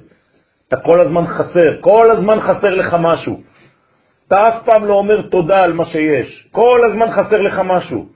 אתה 0.69 0.77
כל 0.81 1.01
הזמן 1.01 1.27
חסר, 1.27 1.81
כל 1.81 2.11
הזמן 2.13 2.41
חסר 2.41 2.75
לך 2.75 2.97
משהו. 3.01 3.43
אתה 4.27 4.43
אף 4.43 4.65
פעם 4.65 4.85
לא 4.85 4.95
אומר 4.95 5.23
תודה 5.23 5.59
על 5.59 5.73
מה 5.73 5.85
שיש, 5.85 6.49
כל 6.51 6.81
הזמן 6.91 7.11
חסר 7.11 7.41
לך 7.41 7.59
משהו. 7.65 8.09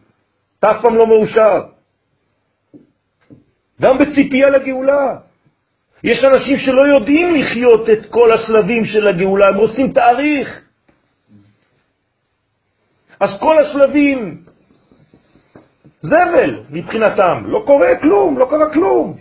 אתה 0.58 0.70
אף 0.70 0.82
פעם 0.82 0.94
לא 0.94 1.06
מאושר. 1.06 1.75
גם 3.80 3.98
בציפייה 3.98 4.50
לגאולה. 4.50 5.16
יש 6.04 6.24
אנשים 6.24 6.58
שלא 6.58 6.82
יודעים 6.82 7.34
לחיות 7.34 7.90
את 7.90 8.06
כל 8.10 8.32
השלבים 8.32 8.84
של 8.84 9.08
הגאולה, 9.08 9.44
הם 9.48 9.56
רוצים 9.56 9.92
תאריך. 9.92 10.60
אז 13.20 13.30
כל 13.40 13.58
השלבים 13.58 14.42
זבל 16.00 16.60
מבחינתם, 16.70 17.42
לא 17.46 17.62
קורה 17.66 17.88
כלום, 18.02 18.38
לא 18.38 18.46
קרה 18.50 18.72
כלום. 18.72 19.16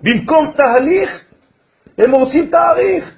במקום 0.00 0.52
תהליך, 0.56 1.24
הם 1.98 2.10
רוצים 2.12 2.50
תאריך. 2.50 3.14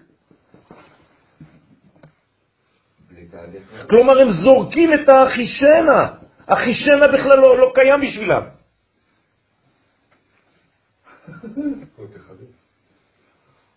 כלומר, 3.90 4.20
הם 4.20 4.32
זורקים 4.32 4.94
את 4.94 5.08
האחישנה. 5.08 6.06
אחישנה 6.46 7.08
בכלל 7.08 7.38
לא, 7.38 7.58
לא 7.58 7.72
קיים 7.74 8.00
בשבילם. 8.00 8.55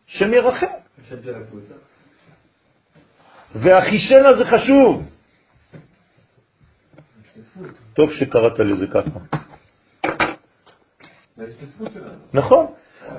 שם 0.07 0.34
ירחם. 0.34 0.65
והחישנה 3.56 4.34
זה 4.38 4.45
חשוב. 4.45 5.10
טוב 7.94 8.11
שקראת 8.14 8.60
לזה 8.60 8.88
ככה. 8.88 9.19
נכון. 12.34 12.65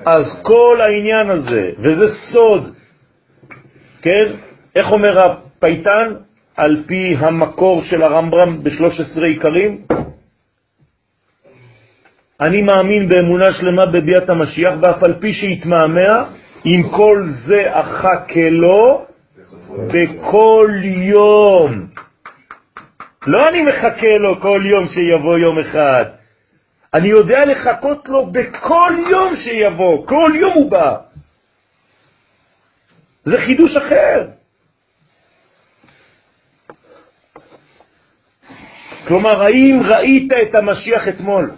אז 0.05 0.25
כל 0.41 0.77
העניין 0.81 1.29
הזה, 1.29 1.71
וזה 1.79 2.05
סוד, 2.33 2.75
כן? 4.01 4.35
איך 4.75 4.91
אומר 4.91 5.17
הפייטן? 5.25 6.15
על 6.57 6.83
פי 6.87 7.15
המקור 7.19 7.83
של 7.83 8.03
הרמב"ם 8.03 8.63
ב-13 8.63 9.23
עיקרים, 9.23 9.81
אני 12.41 12.61
מאמין 12.61 13.09
באמונה 13.09 13.53
שלמה 13.53 13.85
בביאת 13.85 14.29
המשיח, 14.29 14.73
ואף 14.81 15.03
על 15.03 15.13
פי 15.19 15.33
שהתמהמה, 15.33 16.25
עם 16.63 16.89
כל 16.89 17.23
זה 17.45 17.63
אחכה 17.71 18.49
לו 18.49 19.05
בכל 19.87 20.69
יום. 20.83 21.87
לא 23.27 23.49
אני 23.49 23.61
מחכה 23.61 24.17
לו 24.19 24.41
כל 24.41 24.61
יום 24.65 24.85
שיבוא 24.87 25.37
יום 25.37 25.59
אחד. 25.59 26.05
אני 26.93 27.07
יודע 27.07 27.39
לחכות 27.45 28.09
לו 28.09 28.31
בכל 28.31 28.93
יום 29.11 29.35
שיבוא, 29.35 30.07
כל 30.07 30.31
יום 30.35 30.53
הוא 30.53 30.71
בא. 30.71 30.97
זה 33.23 33.37
חידוש 33.37 33.75
אחר. 33.75 34.27
כלומר, 39.07 39.41
האם 39.41 39.81
ראית 39.83 40.31
את 40.41 40.55
המשיח 40.55 41.07
אתמול? 41.07 41.51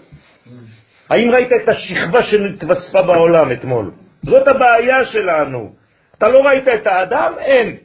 האם 1.13 1.31
ראית 1.31 1.51
את 1.53 1.69
השכבה 1.69 2.23
שנתווספה 2.23 3.01
בעולם 3.01 3.51
אתמול? 3.51 3.91
זאת 4.25 4.47
הבעיה 4.47 5.05
שלנו. 5.05 5.73
אתה 6.17 6.27
לא 6.29 6.39
ראית 6.39 6.67
את 6.67 6.87
האדם? 6.87 7.33
אין. 7.39 7.77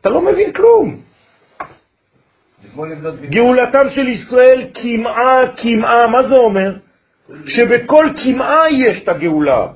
אתה 0.00 0.08
לא 0.08 0.20
מבין 0.20 0.52
כלום. 0.52 1.00
גאולתם 3.30 3.90
של 3.90 4.08
ישראל 4.08 4.70
כמעה 4.74 5.40
כמעה, 5.56 6.06
מה 6.06 6.22
זה 6.22 6.34
אומר? 6.34 6.76
שבכל 7.46 8.06
כמעה 8.24 8.70
יש 8.70 9.02
את 9.02 9.08
הגאולה. 9.08 9.66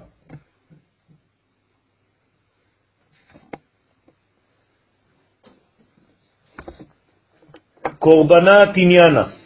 קורבנת 7.99 8.77
עניינה. 8.77 9.42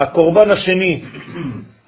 הקורבן 0.00 0.50
השני 0.50 1.02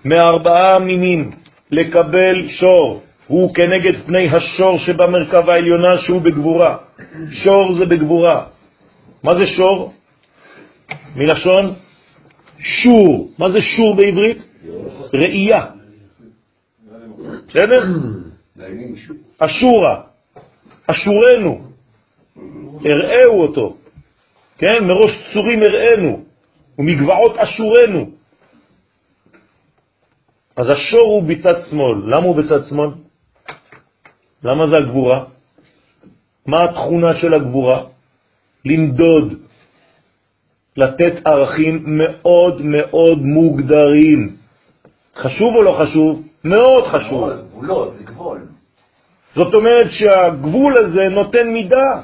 מארבעה 0.04 0.78
מינים 0.78 1.30
לקבל 1.70 2.48
שור 2.48 3.02
הוא 3.26 3.54
כנגד 3.54 4.06
פני 4.06 4.28
השור 4.28 4.78
שבמרכבה 4.78 5.54
העליונה 5.54 5.98
שהוא 5.98 6.22
בגבורה. 6.22 6.76
שור 7.32 7.74
זה 7.74 7.86
בגבורה. 7.86 8.44
מה 9.22 9.34
זה 9.34 9.46
שור? 9.46 9.92
מלשון 11.16 11.74
שור. 12.58 13.30
מה 13.38 13.50
זה 13.50 13.60
שור 13.60 13.96
בעברית? 13.96 14.38
ראייה. 15.14 15.66
בסדר? 17.48 17.84
אשורה. 19.38 20.00
אשורנו. 20.86 21.60
הראהו 22.84 23.42
אותו. 23.42 23.76
כן? 24.58 24.84
מראש 24.84 25.10
צורים 25.32 25.62
הראינו. 25.62 26.27
ומגבעות 26.78 27.38
אשורנו. 27.38 28.10
אז 30.56 30.66
השור 30.70 31.06
הוא 31.06 31.22
בצד 31.22 31.54
שמאל. 31.70 32.02
למה 32.06 32.26
הוא 32.26 32.36
בצד 32.36 32.60
שמאל? 32.68 32.90
למה 34.42 34.66
זה 34.66 34.76
הגבורה? 34.78 35.24
מה 36.46 36.58
התכונה 36.64 37.14
של 37.14 37.34
הגבורה? 37.34 37.82
למדוד, 38.64 39.34
לתת 40.76 41.26
ערכים 41.26 41.82
מאוד 41.86 42.62
מאוד 42.62 43.18
מוגדרים. 43.18 44.36
חשוב 45.16 45.54
או 45.54 45.62
לא 45.62 45.72
חשוב? 45.72 46.22
מאוד 46.44 46.84
חשוב. 46.84 47.30
גבולות, 47.30 47.94
זה 47.94 48.04
גבול. 48.04 48.46
זאת 49.34 49.54
אומרת 49.54 49.86
שהגבול 49.90 50.74
הזה 50.78 51.08
נותן 51.08 51.48
מידה. 51.52 52.02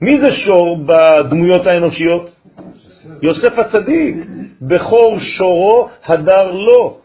מי 0.00 0.20
זה 0.20 0.30
שור 0.46 0.78
בדמויות 0.86 1.66
האנושיות? 1.66 2.30
יוסף 3.22 3.58
הצדיק. 3.58 4.16
בכור 4.62 5.18
שורו 5.18 5.88
הדר 6.04 6.52
לו. 6.52 7.00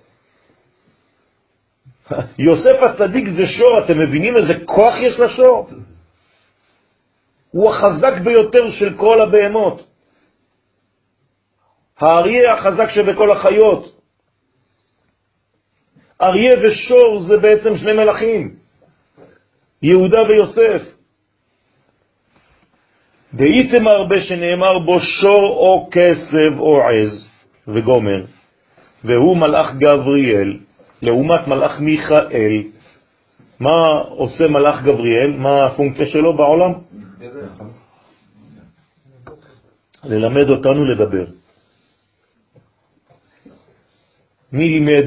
יוסף 2.37 2.83
הצדיק 2.83 3.25
זה 3.29 3.47
שור, 3.47 3.79
אתם 3.85 3.99
מבינים 3.99 4.37
איזה 4.37 4.53
כוח 4.65 4.93
יש 5.01 5.19
לשור? 5.19 5.69
הוא 7.51 7.69
החזק 7.69 8.13
ביותר 8.23 8.71
של 8.71 8.97
כל 8.97 9.21
הבהמות. 9.21 9.87
האריה 11.99 12.53
החזק 12.53 12.89
שבכל 12.89 13.31
החיות. 13.31 13.97
אריה 16.21 16.51
ושור 16.63 17.19
זה 17.27 17.37
בעצם 17.37 17.77
שני 17.77 17.93
מלאכים, 17.93 18.55
יהודה 19.81 20.21
ויוסף. 20.21 20.96
דהיתם 23.33 23.87
הרבה 23.87 24.21
שנאמר 24.21 24.79
בו 24.79 24.99
שור 24.99 25.49
או 25.49 25.89
כסב 25.91 26.59
או 26.59 26.81
עז 26.81 27.27
וגומר, 27.67 28.25
והוא 29.03 29.37
מלאך 29.37 29.75
גבריאל, 29.75 30.57
לעומת 31.01 31.47
מלאך 31.47 31.79
מיכאל. 31.79 32.63
מה 33.59 33.81
עושה 34.09 34.47
מלאך 34.47 34.83
גבריאל? 34.83 35.31
מה 35.31 35.65
הפונקציה 35.65 36.05
שלו 36.05 36.37
בעולם? 36.37 36.73
ללמד 40.03 40.49
אותנו 40.49 40.85
לדבר. 40.85 41.25
מי 44.51 44.69
לימד 44.69 45.05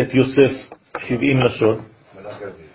את 0.00 0.14
יוסף 0.14 0.52
70 0.98 1.40
לשון? 1.40 1.80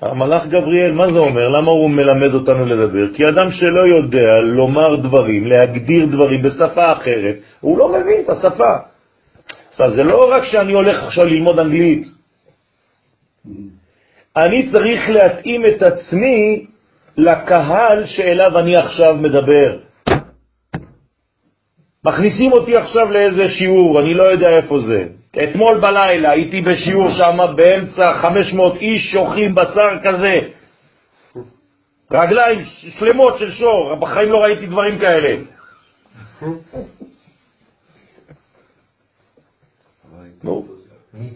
המלאך 0.06 0.46
גבריאל, 0.46 0.92
מה 0.92 1.14
זה 1.14 1.20
אומר? 1.20 1.50
למה 1.50 1.72
הוא 1.72 1.90
מלמד 1.90 2.34
אותנו 2.34 2.66
לדבר? 2.66 3.14
כי 3.14 3.24
אדם 3.24 3.52
שלא 3.52 3.82
יודע 3.98 4.30
לומר 4.44 4.96
דברים, 4.96 5.48
להגדיר 5.48 6.06
דברים 6.06 6.42
בשפה 6.42 6.94
אחרת, 6.94 7.36
הוא 7.60 7.78
לא 7.78 7.90
מבין 7.90 8.22
את 8.24 8.30
השפה. 8.30 8.74
אז 9.80 9.94
זה 9.96 10.04
לא 10.04 10.26
רק 10.30 10.44
שאני 10.44 10.74
הולך 10.74 11.04
עכשיו 11.04 11.26
ללמוד 11.26 11.60
אנגלית. 11.60 12.08
אני 14.38 14.72
צריך 14.72 15.10
להתאים 15.10 15.66
את 15.66 15.84
עצמי 15.84 16.66
לקהל 17.18 18.06
שאליו 18.06 18.60
אני 18.60 18.76
עכשיו 18.76 19.16
מדבר. 19.16 19.78
מכניסים 22.06 22.52
אותי 22.52 22.78
עכשיו 22.78 23.12
לאיזה 23.12 23.50
שיעור, 23.50 24.00
אני 24.00 24.14
לא 24.14 24.24
יודע 24.24 24.50
איפה 24.50 24.80
זה. 24.80 25.23
אתמול 25.38 25.80
בלילה 25.80 26.32
הייתי 26.32 26.62
בשיעור 26.62 27.10
שם 27.10 27.38
באמצע 27.56 28.14
500 28.14 28.76
איש 28.76 29.12
שאוכלים 29.12 29.56
בשר 29.56 29.98
כזה. 30.04 30.34
רגליים 32.12 32.60
שלמות 33.00 33.38
של 33.38 33.52
שור, 33.52 33.96
בחיים 33.96 34.32
לא 34.32 34.44
ראיתי 34.44 34.66
דברים 34.66 35.00
כאלה. 35.00 35.36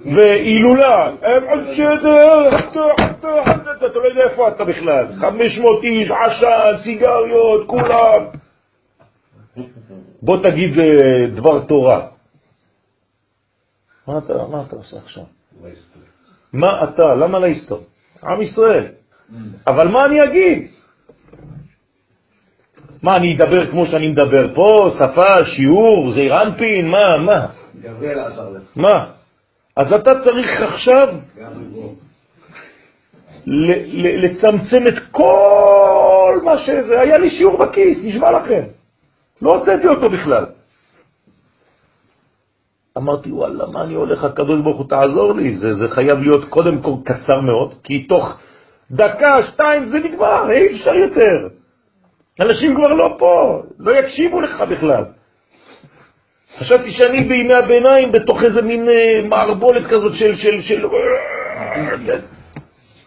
והילולה, 0.06 1.12
הם 1.22 1.44
על 1.48 1.76
שדר, 1.76 2.50
אתה 3.78 4.00
לא 4.00 4.08
יודע 4.08 4.24
איפה 4.24 4.48
אתה 4.48 4.64
בכלל, 4.64 5.06
500 5.20 5.84
איש, 5.84 6.12
עשן, 6.12 6.84
סיגריות, 6.84 7.68
כולם. 7.68 8.26
בוא 10.22 10.38
תגיד 10.44 10.80
אה, 10.80 11.28
דבר 11.28 11.60
תורה. 11.60 12.17
מה 14.08 14.18
אתה, 14.18 14.34
מה 14.34 14.64
אתה 14.68 14.76
עושה 14.76 14.98
עכשיו? 14.98 15.24
מה 16.54 16.84
אתה, 16.84 17.16
למה 17.16 17.40
להיסטור? 17.40 17.84
עם 18.24 18.42
ישראל. 18.42 18.86
אבל 19.68 19.88
מה 19.88 20.06
אני 20.06 20.24
אגיד? 20.24 20.68
מה, 23.04 23.12
אני 23.16 23.36
אדבר 23.36 23.72
כמו 23.72 23.86
שאני 23.86 24.08
מדבר 24.08 24.56
פה, 24.56 24.90
שפה, 25.00 25.46
שיעור, 25.56 26.12
זעיר 26.12 26.42
אנפין, 26.42 26.88
מה, 26.90 27.18
מה? 27.26 27.48
מה? 28.76 29.12
אז 29.76 29.94
אתה 29.94 30.12
צריך 30.26 30.62
עכשיו 30.62 31.08
לצמצם 34.24 34.84
את 34.88 35.04
כל 35.12 36.42
מה 36.44 36.58
שזה. 36.58 37.02
היה 37.02 37.18
לי 37.18 37.30
שיעור 37.30 37.58
בכיס, 37.58 37.98
נשמע 38.04 38.32
לכם. 38.32 38.64
לא 39.42 39.56
הוצאתי 39.56 39.88
אותו 39.88 40.10
בכלל. 40.10 40.46
אמרתי, 42.98 43.32
וואלה, 43.32 43.66
מה 43.66 43.84
אני 43.84 43.94
הולך, 43.94 44.24
הקדוש 44.24 44.60
ברוך 44.60 44.78
הוא 44.78 44.90
תעזור 44.90 45.34
לי, 45.34 45.58
זה, 45.58 45.74
זה 45.74 45.88
חייב 45.88 46.20
להיות 46.22 46.50
קודם 46.50 46.82
כל 46.82 46.94
קצר 47.06 47.42
מאוד, 47.42 47.74
כי 47.84 48.04
תוך 48.04 48.40
דקה, 48.92 49.44
שתיים, 49.44 49.86
זה 49.86 50.00
נגמר, 50.00 50.52
אי 50.52 50.76
אפשר 50.76 50.96
יותר. 50.96 51.48
אנשים 52.42 52.76
כבר 52.76 52.94
לא 52.94 53.16
פה, 53.20 53.62
לא 53.80 53.92
יקשיבו 54.00 54.42
לך 54.42 54.62
בכלל. 54.62 55.04
חשבתי 56.60 56.92
שאני 56.92 57.24
בימי 57.24 57.54
הביניים 57.54 58.12
בתוך 58.12 58.44
איזה 58.44 58.62
מין 58.62 58.90
אה, 58.90 59.28
מערבולת 59.30 59.88
כזאת 59.88 60.16
של, 60.16 60.36
של, 60.36 60.62
של, 60.62 60.86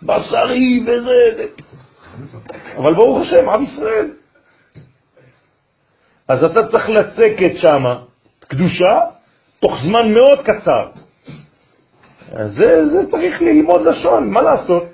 בשרי 0.03 0.85
וזה, 0.87 1.47
אבל 2.77 2.95
ברוך 2.95 3.23
השם, 3.23 3.49
עם 3.49 3.62
ישראל. 3.62 4.11
אז 6.29 6.45
אתה 6.45 6.67
צריך 6.69 6.89
לצקת 6.89 7.57
שם 7.57 7.85
קדושה 8.49 9.01
תוך 9.61 9.73
זמן 9.85 10.15
מאוד 10.15 10.39
קצר. 10.45 10.89
זה, 12.31 12.89
זה 12.89 13.11
צריך 13.11 13.43
ללמוד 13.43 13.81
לשון, 13.81 14.31
מה 14.31 14.43
לעשות? 14.43 14.85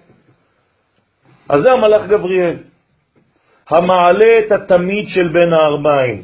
אז 1.48 1.62
זה 1.62 1.72
המלאך 1.72 2.06
גבריאל, 2.08 2.56
המעלה 3.70 4.38
את 4.46 4.52
התמיד 4.52 5.08
של 5.08 5.28
בין 5.28 5.52
הארבעים. 5.52 6.22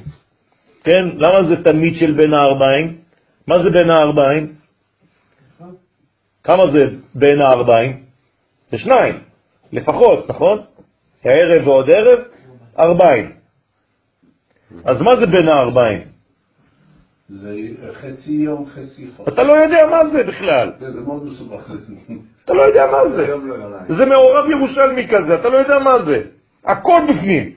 כן? 0.84 1.04
למה 1.16 1.48
זה 1.48 1.64
תמיד 1.64 1.94
של 1.94 2.12
בין 2.12 2.34
הארבעים? 2.34 2.98
מה 3.46 3.62
זה 3.62 3.70
בין 3.70 3.90
הארבעים? 3.90 4.52
כמה 6.44 6.70
זה 6.72 6.86
בין 7.14 7.40
הארבעים? 7.40 8.02
זה 8.70 8.78
שניים, 8.78 9.18
לפחות, 9.72 10.30
נכון? 10.30 10.62
הערב 11.24 11.68
ועוד 11.68 11.90
ערב, 11.90 12.18
ארבעים. 12.78 13.32
אז 14.84 15.00
מה 15.00 15.10
זה 15.20 15.26
בין 15.26 15.48
הארבעים? 15.48 16.11
זה 17.32 17.54
חצי 17.92 18.32
יום, 18.32 18.66
חצי 18.66 19.06
חודש. 19.16 19.32
אתה 19.32 19.42
לא 19.42 19.52
יודע 19.52 19.86
מה 19.90 20.06
זה 20.10 20.22
בכלל. 20.22 20.72
זה 20.78 21.00
מאוד 21.00 21.24
מסובך. 21.24 21.70
אתה 22.44 22.52
לא 22.52 22.62
יודע 22.62 22.86
מה 22.86 23.08
זה. 23.08 23.26
זה 23.88 24.06
מעורב 24.06 24.50
ירושלמי 24.50 25.08
כזה, 25.08 25.34
אתה 25.34 25.48
לא 25.48 25.56
יודע 25.56 25.78
מה 25.78 26.02
זה. 26.02 26.20
הכל 26.64 27.00
בפנים. 27.08 27.52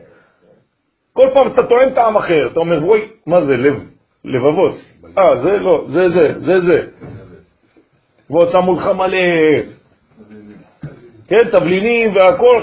כל 1.13 1.29
פעם 1.33 1.47
אתה 1.47 1.63
טוען 1.65 1.93
טעם 1.93 2.15
אחר, 2.17 2.49
אתה 2.51 2.59
אומר, 2.59 2.85
וואי, 2.85 3.01
מה 3.27 3.45
זה, 3.45 3.53
לב, 3.53 3.83
לבבות. 4.25 4.75
אה, 5.17 5.35
זה 5.43 5.57
לא, 5.57 5.85
זה 5.87 6.09
זה, 6.09 6.33
זה 6.35 6.59
זה. 6.59 6.79
ועוד 8.29 8.49
שמו 8.51 8.73
לך 8.73 8.87
מלא, 8.87 9.17
כן, 11.27 11.49
תבלינים 11.51 12.15
והכל, 12.15 12.61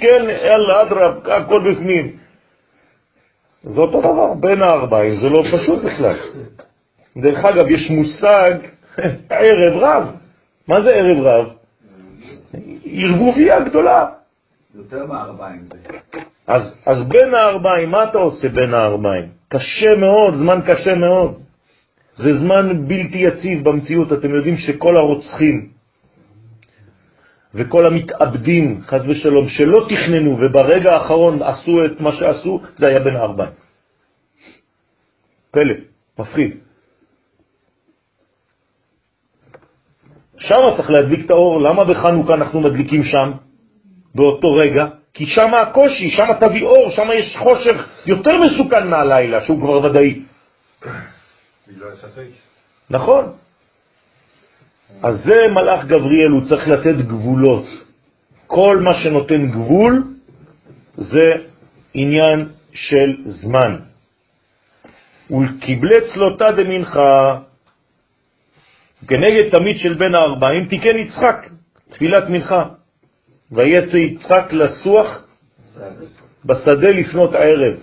כן, 0.00 0.24
יאללה, 0.44 0.82
אדרב, 0.82 1.28
הכל 1.28 1.72
בפנים. 1.72 2.16
זה 3.62 3.80
אותו 3.80 4.00
דבר, 4.00 4.34
בין 4.34 4.62
הארבעים, 4.62 5.20
זה 5.20 5.28
לא 5.28 5.42
פשוט 5.52 5.84
בכלל. 5.84 6.16
דרך 7.16 7.44
אגב, 7.44 7.70
יש 7.70 7.90
מושג 7.90 8.54
ערב 9.30 9.76
רב. 9.76 10.04
מה 10.68 10.80
זה 10.80 10.88
ערב 10.90 11.26
רב? 11.26 11.46
ערבוביה 12.84 13.60
גדולה. 13.60 14.06
יותר 14.74 15.06
מארבעים 15.06 15.60
זה. 15.72 15.98
אז, 16.46 16.74
אז 16.86 17.08
בין 17.08 17.34
הארבעים, 17.34 17.90
מה 17.90 18.04
אתה 18.04 18.18
עושה 18.18 18.48
בין 18.48 18.74
הארבעים? 18.74 19.28
קשה 19.48 19.94
מאוד, 19.96 20.34
זמן 20.34 20.60
קשה 20.66 20.94
מאוד. 20.94 21.34
זה 22.14 22.38
זמן 22.38 22.88
בלתי 22.88 23.18
יציב 23.18 23.68
במציאות. 23.68 24.12
אתם 24.12 24.34
יודעים 24.34 24.56
שכל 24.56 24.96
הרוצחים 24.96 25.68
וכל 27.54 27.86
המתאבדים, 27.86 28.80
חז 28.82 29.08
ושלום, 29.08 29.48
שלא 29.48 29.86
תכננו 29.88 30.38
וברגע 30.40 30.92
האחרון 30.92 31.42
עשו 31.42 31.84
את 31.84 32.00
מה 32.00 32.12
שעשו, 32.12 32.60
זה 32.76 32.88
היה 32.88 33.00
בין 33.00 33.16
הארבעים. 33.16 33.52
פלא, 35.50 35.74
מפחיד. 36.18 36.56
שם 40.38 40.76
צריך 40.76 40.90
להדליק 40.90 41.26
את 41.26 41.30
האור. 41.30 41.60
למה 41.60 41.84
בחנוכה 41.84 42.34
אנחנו 42.34 42.60
מדליקים 42.60 43.02
שם, 43.04 43.32
באותו 44.14 44.54
רגע? 44.54 44.86
כי 45.14 45.26
שם 45.26 45.54
הקושי, 45.54 46.10
שם 46.10 46.26
תביא 46.40 46.62
אור, 46.62 46.90
שם 46.90 47.08
יש 47.14 47.36
חושך 47.36 47.88
יותר 48.06 48.38
מסוכן 48.38 48.88
מהלילה, 48.88 49.40
שהוא 49.40 49.60
כבר 49.60 49.84
ודאי. 49.84 50.22
נכון. 52.90 53.32
אז 55.02 55.24
זה 55.24 55.36
מלאך 55.54 55.84
גבריאל, 55.84 56.30
הוא 56.30 56.48
צריך 56.48 56.68
לתת 56.68 56.96
גבולות. 57.06 57.64
כל 58.46 58.78
מה 58.82 58.94
שנותן 59.02 59.50
גבול 59.50 60.04
זה 60.96 61.32
עניין 61.94 62.48
של 62.72 63.16
זמן. 63.24 63.76
ולקיבלי 65.30 65.96
צלותה 66.14 66.52
דמנחה, 66.52 67.38
כנגד 69.08 69.50
תמיד 69.52 69.76
של 69.78 69.94
בן 69.94 70.14
הארבעים, 70.14 70.68
תיקן 70.68 70.96
יצחק, 70.96 71.48
תפילת 71.88 72.28
מנחה. 72.28 72.64
ויצא 73.52 73.96
יצחק 73.96 74.52
לסוח 74.52 75.24
בשדה 76.44 76.88
לפנות 76.88 77.34
ערב. 77.34 77.74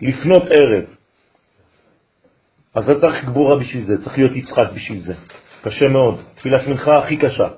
לפנות 0.00 0.42
ערב. 0.50 0.93
אז 2.74 2.90
אתה 2.90 3.00
צריך 3.00 3.24
גבורה 3.24 3.58
בשביל 3.60 3.84
זה, 3.84 4.04
צריך 4.04 4.18
להיות 4.18 4.36
יצחק 4.36 4.66
בשביל 4.74 5.00
זה. 5.00 5.14
קשה 5.62 5.88
מאוד. 5.88 6.22
תפילת 6.34 6.66
מנחה 6.66 6.98
הכי 6.98 7.16
קשה. 7.16 7.48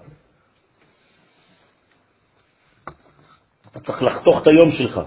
אתה 3.71 3.81
צריך 3.81 4.03
לחתוך 4.03 4.43
את 4.43 4.47
היום 4.47 4.71
שלך. 4.71 5.01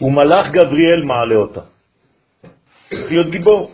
ומלאך 0.00 0.46
גבריאל 0.46 1.02
מעלה 1.06 1.34
אותה. 1.34 1.60
צריך 2.90 3.10
להיות 3.10 3.30
גיבור. 3.30 3.72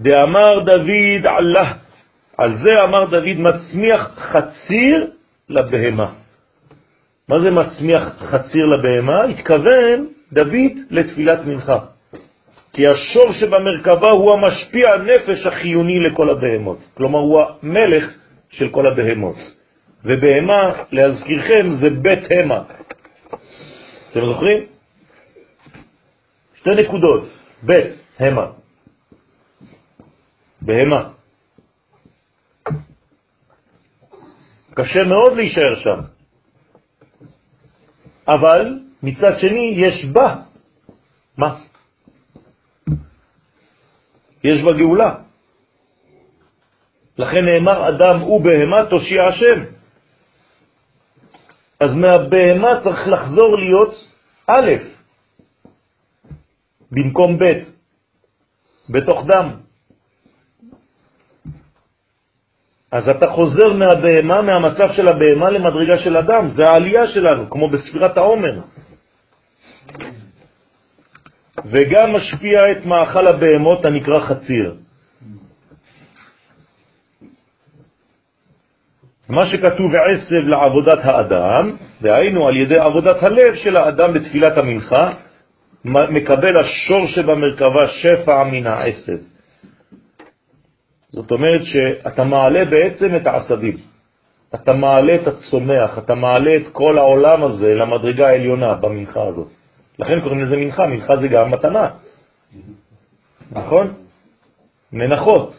דאמר 0.00 0.58
דוד 0.64 1.26
עלה, 1.26 1.72
על 2.36 2.56
זה 2.56 2.74
אמר 2.88 3.04
דוד 3.04 3.36
מצמיח 3.38 4.10
חציר 4.18 5.10
לבהמה. 5.48 6.12
מה 7.28 7.40
זה 7.40 7.50
מצמיח 7.50 8.02
חציר 8.18 8.66
לבהמה? 8.66 9.24
התכוון 9.24 10.06
דוד 10.32 10.72
לתפילת 10.90 11.44
מנחה. 11.44 11.95
כי 12.76 12.82
השור 12.86 13.32
שבמרכבה 13.32 14.10
הוא 14.10 14.32
המשפיע 14.32 14.84
הנפש 14.94 15.46
החיוני 15.46 15.98
לכל 16.00 16.30
הבהמות. 16.30 16.78
כלומר, 16.94 17.18
הוא 17.18 17.40
המלך 17.40 18.04
של 18.50 18.68
כל 18.68 18.86
הבהמות. 18.86 19.36
ובהמה, 20.04 20.82
להזכירכם, 20.92 21.72
זה 21.80 21.90
בית 21.90 22.24
המה. 22.30 22.62
אתם 24.10 24.26
זוכרים? 24.26 24.66
שתי 26.54 26.70
נקודות, 26.70 27.24
בית, 27.62 27.90
המה. 28.18 28.46
בהמה. 30.62 31.10
קשה 34.74 35.02
מאוד 35.04 35.32
להישאר 35.36 35.74
שם. 35.74 36.00
אבל 38.28 38.78
מצד 39.02 39.38
שני 39.38 39.74
יש 39.76 40.04
בה. 40.12 40.36
מה? 41.38 41.65
יש 44.46 44.62
בה 44.62 44.72
גאולה. 44.78 45.14
לכן 47.18 47.44
נאמר 47.44 47.88
אדם 47.88 48.22
ובהמה 48.22 48.86
תושיע 48.90 49.24
השם. 49.24 49.58
אז 51.80 51.90
מהבהמה 51.94 52.80
צריך 52.84 53.08
לחזור 53.08 53.58
להיות 53.58 53.94
א', 54.46 54.70
במקום 56.92 57.38
ב', 57.38 57.62
בתוך 58.88 59.24
דם. 59.26 59.66
אז 62.92 63.08
אתה 63.08 63.28
חוזר 63.30 63.72
מהבהמה, 63.72 64.42
מהמצב 64.42 64.92
של 64.96 65.08
הבהמה 65.08 65.50
למדרגה 65.50 65.98
של 65.98 66.16
אדם, 66.16 66.50
זה 66.56 66.64
העלייה 66.64 67.06
שלנו, 67.06 67.50
כמו 67.50 67.70
בספירת 67.70 68.16
העומר. 68.16 68.60
וגם 71.64 72.12
משפיע 72.12 72.58
את 72.72 72.86
מאכל 72.86 73.26
הבהמות 73.26 73.84
הנקרא 73.84 74.20
חציר. 74.20 74.74
מה 79.28 79.46
שכתוב 79.46 79.92
עשב 79.94 80.48
לעבודת 80.48 80.98
האדם, 81.02 81.76
דהיינו 82.02 82.48
על 82.48 82.56
ידי 82.56 82.78
עבודת 82.78 83.22
הלב 83.22 83.54
של 83.54 83.76
האדם 83.76 84.12
בתפילת 84.14 84.58
המנחה, 84.58 85.10
מקבל 85.84 86.56
השור 86.56 87.06
שבמרכבה 87.06 87.88
שפע 87.88 88.44
מן 88.44 88.66
העשב. 88.66 89.18
זאת 91.08 91.30
אומרת 91.30 91.60
שאתה 91.64 92.24
מעלה 92.24 92.64
בעצם 92.64 93.16
את 93.16 93.26
העשבים. 93.26 93.76
אתה 94.54 94.72
מעלה 94.72 95.14
את 95.14 95.26
הצומח, 95.26 95.98
אתה 95.98 96.14
מעלה 96.14 96.56
את 96.56 96.68
כל 96.72 96.98
העולם 96.98 97.42
הזה 97.44 97.74
למדרגה 97.74 98.28
העליונה 98.28 98.74
במנחה 98.74 99.22
הזאת. 99.22 99.48
לכן 99.98 100.20
קוראים 100.20 100.40
לזה 100.40 100.56
מנחה, 100.56 100.86
מנחה 100.86 101.16
זה 101.16 101.28
גם 101.28 101.50
מתנה. 101.50 101.88
נכון? 103.50 103.94
מנחות. 104.92 105.54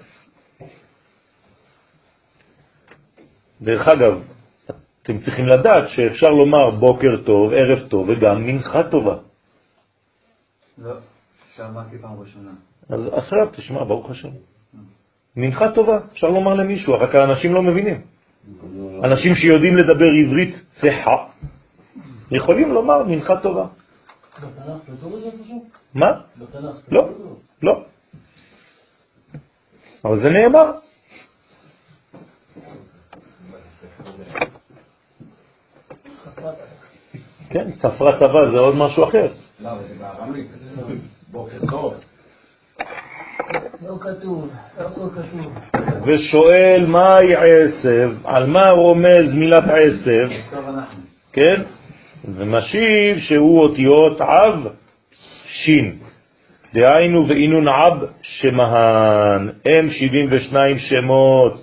דרך 3.61 3.87
אגב, 3.87 4.23
אתם 5.03 5.17
צריכים 5.19 5.47
לדעת 5.47 5.89
שאפשר 5.89 6.29
לומר 6.29 6.79
בוקר 6.79 7.23
טוב, 7.25 7.51
ערב 7.53 7.89
טוב 7.89 8.09
וגם 8.09 8.43
מנחה 8.43 8.83
טובה. 8.83 9.15
לא, 10.77 10.93
שמעתי 11.55 11.97
פעם 12.01 12.19
ראשונה. 12.19 12.51
אז 12.89 13.13
עכשיו 13.13 13.47
תשמע, 13.51 13.83
ברוך 13.83 14.09
השם. 14.09 14.29
מנחה 15.35 15.71
טובה, 15.71 15.99
אפשר 16.11 16.27
לומר 16.27 16.53
למישהו, 16.53 16.93
רק 16.93 17.15
האנשים 17.15 17.53
לא 17.53 17.63
מבינים. 17.63 18.01
אנשים 19.03 19.35
שיודעים 19.35 19.77
לדבר 19.77 20.05
עברית 20.25 20.55
צחה, 20.71 21.17
יכולים 22.31 22.73
לומר 22.73 23.03
מנחה 23.03 23.37
טובה. 23.37 23.65
מה? 25.93 26.11
בתנ"ך 26.37 26.75
לא? 26.91 27.09
לא. 27.63 27.83
אבל 30.05 30.21
זה 30.21 30.29
נאמר. 30.29 30.71
כן, 37.49 37.71
צפרת 37.71 38.19
טבע 38.19 38.51
זה 38.51 38.57
עוד 38.57 38.75
משהו 38.75 39.03
אחר. 39.09 39.27
לא, 39.59 39.71
אבל 39.71 39.87
זה 39.87 39.95
בארמית. 39.95 40.47
בוקר 41.31 41.57
טוב. 41.69 41.93
לא 43.85 43.97
כתוב? 43.99 44.51
ושואל 46.05 46.85
מהי 46.87 47.35
עשב, 47.35 48.11
על 48.23 48.45
מה 48.45 48.67
רומז 48.71 49.33
מילת 49.33 49.63
עשב. 49.63 50.29
כן? 51.33 51.63
ומשיב 52.25 53.19
שהוא 53.19 53.59
אותיות 53.63 54.21
עב 54.21 54.67
שין. 55.47 55.97
דהיינו 56.73 57.27
ואינון 57.27 57.67
עב 57.67 58.03
שמהן, 58.21 59.49
הם 59.65 59.89
72 59.89 60.77
שמות 60.77 61.53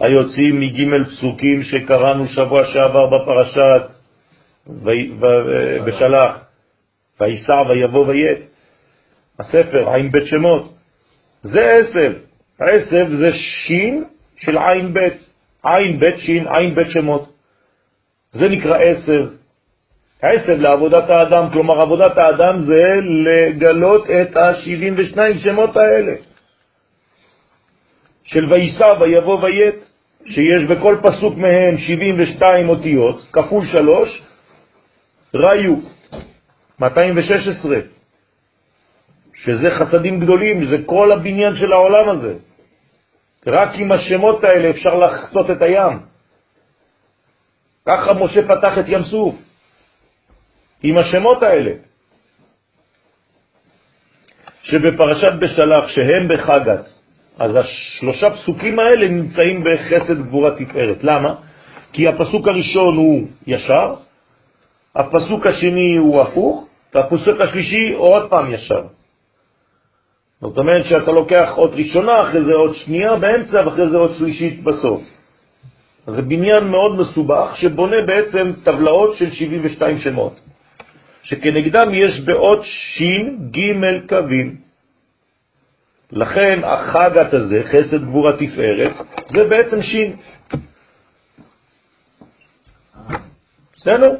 היוצאים 0.00 0.60
מג' 0.60 1.04
פסוקים 1.06 1.62
שקראנו 1.62 2.26
שבוע 2.26 2.64
שעבר 2.64 3.06
בפרשת 3.06 3.82
וי- 4.66 5.10
ו- 5.20 5.84
בשלח, 5.86 6.44
ויסע 7.20 7.62
ויבוא 7.68 8.06
ויית, 8.06 8.38
הספר, 9.40 9.90
עין 9.90 10.10
בית 10.10 10.26
שמות. 10.26 10.72
זה 11.42 11.60
עשב, 11.80 12.12
עשב 12.60 13.06
זה 13.12 13.26
שין 13.32 14.04
של 14.36 14.58
עין 14.58 14.94
בית, 14.94 15.30
עין 15.64 16.00
בית 16.00 16.18
שין, 16.18 16.48
עין 16.48 16.74
בית 16.74 16.90
שמות. 16.90 17.28
זה 18.32 18.48
נקרא 18.48 18.78
עשב. 18.78 19.43
עשב 20.24 20.60
לעבודת 20.60 21.10
האדם, 21.10 21.50
כלומר 21.52 21.82
עבודת 21.82 22.18
האדם 22.18 22.60
זה 22.66 23.00
לגלות 23.24 24.10
את 24.10 24.36
ה-72 24.36 25.38
שמות 25.38 25.76
האלה 25.76 26.12
של 28.24 28.44
ויסע 28.52 28.86
ויבוא 29.00 29.42
ויית, 29.42 29.90
שיש 30.26 30.64
בכל 30.70 30.96
פסוק 31.02 31.36
מהם 31.36 31.78
72 31.78 32.68
אותיות, 32.68 33.26
כפול 33.32 33.64
3, 33.66 34.22
ראיו, 35.34 35.74
216, 36.80 37.76
שזה 39.34 39.70
חסדים 39.70 40.20
גדולים, 40.20 40.64
זה 40.64 40.76
כל 40.86 41.12
הבניין 41.12 41.56
של 41.56 41.72
העולם 41.72 42.08
הזה. 42.08 42.34
רק 43.46 43.70
עם 43.74 43.92
השמות 43.92 44.44
האלה 44.44 44.70
אפשר 44.70 44.94
לחצות 44.94 45.50
את 45.50 45.62
הים. 45.62 45.98
ככה 47.86 48.14
משה 48.14 48.48
פתח 48.48 48.78
את 48.78 48.84
ים 48.88 49.02
סוף. 49.02 49.34
עם 50.84 50.98
השמות 50.98 51.42
האלה. 51.42 51.72
שבפרשת 54.62 55.32
בשלח, 55.32 55.88
שהם 55.88 56.28
בחגת, 56.28 56.84
אז 57.38 57.56
השלושה 57.56 58.30
פסוקים 58.30 58.78
האלה 58.78 59.06
נמצאים 59.06 59.64
בחסד 59.64 60.18
גבורה 60.22 60.50
תפארת. 60.50 61.04
למה? 61.04 61.34
כי 61.92 62.08
הפסוק 62.08 62.48
הראשון 62.48 62.96
הוא 62.96 63.28
ישר, 63.46 63.94
הפסוק 64.94 65.46
השני 65.46 65.96
הוא 65.96 66.22
הפוך, 66.22 66.66
והפסוק 66.94 67.40
השלישי 67.40 67.92
עוד 67.92 68.30
פעם 68.30 68.52
ישר. 68.52 68.82
זאת 70.40 70.58
אומרת 70.58 70.84
שאתה 70.84 71.10
לוקח 71.10 71.52
עוד 71.56 71.74
ראשונה, 71.74 72.22
אחרי 72.22 72.44
זה 72.44 72.52
עוד 72.52 72.74
שנייה 72.74 73.16
באמצע, 73.16 73.62
ואחרי 73.64 73.88
זה 73.88 73.96
עוד 73.96 74.12
שלישית 74.18 74.64
בסוף. 74.64 75.02
אז 76.06 76.14
זה 76.14 76.22
בניין 76.22 76.64
מאוד 76.64 76.96
מסובך 76.96 77.56
שבונה 77.56 78.02
בעצם 78.06 78.52
טבלאות 78.64 79.16
של 79.16 79.30
72 79.30 79.98
שמות, 79.98 80.40
שכנגדם 81.24 81.94
יש 81.94 82.20
באות 82.20 82.64
שין 82.64 83.50
ג' 83.50 84.08
קווים. 84.08 84.56
לכן 86.12 86.60
החגת 86.64 87.34
הזה, 87.34 87.62
חסד 87.64 88.04
גבורה 88.04 88.32
תפארת, 88.32 88.92
זה 89.28 89.44
בעצם 89.48 89.82
שין. 89.82 90.16
בסדר? 93.76 94.16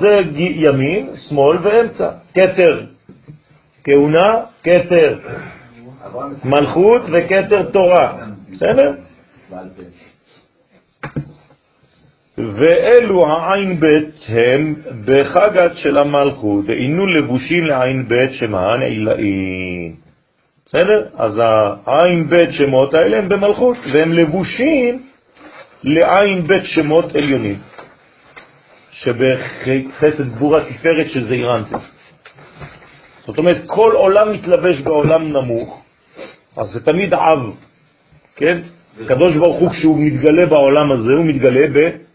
זה 0.00 0.16
ימין, 0.38 1.10
שמאל 1.28 1.58
ואמצע. 1.62 2.10
כתר 2.34 2.84
כהונה, 3.84 4.34
כתר 4.64 5.18
מלכות 6.44 7.02
וכתר 7.12 7.70
תורה. 7.72 8.26
בסדר? 8.52 8.92
ואלו 12.38 13.26
העין 13.26 13.80
בית 13.80 14.26
הם 14.28 14.74
בחגת 15.04 15.76
של 15.76 15.98
המלכות, 15.98 16.64
ואינו 16.68 17.06
לבושים 17.06 17.64
לעין 17.64 18.08
בית 18.08 18.32
שמען 18.32 18.82
עילאין. 18.82 19.94
בסדר? 20.66 21.06
אז 21.16 21.40
העין 21.86 22.28
בית 22.28 22.52
שמות 22.52 22.94
האלה 22.94 23.18
הם 23.18 23.28
במלכות, 23.28 23.76
והם 23.92 24.12
לבושים 24.12 25.02
לעין 25.84 26.46
בית 26.46 26.64
שמות 26.64 27.16
עליונים, 27.16 27.58
שבחסד 28.92 30.28
גבורה 30.34 30.64
תפארת 30.64 31.08
של 31.08 31.24
זעירנטה. 31.24 31.78
זאת 33.26 33.38
אומרת, 33.38 33.62
כל 33.66 33.92
עולם 33.94 34.32
מתלבש 34.32 34.80
בעולם 34.80 35.32
נמוך, 35.32 35.82
אז 36.56 36.66
זה 36.68 36.84
תמיד 36.84 37.14
אב, 37.14 37.50
כן? 38.36 38.58
הקדוש 39.04 39.36
ברוך 39.36 39.56
הוא 39.56 39.70
כשהוא 39.70 39.98
מתגלה 39.98 40.46
בעולם 40.46 40.92
הזה, 40.92 41.12
הוא 41.12 41.24
מתגלה 41.24 41.66
ב... 41.68 42.07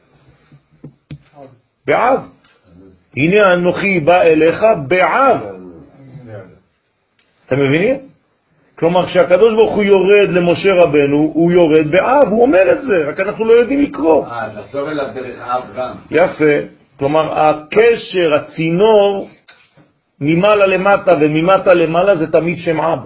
בעב. 1.88 2.20
הנה 3.18 3.54
אנוכי 3.54 4.00
בא 4.00 4.22
אליך 4.22 4.66
בעב. 4.88 5.38
אתם 7.46 7.60
מבינים? 7.60 7.98
כלומר, 8.76 9.06
כשהקדוש 9.06 9.54
ברוך 9.54 9.76
הוא 9.76 9.84
יורד 9.84 10.30
למשה 10.30 10.70
רבנו, 10.84 11.32
הוא 11.34 11.52
יורד 11.52 11.92
באב, 11.92 12.28
הוא 12.28 12.42
אומר 12.42 12.72
את 12.72 12.82
זה, 12.82 13.10
רק 13.10 13.20
אנחנו 13.20 13.46
לא 13.46 13.54
יודעים 13.54 13.82
לקרוא. 13.82 14.26
אה, 14.28 14.48
לחזור 14.48 14.92
אליו 14.92 15.06
דרך 15.16 15.42
אב 15.42 15.64
גם. 15.76 15.94
יפה. 16.12 16.68
כלומר, 17.00 17.40
הקשר, 17.40 18.34
הצינור, 18.34 19.30
ממעלה 20.22 20.66
למטה 20.66 21.12
וממטה 21.22 21.74
למעלה 21.74 22.16
זה 22.16 22.32
תמיד 22.32 22.58
שם 22.60 22.82
אב. 22.82 23.00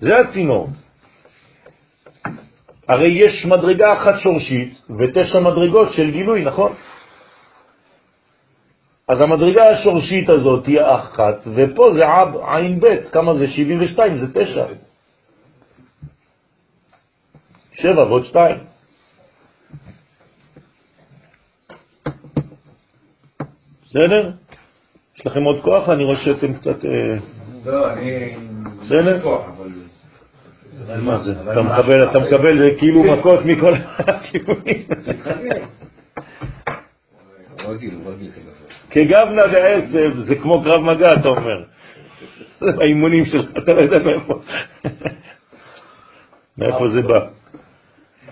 זה 0.00 0.16
הצינור. 0.16 0.68
הרי 2.88 3.08
יש 3.08 3.46
מדרגה 3.46 3.92
אחת 3.92 4.14
שורשית 4.18 4.80
ותשע 4.98 5.40
מדרגות 5.40 5.92
של 5.92 6.10
גילוי, 6.10 6.44
נכון? 6.44 6.72
אז 9.08 9.20
המדרגה 9.20 9.64
השורשית 9.64 10.28
הזאת 10.28 10.66
היא 10.66 10.80
אחת, 10.80 11.34
ופה 11.54 11.92
זה 11.94 12.00
עב, 12.00 12.36
עין 12.36 12.80
ב', 12.80 12.86
כמה 13.12 13.34
זה? 13.34 13.46
72, 13.46 14.14
זה 14.16 14.26
תשע. 14.34 14.66
שבע 17.72 18.04
ועוד 18.04 18.24
שתיים. 18.24 18.56
בסדר? 23.84 24.30
יש 25.16 25.26
לכם 25.26 25.42
עוד 25.42 25.62
כוח? 25.62 25.88
אני 25.88 26.04
רואה 26.04 26.16
שאתם 26.16 26.54
קצת... 26.54 26.84
אה, 26.84 27.18
לא, 27.66 27.92
אני... 27.92 28.36
בסדר? 28.82 29.28
מה 31.02 31.18
זה? 31.18 31.32
אתה 31.52 31.62
מקבל, 31.62 32.10
אתה 32.10 32.18
מקבל 32.18 32.78
כאילו 32.78 33.02
מכות 33.02 33.44
מכל 33.44 33.74
הכיוונים. 33.98 34.86
רגיל, 37.68 37.98
רגיל. 38.06 38.30
כגבנה 38.94 39.42
ועשב, 39.52 40.12
זה 40.16 40.34
כמו 40.34 40.62
קרב 40.62 40.80
מגע, 40.80 41.08
אתה 41.20 41.28
אומר. 41.28 41.62
האימונים 42.80 43.24
שלך, 43.24 43.50
אתה 43.58 43.72
לא 43.72 43.80
יודע 43.80 43.98
מאיפה. 43.98 44.34
מאיפה 46.58 46.88
זה 46.88 47.02
בא. 47.02 47.18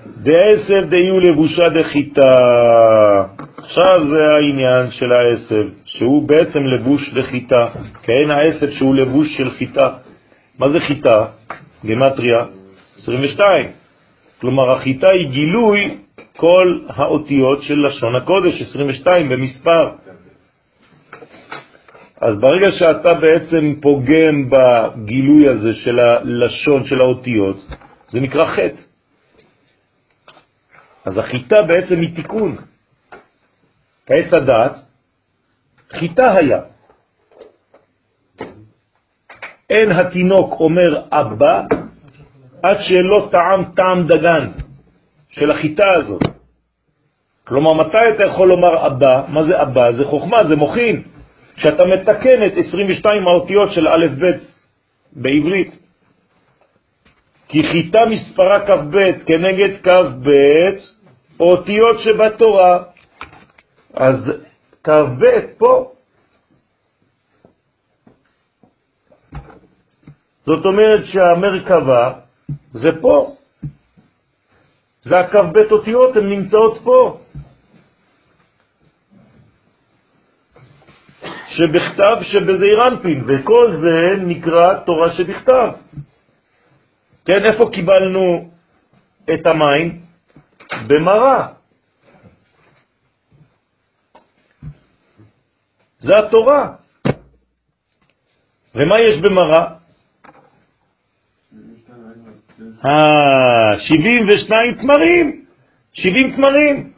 דעשב 0.06 0.89
דיהו 0.90 1.20
לבושה 1.20 1.68
דחיטה. 1.68 2.32
עכשיו 3.59 4.05
זה 4.09 4.20
העניין 4.24 4.90
של 4.90 5.12
העשב, 5.12 5.68
שהוא 5.84 6.28
בעצם 6.28 6.66
לבוש 6.66 7.14
דחיטה. 7.14 7.66
כן, 8.02 8.30
העשב 8.30 8.70
שהוא 8.70 8.94
לבוש 8.94 9.36
של 9.36 9.51
חיטה. 9.51 9.89
מה 10.59 10.68
זה 10.68 10.80
חיטה? 10.80 11.24
גמטריה 11.86 12.44
22. 12.98 13.66
כלומר, 14.40 14.70
החיטה 14.70 15.10
היא 15.10 15.28
גילוי 15.28 15.98
כל 16.36 16.78
האותיות 16.89 17.62
של 17.62 17.86
לשון 17.86 18.16
הקודש, 18.16 18.62
22 18.62 19.28
במספר. 19.28 20.02
אז 22.23 22.40
ברגע 22.40 22.70
שאתה 22.70 23.09
בעצם 23.15 23.81
פוגם 23.81 24.51
בגילוי 24.51 25.49
הזה 25.49 25.73
של 25.74 25.99
הלשון 25.99 26.85
של 26.85 27.01
האותיות, 27.01 27.57
זה 28.09 28.20
נקרא 28.20 28.47
חטא. 28.47 28.82
אז 31.05 31.19
החיטה 31.19 31.62
בעצם 31.62 32.01
היא 32.01 32.16
תיקון. 32.16 32.57
כעץ 34.07 34.32
הדעת, 34.36 34.77
חיטה 35.90 36.35
היה. 36.39 36.61
אין 39.70 39.90
התינוק 39.93 40.61
אומר 40.61 41.03
אבא 41.12 41.62
עד 42.62 42.77
שלא 42.81 43.28
טעם 43.31 43.65
טעם 43.74 44.07
דגן 44.07 44.51
של 45.31 45.51
החיטה 45.51 45.90
הזאת. 45.97 46.23
כלומר, 47.44 47.73
מתי 47.73 48.09
אתה 48.15 48.24
יכול 48.24 48.49
לומר 48.49 48.86
אבא? 48.86 49.24
מה 49.28 49.43
זה 49.43 49.62
אבא? 49.62 49.93
זה 49.93 50.05
חוכמה, 50.05 50.36
זה 50.49 50.57
מוכין. 50.57 51.11
כשאתה 51.57 51.85
מתקן 51.85 52.47
את 52.47 52.53
22 52.57 53.27
האותיות 53.27 53.73
של 53.73 53.89
א' 53.89 54.07
ב' 54.20 54.27
בעברית. 55.12 55.79
כי 57.49 57.62
חיטה 57.62 57.99
מספרה 58.11 58.66
כ"ב 58.66 58.97
כנגד 59.27 59.83
כ"ב 59.83 60.31
אותיות 61.41 61.97
שבתורה. 62.01 62.85
אז 63.95 64.33
כ"ב 64.85 65.23
פה. 65.59 65.93
זאת 70.47 70.65
אומרת 70.65 71.05
שהמרכבה 71.05 72.12
זה 72.73 72.89
פה. 73.01 73.35
זה 75.03 75.20
הכ"ב 75.20 75.73
אותיות, 75.73 76.16
הן 76.16 76.29
נמצאות 76.31 76.79
פה. 76.85 77.20
שבכתב 81.57 82.16
שבזעיר 82.23 82.87
אנפין, 82.89 83.24
וכל 83.27 83.77
זה 83.81 84.15
נקרא 84.19 84.74
תורה 84.87 85.12
שבכתב. 85.12 85.70
כן, 87.24 87.45
איפה 87.45 87.70
קיבלנו 87.73 88.51
את 89.35 89.47
המים? 89.47 90.01
במראה. 90.87 91.47
זה 95.99 96.19
התורה. 96.19 96.73
ומה 98.74 99.01
יש 99.01 99.20
במראה? 99.20 99.66
אה, 102.85 103.79
72 103.79 104.74
תמרים, 104.74 105.45
70 105.93 106.37
תמרים. 106.37 106.91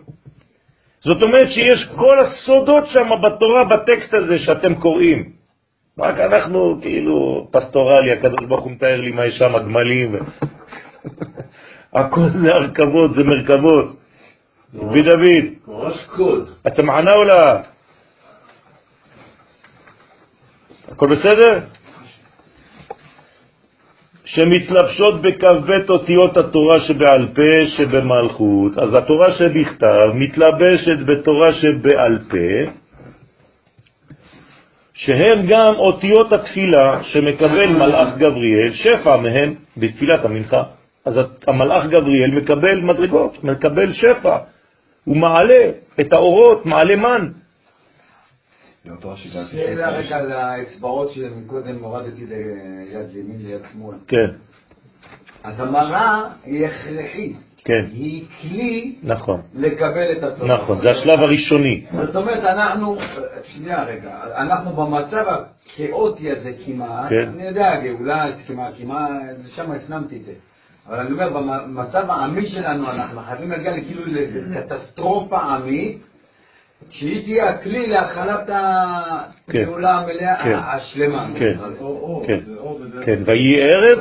זאת 1.05 1.22
אומרת 1.22 1.48
שיש 1.48 1.89
כל 1.97 2.20
הסודות 2.20 2.85
שם 2.86 3.09
בתורה, 3.26 3.64
בטקסט 3.64 4.14
הזה 4.14 4.39
שאתם 4.39 4.74
קוראים. 4.74 5.32
רק 5.98 6.18
אנחנו 6.18 6.78
כאילו 6.82 7.48
פסטורלי, 7.51 8.12
הקדוש 8.12 8.44
ברוך 8.48 8.64
הוא 8.64 8.72
מתאר 8.72 8.97
לי 8.97 9.10
מה 9.10 9.26
יש 9.26 9.39
שם, 9.39 9.52
גמלים. 9.59 10.16
הכל 11.94 12.31
זה 12.31 12.55
הרכבות, 12.55 13.14
זה 13.14 13.24
מרכבות. 13.24 13.97
ודוד. 14.74 15.44
ראש 15.68 16.06
קוד. 16.16 16.48
אתה 16.66 16.82
מענה 16.82 17.12
או 17.12 17.24
לא? 17.24 17.35
הכל 20.89 21.06
בסדר? 21.06 21.60
שמתלבשות 24.24 25.22
בכ"ב 25.22 25.90
אותיות 25.90 26.36
התורה 26.36 26.80
שבעל 26.80 27.28
פה 27.34 27.66
שבמלכות. 27.66 28.78
אז 28.78 28.94
התורה 28.94 29.32
שבכתב 29.32 30.10
מתלבשת 30.14 30.98
בתורה 31.06 31.52
שבעל 31.52 32.18
פה, 32.30 32.70
שהם 34.94 35.46
גם 35.46 35.74
אותיות 35.76 36.32
התפילה 36.32 37.02
שמקבל 37.02 37.66
מלאך 37.66 38.18
גבריאל, 38.18 38.72
שפע 38.72 39.16
מהם 39.16 39.55
בתפילת 39.76 40.24
המנחה. 40.24 40.62
אז 41.05 41.20
המלאך 41.46 41.86
גבריאל 41.86 42.30
מקבל 42.30 42.80
מדרגות, 42.80 43.44
מקבל 43.44 43.92
שפע, 43.92 44.36
הוא 45.05 45.16
מעלה 45.16 45.70
את 46.01 46.12
האורות, 46.12 46.66
מעלה 46.66 46.96
מן. 46.96 47.28
שאלה 49.51 49.89
רגע 49.89 50.16
על 50.16 50.32
האצבעות 50.32 51.11
שמקודם 51.11 51.85
הורדתי 51.85 52.27
ליד 52.27 53.16
ימין 53.16 53.39
ליד 53.47 53.62
שמאל. 53.73 53.97
כן, 54.09 54.31
אז 55.44 55.61
המראה 55.61 56.23
היא 56.44 56.66
הכרחית. 56.66 57.36
כן, 57.65 57.85
היא 57.93 58.24
כלי 58.40 58.97
נכון, 59.02 59.40
לקבל 59.55 60.19
את 60.19 60.23
התורה. 60.23 60.55
נכון, 60.55 60.81
זה 60.81 60.90
השלב 60.90 61.20
הראשוני. 61.20 61.85
זאת 62.06 62.16
אומרת, 62.16 62.44
אנחנו, 62.44 62.97
שנייה 63.43 63.85
רגע, 63.85 64.20
אנחנו 64.36 64.73
במצב 64.73 65.24
הכאוטי 65.28 66.31
הזה 66.31 66.52
כמעט, 66.66 67.09
כן. 67.09 67.28
אני 67.35 67.43
יודע, 67.43 67.66
גאולה, 67.82 68.27
כמעט, 68.47 68.74
כמעט, 68.78 69.11
שם 69.56 69.73
הפנמתי 69.73 70.16
את 70.16 70.24
זה. 70.24 70.32
אבל 70.89 70.97
אני 70.97 71.12
אומר, 71.12 71.28
במצב 71.28 72.11
העמי 72.11 72.47
שלנו, 72.47 72.90
אנחנו 72.90 73.20
חייבים 73.20 73.51
להגיע 73.51 73.73
כאילו 73.73 74.02
לקטסטרופה 74.06 75.39
עמית, 75.39 75.98
שהיא 76.90 77.23
תהיה 77.23 77.48
הכלי 77.51 77.86
להכלת 77.86 78.51
הגאולה 79.48 79.98
המלאה, 79.98 80.44
כן. 80.44 80.55
השלמה. 80.55 81.28
כן, 81.39 81.59
כן, 82.27 82.40
כן. 83.05 83.23
ויהי 83.24 83.62
ערב. 83.62 83.98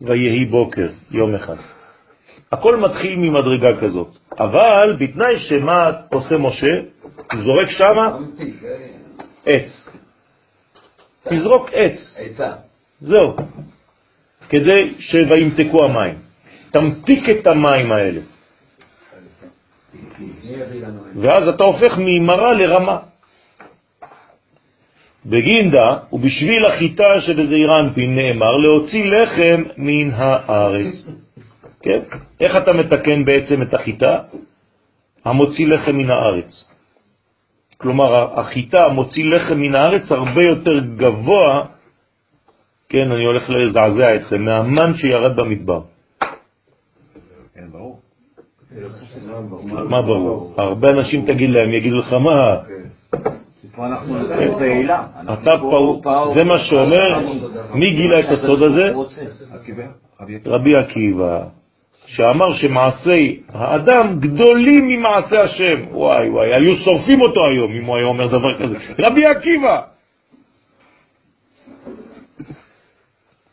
ויהי 0.00 0.44
בוקר, 0.44 0.88
יום 1.10 1.34
אחד. 1.34 1.56
הכל 2.52 2.76
מתחיל 2.76 3.16
ממדרגה 3.16 3.80
כזאת, 3.80 4.08
אבל 4.38 4.96
בתנאי 5.00 5.38
שמה 5.38 5.90
עושה 6.12 6.38
משה? 6.38 6.80
הוא 7.32 7.42
זורק 7.42 7.68
שמה 7.70 8.18
אה, 9.46 9.52
עץ. 9.52 9.88
תזרוק 11.28 11.70
עץ. 11.72 12.18
זהו, 13.00 13.36
כדי 14.48 14.94
שוימתקו 14.98 15.84
המים. 15.84 16.14
תמתיק 16.70 17.28
את 17.28 17.46
המים 17.46 17.92
האלה, 17.92 18.20
מי 18.20 18.26
יביא 19.10 19.12
לנו 19.12 19.26
את 19.26 19.40
זה? 19.40 20.07
ואז 21.14 21.48
אתה 21.48 21.64
הופך 21.64 21.98
ממרה 21.98 22.52
לרמה. 22.52 22.98
בגינדה 25.26 25.96
ובשביל 26.12 26.64
החיטה 26.66 27.20
שבזעיר 27.20 27.70
אנפין 27.80 28.16
נאמר 28.16 28.56
להוציא 28.56 29.04
לחם 29.04 29.62
מן 29.76 30.10
הארץ. 30.10 31.08
כן? 31.82 32.00
איך 32.40 32.56
אתה 32.56 32.72
מתקן 32.72 33.24
בעצם 33.24 33.62
את 33.62 33.74
החיטה? 33.74 34.18
המוציא 35.24 35.66
לחם 35.66 35.96
מן 35.96 36.10
הארץ. 36.10 36.64
כלומר, 37.76 38.40
החיטה 38.40 38.78
המוציא 38.86 39.24
לחם 39.24 39.58
מן 39.60 39.74
הארץ 39.74 40.12
הרבה 40.12 40.40
יותר 40.46 40.78
גבוה, 40.96 41.64
כן, 42.88 43.10
אני 43.12 43.24
הולך 43.24 43.50
לזעזע 43.50 44.16
אתכם, 44.16 44.42
מהמן 44.42 44.94
שירד 44.94 45.36
במדבר. 45.36 45.80
מה 49.88 50.02
ברור? 50.02 50.54
הרבה 50.56 50.90
אנשים 50.90 51.26
תגיד 51.26 51.50
להם, 51.50 51.72
יגידו 51.72 51.98
לך, 51.98 52.12
מה? 52.12 52.56
פה 53.78 53.86
אנחנו. 53.86 54.16
אתה 55.32 55.54
פה, 55.60 56.00
זה 56.38 56.44
מה 56.44 56.58
שאומר, 56.58 57.18
מי 57.74 57.90
גילה 57.90 58.20
את 58.20 58.28
הסוד 58.30 58.62
הזה? 58.62 58.92
רבי 60.46 60.76
עקיבא. 60.76 61.44
שאמר 62.06 62.52
שמעשי 62.52 63.40
האדם 63.48 64.20
גדולים 64.20 64.88
ממעשה 64.88 65.42
השם. 65.42 65.78
וואי 65.90 66.28
וואי, 66.28 66.54
היו 66.54 66.76
שורפים 66.76 67.20
אותו 67.20 67.40
היום 67.46 67.72
אם 67.72 67.84
הוא 67.84 67.96
היה 67.96 68.06
אומר 68.06 68.26
דבר 68.26 68.58
כזה. 68.58 68.76
רבי 68.98 69.24
עקיבא! 69.24 69.80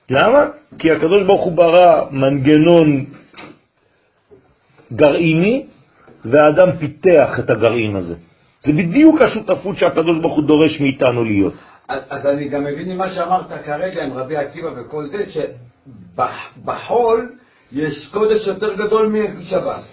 למה? 0.10 0.40
כי 0.80 0.92
הקדוש 0.92 1.24
ברוך 1.24 1.44
הוא 1.44 1.54
ברא 1.54 2.06
מנגנון 2.12 3.06
גרעיני, 4.94 5.66
והאדם 6.26 6.78
פיתח 6.80 7.40
את 7.40 7.50
הגרעין 7.50 7.96
הזה. 7.96 8.16
זה 8.60 8.72
בדיוק 8.74 9.22
השותפות 9.22 9.78
שהקדוש 9.78 10.20
ברוך 10.20 10.36
הוא 10.36 10.44
דורש 10.44 10.82
מאיתנו 10.82 11.24
להיות. 11.24 11.54
אז 11.90 12.02
אז 12.10 12.26
אני 12.26 12.48
גם 12.48 12.64
מבין 12.64 12.90
ממה 12.90 13.14
שאמרת 13.14 13.46
כרגע 13.66 14.04
עם 14.04 14.14
רבי 14.14 14.38
עקיבא 14.38 14.68
וכל 14.68 15.06
זה, 15.06 15.26
שבחול 16.16 17.32
יש 17.72 18.10
קודש 18.14 18.48
יותר 18.48 18.74
גדול 18.74 19.08
משבת. 19.08 19.84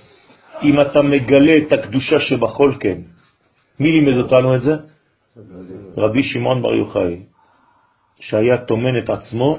אם 0.62 0.81
אתה 0.81 1.02
מגלה 1.02 1.52
את 1.66 1.73
הקדושה 1.73 2.20
שבחול, 2.20 2.77
כן. 2.81 2.98
מי 3.81 3.93
לימד 3.93 4.16
אותנו 4.16 4.56
את 4.56 4.62
זה? 4.62 4.74
רבי 5.97 6.23
שמעון 6.23 6.62
בר 6.62 6.74
יוחאי, 6.74 7.23
שהיה 8.20 8.56
טומן 8.59 8.98
את 8.98 9.10
עצמו 9.10 9.59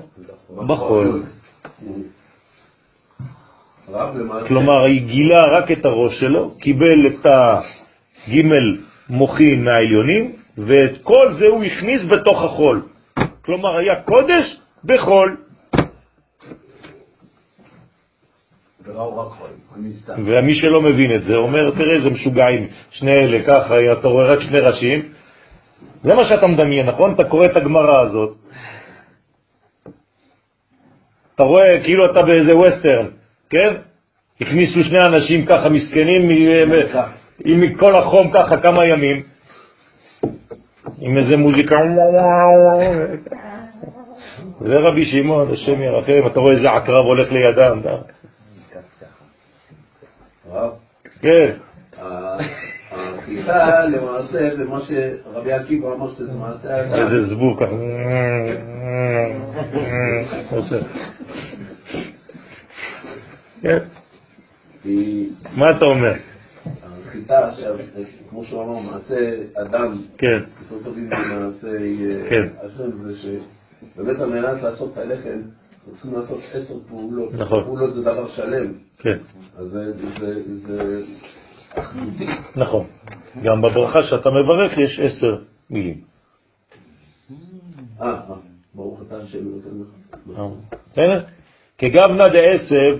בחול. 0.67 1.23
כלומר, 4.47 4.83
היא 4.83 5.07
גילה 5.07 5.41
רק 5.41 5.71
את 5.71 5.85
הראש 5.85 6.19
שלו, 6.19 6.51
קיבל 6.59 7.07
את 7.07 7.25
הגימל 7.25 8.77
מוחין 9.09 9.63
מהעליונים, 9.63 10.31
ואת 10.57 10.91
כל 11.03 11.33
זה 11.39 11.47
הוא 11.47 11.63
הכניס 11.63 12.01
בתוך 12.05 12.43
החול. 12.43 12.81
כלומר, 13.45 13.77
היה 13.77 14.01
קודש 14.01 14.57
בחול. 14.83 15.37
ומי 20.25 20.55
שלא 20.55 20.81
מבין 20.81 21.15
את 21.15 21.23
זה 21.23 21.35
אומר, 21.35 21.71
תראה 21.71 21.95
איזה 21.95 22.09
משוגעים, 22.09 22.67
שני 22.91 23.11
אלה, 23.11 23.43
ככה, 23.43 23.93
אתה 23.93 24.07
רואה 24.07 24.25
רק 24.25 24.39
שני 24.39 24.59
ראשים. 24.59 25.09
זה 26.01 26.13
מה 26.13 26.25
שאתה 26.25 26.47
מדמיין, 26.47 26.85
נכון? 26.85 27.13
אתה 27.13 27.23
קורא 27.23 27.45
את 27.45 27.57
הגמרא 27.57 28.01
הזאת. 28.01 28.37
אתה 31.35 31.43
רואה 31.43 31.83
כאילו 31.83 32.05
אתה 32.05 32.21
באיזה 32.21 32.57
ווסטרן, 32.57 33.07
כן? 33.53 33.73
הכניסו 34.41 34.83
שני 34.83 34.99
אנשים 35.07 35.45
ככה 35.45 35.69
מסכנים 35.69 36.29
עם 37.45 37.73
כל 37.75 37.95
החום 37.95 38.31
ככה 38.33 38.57
כמה 38.57 38.85
ימים, 38.85 39.23
עם 40.99 41.17
איזה 41.17 41.37
מוזיקה. 41.37 41.75
זה 44.59 44.77
רבי 44.77 45.05
שמעון, 45.05 45.51
השם 45.51 45.81
ירחם, 45.81 46.27
אתה 46.27 46.39
רואה 46.39 46.53
איזה 46.53 46.69
עקרב 46.71 47.05
הולך 47.05 47.31
לידם. 47.31 47.79
הרב, 50.51 50.71
כן, 51.21 51.51
ה- 52.01 52.37
החיטה 52.91 53.85
למעשה, 53.85 54.49
ומה 54.59 54.79
שרבי 54.81 55.51
עקיבא 55.53 55.93
אמר 55.93 56.11
שזה 56.13 56.33
מעשה 56.33 56.95
איזה 57.01 57.21
זבוב 57.21 57.59
ככה. 57.59 57.75
כן, 63.63 63.77
מה 65.55 65.65
אתה 65.77 65.85
אומר? 65.85 66.13
החיטה, 66.83 67.51
שה- 67.55 68.03
כמו 68.29 68.43
שהוא 68.43 68.63
אמר, 68.63 68.79
מעשה 68.91 69.15
אדם, 69.61 70.01
כן, 70.17 70.39
אה, 70.39 72.29
כן. 72.29 72.47
השם, 72.63 72.91
זה 72.91 73.13
שבאמת 73.17 74.19
על 74.19 74.29
מנת 74.29 74.63
לעשות 74.63 74.93
את 74.93 74.97
הלחם, 74.97 75.41
צריכים 75.91 76.13
לעשות 76.13 76.39
עשר 76.53 76.73
פעולות. 76.89 77.33
נכון. 77.33 77.63
פעולות 77.63 77.95
זה 77.95 78.01
דבר 78.01 78.27
שלם, 78.27 78.73
כן, 78.97 79.17
אז 79.57 79.65
זה, 79.67 79.93
זה, 80.19 80.41
זה 80.67 81.03
אחדותי. 81.75 82.27
נכון. 82.55 82.85
גם 83.43 83.61
בברכה 83.61 84.03
שאתה 84.03 84.29
מברך 84.29 84.77
יש 84.77 84.99
עשר 84.99 85.35
מילים. 85.69 86.01
אה, 88.01 88.07
אה, 88.07 88.35
ברוך 88.75 89.01
אתה 89.07 89.17
השם? 89.17 89.39
כגבנה 91.77 92.27
דעשב, 92.29 92.99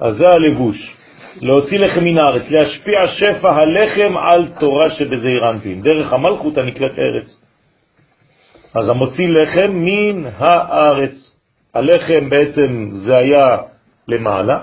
אז 0.00 0.16
זה 0.16 0.24
הלבוש. 0.28 0.96
להוציא 1.40 1.78
לחם 1.78 2.04
מן 2.04 2.18
הארץ, 2.18 2.42
להשפיע 2.50 3.06
שפע 3.06 3.50
הלחם 3.50 4.16
על 4.16 4.48
תורה 4.60 4.90
שבזעיר 4.90 5.50
אנפין, 5.50 5.82
דרך 5.82 6.12
המלכות 6.12 6.58
הנקראת 6.58 6.98
ארץ. 6.98 7.42
אז 8.74 8.88
המוציא 8.88 9.28
לחם 9.28 9.72
מן 9.72 10.24
הארץ. 10.36 11.36
הלחם 11.74 12.30
בעצם 12.30 12.88
זה 12.92 13.16
היה 13.16 13.56
למעלה, 14.08 14.58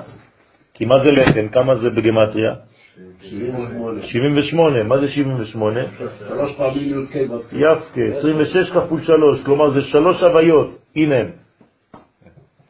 כי 0.73 0.85
מה 0.85 0.99
זה 0.99 1.11
לחם? 1.11 1.47
כמה 1.51 1.75
זה 1.75 1.89
בגמטריה? 1.89 2.53
78. 3.21 4.01
78. 4.01 4.83
מה 4.83 4.97
זה 4.97 5.07
78? 5.07 5.79
שלוש 6.27 6.55
פעמים 6.57 7.03
י"ק. 7.03 7.15
יפקה, 7.51 8.01
26 8.19 8.71
כפול 8.71 9.01
3, 9.03 9.43
כלומר 9.43 9.69
זה 9.69 9.81
שלוש 9.81 10.23
הוויות, 10.23 10.69
הנה 10.95 11.15
הם. 11.15 11.29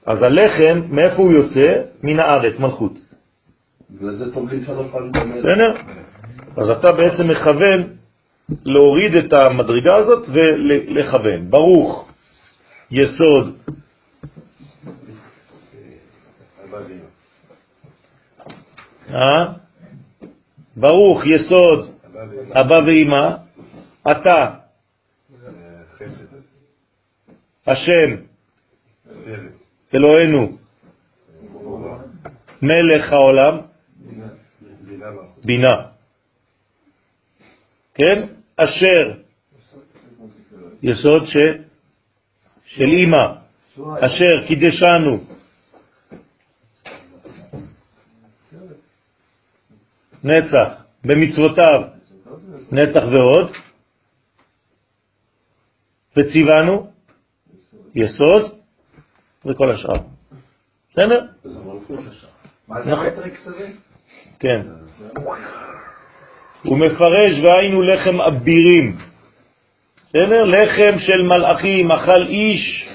אז 0.09 0.23
הלחם, 0.23 0.81
מאיפה 0.89 1.15
הוא 1.15 1.31
יוצא? 1.31 1.81
מן 2.03 2.19
הארץ, 2.19 2.59
מלכות. 2.59 2.93
בגלל 3.89 4.15
זה 4.15 4.33
טובלים 4.33 4.65
שלוש 4.65 4.91
פעמים 4.91 5.11
במלך. 5.11 5.37
בסדר? 5.37 5.93
אז 6.57 6.69
אתה 6.69 6.91
בעצם 6.91 7.27
מכוון 7.27 7.95
להוריד 8.65 9.15
את 9.15 9.33
המדרגה 9.33 9.95
הזאת 9.95 10.27
ולכוון. 10.33 11.49
ברוך, 11.49 12.11
יסוד. 12.91 13.57
אה? 19.09 19.53
ברוך, 20.75 21.25
יסוד, 21.25 21.89
אבא 22.53 22.79
ואמא, 22.85 23.35
אתה, 24.11 24.55
השם, 27.67 28.15
אלוהינו, 29.93 30.57
מלך 32.61 33.11
העולם, 33.11 33.57
בינה. 35.43 35.89
כן? 37.93 38.27
אשר, 38.55 39.21
יסוד 40.83 41.25
ש... 41.25 41.37
של 42.65 42.85
אימא, 42.85 43.33
אשר 43.77 44.47
קידשנו. 44.47 45.23
נצח, 50.23 50.85
במצוותיו, 51.03 51.81
נצח 52.71 53.03
ועוד, 53.11 53.51
וציוונו, 56.17 56.91
יסוד, 57.95 58.58
וכל 59.45 59.71
השאר. 59.71 59.99
בסדר? 60.91 61.25
מה 62.67 62.81
זה 62.81 62.93
המטריקס 62.93 63.47
הזה? 63.47 63.67
כן. 64.39 64.61
הוא 66.63 66.77
מפרש 66.77 67.33
והיינו 67.43 67.81
לחם 67.81 68.21
אבירים. 68.21 68.97
בסדר? 70.09 70.45
לחם 70.45 70.99
של 70.99 71.21
מלאכים, 71.21 71.91
אכל 71.91 72.27
איש, 72.27 72.89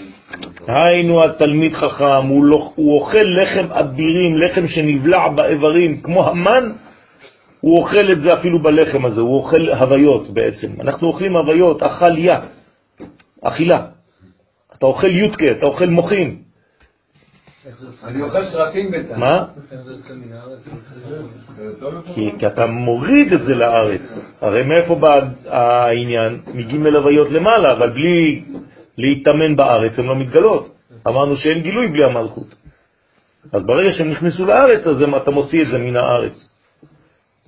היינו 0.66 1.24
התלמיד 1.24 1.74
חכם, 1.74 2.26
הוא, 2.28 2.44
לא, 2.44 2.72
הוא 2.74 3.00
אוכל 3.00 3.18
לחם 3.18 3.72
אבירים, 3.72 4.38
לחם 4.38 4.66
שנבלע 4.68 5.28
באיברים, 5.28 6.00
כמו 6.00 6.28
המן, 6.28 6.72
הוא 7.60 7.78
אוכל 7.78 8.12
את 8.12 8.20
זה 8.20 8.28
אפילו 8.34 8.62
בלחם 8.62 9.04
הזה, 9.04 9.20
הוא 9.20 9.36
אוכל 9.36 9.68
הוויות 9.68 10.30
בעצם. 10.30 10.80
אנחנו 10.80 11.08
אוכלים 11.08 11.36
הוויות, 11.36 11.82
אכל 11.82 12.18
יא, 12.18 12.34
אכילה. 13.42 13.86
אתה 14.78 14.86
אוכל 14.86 15.10
יודקה, 15.10 15.50
אתה 15.58 15.66
אוכל 15.66 15.86
מוחים. 15.86 16.42
אני 18.04 18.22
אוכל 18.22 18.44
שרפים 18.44 18.90
בינתיים. 18.90 19.20
מה? 19.20 19.44
כי, 22.14 22.30
כי 22.38 22.46
אתה 22.46 22.66
מוריד 22.66 23.32
את 23.32 23.42
זה 23.42 23.54
לארץ. 23.54 24.00
הרי 24.40 24.62
מאיפה 24.62 24.94
בא 24.94 25.20
העניין? 25.46 26.40
מגיעים 26.54 26.86
אל 26.86 26.96
הוויות 26.96 27.30
למעלה, 27.30 27.72
אבל 27.72 27.90
בלי 27.90 28.44
להתאמן 28.98 29.56
בארץ 29.56 29.98
הן 29.98 30.06
לא 30.06 30.16
מתגלות. 30.16 30.74
אמרנו 31.08 31.36
שאין 31.36 31.62
גילוי 31.62 31.88
בלי 31.88 32.04
המלכות. 32.04 32.54
אז 33.52 33.66
ברגע 33.66 33.92
שהם 33.92 34.10
נכנסו 34.10 34.46
לארץ, 34.46 34.86
אז 34.86 35.02
אתה 35.22 35.30
מוציא 35.30 35.62
את 35.62 35.68
זה 35.68 35.78
מן 35.78 35.96
הארץ. 35.96 36.50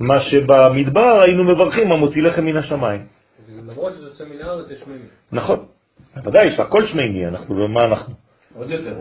מה 0.01 0.21
שבמדבר 0.21 1.21
היינו 1.25 1.45
מברכים, 1.45 1.93
המוציא 1.93 2.23
לחם 2.23 2.45
מן 2.45 2.57
השמיים. 2.57 3.07
למרות 3.57 3.93
שזה 3.93 4.05
יוצא 4.05 4.25
מן 4.25 4.43
הארץ, 4.43 4.71
יש 4.71 4.87
מימי. 4.87 5.05
נכון. 5.33 5.65
בוודאי, 6.17 6.47
יש 6.47 6.61
הכל 6.61 6.87
שמימי, 6.87 7.27
אנחנו, 7.27 7.57
ומה 7.57 7.85
אנחנו? 7.85 8.15
עוד 8.55 8.71
יותר. 8.71 8.95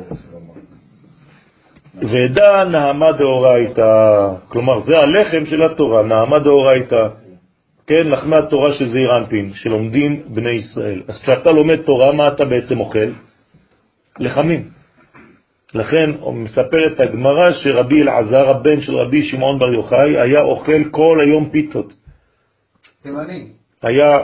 ודע 1.95 2.63
נעמה 2.63 3.11
דאורייתא, 3.11 4.29
כלומר 4.47 4.79
זה 4.79 4.97
הלחם 4.97 5.45
של 5.45 5.63
התורה, 5.63 6.03
נעמה 6.03 6.39
דאורייתא, 6.39 7.07
כן, 7.87 8.07
לחמי 8.07 8.35
התורה 8.35 8.73
של 8.73 8.85
זעיר 8.85 9.17
אנפין, 9.17 9.53
שלומדים 9.53 10.23
בני 10.27 10.49
ישראל. 10.49 11.01
אז 11.07 11.21
כשאתה 11.21 11.51
לומד 11.51 11.81
תורה, 11.81 12.13
מה 12.13 12.27
אתה 12.27 12.45
בעצם 12.45 12.79
אוכל? 12.79 13.09
לחמים. 14.19 14.69
לכן 15.73 16.09
מספרת 16.33 16.99
הגמרא 16.99 17.51
שרבי 17.51 18.01
אלעזר, 18.01 18.49
הבן 18.49 18.81
של 18.81 18.95
רבי 18.95 19.23
שמעון 19.23 19.59
בר 19.59 19.73
יוחאי, 19.73 20.19
היה 20.21 20.41
אוכל 20.41 20.83
כל 20.91 21.19
היום 21.21 21.49
פיתות. 21.49 21.93
תימני. 23.03 23.47
היה 23.83 24.19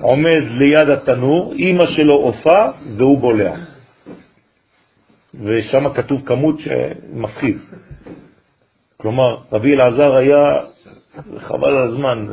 עומד 0.00 0.42
ליד 0.58 0.88
התנור, 0.90 1.54
אמא 1.58 1.86
שלו 1.86 2.14
עופה 2.14 2.66
והוא 2.96 3.18
בולע. 3.18 3.54
ושם 5.44 5.92
כתוב 5.94 6.22
כמות 6.26 6.56
שמפחיד. 6.60 7.58
כלומר, 8.96 9.36
רבי 9.52 9.74
אלעזר 9.74 10.16
היה, 10.16 10.60
חבל 11.38 11.68
על 11.68 11.82
הזמן, 11.82 12.26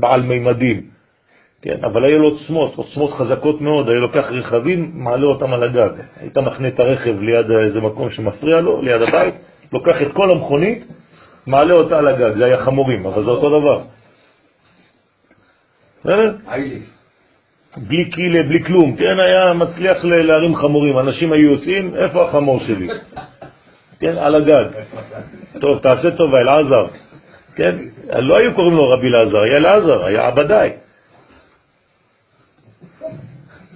בעל 0.00 0.22
מימדים, 0.22 0.82
כן, 1.62 1.84
אבל 1.84 2.04
היה 2.04 2.18
לו 2.18 2.28
עוצמות, 2.28 2.76
עוצמות 2.76 3.10
חזקות 3.10 3.60
מאוד, 3.60 3.88
היה 3.88 3.98
לוקח 3.98 4.30
רכבים, 4.30 4.90
מעלה 4.94 5.26
אותם 5.26 5.52
על 5.52 5.62
הגג. 5.62 5.90
היית 6.20 6.38
מכנה 6.38 6.68
את 6.68 6.80
הרכב 6.80 7.20
ליד 7.20 7.50
איזה 7.50 7.80
מקום 7.80 8.10
שמפריע 8.10 8.60
לו, 8.60 8.82
ליד 8.82 9.02
הבית, 9.02 9.34
לוקח 9.72 10.02
את 10.02 10.12
כל 10.12 10.30
המכונית, 10.30 10.86
מעלה 11.46 11.74
אותה 11.74 11.98
על 11.98 12.08
הגג, 12.08 12.36
זה 12.36 12.44
היה 12.44 12.58
חמורים, 12.58 13.06
אבל 13.06 13.24
זה 13.24 13.30
אותו 13.30 13.60
דבר. 13.60 13.80
בלי 17.76 18.10
קילה, 18.10 18.42
בלי 18.42 18.64
כלום, 18.64 18.96
כן, 18.96 19.20
היה 19.20 19.52
מצליח 19.52 20.04
להרים 20.04 20.54
חמורים, 20.54 20.98
אנשים 20.98 21.32
היו 21.32 21.50
יוצאים, 21.52 21.94
איפה 21.94 22.28
החמור 22.28 22.60
שלי? 22.60 22.88
כן, 24.00 24.16
על 24.18 24.34
הגג. 24.34 24.64
טוב, 25.60 25.78
תעשה 25.78 26.10
טובה, 26.10 26.40
אלעזר. 26.40 26.86
כן, 27.54 27.76
לא 28.18 28.36
היו 28.36 28.54
קוראים 28.54 28.76
לו 28.76 28.90
רבי 28.90 29.06
אלעזר, 29.06 29.42
היה 29.42 29.56
אלעזר, 29.56 30.04
היה 30.04 30.26
עבדאי. 30.26 30.70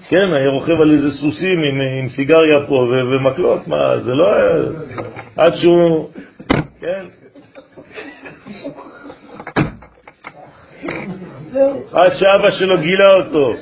כן, 0.08 0.32
היה 0.32 0.50
רוכב 0.50 0.80
על 0.80 0.90
איזה 0.90 1.10
סוסים 1.10 1.58
עם, 1.62 1.80
עם 1.80 2.08
סיגריה 2.08 2.66
פה 2.66 2.74
ו- 2.74 3.10
ומקלות, 3.10 3.68
מה, 3.68 3.98
זה 3.98 4.14
לא 4.14 4.34
היה... 4.34 4.48
עד 5.36 5.52
שהוא... 5.54 6.10
כן. 6.80 7.04
עד 11.92 12.12
שאבא 12.12 12.50
שלו 12.50 12.80
גילה 12.80 13.08
אותו. 13.16 13.54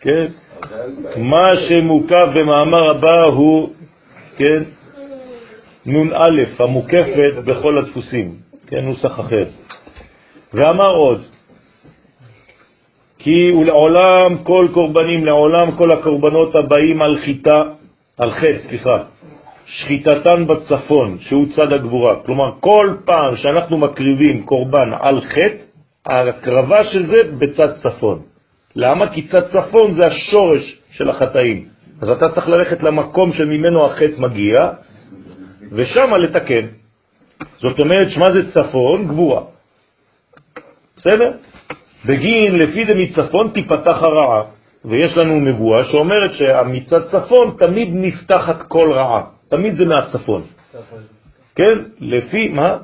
כן? 0.00 0.26
מה 1.16 1.44
שמוקף 1.68 2.26
במאמר 2.34 2.90
הבא 2.90 3.24
הוא, 3.34 3.70
כן, 4.36 4.62
נ"א, 5.86 6.62
המוקפת 6.62 7.34
בכל 7.44 7.78
הדפוסים, 7.78 8.34
כן, 8.66 8.84
נוסח 8.84 9.20
אחר. 9.20 9.44
ואמר 10.54 10.90
עוד, 10.90 11.22
כי 13.18 13.52
ולעולם 13.52 14.38
כל 14.42 14.68
קורבנים, 14.74 15.24
לעולם 15.24 15.70
כל 15.76 15.98
הקורבנות 15.98 16.54
הבאים 16.54 17.02
על 17.02 17.18
חיטה, 17.18 17.62
על 18.20 18.30
חטא, 18.30 18.58
סליחה, 18.68 18.96
שחיטתן 19.66 20.46
בצפון, 20.46 21.18
שהוא 21.20 21.46
צד 21.56 21.72
הגבורה. 21.72 22.14
כלומר, 22.26 22.52
כל 22.60 22.96
פעם 23.04 23.36
שאנחנו 23.36 23.78
מקריבים 23.78 24.42
קורבן 24.42 24.92
על 25.00 25.20
חטא, 25.20 25.62
ההקרבה 26.06 26.84
של 26.84 27.06
זה 27.06 27.16
בצד 27.38 27.72
צפון. 27.82 28.22
למה? 28.76 29.12
כי 29.12 29.28
צד 29.28 29.42
צפון 29.46 29.92
זה 29.92 30.06
השורש 30.06 30.78
של 30.90 31.10
החטאים. 31.10 31.68
אז 32.00 32.10
אתה 32.10 32.28
צריך 32.28 32.48
ללכת 32.48 32.82
למקום 32.82 33.32
שממנו 33.32 33.86
החטא 33.86 34.18
מגיע, 34.18 34.56
ושם 35.72 36.10
לתקן. 36.14 36.66
זאת 37.58 37.80
אומרת, 37.80 38.10
שמה 38.10 38.30
זה 38.32 38.52
צפון? 38.52 39.06
גבורה. 39.08 39.42
בסדר? 40.96 41.32
בגין, 42.06 42.58
לפי 42.58 42.86
זה 42.86 42.94
מצפון 42.94 43.50
תיפתח 43.54 43.98
הרעה. 44.02 44.59
ויש 44.84 45.16
לנו 45.16 45.40
נבואה 45.40 45.84
שאומרת 45.84 46.30
שמצד 46.34 47.00
צפון 47.04 47.56
תמיד 47.58 47.88
נפתחת 47.92 48.62
כל 48.68 48.92
רעה. 48.92 49.24
תמיד 49.48 49.74
זה 49.74 49.84
מהצפון. 49.84 50.42
כן? 51.54 51.76
לפי, 52.00 52.48
מה? 52.48 52.78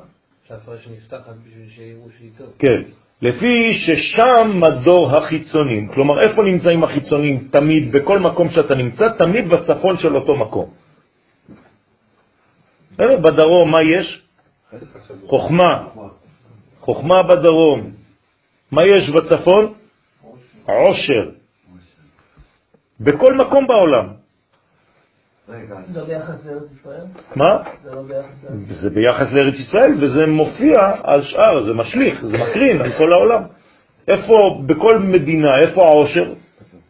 כן. 2.59 2.81
לפי 3.21 3.73
ששם 3.73 4.61
מדור 4.61 5.17
החיצונים. 5.17 5.87
כלומר, 5.87 6.21
איפה 6.21 6.43
נמצאים 6.43 6.83
החיצונים? 6.83 7.47
תמיד, 7.51 7.91
בכל 7.91 8.19
מקום 8.19 8.49
שאתה 8.49 8.75
נמצא, 8.75 9.09
תמיד 9.17 9.49
בצפון 9.49 9.97
של 9.97 10.15
אותו 10.15 10.35
מקום. 10.35 10.69
בדרום, 12.97 13.71
מה 13.71 13.81
יש? 13.83 14.21
חוכמה. 15.25 15.87
חוכמה 16.79 17.23
בדרום. 17.23 17.91
מה 18.71 18.85
יש 18.85 19.09
בצפון? 19.09 19.73
עושר. 20.65 21.36
בכל 22.99 23.33
מקום 23.33 23.67
בעולם. 23.67 24.07
רגע, 25.49 25.75
זה 25.93 26.03
ביחס 26.03 26.45
לארץ 26.45 26.71
ישראל? 26.71 27.05
מה? 27.35 27.57
זה 27.83 27.95
לא 27.95 28.01
ביחס 28.01 28.43
לארץ 28.43 28.81
זה 28.81 28.89
ביחס 28.89 29.33
לארץ 29.33 29.53
ישראל, 29.53 29.91
וזה 30.01 30.25
מופיע 30.25 30.91
על 31.03 31.21
שאר, 31.23 31.65
זה 31.65 31.73
משליך, 31.73 32.25
זה 32.25 32.37
מקרין 32.37 32.81
על 32.81 32.91
כל 32.97 33.13
העולם. 33.13 33.43
איפה, 34.07 34.63
בכל 34.65 34.99
מדינה, 34.99 35.59
איפה 35.59 35.81
העושר? 35.81 36.33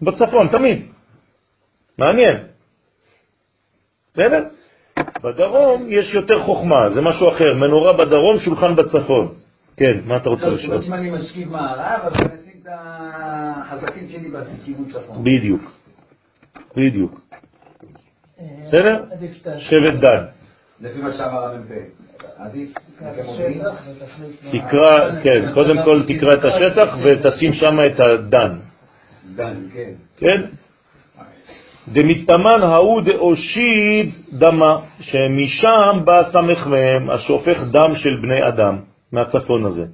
בצפון, 0.01 0.47
תמיד. 0.47 0.85
מעניין. 1.97 2.37
בסדר? 4.13 4.43
בדרום 5.23 5.85
יש 5.89 6.13
יותר 6.13 6.43
חוכמה, 6.43 6.89
זה 6.93 7.01
משהו 7.01 7.29
אחר. 7.29 7.53
מנורה 7.53 7.93
בדרום, 7.93 8.39
שולחן 8.39 8.75
בצפון. 8.75 9.33
כן, 9.77 9.99
מה 10.05 10.17
אתה 10.17 10.29
רוצה 10.29 10.45
טוב, 10.45 10.53
לשאול? 10.53 10.81
אם 10.87 10.93
אני 10.93 11.09
משכיב 11.09 11.49
מערב, 11.51 11.99
אבל 12.03 12.17
אני 12.17 12.35
אשים 12.35 12.61
את 12.63 12.67
החזקים 12.71 14.09
שלי 14.09 14.29
בכיוון 14.29 14.85
צפון. 14.91 15.23
בדיוק. 15.23 15.61
בדיוק. 16.77 17.21
אה, 18.39 18.45
בסדר? 18.67 19.03
שבט 19.57 19.93
דן. 19.93 20.23
לפי 20.81 21.01
מה 21.01 21.11
שאמר 21.13 21.45
המ"פ. 21.45 21.71
מה- 23.01 23.11
תקרא, 24.51 25.21
כן, 25.23 25.53
קודם 25.53 25.75
כל 25.83 26.03
תקרא 26.07 26.31
את 26.31 26.45
השטח 26.45 26.95
ותשים 27.03 27.53
שם 27.53 27.77
את 27.85 27.99
הדן, 27.99 28.51
דן, 29.35 29.55
כן. 29.73 29.91
כן? 30.17 30.41
דמתאמן 31.87 32.61
ההוא 32.63 33.01
דאושיד 33.01 34.09
דמה, 34.33 34.77
שמשם 34.99 36.05
בא 36.05 36.23
סמך 36.31 36.67
מהם 36.67 37.09
השופך 37.09 37.57
דם 37.71 37.95
של 37.95 38.15
בני 38.21 38.47
אדם, 38.47 38.79
מהצפון 39.11 39.65
הזה. 39.65 39.85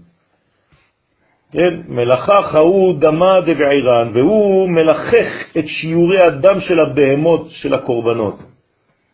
כן, 1.53 1.73
מלאכך 1.88 2.55
ההוא 2.55 2.99
דמה 2.99 3.41
דבעירן, 3.41 4.09
והוא 4.13 4.69
מלחך 4.69 5.57
את 5.57 5.67
שיעורי 5.67 6.17
הדם 6.25 6.59
של 6.59 6.80
הבהמות 6.80 7.47
של 7.49 7.73
הקורבנות. 7.73 8.35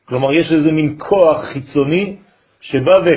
כלומר, 0.06 0.34
יש 0.34 0.52
איזה 0.52 0.72
מין 0.72 0.96
כוח 0.98 1.44
חיצוני 1.54 2.16
שבא 2.62 2.96
ו... 3.06 3.10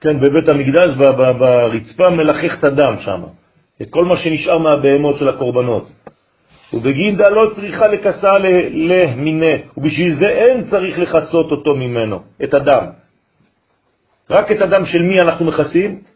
כן, 0.00 0.20
בבית 0.20 0.48
המקדש, 0.48 0.96
ברצפה, 1.38 2.10
מלחך 2.10 2.58
את 2.58 2.64
הדם 2.64 2.94
שם. 3.00 3.22
את 3.82 3.90
כל 3.90 4.04
מה 4.04 4.16
שנשאר 4.16 4.58
מהבהמות 4.58 5.18
של 5.18 5.28
הקורבנות. 5.28 5.88
ובגינדה 6.72 7.28
לא 7.28 7.50
צריכה 7.54 7.88
לקסה 7.88 8.32
למיני, 8.72 9.56
ובשביל 9.76 10.14
זה 10.14 10.28
אין 10.28 10.70
צריך 10.70 10.98
לחסות 10.98 11.50
אותו 11.50 11.74
ממנו, 11.74 12.18
את 12.44 12.54
הדם. 12.54 12.86
רק 14.30 14.52
את 14.52 14.60
הדם 14.62 14.84
של 14.84 15.02
מי 15.02 15.20
אנחנו 15.20 15.44
מכסים? 15.44 16.13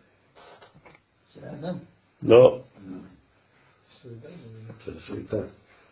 לא. 2.23 2.59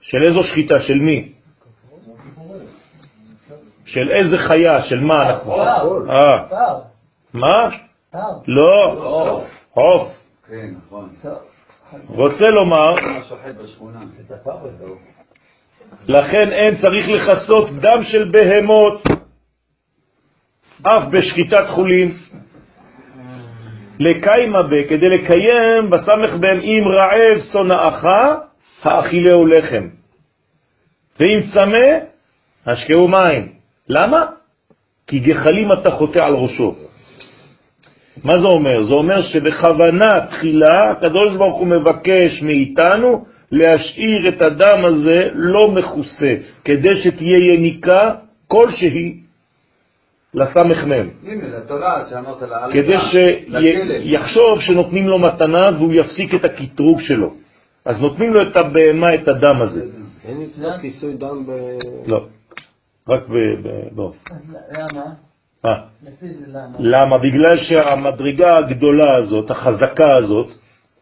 של 0.01 0.23
איזו 0.27 0.43
שחיטה? 0.45 0.81
של 0.81 0.99
מי? 0.99 1.33
של 3.85 4.11
איזה 4.11 4.37
חיה? 4.49 4.83
של 4.83 5.01
מה 5.01 5.15
אנחנו? 5.15 5.53
אה. 5.63 6.79
מה? 7.33 7.71
לא, 8.47 9.45
עוף. 9.73 10.13
כן, 10.49 10.75
נכון. 10.77 11.09
רוצה 12.07 12.45
לומר. 12.51 12.95
לכן 16.09 16.53
אין 16.53 16.83
צריך 16.83 17.07
לחסות 17.09 17.71
דם 17.71 18.05
של 18.05 18.31
בהמות, 18.31 19.03
אף 20.83 21.03
בשחיטת 21.13 21.67
חולין. 21.75 22.17
לקיימה 23.99 24.63
בה, 24.63 24.89
כדי 24.89 25.09
לקיים 25.09 25.91
בסמך 25.91 26.35
בהם 26.41 26.59
אם 26.61 26.85
רעב 26.87 27.39
שונאך, 27.53 28.05
האכילהו 28.83 29.47
לחם. 29.47 29.89
ואם 31.21 31.41
צמא, 31.55 31.99
השקעו 32.67 33.09
מים. 33.09 33.49
למה? 33.89 34.27
כי 35.07 35.19
גחלים 35.19 35.73
אתה 35.73 35.91
חוטא 35.91 36.19
על 36.19 36.35
ראשו. 36.35 36.75
מה 38.25 38.39
זה 38.39 38.47
אומר? 38.47 38.83
זה 38.83 38.95
אומר 38.95 39.23
שבכוונה 39.23 40.09
תחילה 40.31 40.91
הקדוש 40.91 41.37
ברוך 41.37 41.57
הוא 41.57 41.67
מבקש 41.67 42.43
מאיתנו 42.43 43.25
להשאיר 43.53 44.29
את 44.29 44.43
הדם 44.43 44.85
הזה 44.85 45.29
לא 45.35 45.71
מכוסה, 45.71 46.35
כדי 46.65 46.97
שתהיה 47.03 47.55
יניקה 47.55 48.15
כלשהי 48.49 49.21
לסמך 50.37 50.85
מם. 50.85 51.09
הנה, 51.27 51.59
לתורה 51.59 52.03
שאמרת 52.11 52.43
לה, 52.43 52.67
כדי. 52.73 52.97
שיחשוב 54.05 54.61
שנותנים 54.61 55.09
לו 55.09 55.19
מתנה 55.19 55.71
והוא 55.79 55.93
יפסיק 55.93 56.35
את 56.35 56.45
הקטרוג 56.45 57.01
שלו. 57.01 57.35
אז 57.85 58.01
נותנים 58.01 58.35
לו 58.35 58.43
את 58.43 58.57
הבהמה, 58.61 59.15
את 59.15 59.29
הדם 59.29 59.63
הזה. 59.63 59.83
אין 60.29 60.37
אצלך 60.43 60.81
כיסוי 60.81 61.15
דם 61.15 61.47
ב... 61.47 61.51
לא, 62.07 62.27
רק 63.09 63.29
ב... 63.29 63.33
ב- 63.63 63.95
בעוף. 63.97 64.17
אה. 65.65 65.71
למה? 66.55 66.77
למה? 66.79 67.19
בגלל 67.19 67.57
שהמדרגה 67.57 68.59
הגדולה 68.59 69.15
הזאת, 69.17 69.51
החזקה 69.51 70.15
הזאת, 70.17 70.47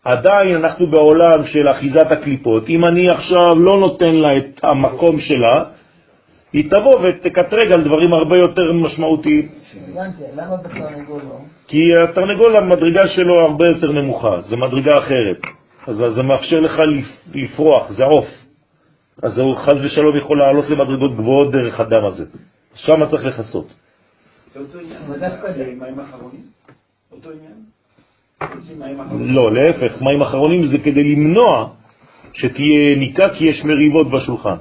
עדיין 0.04 0.56
אנחנו 0.56 0.86
בעולם 0.86 1.44
של 1.44 1.70
אחיזת 1.70 2.10
הקליפות. 2.10 2.68
אם 2.68 2.84
אני 2.84 3.08
עכשיו 3.08 3.54
לא 3.56 3.76
נותן 3.80 4.14
לה 4.14 4.36
את 4.38 4.60
המקום 4.62 5.20
שלה, 5.20 5.64
היא 6.54 6.70
תבוא 6.70 7.00
ותקטרג 7.02 7.72
על 7.72 7.84
דברים 7.84 8.12
הרבה 8.12 8.36
יותר 8.36 8.72
משמעותיים. 8.72 9.48
למה 10.36 10.56
בתרנגול 10.56 11.22
לא? 11.22 11.38
כי 11.68 11.78
התרנגול, 11.96 12.56
המדרגה 12.56 13.08
שלו 13.08 13.34
הרבה 13.40 13.66
יותר 13.68 13.92
נמוכה, 13.92 14.40
זה 14.40 14.56
מדרגה 14.56 14.98
אחרת. 14.98 15.40
אז 15.86 15.96
זה 16.14 16.22
מאפשר 16.22 16.60
לך 16.60 16.78
לפ- 16.78 17.34
לפרוח, 17.34 17.90
זה 17.92 18.04
עוף. 18.04 18.26
אז 19.22 19.38
הוא 19.38 19.54
חז 19.56 19.84
ושלום 19.84 20.16
יכול 20.16 20.38
לעלות 20.38 20.70
למדרגות 20.70 21.16
גבוהות 21.16 21.52
דרך 21.52 21.80
הדם 21.80 22.04
הזה. 22.04 22.24
שם 22.74 23.10
צריך 23.10 23.26
לחסות. 23.26 23.66
זה 24.54 24.60
אותו 24.60 24.78
עניין. 24.78 24.96
אבל 25.08 25.18
דווקא 25.18 25.52
זה- 25.52 25.72
מים 25.80 26.00
אחרונים? 26.00 26.40
אותו 27.12 27.30
עניין? 27.30 27.52
עושים 28.58 28.78
מים 28.78 29.00
אחרונים? 29.00 29.34
לא, 29.34 29.52
להפך, 29.54 30.02
מים 30.02 30.22
אחרונים 30.22 30.66
זה 30.66 30.78
כדי 30.78 31.04
למנוע 31.14 31.68
שתהיה 32.32 32.96
ניקה 32.96 33.28
כי 33.34 33.44
יש 33.44 33.64
מריבות 33.64 34.10
בשולחן. 34.10 34.56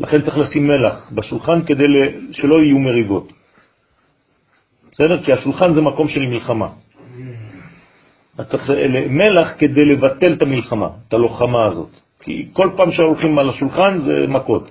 לכן 0.00 0.20
צריך 0.20 0.38
לשים 0.38 0.66
מלח 0.66 1.10
בשולחן 1.12 1.62
כדי 1.66 1.84
שלא 2.32 2.62
יהיו 2.62 2.78
מריבות. 2.78 3.32
בסדר? 4.92 5.22
כי 5.22 5.32
השולחן 5.32 5.72
זה 5.72 5.80
מקום 5.80 6.08
של 6.08 6.20
מלחמה. 6.20 6.68
אז 8.38 8.50
צריך 8.50 8.70
מלח 9.08 9.54
כדי 9.58 9.84
לבטל 9.84 10.32
את 10.32 10.42
המלחמה, 10.42 10.88
את 11.08 11.14
הלוחמה 11.14 11.64
הזאת. 11.64 11.90
כי 12.20 12.48
כל 12.52 12.70
פעם 12.76 12.92
שהולכים 12.92 13.38
על 13.38 13.50
השולחן 13.50 13.98
זה 13.98 14.26
מכות. 14.28 14.70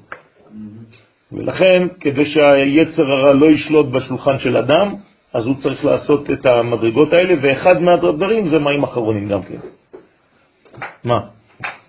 ולכן, 1.32 1.88
כדי 2.00 2.26
שהיצר 2.26 3.12
הרע 3.12 3.34
לא 3.34 3.46
ישלוט 3.46 3.86
בשולחן 3.86 4.40
של 4.40 4.58
אדם, 4.58 4.96
אז 5.34 5.46
הוא 5.46 5.56
צריך 5.64 5.86
לעשות 5.86 6.32
את 6.32 6.46
המדרגות 6.46 7.14
האלה, 7.14 7.34
ואחד 7.44 7.82
מהדברים 7.82 8.48
זה 8.48 8.60
מים 8.60 8.84
אחרונים 8.84 9.28
גם 9.30 9.44
כן. 9.44 9.60
מה? 11.04 11.20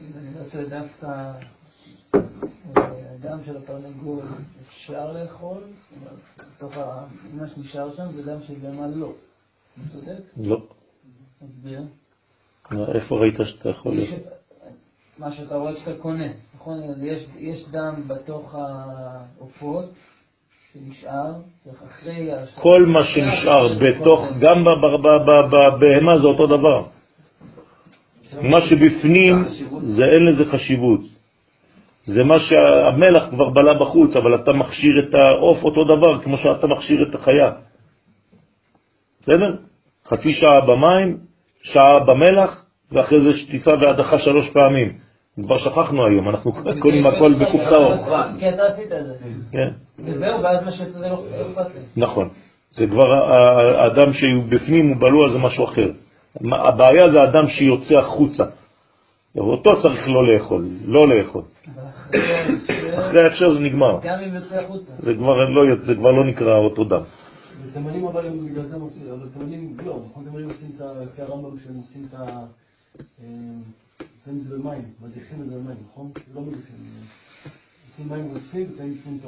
אני 0.00 0.50
טועה 0.52 0.64
דווקא 0.64 1.09
הדם 3.24 3.39
של 3.47 3.57
התרנגול 3.57 4.23
אפשר 4.69 5.12
לאכול, 5.12 5.59
זאת 5.59 5.93
אומרת, 5.97 6.49
בתוך 6.57 6.77
מה 7.35 7.47
שנשאר 7.55 7.90
שם 7.97 8.12
זה 8.12 8.32
דם 8.32 8.39
של 8.47 8.55
בהמה 8.62 8.86
לא. 8.86 9.12
אני 9.78 9.89
צודק? 9.93 10.23
לא. 10.36 10.62
תסביר. 11.44 11.81
איפה 12.94 13.16
ראית 13.20 13.35
שאתה 13.44 13.69
יכול... 13.69 13.99
יש- 13.99 14.11
מה 15.19 15.32
שאתה 15.32 15.55
רואה 15.57 15.74
כשאתה 15.74 15.94
קונה, 15.99 16.24
נכון? 16.55 16.78
יש, 17.03 17.27
יש 17.39 17.65
דם 17.70 17.94
בתוך 18.07 18.55
העופות 18.55 19.85
שנשאר, 20.73 21.32
אחרי... 21.89 22.31
כל 22.55 22.86
מה 22.86 23.01
שנשאר 23.05 23.78
בתוך, 23.78 24.20
גם 24.40 24.65
בבהמה 24.65 26.19
זה 26.19 26.27
אותו 26.27 26.47
דבר. 26.47 26.85
מה 28.43 28.59
שבפנים, 28.61 29.44
זה 29.82 30.03
אין 30.05 30.27
לזה 30.27 30.44
חשיבות. 30.53 31.01
זה 32.05 32.24
מה 32.24 32.41
שהמלח 32.41 33.31
כבר 33.31 33.51
בלה 33.51 33.74
בחוץ, 33.74 34.16
אבל 34.16 34.35
אתה 34.35 34.53
מכשיר 34.53 34.93
את 34.99 35.15
העוף 35.15 35.65
אותו 35.65 35.85
דבר, 35.85 36.23
כמו 36.23 36.37
שאתה 36.37 36.66
מכשיר 36.66 37.09
את 37.09 37.15
החיה. 37.15 37.51
בסדר? 39.23 39.57
חצי 40.09 40.33
שעה 40.33 40.61
במים, 40.61 41.19
שעה 41.62 42.01
במלח, 42.01 42.65
ואחרי 42.93 43.20
זה 43.20 43.33
שטיפה 43.33 43.70
והדחה 43.81 44.19
שלוש 44.19 44.51
פעמים. 44.51 44.93
כבר 45.43 45.59
שכחנו 45.59 46.07
היום, 46.07 46.29
אנחנו 46.29 46.53
קונים 46.79 47.07
הכל 47.07 47.35
בקופסאות. 47.35 48.01
כי 48.39 48.49
אתה 48.49 48.62
עשית 48.62 48.93
את 48.93 49.05
זה. 49.07 49.15
כן, 49.53 49.69
וזהו, 49.99 50.43
ואז 50.43 50.65
מה 50.65 50.73
שיצא 50.73 50.99
זה 50.99 51.09
לא 51.09 51.15
אכפת 51.15 51.74
לי. 51.74 51.81
נכון. 52.03 52.29
זה 52.70 52.87
כבר 52.87 53.07
האדם 53.79 54.12
שהוא 54.12 54.45
בפנים, 54.49 54.89
הוא 54.89 54.97
בלוע, 55.01 55.33
זה 55.33 55.39
משהו 55.39 55.65
אחר. 55.65 55.91
הבעיה 56.53 57.11
זה 57.11 57.20
האדם 57.20 57.49
שיוצא 57.49 57.99
החוצה. 57.99 58.45
אותו 59.36 59.82
צריך 59.82 60.09
לא 60.09 60.32
לאכול, 60.32 60.68
לא 60.84 61.09
לאכול. 61.09 61.42
אחרי 62.98 63.22
ההקשר, 63.22 63.54
זה 63.54 63.60
נגמר. 63.60 64.00
גם 64.02 64.18
אם 64.18 64.34
יוצא 64.34 64.60
החוצה. 64.60 64.92
זה 64.98 65.14
כבר 65.14 65.34
לא, 65.36 66.12
לא 66.16 66.24
נקרא 66.24 66.56
אותו 66.56 66.84
דם. 66.84 67.02
בתימנים 67.66 68.06
אבל 68.06 68.26
הם 68.26 68.46
בגלל 68.46 68.64
זה 68.64 68.76
עושים, 68.76 69.10
אבל 69.10 69.28
בתימנים 69.28 69.76
לא, 69.84 70.00
נכון 70.10 70.24
תימנים 70.24 70.48
עושים 70.48 70.70
את 70.76 70.80
ה... 70.80 71.02
לפי 71.02 71.22
הרמב"ם 71.22 71.59
שהם 71.59 71.76
עושים 71.76 72.06
את 72.09 72.14
ה... 72.14 72.46
אה, 73.20 73.26
שמים 74.24 74.38
את 74.38 74.44
זה 74.44 74.59
במים, 74.59 74.82
מדיחים 75.02 75.42
את 75.42 75.46
זה 75.46 75.54
במים, 75.54 75.76
נכון? 75.90 76.10
לא 76.34 76.40
מדיחים, 76.40 76.76
אה, 76.76 77.50
עושים 77.90 78.09
מים 78.09 78.24
רודפים 78.24 78.66
ושמים 78.74 78.94
בפנים 78.94 79.18
את 79.18 79.24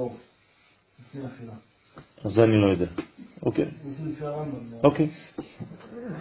לפני 1.00 1.24
האכילה. 1.24 1.52
אז 2.24 2.32
זה 2.32 2.42
אני 2.42 2.60
לא 2.62 2.72
יודע. 2.72 2.86
אוקיי, 3.42 3.64
עושים 3.84 4.12
לפי 4.12 4.24
הרמב"ם. 4.24 4.74
אוקיי, 4.84 5.08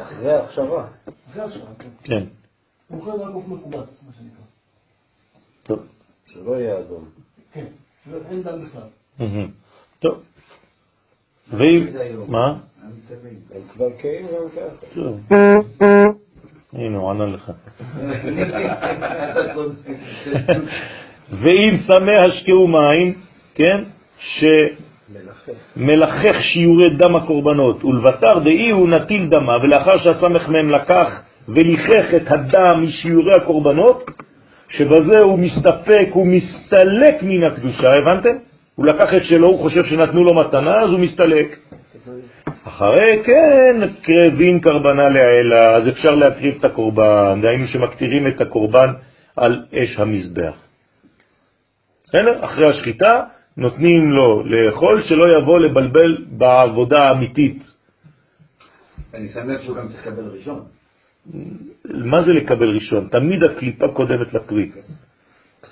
אחרי 0.01 0.31
ההכשרה. 0.31 0.87
אחרי 1.29 1.41
עכשיו, 1.43 1.67
כן. 2.03 2.23
כן, 2.89 2.95
אוכלים 2.95 3.21
רק 3.21 3.33
עוף 3.33 3.47
מכובס, 3.47 4.03
מה 4.05 4.11
שנקרא. 4.17 4.43
טוב. 5.63 5.87
שלא 6.25 6.51
יהיה 6.51 6.79
אדום. 6.79 7.05
כן, 7.53 7.65
אין 8.29 8.43
דם 8.43 8.65
בכלל. 8.65 8.87
טוב. 9.99 10.23
ואם, 11.51 11.87
מה? 12.27 12.55
הם 12.83 13.61
כבר 13.73 13.89
קהים 13.89 14.25
גם 14.25 14.49
ככה. 14.49 14.85
טוב. 14.95 15.19
הנה, 16.73 16.97
הוא 16.97 17.09
ענה 17.11 17.25
לך. 17.25 17.51
ואם 21.31 21.77
צמא 21.87 22.11
השקעו 22.27 22.67
מים, 22.67 23.13
כן, 23.55 23.83
ש... 24.19 24.43
מלח. 25.09 25.49
מלחך 25.77 26.35
שיעורי 26.41 26.89
דם 26.97 27.15
הקורבנות, 27.15 27.83
ולבשר 27.83 28.39
דאי 28.39 28.69
הוא 28.69 28.89
נטיל 28.89 29.29
דמה, 29.29 29.57
ולאחר 29.57 29.97
שהסמ"ם 29.97 30.69
לקח 30.69 31.21
וליחך 31.47 32.13
את 32.15 32.31
הדם 32.31 32.83
משיעורי 32.83 33.31
הקורבנות, 33.41 34.11
שבזה 34.69 35.19
הוא 35.19 35.39
מסתפק, 35.39 36.07
הוא 36.11 36.27
מסתלק 36.27 37.23
מן 37.23 37.43
הקדושה, 37.43 37.93
הבנתם? 37.93 38.35
הוא 38.75 38.85
לקח 38.85 39.13
את 39.17 39.23
שלו, 39.23 39.47
הוא 39.47 39.59
חושב 39.59 39.83
שנתנו 39.85 40.23
לו 40.23 40.33
מתנה, 40.33 40.81
אז 40.81 40.89
הוא 40.89 40.99
מסתלק. 40.99 41.57
אחרי 42.67 43.23
כן 43.25 43.75
קרבים 44.03 44.59
קרבנה 44.59 45.09
לעילה, 45.09 45.75
אז 45.75 45.87
אפשר 45.89 46.15
להקריב 46.15 46.55
את 46.59 46.65
הקורבן, 46.65 47.39
דהיינו 47.41 47.67
שמקטירים 47.67 48.27
את 48.27 48.41
הקורבן 48.41 48.93
על 49.35 49.65
אש 49.73 49.99
המזבח. 49.99 50.55
בסדר? 52.05 52.45
אחרי 52.45 52.69
השחיטה 52.69 53.21
נותנים 53.57 54.11
לו 54.11 54.43
לאכול, 54.45 55.01
שלא 55.01 55.23
יבוא 55.39 55.59
לבלבל 55.59 56.25
בעבודה 56.29 57.01
האמיתית. 57.01 57.63
אני 59.13 59.29
שמח 59.29 59.61
שהוא 59.61 59.75
גם 59.77 59.87
צריך 59.87 60.07
לקבל 60.07 60.29
ראשון. 60.33 60.65
מה 61.83 62.21
זה 62.21 62.33
לקבל 62.33 62.69
ראשון? 62.75 63.07
תמיד 63.11 63.43
הקליפה 63.43 63.87
קודמת 63.87 64.33
לפרי. 64.33 64.71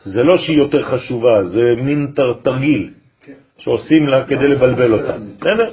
זה 0.03 0.23
לא 0.23 0.37
שהיא 0.37 0.57
יותר 0.57 0.83
חשובה, 0.83 1.43
זה 1.43 1.75
מין 1.77 2.13
תרגיל 2.43 2.93
שעושים 3.57 4.07
לה 4.07 4.25
כדי 4.25 4.47
לבלבל 4.47 4.93
אותה. 4.93 5.17
בסדר? 5.37 5.69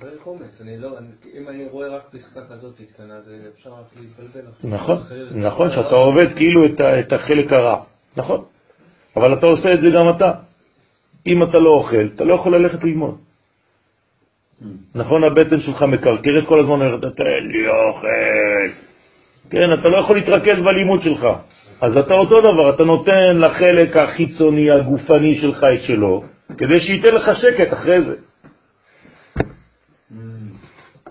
צריך 0.00 0.26
אומץ, 0.26 0.62
לא- 0.78 0.98
אם 1.40 1.48
אני 1.48 1.64
רואה 1.70 1.88
רק 1.88 2.02
פסקה 2.12 2.40
כזאת 2.50 2.80
קטנה, 2.92 3.20
זה 3.20 3.36
אפשר 3.54 3.70
רק 3.70 3.86
להתבלבל. 4.00 4.48
נכון, 4.64 4.98
נכון, 5.34 5.70
שאתה 5.70 5.94
עובד 5.94 6.32
כאילו 6.36 6.66
את 7.00 7.12
החלק 7.12 7.52
הרע, 7.52 7.84
נכון, 8.16 8.44
אבל 9.16 9.38
אתה 9.38 9.46
עושה 9.46 9.74
את 9.74 9.80
זה 9.80 9.90
גם 9.90 10.10
אתה. 10.16 10.32
אם 11.26 11.42
אתה 11.42 11.58
לא 11.58 11.70
אוכל, 11.70 12.08
אתה 12.14 12.24
לא 12.24 12.34
יכול 12.34 12.56
ללכת 12.56 12.84
ללמוד. 12.84 13.18
נכון, 14.94 15.24
הבטן 15.24 15.60
שלך 15.60 15.82
מקרקרת 15.82 16.46
כל 16.46 16.60
הזמן, 16.60 16.78
תן 17.16 17.24
לי 17.24 17.68
אוכל. 17.68 18.08
כן, 19.50 19.72
אתה 19.80 19.88
לא 19.88 19.96
יכול 19.96 20.16
להתרכז 20.16 20.62
בלימוד 20.64 21.02
שלך. 21.02 21.28
אז 21.80 21.96
אתה 21.96 22.14
אותו 22.14 22.40
דבר, 22.40 22.70
אתה 22.74 22.84
נותן 22.84 23.36
לחלק 23.36 23.96
החיצוני, 23.96 24.70
הגופני 24.70 25.34
שלך 25.34 25.66
את 25.74 25.82
שלו, 25.82 26.22
כדי 26.58 26.80
שייתן 26.80 27.14
לך 27.14 27.30
שקט 27.36 27.72
אחרי 27.72 28.00
זה. 28.04 28.14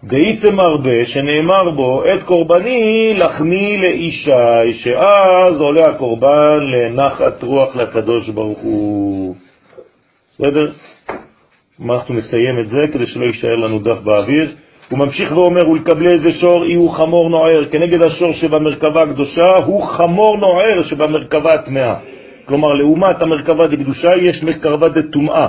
דהיתם 0.04 0.60
הרבה, 0.60 1.06
שנאמר 1.06 1.70
בו, 1.76 2.04
את 2.06 2.24
קורבני 2.24 3.14
לחמי 3.14 3.78
לאישה, 3.78 4.62
שאז 4.84 5.62
עולה 5.62 5.84
הקורבן 5.90 6.60
לנחת 6.62 7.44
רוח 7.44 7.76
לקדוש 7.76 8.30
ברוך 8.30 8.60
הוא. 8.60 9.36
בסדר? 10.34 10.72
אנחנו 11.86 12.14
נסיים 12.16 12.60
את 12.60 12.68
זה 12.70 12.82
כדי 12.94 13.08
שלא 13.08 13.26
יישאר 13.26 13.56
לנו 13.56 13.80
דף 13.80 14.02
באוויר. 14.04 14.52
הוא 14.90 15.00
ממשיך 15.00 15.32
ואומר, 15.32 15.70
ולקבלי 15.70 16.08
איזה 16.08 16.32
שור 16.32 16.64
אי 16.64 16.74
הוא 16.74 16.92
חמור 16.92 17.30
נוער, 17.30 17.66
כנגד 17.72 18.06
השור 18.06 18.34
שבמרכבה 18.34 19.02
הקדושה 19.02 19.46
הוא 19.66 19.84
חמור 19.84 20.38
נוער 20.38 20.84
שבמרכבה 20.84 21.54
הטמאה. 21.54 21.96
כלומר, 22.46 22.68
לעומת 22.74 23.22
המרכבה 23.22 23.68
דקדושה 23.68 24.16
יש 24.22 24.44
מרכבה 24.44 24.90
דטומאה. 24.90 25.48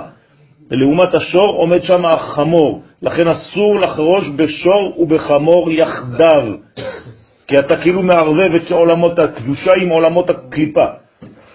ולעומת 0.71 1.15
השור 1.15 1.55
עומד 1.57 1.83
שם 1.83 2.05
החמור, 2.05 2.83
לכן 3.03 3.29
אסור 3.29 3.81
לחרוש 3.81 4.29
בשור 4.37 4.95
ובחמור 4.99 5.71
יחדיו, 5.71 6.55
כי 7.47 7.59
אתה 7.59 7.77
כאילו 7.77 8.03
מערבב 8.03 8.55
את 8.55 8.71
עולמות 8.71 9.19
הקדושה 9.19 9.71
עם 9.81 9.89
עולמות 9.89 10.31
הקליפה. 10.31 10.87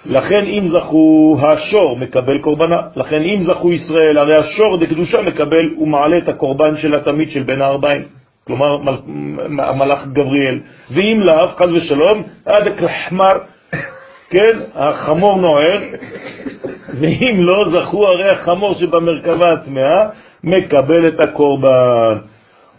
לכן 0.05 0.45
אם 0.45 0.67
זכו 0.67 1.38
השור 1.41 1.97
מקבל 1.97 2.38
קורבנה, 2.38 2.81
לכן 2.95 3.21
אם 3.21 3.39
זכו 3.43 3.71
ישראל, 3.71 4.17
הרי 4.17 4.35
השור 4.35 4.77
דקדושה 4.77 5.21
מקבל 5.21 5.73
ומעלה 5.80 6.17
את 6.17 6.30
הקורבן 6.30 6.77
של 6.77 6.95
התמיד 6.95 7.30
של 7.31 7.43
בין 7.43 7.61
הארבעים, 7.61 8.01
כלומר 8.47 8.77
המלאך 9.59 10.07
גבריאל, 10.13 10.59
ואם 10.91 11.21
לאו, 11.23 11.47
חז 11.47 11.73
ושלום, 11.73 12.23
עד 12.45 12.63
כחמר, 12.77 13.30
כן, 14.30 14.59
החמור 14.75 15.38
נוער, 15.38 15.80
ואם 16.99 17.38
לא 17.39 17.65
זכו 17.69 18.05
הרי 18.05 18.30
החמור 18.30 18.73
שבמרכבה 18.73 19.53
הטמאה, 19.53 20.05
מקבל 20.43 21.07
את 21.07 21.19
הקורבן. 21.19 22.17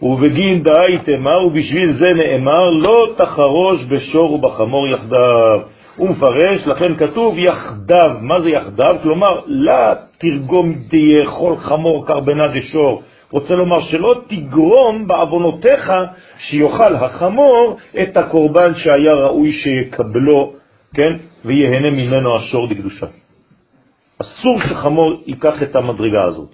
ובגין 0.01 0.63
דאי 0.63 0.97
תמר, 1.03 1.45
ובשביל 1.45 1.91
זה 1.91 2.13
נאמר, 2.13 2.69
לא 2.69 3.13
תחרוש 3.17 3.85
בשור 3.89 4.33
ובחמור 4.33 4.87
יחדיו. 4.87 5.74
הוא 5.95 6.09
מפרש, 6.09 6.67
לכן 6.67 6.95
כתוב 6.95 7.37
יחדיו. 7.37 8.17
מה 8.21 8.41
זה 8.41 8.49
יחדיו? 8.49 8.95
כלומר, 9.03 9.39
לא 9.47 9.93
תרגום 10.17 10.73
תיאכול 10.89 11.57
חמור 11.57 12.07
קרבנה 12.07 12.47
דשור. 12.47 13.01
רוצה 13.31 13.55
לומר 13.55 13.81
שלא 13.81 14.21
תגרום 14.27 15.07
בעוונותיך 15.07 15.91
שיוכל 16.37 16.95
החמור 16.95 17.77
את 18.01 18.17
הקורבן 18.17 18.73
שהיה 18.73 19.13
ראוי 19.13 19.51
שיקבלו, 19.51 20.53
כן, 20.93 21.13
ויהנה 21.45 21.89
ממנו 21.89 22.35
השור 22.35 22.67
דקדושה. 22.67 23.05
אסור 24.21 24.59
שחמור 24.59 25.13
ייקח 25.25 25.63
את 25.63 25.75
המדרגה 25.75 26.23
הזאת. 26.23 26.49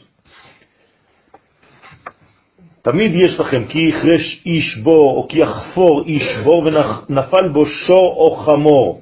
תמיד 2.81 3.11
יש 3.15 3.39
לכם 3.39 3.63
כי 3.65 3.79
יחרש 3.79 4.41
איש 4.45 4.77
בור 4.83 5.17
או 5.17 5.27
כי 5.27 5.39
יחפור 5.39 6.03
איש 6.05 6.37
בור 6.43 6.63
ונפל 6.65 7.47
בו 7.47 7.65
שור 7.65 8.15
או 8.17 8.31
חמור. 8.31 9.01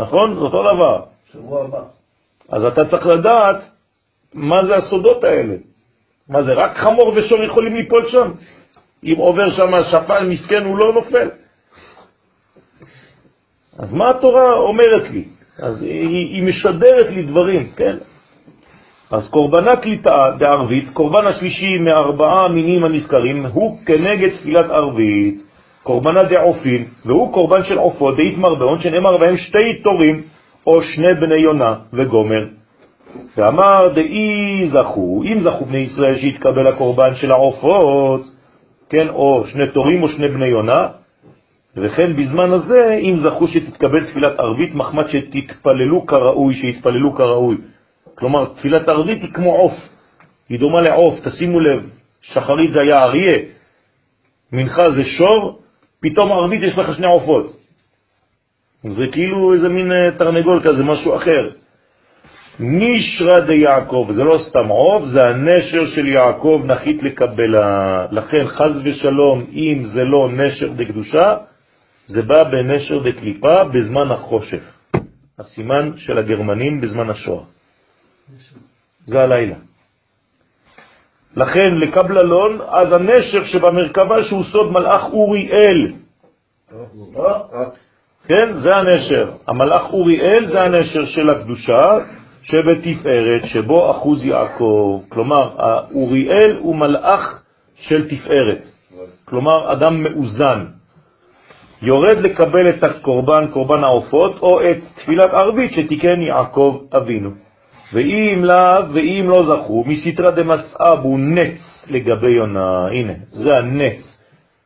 נכון? 0.00 0.34
זה 0.34 0.40
אותו 0.40 0.62
דבר. 0.74 1.02
שבוע 1.32 1.64
הבא. 1.64 1.82
אז 2.48 2.64
אתה 2.64 2.84
צריך 2.84 3.06
לדעת 3.06 3.62
מה 4.34 4.66
זה 4.66 4.76
הסודות 4.76 5.24
האלה. 5.24 5.56
מה 6.28 6.42
זה, 6.42 6.52
רק 6.52 6.76
חמור 6.76 7.12
ושור 7.16 7.42
יכולים 7.42 7.76
ליפול 7.76 8.08
שם? 8.08 8.30
אם 9.04 9.14
עובר 9.16 9.50
שם 9.50 9.70
שפן 9.92 10.26
מסכן 10.28 10.64
הוא 10.64 10.78
לא 10.78 10.92
נופל. 10.92 11.28
אז 13.78 13.92
מה 13.92 14.04
התורה 14.10 14.54
אומרת 14.54 15.10
לי? 15.10 15.24
אז 15.58 15.82
היא, 15.82 16.34
היא 16.34 16.42
משדרת 16.42 17.10
לי 17.10 17.22
דברים, 17.22 17.70
כן? 17.76 17.96
אז 19.10 19.28
קורבנה 19.30 19.76
קליטה 19.76 20.30
דערבית, 20.38 20.90
קורבן 20.92 21.26
השלישי 21.26 21.78
מארבעה 21.78 22.48
מינים 22.48 22.84
הנזכרים, 22.84 23.46
הוא 23.46 23.78
כנגד 23.86 24.36
תפילת 24.36 24.70
ערבית, 24.70 25.42
קורבנה 25.82 26.22
דעופין, 26.22 26.84
והוא 27.04 27.32
קורבן 27.32 27.64
של 27.64 27.78
עופות 27.78 28.16
דאית 28.16 28.38
בעון, 28.38 28.80
שנאמר 28.80 29.16
בהם 29.16 29.36
שתי 29.36 29.82
תורים, 29.82 30.22
או 30.66 30.82
שני 30.82 31.14
בני 31.14 31.34
יונה 31.34 31.74
וגומר. 31.92 32.46
ואמר 33.36 33.88
דאי 33.94 34.68
זכו, 34.68 35.22
אם 35.24 35.40
זכו 35.40 35.64
בני 35.64 35.78
ישראל 35.78 36.18
שהתקבל 36.18 36.66
הקורבן 36.66 37.14
של 37.14 37.32
העופות, 37.32 38.20
כן, 38.88 39.08
או 39.08 39.44
שני 39.46 39.66
תורים 39.66 40.02
או 40.02 40.08
שני 40.08 40.28
בני 40.28 40.46
יונה, 40.46 40.88
וכן 41.76 42.16
בזמן 42.16 42.52
הזה, 42.52 42.98
אם 43.02 43.16
זכו 43.16 43.48
שתתקבל 43.48 44.06
תפילת 44.06 44.38
ערבית, 44.38 44.74
מחמד 44.74 45.08
שתתפללו 45.08 46.06
כראוי, 46.06 46.54
שיתפללו 46.54 47.14
כראוי. 47.14 47.56
כלומר, 48.14 48.44
תפילת 48.44 48.88
ערבית 48.88 49.22
היא 49.22 49.32
כמו 49.32 49.54
עוף, 49.54 49.72
היא 50.48 50.60
דומה 50.60 50.80
לעוף, 50.80 51.14
תשימו 51.24 51.60
לב, 51.60 51.90
שחרית 52.22 52.70
זה 52.70 52.80
היה 52.80 52.94
אריה, 53.04 53.38
מנחה 54.52 54.90
זה 54.90 55.04
שור, 55.04 55.59
פתאום 56.02 56.32
ערבית 56.32 56.62
יש 56.62 56.78
לך 56.78 56.94
שני 56.96 57.06
עופות. 57.06 57.46
זה 58.84 59.06
כאילו 59.12 59.54
איזה 59.54 59.68
מין 59.68 59.92
אה, 59.92 60.10
תרנגול 60.18 60.60
כזה, 60.64 60.84
משהו 60.84 61.16
אחר. 61.16 61.50
נשרה 62.60 63.40
דיעקב, 63.40 64.08
זה 64.12 64.24
לא 64.24 64.38
סתם 64.48 64.68
עוף, 64.68 65.04
זה 65.04 65.20
הנשר 65.22 65.86
של 65.86 66.06
יעקב 66.06 66.62
נחית 66.64 67.02
לקבלה. 67.02 68.06
לכן 68.10 68.48
חז 68.48 68.80
ושלום, 68.84 69.44
אם 69.52 69.82
זה 69.84 70.04
לא 70.04 70.28
נשר 70.32 70.72
דקדושה, 70.72 71.36
זה 72.06 72.22
בא 72.22 72.44
בנשר 72.44 72.98
דקליפה 72.98 73.64
בזמן 73.64 74.10
החושך, 74.10 74.62
הסימן 75.38 75.92
של 75.96 76.18
הגרמנים 76.18 76.80
בזמן 76.80 77.10
השואה. 77.10 77.44
זה 79.06 79.20
הלילה. 79.20 79.69
לכן 81.36 81.74
לקבללון, 81.74 82.60
אז 82.68 82.92
הנשר 82.92 83.44
שבמרכבה 83.44 84.22
שהוא 84.22 84.44
סוד 84.44 84.72
מלאך 84.72 85.04
אוריאל. 85.12 85.92
כן, 88.26 88.52
זה 88.52 88.70
הנשר. 88.76 89.30
המלאך 89.46 89.92
אוריאל 89.92 90.46
זה 90.46 90.62
הנשר 90.62 91.06
של 91.06 91.30
הקדושה 91.30 91.78
שבתפארת, 92.42 93.44
שבו 93.44 93.90
אחוז 93.90 94.24
יעקב. 94.24 95.00
כלומר, 95.08 95.50
אוריאל 95.94 96.56
הוא 96.58 96.76
מלאך 96.76 97.42
של 97.74 98.08
תפארת. 98.08 98.64
כלומר, 99.24 99.72
אדם 99.72 100.02
מאוזן. 100.02 100.64
יורד 101.82 102.18
לקבל 102.18 102.68
את 102.68 102.84
הקורבן, 102.84 103.46
קורבן 103.52 103.84
העופות, 103.84 104.38
או 104.42 104.60
את 104.70 104.76
תפילת 104.96 105.34
ערבית 105.34 105.72
שתיקן 105.72 106.20
יעקב 106.20 106.84
אבינו. 106.96 107.30
ואם 107.92 108.44
לאו 108.44 108.92
ואם 108.92 109.26
לא 109.28 109.42
זכו, 109.42 109.84
מסתרא 109.86 110.30
דמסאב 110.30 110.98
הוא 111.02 111.20
נץ 111.20 111.86
לגבי 111.90 112.30
יונה. 112.30 112.86
הנה, 112.86 113.12
זה 113.28 113.58
הנץ, 113.58 114.22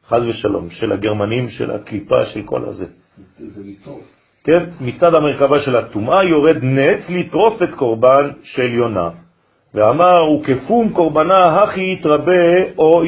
חז 0.09 0.27
ושלום, 0.27 0.71
של 0.71 0.93
הגרמנים, 0.93 1.49
של 1.49 1.71
הקליפה, 1.71 2.27
של 2.27 2.43
כל 2.43 2.65
הזה. 2.65 2.87
כן, 4.45 4.65
מצד 4.81 5.15
המרכבה 5.15 5.61
של 5.61 5.77
הטומאה 5.77 6.25
יורד 6.25 6.57
נץ 6.63 7.11
לטרוף 7.11 7.63
את 7.63 7.75
קורבן 7.75 8.31
של 8.43 8.75
יונה. 8.75 9.09
ואמר, 9.75 10.33
וכפון 10.33 10.89
קורבנה 10.93 11.41
הכי 11.43 11.93
יתרבה 11.93 12.77
או 12.79 13.05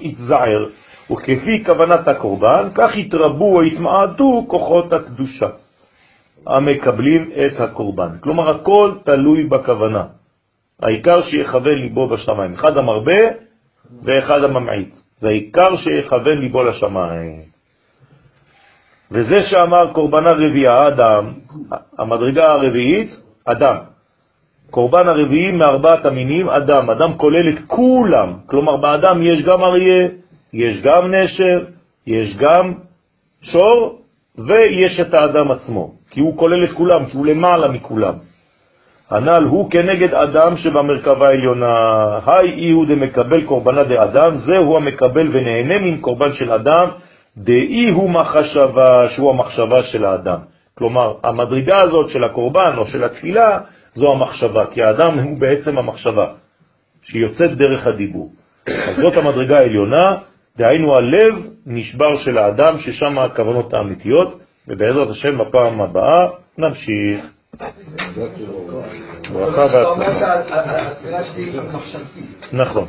יתזער, 0.00 0.66
וכפי 1.12 1.64
כוונת 1.64 2.08
הקורבן, 2.08 2.68
כך 2.74 2.96
יתרבו 2.96 3.56
או 3.56 3.62
יתמעטו 3.62 4.44
כוחות 4.48 4.92
הקדושה 4.92 5.48
המקבלים 6.46 7.30
את 7.46 7.60
הקורבן. 7.60 8.18
כלומר, 8.20 8.50
הכל 8.50 8.92
תלוי 9.04 9.44
בכוונה. 9.44 10.04
העיקר 10.82 11.22
שיכוון 11.22 11.78
ליבו 11.78 12.08
בשמיים. 12.08 12.52
אחד 12.52 12.76
המרבה 12.76 13.20
ואחד 14.02 14.44
הממעיט. 14.44 14.94
והעיקר 15.22 15.76
שיכוון 15.76 16.38
ליבו 16.38 16.62
לשמיים. 16.62 17.42
וזה 19.10 19.36
שאמר 19.50 19.92
קורבנה 19.92 20.30
רביעה, 20.30 20.88
אדם, 20.88 21.32
המדרגה 21.98 22.52
הרביעית, 22.52 23.08
אדם. 23.44 23.76
קורבן 24.70 25.08
הרביעי 25.08 25.52
מארבעת 25.52 26.06
המינים, 26.06 26.48
אדם. 26.48 26.90
אדם 26.90 27.16
כולל 27.16 27.48
את 27.48 27.58
כולם. 27.66 28.34
כלומר, 28.46 28.76
באדם 28.76 29.22
יש 29.22 29.44
גם 29.44 29.60
אריה, 29.64 30.08
יש 30.52 30.82
גם 30.82 31.14
נשר, 31.14 31.64
יש 32.06 32.36
גם 32.36 32.74
שור, 33.42 33.98
ויש 34.38 35.00
את 35.00 35.14
האדם 35.14 35.50
עצמו. 35.50 35.99
כי 36.10 36.20
הוא 36.20 36.36
כולל 36.36 36.64
את 36.64 36.72
כולם, 36.72 37.06
כי 37.06 37.16
הוא 37.16 37.26
למעלה 37.26 37.68
מכולם. 37.68 38.14
הנ"ל 39.10 39.44
הוא 39.44 39.70
כנגד 39.70 40.14
אדם 40.14 40.56
שבמרכבה 40.56 41.26
העליונה. 41.26 41.72
היי 42.26 42.50
אי 42.50 42.86
דמקבל 42.88 43.42
קורבנה 43.42 43.82
דאדם, 43.82 44.36
זהו 44.36 44.76
המקבל 44.76 45.28
ונהנה 45.32 45.78
מן 45.78 45.96
קורבן 45.96 46.32
של 46.32 46.52
אדם, 46.52 46.88
דאי 47.36 47.90
הוא 47.90 48.10
מחשבה, 48.10 49.08
שהוא 49.08 49.30
המחשבה 49.30 49.82
של 49.82 50.04
האדם. 50.04 50.38
כלומר, 50.78 51.14
המדרגה 51.24 51.78
הזאת 51.78 52.10
של 52.10 52.24
הקורבן 52.24 52.74
או 52.76 52.86
של 52.86 53.04
התפילה, 53.04 53.58
זו 53.94 54.12
המחשבה, 54.12 54.66
כי 54.66 54.82
האדם 54.82 55.18
הוא 55.18 55.38
בעצם 55.38 55.78
המחשבה, 55.78 56.26
שיוצאת 57.02 57.56
דרך 57.56 57.86
הדיבור. 57.86 58.30
אז 58.66 58.96
זאת 58.96 59.16
המדרגה 59.16 59.56
העליונה, 59.56 60.16
דהיינו 60.56 60.94
הלב 60.94 61.34
נשבר 61.66 62.18
של 62.24 62.38
האדם, 62.38 62.78
ששם 62.78 63.18
הכוונות 63.18 63.74
האמיתיות, 63.74 64.40
ובעזרת 64.70 65.10
השם 65.10 65.38
בפעם 65.38 65.80
הבאה 65.80 66.28
נמשיך. 66.58 67.24
ברכה 69.32 69.60
והצלחה. 69.60 70.40
נכון, 72.52 72.86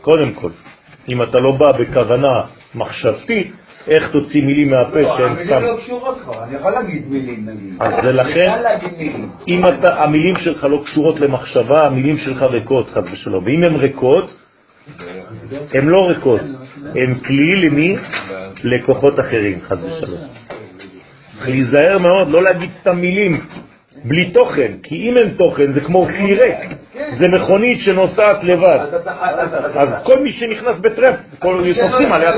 קודם 0.00 0.32
כל. 0.32 0.50
אם 1.08 1.22
אתה 1.22 1.38
לא 1.38 1.52
בא 1.52 1.72
בכוונה 1.72 2.42
מחשבתית, 2.74 3.52
איך 3.86 4.10
תוציא 4.10 4.42
מילים 4.42 4.70
מהפה 4.70 5.00
לא, 5.00 5.16
שהן 5.16 5.26
המילים 5.26 5.46
סתם? 5.46 5.62
לא 5.62 5.76
קשורות 5.76 6.18
כבר, 6.22 6.44
אני 6.44 6.56
יכול 6.56 6.72
להגיד 6.72 7.08
מילים 7.08 7.48
נגיד. 7.48 7.76
אז 7.80 7.92
זה 8.02 8.12
לכן-. 8.12 8.62
אם 9.48 9.66
אתה, 9.66 10.02
המילים 10.02 10.36
שלך 10.36 10.64
לא 10.64 10.82
קשורות 10.84 11.20
למחשבה, 11.20 11.86
המילים 11.86 12.18
שלך 12.18 12.42
ריקות, 12.42 12.90
חס 12.90 13.04
ושלום. 13.12 13.44
ואם 13.44 13.64
הן 13.64 13.74
ריקות, 13.74 14.34
הן 15.74 15.86
לא 15.86 16.08
ריקות, 16.08 16.40
הן 16.94 17.14
כלי 17.14 17.56
למי? 17.56 17.96
לכוחות 18.64 19.20
אחרים, 19.20 19.60
חס 19.60 19.78
ושלום. 19.84 20.20
צריך 21.42 21.54
להיזהר 21.54 21.98
מאוד, 21.98 22.28
לא 22.28 22.42
להגיד 22.42 22.70
סתם 22.80 22.96
מילים 22.96 23.40
בלי 24.04 24.30
תוכן, 24.30 24.72
כי 24.82 24.94
אם 25.08 25.14
אין 25.16 25.28
תוכן 25.28 25.72
זה 25.72 25.80
כמו 25.80 26.06
כלי 26.06 26.34
ריק, 26.34 26.70
זה 27.20 27.28
מכונית 27.28 27.78
שנוסעת 27.80 28.44
לבד. 28.44 28.78
אז 29.74 29.88
כל 30.04 30.20
מי 30.22 30.32
שנכנס 30.32 30.78
כל 31.38 31.56
נוסעים 31.82 32.12
עליה 32.12 32.32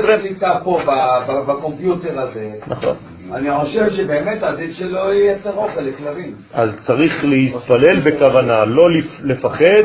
פה 0.63 0.79
ב- 0.85 1.31
ב- 1.31 1.51
בקומפיוטר 1.51 2.19
הזה. 2.19 2.49
נכון. 2.67 2.95
אני 3.33 3.49
חושב 3.59 3.89
שבאמת 3.89 4.43
עדיף 4.43 4.71
שלא 4.77 5.13
ייצר 5.13 5.53
אוכל 5.55 5.81
לכלבים. 5.81 6.31
אז 6.53 6.79
צריך 6.85 7.23
להתפלל 7.25 7.99
בכוונה, 7.99 8.65
לא 8.65 8.91
לפ- 8.91 9.21
לפחד, 9.23 9.83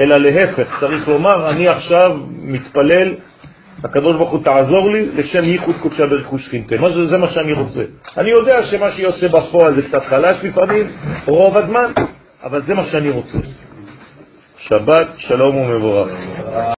אלא 0.00 0.16
להפך, 0.16 0.80
צריך 0.80 1.08
לומר, 1.08 1.50
אני 1.50 1.68
עכשיו 1.68 2.16
מתפלל, 2.42 3.14
הקדוש 3.84 4.16
ברוך 4.16 4.30
הוא 4.30 4.44
תעזור 4.44 4.90
לי 4.90 5.06
לשם 5.14 5.44
ייחוד 5.44 5.74
קודשה 5.82 6.06
ברכוש 6.06 6.46
שכינתה. 6.46 6.76
מה 6.78 6.90
זה, 6.90 7.06
זה 7.06 7.18
מה 7.18 7.28
שאני 7.28 7.52
רוצה. 7.52 7.82
אני 8.18 8.30
יודע 8.30 8.62
שמה 8.62 8.90
שיוצא 8.90 9.28
בפועל 9.28 9.74
זה 9.74 9.82
קצת 9.82 10.02
חלש 10.04 10.32
לפעמים, 10.42 10.86
רוב 11.26 11.56
הזמן, 11.56 11.92
אבל 12.42 12.62
זה 12.62 12.74
מה 12.74 12.84
שאני 12.84 13.10
רוצה. 13.10 13.38
שבת 14.58 15.06
שלום 15.18 15.56
ומבורך. 15.56 16.08